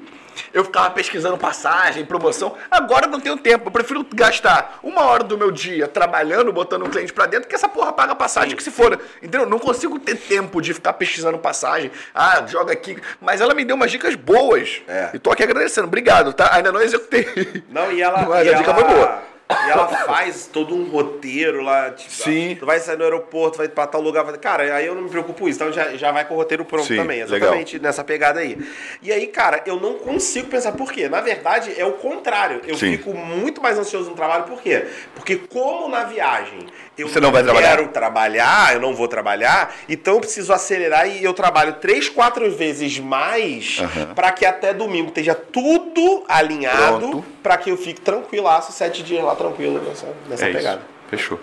eu 0.53 0.65
ficava 0.65 0.89
pesquisando 0.89 1.37
passagem, 1.37 2.03
promoção, 2.03 2.55
agora 2.69 3.05
eu 3.05 3.09
não 3.09 3.21
tenho 3.21 3.37
tempo, 3.37 3.67
eu 3.67 3.71
prefiro 3.71 4.05
gastar 4.13 4.79
uma 4.83 5.03
hora 5.05 5.23
do 5.23 5.37
meu 5.37 5.49
dia 5.49 5.87
trabalhando, 5.87 6.51
botando 6.51 6.83
um 6.85 6.89
cliente 6.89 7.13
pra 7.13 7.25
dentro, 7.25 7.47
que 7.47 7.55
essa 7.55 7.69
porra 7.69 7.93
paga 7.93 8.13
passagem 8.13 8.53
que 8.53 8.61
se 8.61 8.69
for, 8.69 8.99
entendeu? 9.23 9.45
Não 9.45 9.57
consigo 9.57 9.97
ter 9.97 10.15
tempo 10.17 10.61
de 10.61 10.73
ficar 10.73 10.91
pesquisando 10.91 11.37
passagem, 11.37 11.89
ah, 12.13 12.43
joga 12.47 12.73
aqui, 12.73 12.97
mas 13.21 13.39
ela 13.39 13.53
me 13.53 13.63
deu 13.63 13.77
umas 13.77 13.89
dicas 13.89 14.13
boas, 14.15 14.81
É. 14.89 15.11
e 15.13 15.19
tô 15.19 15.31
aqui 15.31 15.41
agradecendo, 15.43 15.87
obrigado, 15.87 16.33
tá? 16.33 16.53
Ainda 16.53 16.69
não 16.69 16.81
executei. 16.81 17.63
Não, 17.69 17.89
e 17.93 18.01
ela. 18.01 18.23
Mas 18.27 18.45
e 18.45 18.53
a 18.53 18.57
dica 18.57 18.71
ela- 18.71 18.79
foi 18.85 18.93
boa. 18.93 19.34
E 19.47 19.69
ela 19.69 19.87
faz 19.87 20.49
todo 20.51 20.75
um 20.75 20.89
roteiro 20.89 21.61
lá, 21.61 21.91
tipo, 21.91 22.11
Sim. 22.11 22.55
tu 22.59 22.65
vai 22.65 22.79
sair 22.79 22.97
no 22.97 23.03
aeroporto, 23.03 23.59
vai 23.59 23.67
pra 23.67 23.85
tal 23.85 24.01
lugar, 24.01 24.23
vai... 24.23 24.35
cara, 24.39 24.75
aí 24.75 24.87
eu 24.87 24.95
não 24.95 25.03
me 25.03 25.09
preocupo 25.09 25.41
com 25.41 25.47
isso, 25.47 25.61
então 25.61 25.71
já, 25.71 25.95
já 25.95 26.11
vai 26.11 26.25
com 26.25 26.33
o 26.33 26.37
roteiro 26.37 26.65
pronto 26.65 26.87
Sim, 26.87 26.95
também, 26.95 27.23
legal. 27.23 27.37
exatamente 27.37 27.79
nessa 27.79 28.03
pegada 28.03 28.39
aí. 28.39 28.57
E 29.03 29.11
aí, 29.11 29.27
cara, 29.27 29.61
eu 29.67 29.79
não 29.79 29.99
consigo 29.99 30.47
pensar 30.47 30.71
por 30.71 30.91
quê. 30.91 31.07
Na 31.07 31.21
verdade, 31.21 31.73
é 31.77 31.85
o 31.85 31.93
contrário. 31.93 32.61
Eu 32.65 32.75
Sim. 32.75 32.97
fico 32.97 33.13
muito 33.13 33.61
mais 33.61 33.77
ansioso 33.77 34.09
no 34.09 34.15
trabalho, 34.15 34.45
por 34.45 34.61
quê? 34.61 34.85
Porque 35.13 35.35
como 35.35 35.87
na 35.89 36.05
viagem 36.05 36.65
eu 36.97 37.07
Você 37.09 37.19
não 37.19 37.31
vai 37.31 37.43
trabalhar? 37.43 37.69
quero 37.77 37.87
trabalhar, 37.89 38.73
eu 38.73 38.79
não 38.79 38.93
vou 38.95 39.07
trabalhar, 39.07 39.73
então 39.89 40.15
eu 40.15 40.19
preciso 40.21 40.53
acelerar 40.53 41.07
e 41.09 41.23
eu 41.23 41.33
trabalho 41.33 41.73
três, 41.73 42.07
quatro 42.09 42.49
vezes 42.51 42.99
mais 42.99 43.79
Aham. 43.81 44.13
pra 44.13 44.31
que 44.31 44.45
até 44.45 44.73
domingo 44.73 45.09
esteja 45.09 45.35
tudo 45.35 46.23
alinhado 46.27 47.23
pra 47.43 47.57
que 47.57 47.69
eu 47.69 47.77
fique 47.77 48.01
tranquilaço, 48.01 48.71
sete 48.71 49.03
dias 49.03 49.23
lá 49.23 49.35
tranquilo 49.35 49.81
nessa, 49.87 50.07
nessa 50.29 50.45
É 50.45 50.49
isso. 50.49 50.57
pegada. 50.57 50.81
Fechou. 51.09 51.39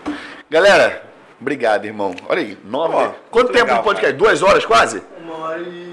Galera, 0.50 1.02
obrigado, 1.40 1.84
irmão. 1.84 2.14
Olha 2.28 2.40
aí, 2.40 2.58
nove. 2.64 2.94
Ó, 2.94 3.10
Quanto 3.30 3.52
tempo 3.52 3.64
legal, 3.66 3.78
de 3.78 3.84
podcast? 3.84 4.16
Duas 4.16 4.42
horas 4.42 4.64
quase? 4.64 5.02
Uma 5.22 5.38
hora 5.46 5.60
e 5.60 5.91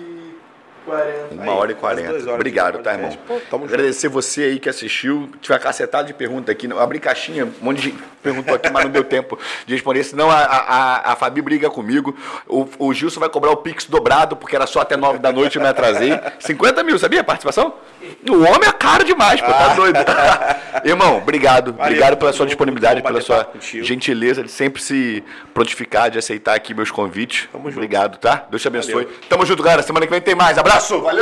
40. 0.89 1.43
Uma 1.43 1.53
hora 1.53 1.71
e 1.71 1.75
quarenta. 1.75 2.31
Obrigado, 2.33 2.79
tá, 2.79 2.93
irmão? 2.93 3.17
Pô, 3.27 3.39
tamo 3.49 3.63
junto. 3.63 3.73
Agradecer 3.73 4.07
você 4.07 4.43
aí 4.43 4.59
que 4.59 4.69
assistiu. 4.69 5.29
Tiver 5.41 5.59
cacetada 5.59 6.07
de 6.07 6.13
pergunta 6.13 6.51
aqui. 6.51 6.69
Abri 6.77 6.99
caixinha, 6.99 7.45
um 7.45 7.53
monte 7.61 7.81
de 7.81 7.95
perguntou 8.21 8.55
aqui, 8.55 8.69
mas 8.69 8.83
não 8.83 8.91
deu 8.91 9.03
tempo 9.03 9.37
de 9.65 9.73
responder. 9.73 10.03
Senão 10.03 10.29
a, 10.29 10.37
a, 10.37 11.13
a 11.13 11.15
Fabi 11.15 11.41
briga 11.41 11.69
comigo. 11.69 12.15
O, 12.47 12.67
o 12.77 12.93
Gilson 12.93 13.19
vai 13.19 13.29
cobrar 13.29 13.51
o 13.51 13.57
Pix 13.57 13.85
dobrado, 13.85 14.35
porque 14.35 14.55
era 14.55 14.67
só 14.67 14.81
até 14.81 14.97
nove 14.97 15.19
da 15.19 15.31
noite 15.31 15.55
e 15.55 15.57
eu 15.57 15.61
me 15.61 15.67
atrasei. 15.67 16.19
50 16.39 16.83
mil, 16.83 16.99
sabia 16.99 17.21
a 17.21 17.23
participação? 17.23 17.73
O 18.27 18.37
homem 18.43 18.67
é 18.67 18.71
caro 18.71 19.03
demais, 19.03 19.41
pô, 19.41 19.51
tá 19.51 19.73
doido. 19.73 19.99
Irmão, 20.83 21.17
obrigado. 21.17 21.75
obrigado 21.77 22.17
pela 22.17 22.31
sua 22.33 22.45
disponibilidade, 22.45 23.01
pela 23.01 23.21
sua 23.21 23.45
contigo. 23.45 23.83
gentileza 23.83 24.43
de 24.43 24.51
sempre 24.51 24.81
se 24.81 25.23
prontificar, 25.53 26.09
de 26.09 26.17
aceitar 26.17 26.55
aqui 26.55 26.73
meus 26.73 26.91
convites. 26.91 27.47
Tamo 27.51 27.65
junto. 27.65 27.77
Obrigado, 27.77 28.17
tá? 28.17 28.45
Deus 28.49 28.61
te 28.61 28.67
abençoe. 28.67 29.05
Tamo 29.27 29.45
junto, 29.45 29.61
galera. 29.63 29.81
Semana 29.81 30.05
que 30.05 30.11
vem 30.11 30.21
tem 30.21 30.35
mais. 30.35 30.57
Abraço, 30.79 31.01
valeu! 31.01 31.17